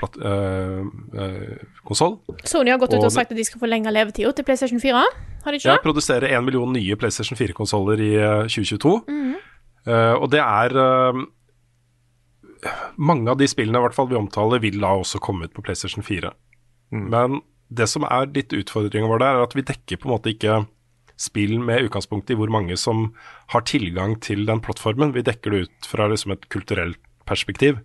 platt, 0.00 0.16
øh, 0.16 0.86
øh, 1.14 1.58
konsoll. 1.86 2.18
Sony 2.44 2.72
har 2.72 2.78
gått 2.80 2.94
ut 2.94 3.02
Og 3.02 3.10
og 3.10 3.12
sagt 3.12 3.32
at 3.34 3.38
de 3.38 3.44
skal 3.44 3.60
forlenge 3.60 3.92
levetida 3.92 4.32
til 4.32 4.46
PlayStation 4.46 4.80
4. 4.80 5.02
Har 5.44 5.52
de 5.52 5.60
ikke 5.60 5.68
Ja, 5.68 5.76
produsere 5.82 6.30
en 6.30 6.44
million 6.44 6.72
nye 6.72 6.96
PlayStation 6.96 7.36
4-konsoller 7.36 8.00
i 8.00 8.14
eh, 8.16 8.48
2022. 8.48 8.96
Uh, 9.88 10.12
og 10.20 10.26
det 10.28 10.40
er 10.42 10.74
eh, 10.76 11.20
Mange 13.00 13.30
av 13.32 13.38
de 13.40 13.48
spillene 13.50 13.80
i 13.80 13.84
hvert 13.86 13.96
fall 13.96 14.10
vi 14.10 14.18
omtaler, 14.18 14.62
vil 14.62 14.80
da 14.82 14.92
også 14.98 15.20
komme 15.22 15.48
ut 15.48 15.54
på 15.56 15.64
PlayStation 15.64 16.04
4. 16.06 16.32
Men 16.90 17.40
det 17.70 17.86
som 17.90 18.04
er 18.08 18.30
litt 18.34 18.52
utfordringen 18.56 19.10
vår 19.10 19.22
der, 19.22 19.38
er 19.38 19.46
at 19.46 19.56
vi 19.56 19.66
dekker 19.66 20.00
på 20.00 20.08
en 20.08 20.14
måte 20.16 20.32
ikke 20.34 20.64
spill 21.20 21.58
med 21.60 21.84
utgangspunkt 21.86 22.32
i 22.32 22.36
hvor 22.38 22.50
mange 22.52 22.76
som 22.80 23.10
har 23.52 23.64
tilgang 23.68 24.16
til 24.24 24.46
den 24.48 24.62
plattformen. 24.64 25.14
Vi 25.14 25.24
dekker 25.26 25.54
det 25.54 25.62
ut 25.66 25.88
fra 25.88 26.08
liksom 26.10 26.34
et 26.34 26.48
kulturelt 26.52 27.00
perspektiv. 27.28 27.82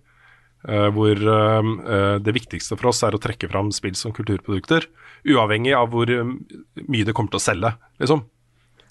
Uh, 0.66 0.88
hvor 0.90 1.14
eh, 1.14 1.66
eh, 1.94 2.16
det 2.18 2.32
viktigste 2.34 2.74
for 2.74 2.88
oss 2.90 3.04
er 3.06 3.14
å 3.14 3.20
trekke 3.22 3.46
fram 3.46 3.68
spill 3.70 3.94
som 3.94 4.10
kulturprodukter, 4.10 4.88
uavhengig 5.30 5.76
av 5.78 5.92
hvor 5.92 6.10
mye 6.10 7.06
det 7.06 7.14
kommer 7.14 7.30
til 7.30 7.38
å 7.38 7.44
selge, 7.44 7.70
liksom. 8.02 8.24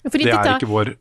Fordi 0.06 0.24
Det 0.24 0.32
er 0.32 0.38
dette, 0.38 0.54
ikke 0.62 0.70
vår 0.70 0.92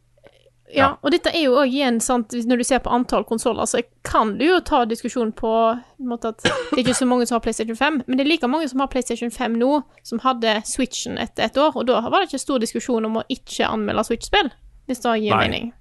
ja, 0.74 0.88
og 1.06 1.12
dette 1.14 1.30
er 1.30 1.44
jo 1.46 1.58
òg 1.62 1.70
igjen 1.70 2.00
sant, 2.02 2.34
Når 2.34 2.58
du 2.58 2.64
ser 2.66 2.80
på 2.82 2.90
antall 2.90 3.24
konsoller, 3.30 3.68
så 3.70 3.84
kan 4.08 4.34
du 4.40 4.46
jo 4.48 4.60
ta 4.66 4.82
diskusjon 4.90 5.32
på 5.38 5.52
en 5.76 6.10
måte 6.10 6.32
at 6.34 6.42
det 6.42 6.80
er 6.80 6.82
ikke 6.82 6.98
så 6.98 7.08
mange 7.10 7.28
som 7.30 7.38
har 7.38 7.44
PlayStation 7.46 7.78
5, 7.78 8.02
men 8.08 8.18
det 8.18 8.26
er 8.26 8.32
like 8.32 8.50
mange 8.50 8.70
som 8.72 8.82
har 8.82 8.90
PlayStation 8.90 9.32
5 9.32 9.60
nå, 9.62 9.72
som 10.04 10.22
hadde 10.26 10.58
Switchen 10.66 11.20
etter 11.22 11.48
et 11.48 11.60
år, 11.62 11.78
og 11.78 11.86
da 11.90 12.02
var 12.08 12.18
det 12.18 12.32
ikke 12.32 12.42
stor 12.42 12.64
diskusjon 12.64 13.06
om 13.06 13.22
å 13.22 13.26
ikke 13.30 13.70
anmelde 13.70 14.08
Switch-spill, 14.10 14.50
hvis 14.90 15.06
det 15.06 15.16
gir 15.22 15.36
Nei. 15.36 15.42
mening. 15.46 15.74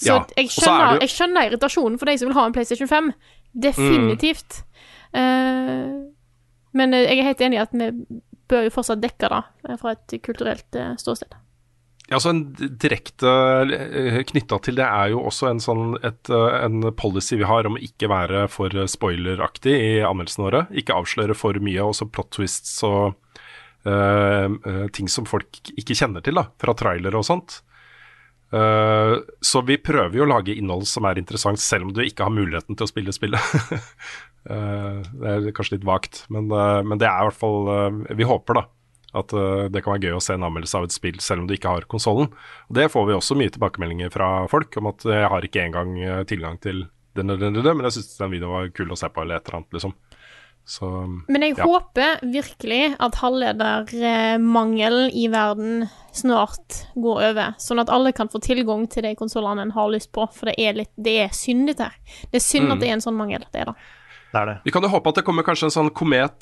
Så 0.00 0.08
Ja, 0.08 0.18
jeg, 0.36 0.50
så 0.50 0.64
er 0.64 0.72
skjønner, 0.72 1.00
jeg 1.04 1.12
skjønner 1.12 1.48
irritasjonen 1.48 2.00
for 2.00 2.10
de 2.10 2.18
som 2.18 2.30
vil 2.30 2.38
ha 2.38 2.48
en 2.48 2.56
PlayStation 2.56 2.90
5. 2.90 3.12
Definitivt. 3.54 4.64
Eh, 5.14 5.92
men 6.74 6.94
eh, 6.96 7.06
jeg 7.06 7.20
er 7.20 7.28
helt 7.28 7.44
enig 7.46 7.60
i 7.60 7.62
at 7.62 7.76
vi 7.76 7.90
bør 8.50 8.66
jo 8.66 8.74
fortsatt 8.74 9.02
dekke 9.02 9.30
det 9.30 9.42
eh, 9.68 9.78
fra 9.80 9.94
et 9.94 10.16
kulturelt 10.24 10.80
ståsted. 11.00 11.36
Ja, 12.12 12.18
så 12.20 12.34
en 12.34 12.42
Direkte 12.54 13.30
knytta 14.28 14.58
til 14.62 14.76
det 14.76 14.84
er 14.84 15.12
jo 15.14 15.22
også 15.24 15.48
en, 15.48 15.60
sånn, 15.62 15.94
et, 16.04 16.28
eh, 16.28 16.56
en 16.66 16.90
policy 16.98 17.38
vi 17.40 17.48
har 17.48 17.64
om 17.64 17.78
å 17.78 17.82
ikke 17.82 18.10
være 18.12 18.44
for 18.52 18.74
spoileraktig 18.92 19.72
i 19.72 19.92
anmeldelsene 20.04 20.46
våre. 20.48 20.64
Ikke 20.76 20.96
avsløre 20.98 21.36
for 21.38 21.56
mye, 21.64 21.80
også 21.80 22.10
plot 22.12 22.34
twists 22.36 22.76
og 22.84 23.14
eh, 23.88 24.48
eh, 24.52 24.84
ting 24.92 25.08
som 25.08 25.28
folk 25.28 25.62
ikke 25.72 25.96
kjenner 25.96 26.24
til 26.24 26.36
da, 26.36 26.50
fra 26.60 26.76
trailere 26.76 27.22
og 27.22 27.28
sånt. 27.30 27.62
Uh, 28.54 29.18
så 29.42 29.64
vi 29.66 29.74
prøver 29.82 30.14
jo 30.14 30.26
å 30.26 30.30
lage 30.30 30.54
innhold 30.54 30.84
som 30.86 31.06
er 31.08 31.18
interessant, 31.18 31.58
selv 31.58 31.88
om 31.88 31.94
du 31.94 32.04
ikke 32.04 32.26
har 32.26 32.34
muligheten 32.34 32.76
til 32.76 32.86
å 32.86 32.90
spille 32.90 33.14
spillet. 33.14 33.56
uh, 34.50 35.00
det 35.22 35.32
er 35.32 35.48
kanskje 35.56 35.78
litt 35.78 35.88
vagt, 35.88 36.22
men, 36.30 36.46
eh, 36.52 36.80
men 36.86 37.00
det 37.00 37.08
er 37.08 37.24
i 37.24 37.28
hvert 37.28 37.40
fall 37.40 37.70
eh, 37.72 38.14
Vi 38.20 38.28
håper, 38.28 38.60
da. 38.60 38.64
At 39.14 39.32
eh, 39.32 39.68
det 39.70 39.84
kan 39.84 39.94
være 39.94 40.08
gøy 40.10 40.16
å 40.18 40.22
se 40.22 40.34
en 40.34 40.42
anmeldelse 40.48 40.78
av 40.80 40.84
et 40.88 40.92
spill 40.96 41.20
selv 41.22 41.44
om 41.44 41.46
du 41.46 41.54
ikke 41.54 41.70
har 41.70 41.86
konsollen. 41.90 42.32
Det 42.72 42.88
får 42.90 43.06
vi 43.06 43.14
også 43.14 43.36
mye 43.38 43.52
tilbakemeldinger 43.54 44.10
fra 44.10 44.46
folk 44.50 44.74
om 44.80 44.86
at 44.90 45.04
jeg 45.06 45.28
har 45.30 45.46
ikke 45.46 45.62
engang 45.68 45.94
eh, 46.02 46.24
tilgang 46.26 46.58
til 46.60 46.86
den 47.14 47.30
eller 47.30 47.46
den, 47.50 47.54
den, 47.62 47.76
men 47.78 47.86
jeg 47.86 47.92
syns 48.00 48.16
den 48.18 48.32
videoen 48.34 48.50
var 48.56 48.72
kul 48.74 48.90
å 48.90 48.98
se 48.98 49.06
på, 49.08 49.22
eller 49.22 49.38
et 49.38 49.46
eller 49.46 49.60
annet, 49.60 49.72
liksom. 49.78 49.92
Så 50.66 50.88
Men 51.28 51.42
jeg 51.44 51.58
Ja. 51.58 51.64
håper 51.68 52.20
virkelig 52.24 52.96
at 52.98 53.14
halvledermangelen 53.20 55.10
i 55.12 55.26
verden 55.28 55.88
snart 56.12 56.86
går 56.94 57.20
over, 57.30 57.54
sånn 57.60 57.80
at 57.82 57.90
alle 57.92 58.12
kan 58.16 58.28
få 58.32 58.40
tilgang 58.42 58.86
til 58.90 59.02
de 59.06 59.14
konsollene 59.18 59.62
en 59.66 59.74
har 59.76 59.90
lyst 59.92 60.10
på, 60.14 60.26
for 60.32 60.46
det 60.50 60.54
er, 60.58 60.72
litt, 60.78 60.90
det 60.96 61.16
er 61.26 61.34
synd, 61.36 61.68
dette 61.68 61.82
her. 61.90 61.98
Det 62.32 62.40
er 62.40 62.46
synd 62.46 62.66
Mm. 62.68 62.72
at 62.72 62.80
det 62.80 62.88
er 62.88 62.92
en 62.92 63.00
sånn 63.04 63.16
mangel. 63.18 63.44
Det 63.52 63.60
er 63.60 63.64
det. 63.66 63.74
Det 64.32 64.40
er 64.40 64.46
det. 64.46 64.56
Vi 64.64 64.70
kan 64.72 64.82
jo 64.82 64.88
håpe 64.88 65.08
at 65.08 65.14
det 65.16 65.24
kommer 65.24 65.42
kanskje 65.44 65.64
en 65.70 65.76
sånn 65.76 65.90
komet 65.94 66.40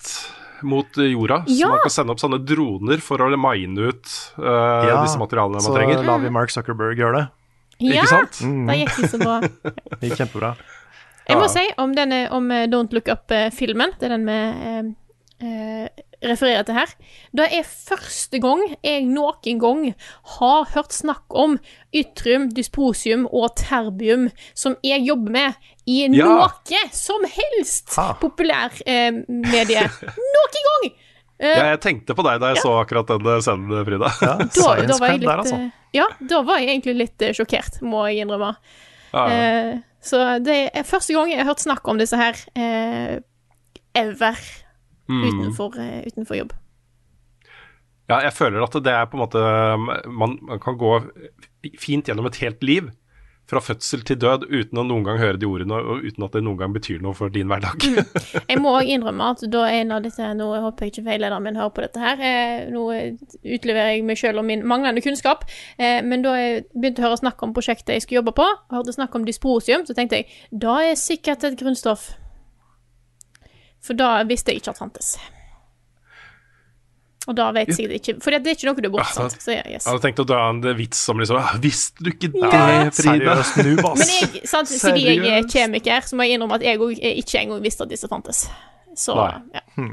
mot 0.62 0.98
eh, 0.98 1.12
jorda, 1.12 1.42
Ja. 1.48 1.66
så 1.66 1.70
man 1.70 1.82
kan 1.84 1.90
sende 1.94 2.14
opp 2.14 2.20
sånne 2.22 2.38
droner 2.46 3.00
for 3.04 3.18
å 3.24 3.28
mine 3.36 3.88
ut 3.92 4.12
uh, 4.38 4.86
Ja, 4.88 5.02
disse 5.02 5.18
materialene 5.20 5.58
man 5.60 5.66
Så 5.66 5.74
trenger. 5.76 6.04
lar 6.06 6.18
vi 6.22 6.30
Mark 6.30 6.50
Zuckerberg 6.54 6.96
gjøre 6.98 7.18
det. 7.22 7.26
Ja, 7.82 8.02
Ikke 8.04 8.12
sant? 8.12 8.38
det 8.68 8.78
gikk 8.78 9.10
så 9.10 9.18
bra. 9.18 9.40
Det 9.42 10.08
gikk 10.10 10.20
kjempebra. 10.20 10.54
Jeg 11.28 11.36
må 11.38 11.46
Ja. 11.46 11.48
si 11.54 11.66
om, 11.78 11.92
denne, 11.94 12.28
om 12.30 12.50
eh, 12.50 12.66
Don't 12.70 12.92
Look 12.92 13.08
Up-filmen, 13.08 13.92
det 13.98 14.06
er 14.10 14.16
den 14.16 14.26
vi 14.26 14.38
eh, 14.68 14.82
eh, 15.42 15.88
refererer 16.22 16.62
til 16.66 16.74
her 16.76 16.90
Det 17.34 17.46
er 17.52 17.64
første 17.66 18.38
gang 18.42 18.60
jeg 18.84 19.06
noen 19.10 19.58
gang 19.58 19.94
har 20.38 20.64
hørt 20.74 20.92
snakk 20.94 21.24
om 21.34 21.56
ytrium, 21.94 22.48
dysposium 22.54 23.26
og 23.32 23.56
terbium, 23.58 24.28
som 24.54 24.76
jeg 24.86 25.02
jobber 25.06 25.30
med 25.34 25.54
i 25.86 26.02
Ja. 26.14 26.26
noe 26.26 26.82
som 26.92 27.24
helst 27.26 27.94
Ah. 27.98 28.12
populærmedie. 28.20 29.82
noen 30.36 30.66
gang! 30.68 30.92
Uh, 31.42 31.48
Ja, 31.48 31.64
jeg 31.72 31.80
tenkte 31.82 32.14
på 32.14 32.22
deg 32.22 32.38
da 32.40 32.52
jeg 32.52 32.62
så 32.62 32.76
akkurat 32.84 33.08
den 33.10 33.26
eh, 33.26 33.40
scenen, 33.42 33.84
Frida. 33.84 34.10
Ja, 34.22 34.36
da, 34.38 34.46
da 34.86 34.98
var 35.00 35.08
jeg 35.10 35.18
cred 35.18 35.26
der, 35.26 35.38
altså. 35.42 35.56
eh, 35.58 35.70
Ja, 35.98 36.06
da 36.30 36.42
var 36.46 36.58
jeg 36.62 36.68
egentlig 36.70 36.94
litt 37.00 37.22
eh, 37.26 37.32
sjokkert, 37.34 37.80
må 37.82 38.04
jeg 38.08 38.22
innrømme. 38.22 38.52
Ja, 39.12 39.24
ja. 39.26 39.38
Eh, 39.72 39.80
så 40.02 40.20
det 40.42 40.70
er 40.74 40.86
første 40.86 41.14
gang 41.14 41.30
jeg 41.30 41.38
har 41.42 41.50
hørt 41.50 41.60
snakk 41.62 41.86
om 41.90 41.98
disse 41.98 42.16
her 42.18 42.34
uh, 42.56 43.18
ever 43.94 44.38
Mm. 45.10 45.24
utenfor, 45.28 45.74
eh, 45.82 46.04
utenfor 46.06 46.36
jobb. 46.38 46.52
Ja, 48.08 48.20
jeg 48.22 48.32
føler 48.36 48.62
at 48.62 48.76
det 48.86 48.92
er 48.94 49.06
på 49.10 49.16
en 49.18 49.22
måte 49.24 49.40
Man, 50.08 50.38
man 50.46 50.60
kan 50.62 50.76
gå 50.78 50.92
fint 51.78 52.06
gjennom 52.08 52.26
et 52.30 52.38
helt 52.42 52.62
liv. 52.62 52.88
Fra 53.52 53.60
fødsel 53.60 54.00
til 54.08 54.16
død 54.16 54.46
uten 54.48 54.80
å 54.80 54.82
noen 54.88 55.04
gang 55.04 55.18
høre 55.20 55.36
de 55.36 55.44
ordene, 55.44 55.76
og 55.76 56.06
uten 56.06 56.24
at 56.24 56.32
det 56.32 56.40
noen 56.46 56.56
gang 56.56 56.72
betyr 56.72 57.02
noe 57.04 57.12
for 57.12 57.32
din 57.32 57.50
hverdag. 57.50 57.84
Jeg 58.50 58.60
må 58.62 58.70
også 58.72 58.94
innrømme 58.94 59.26
at 59.34 59.42
da 59.52 59.66
en 59.68 59.92
av 59.92 60.06
disse 60.06 60.30
Nå 60.38 60.46
håper 60.64 60.86
jeg 60.86 60.94
ikke 60.94 61.04
veilederen 61.10 61.44
min 61.44 61.58
hører 61.60 61.74
på 61.76 61.84
dette 61.84 62.00
her. 62.00 62.22
Eh, 62.24 62.70
nå 62.72 62.86
utleverer 63.42 63.90
jeg 63.92 64.06
meg 64.08 64.20
selv 64.20 64.40
om 64.40 64.48
min 64.48 64.64
manglende 64.68 65.02
kunnskap. 65.04 65.44
Eh, 65.76 66.00
men 66.06 66.24
da 66.24 66.32
jeg 66.38 66.64
begynte 66.72 67.04
å 67.04 67.06
høre 67.10 67.20
snakk 67.20 67.44
om 67.44 67.52
prosjektet 67.52 67.92
jeg 67.92 68.06
skulle 68.06 68.22
jobbe 68.22 68.34
på, 68.40 68.48
og 68.48 68.78
hørte 68.78 68.96
snakk 68.96 69.20
om 69.20 69.28
dysprosium, 69.28 69.84
så 69.84 69.96
tenkte 69.98 70.22
jeg 70.22 70.32
da 70.64 70.78
er 70.86 70.96
sikkert 70.96 71.44
et 71.44 71.60
grunnstoff. 71.60 72.08
For 73.84 73.98
da 73.98 74.14
visste 74.28 74.54
jeg 74.54 74.62
ikke 74.62 74.72
at 74.72 74.80
fantes. 74.80 75.14
Og 77.30 77.36
da 77.38 77.50
vet 77.54 77.68
jeg 77.70 77.88
det 77.90 77.98
ikke. 78.00 78.14
For 78.24 78.34
det 78.34 78.40
er 78.50 78.56
ikke 78.56 78.66
noe 78.66 78.82
du 78.82 78.88
er 78.88 78.92
borte, 78.96 79.22
Ja, 79.22 79.28
Så, 79.30 79.52
ja, 79.54 79.62
yes. 79.70 79.84
Jeg 79.86 79.92
hadde 79.92 80.02
tenkt 80.02 80.22
å 80.22 80.26
dra 80.26 80.40
en 80.50 80.62
vits 80.78 80.98
som 80.98 81.20
liksom 81.22 81.36
«Ah, 81.38 81.52
Visste 81.62 82.02
du 82.02 82.10
ikke 82.10 82.32
det, 82.32 82.48
Ja. 82.50 82.88
Frida? 82.90 83.36
Seriøst. 83.46 84.00
Men 84.00 84.10
jeg, 84.10 84.48
sant, 84.50 84.68
siden 84.72 84.98
jeg 84.98 85.20
er 85.30 85.46
kjemiker, 85.46 86.02
så 86.08 86.18
må 86.18 86.26
jeg 86.26 86.38
innrømme 86.38 86.58
at 86.58 86.66
jeg 86.66 86.80
òg 86.82 86.98
ikke 86.98 87.38
engang 87.44 87.62
visste 87.62 87.86
at 87.86 87.92
disse 87.94 88.10
fantes. 88.10 88.48
Så 88.98 89.14
Nei. 89.14 89.60
ja. 89.60 89.86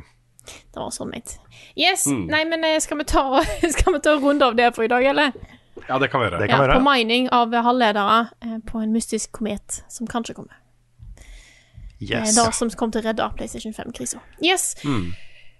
Det 0.49 0.81
var 0.81 0.89
sånn 0.95 1.11
ment. 1.13 1.35
Yes. 1.77 2.07
Mm. 2.09 2.25
Nei, 2.31 2.41
men 2.49 2.63
eh, 2.65 2.79
skal 2.81 2.97
vi 2.97 3.05
ta 3.05 3.23
skal 3.77 3.93
vi 3.93 4.01
ta 4.01 4.15
en 4.17 4.23
runde 4.23 4.45
av 4.49 4.57
det 4.57 4.71
for 4.75 4.87
i 4.87 4.89
dag, 4.91 5.05
eller? 5.05 5.31
Ja, 5.87 5.99
det 6.01 6.09
kan 6.11 6.21
vi 6.21 6.27
gjøre. 6.29 6.47
Ja, 6.49 6.57
på 6.73 6.81
mining 6.83 7.29
av 7.35 7.53
halvledere 7.53 8.29
eh, 8.41 8.57
på 8.65 8.81
en 8.81 8.91
mystisk 8.95 9.31
komet 9.37 9.83
som 9.87 10.09
kanskje 10.09 10.33
kommer. 10.41 10.57
Yes. 11.99 12.37
Eh, 12.37 12.43
Det 12.45 12.53
som 12.55 12.69
kom 12.79 12.91
til 12.91 13.03
å 13.03 13.09
redde 13.11 13.29
PlayStation 13.37 13.73
5-krisa. 13.75 14.21
Yes. 14.41 14.73
Hmm. 14.83 15.11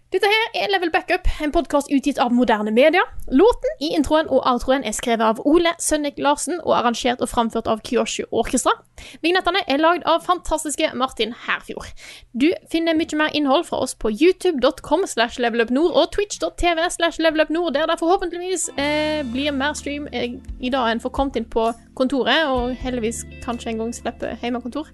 Dette 0.09 0.25
her 0.25 0.63
er 0.63 0.71
Level 0.73 0.89
Backup, 0.89 1.27
en 1.37 1.51
podkast 1.53 1.91
utgitt 1.93 2.17
av 2.17 2.31
moderne 2.33 2.71
media. 2.73 3.03
Låten 3.29 3.75
i 3.77 3.91
introen 3.93 4.25
og 4.33 4.41
outroen 4.41 4.81
er 4.81 4.95
skrevet 4.97 5.21
av 5.21 5.41
Ole 5.45 5.75
Sønnik 5.77 6.17
Larsen 6.17 6.55
og 6.63 6.73
arrangert 6.79 7.21
og 7.21 7.29
framført 7.29 7.69
av 7.69 7.83
Kyoshu 7.85 8.23
Orkestra. 8.33 8.73
Vignettene 9.21 9.61
er 9.69 9.77
lagd 9.77 10.07
av 10.09 10.25
fantastiske 10.25 10.89
Martin 10.97 11.35
Herfjord. 11.45 11.93
Du 12.33 12.47
finner 12.73 12.97
mye 12.97 13.21
mer 13.21 13.37
innhold 13.37 13.67
fra 13.69 13.83
oss 13.85 13.93
på 13.93 14.09
youtube.com 14.09 15.05
slash 15.13 15.37
levelupnord 15.37 15.93
og 15.93 16.09
twitch.tv 16.17 16.89
slash 16.89 17.21
levelupnord, 17.21 17.75
der 17.77 17.85
det 17.85 18.01
forhåpentligvis 18.01 18.71
eh, 18.81 19.21
blir 19.29 19.53
mer 19.53 19.77
stream 19.77 20.09
eh, 20.09 20.39
i 20.57 20.73
dag 20.73 20.89
enn 20.89 21.05
får 21.05 21.13
kommet 21.13 21.37
inn 21.37 21.45
på 21.53 21.69
kontoret, 21.93 22.49
og 22.49 22.73
heldigvis 22.81 23.27
kanskje 23.45 23.75
en 23.75 23.85
gang 23.85 23.93
slipper 23.93 24.41
hjemmekontor. 24.41 24.89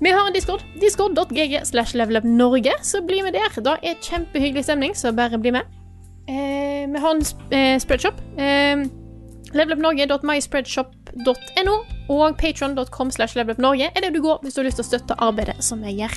Vi 0.00 0.10
har 0.12 0.26
en 0.26 0.32
Discord. 0.32 0.60
Discord.gg 0.80 1.60
slash 1.64 1.96
levelupnorge. 1.96 2.72
Så 2.82 3.02
bli 3.02 3.22
med 3.22 3.32
der. 3.32 3.60
Da 3.64 3.76
er 3.82 3.94
kjempehyggelig 4.02 4.64
stemning, 4.64 4.96
så 4.96 5.12
bare 5.16 5.38
bli 5.40 5.50
med. 5.56 5.62
Eh, 6.28 6.92
vi 6.92 6.98
har 7.00 7.14
en 7.14 7.24
sp 7.24 7.38
eh, 7.54 7.78
spreadshop. 7.80 8.14
Eh, 8.38 8.76
levelupnorge.myspreadshop.no 9.56 11.76
og 12.08 12.36
patron.com 12.38 13.10
slash 13.10 13.38
levelupnorge 13.38 13.90
er 13.94 14.00
det 14.00 14.14
du 14.14 14.22
går 14.22 14.38
hvis 14.42 14.54
du 14.54 14.60
har 14.60 14.64
lyst 14.68 14.76
til 14.82 14.86
å 14.86 14.90
støtte 14.90 15.22
arbeidet 15.22 15.64
som 15.64 15.82
vi 15.82 15.90
gjør. 16.00 16.14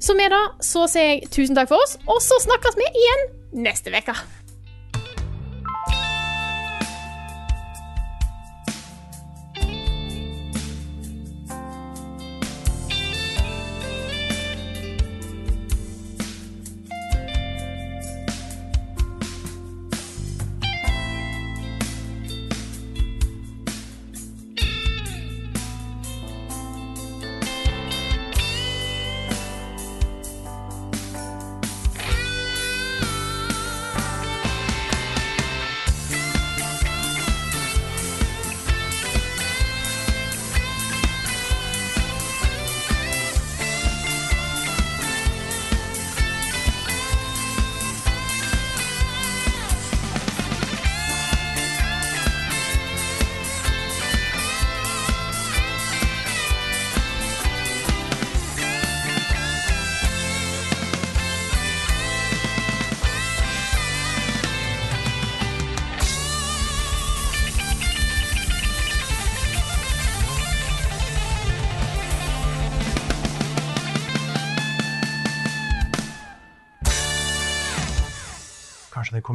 Så 0.00 0.14
med 0.16 0.30
det 0.32 0.44
så 0.64 0.86
sier 0.90 1.08
jeg 1.10 1.30
tusen 1.32 1.56
takk 1.56 1.68
for 1.70 1.76
oss, 1.84 1.98
og 2.06 2.22
så 2.24 2.34
snakkes 2.44 2.76
vi 2.80 2.86
igjen 2.88 3.22
neste 3.66 3.88
uke. 3.92 4.14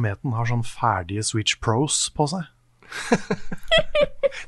Kometen 0.02 0.34
har 0.34 0.48
sånn 0.50 0.64
ferdige 0.66 1.22
Switch 1.22 1.58
Pros 1.62 2.08
på 2.16 2.26
seg? 2.26 2.48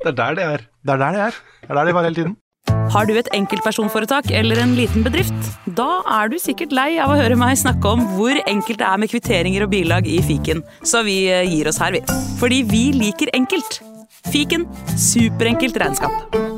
Det 0.05 0.11
er 0.11 0.17
der 0.17 0.35
det 0.37 0.45
er. 0.45 0.65
Det 0.85 0.95
er 0.95 1.01
der 1.01 1.15
de 1.15 1.21
er. 1.29 1.37
Det 1.63 1.71
er 1.71 1.79
der 1.79 1.87
de 1.89 1.95
var 1.95 2.05
hele 2.05 2.17
tiden. 2.17 2.35
Har 2.93 3.07
du 3.09 3.15
et 3.17 3.29
enkeltpersonforetak 3.37 4.31
eller 4.33 4.61
en 4.61 4.75
liten 4.77 5.05
bedrift? 5.05 5.37
Da 5.77 6.03
er 6.19 6.33
du 6.33 6.39
sikkert 6.41 6.73
lei 6.77 6.97
av 7.01 7.13
å 7.13 7.19
høre 7.19 7.37
meg 7.41 7.59
snakke 7.61 7.93
om 7.93 8.05
hvor 8.17 8.41
enkelt 8.45 8.81
det 8.81 8.89
er 8.89 9.01
med 9.01 9.13
kvitteringer 9.13 9.67
og 9.67 9.73
bilag 9.73 10.09
i 10.09 10.21
fiken, 10.25 10.65
så 10.85 11.05
vi 11.07 11.25
eh, 11.33 11.45
gir 11.49 11.71
oss 11.71 11.81
her, 11.83 11.97
vi. 11.97 12.03
Fordi 12.41 12.63
vi 12.69 12.85
liker 12.97 13.33
enkelt. 13.37 13.81
Fiken 14.33 14.69
superenkelt 14.97 15.81
regnskap. 15.81 16.54